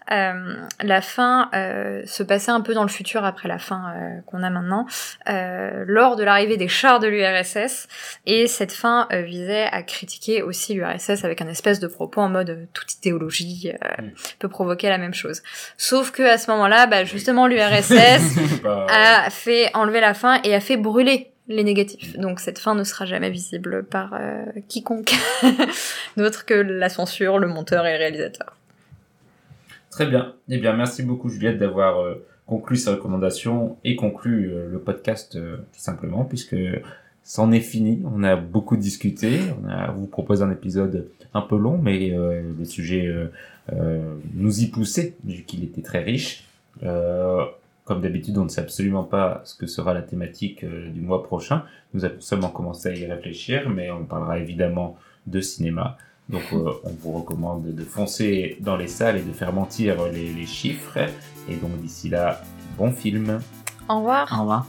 la 0.08 1.00
fin 1.00 1.50
se 1.52 2.22
passait 2.22 2.52
un 2.52 2.60
peu 2.60 2.74
dans 2.74 2.84
le 2.84 2.88
futur 2.88 3.24
après 3.24 3.48
la 3.48 3.58
fin 3.58 3.92
qu'on 4.26 4.44
a 4.44 4.50
maintenant, 4.50 4.86
lors 5.26 6.14
de 6.14 6.22
l'arrivée 6.22 6.56
des 6.56 6.68
chars 6.68 7.00
de 7.00 7.08
l'URSS. 7.08 7.88
Et 8.26 8.46
cette 8.46 8.72
fin 8.72 9.08
visait 9.10 9.64
à 9.64 9.82
critiquer 9.82 10.11
aussi 10.42 10.74
l'URSS 10.74 11.24
avec 11.24 11.40
un 11.40 11.48
espèce 11.48 11.80
de 11.80 11.86
propos 11.86 12.20
en 12.20 12.28
mode 12.28 12.50
euh, 12.50 12.64
toute 12.72 12.94
idéologie 12.94 13.72
euh, 13.72 14.02
mm. 14.02 14.10
peut 14.38 14.48
provoquer 14.48 14.88
la 14.88 14.98
même 14.98 15.14
chose. 15.14 15.42
Sauf 15.76 16.10
que 16.10 16.22
à 16.22 16.38
ce 16.38 16.50
moment-là, 16.50 16.86
bah, 16.86 17.04
justement 17.04 17.46
l'URSS 17.46 18.62
a 18.64 19.30
fait 19.30 19.70
enlever 19.74 20.00
la 20.00 20.14
fin 20.14 20.40
et 20.42 20.54
a 20.54 20.60
fait 20.60 20.76
brûler 20.76 21.32
les 21.48 21.64
négatifs. 21.64 22.16
Donc 22.18 22.40
cette 22.40 22.58
fin 22.58 22.74
ne 22.74 22.84
sera 22.84 23.04
jamais 23.04 23.30
visible 23.30 23.84
par 23.84 24.14
euh, 24.14 24.44
quiconque 24.68 25.12
d'autre 26.16 26.46
que 26.46 26.54
la 26.54 26.88
censure, 26.88 27.38
le 27.38 27.48
monteur 27.48 27.86
et 27.86 27.92
le 27.92 27.98
réalisateur. 27.98 28.56
Très 29.90 30.06
bien. 30.06 30.34
Eh 30.48 30.58
bien, 30.58 30.72
merci 30.72 31.02
beaucoup 31.02 31.28
Juliette 31.28 31.58
d'avoir 31.58 32.02
conclu 32.46 32.76
ces 32.76 32.90
recommandations 32.90 33.76
et 33.84 33.94
conclu 33.94 34.50
le 34.70 34.78
podcast 34.78 35.32
tout 35.34 35.80
simplement 35.80 36.24
puisque 36.24 36.56
c'en 37.24 37.52
est 37.52 37.60
fini. 37.60 38.02
On 38.04 38.22
a 38.22 38.36
beaucoup 38.36 38.76
discuté. 38.76 39.38
On 39.62 39.68
a 39.68 39.90
vous 39.92 40.06
propose 40.06 40.42
un 40.42 40.50
épisode 40.50 41.08
un 41.34 41.42
peu 41.42 41.56
long, 41.56 41.78
mais 41.78 42.12
euh, 42.12 42.42
le 42.58 42.64
sujet 42.64 43.06
euh, 43.06 43.32
euh, 43.72 44.14
nous 44.34 44.60
y 44.60 44.66
poussait 44.66 45.14
vu 45.24 45.42
qu'il 45.44 45.64
était 45.64 45.82
très 45.82 46.02
riche. 46.02 46.44
Euh, 46.82 47.44
comme 47.84 48.00
d'habitude, 48.00 48.38
on 48.38 48.44
ne 48.44 48.48
sait 48.48 48.60
absolument 48.60 49.04
pas 49.04 49.40
ce 49.44 49.54
que 49.54 49.66
sera 49.66 49.94
la 49.94 50.02
thématique 50.02 50.64
euh, 50.64 50.88
du 50.90 51.00
mois 51.00 51.22
prochain. 51.22 51.64
Nous 51.94 52.04
avons 52.04 52.20
seulement 52.20 52.48
commencé 52.50 52.88
à 52.88 52.94
y 52.94 53.06
réfléchir, 53.06 53.68
mais 53.68 53.90
on 53.90 54.04
parlera 54.04 54.38
évidemment 54.38 54.96
de 55.26 55.40
cinéma. 55.40 55.96
Donc, 56.28 56.42
on 56.52 56.90
vous 57.00 57.12
recommande 57.12 57.74
de 57.74 57.84
foncer 57.84 58.56
dans 58.60 58.76
les 58.76 58.86
salles 58.88 59.18
et 59.18 59.22
de 59.22 59.32
faire 59.32 59.52
mentir 59.52 59.96
les, 60.12 60.32
les 60.32 60.46
chiffres. 60.46 60.96
Et 61.48 61.56
donc, 61.56 61.72
d'ici 61.82 62.08
là, 62.08 62.40
bon 62.78 62.92
film. 62.92 63.40
Au 63.88 63.96
revoir. 63.98 64.32
Au 64.32 64.40
revoir. 64.40 64.66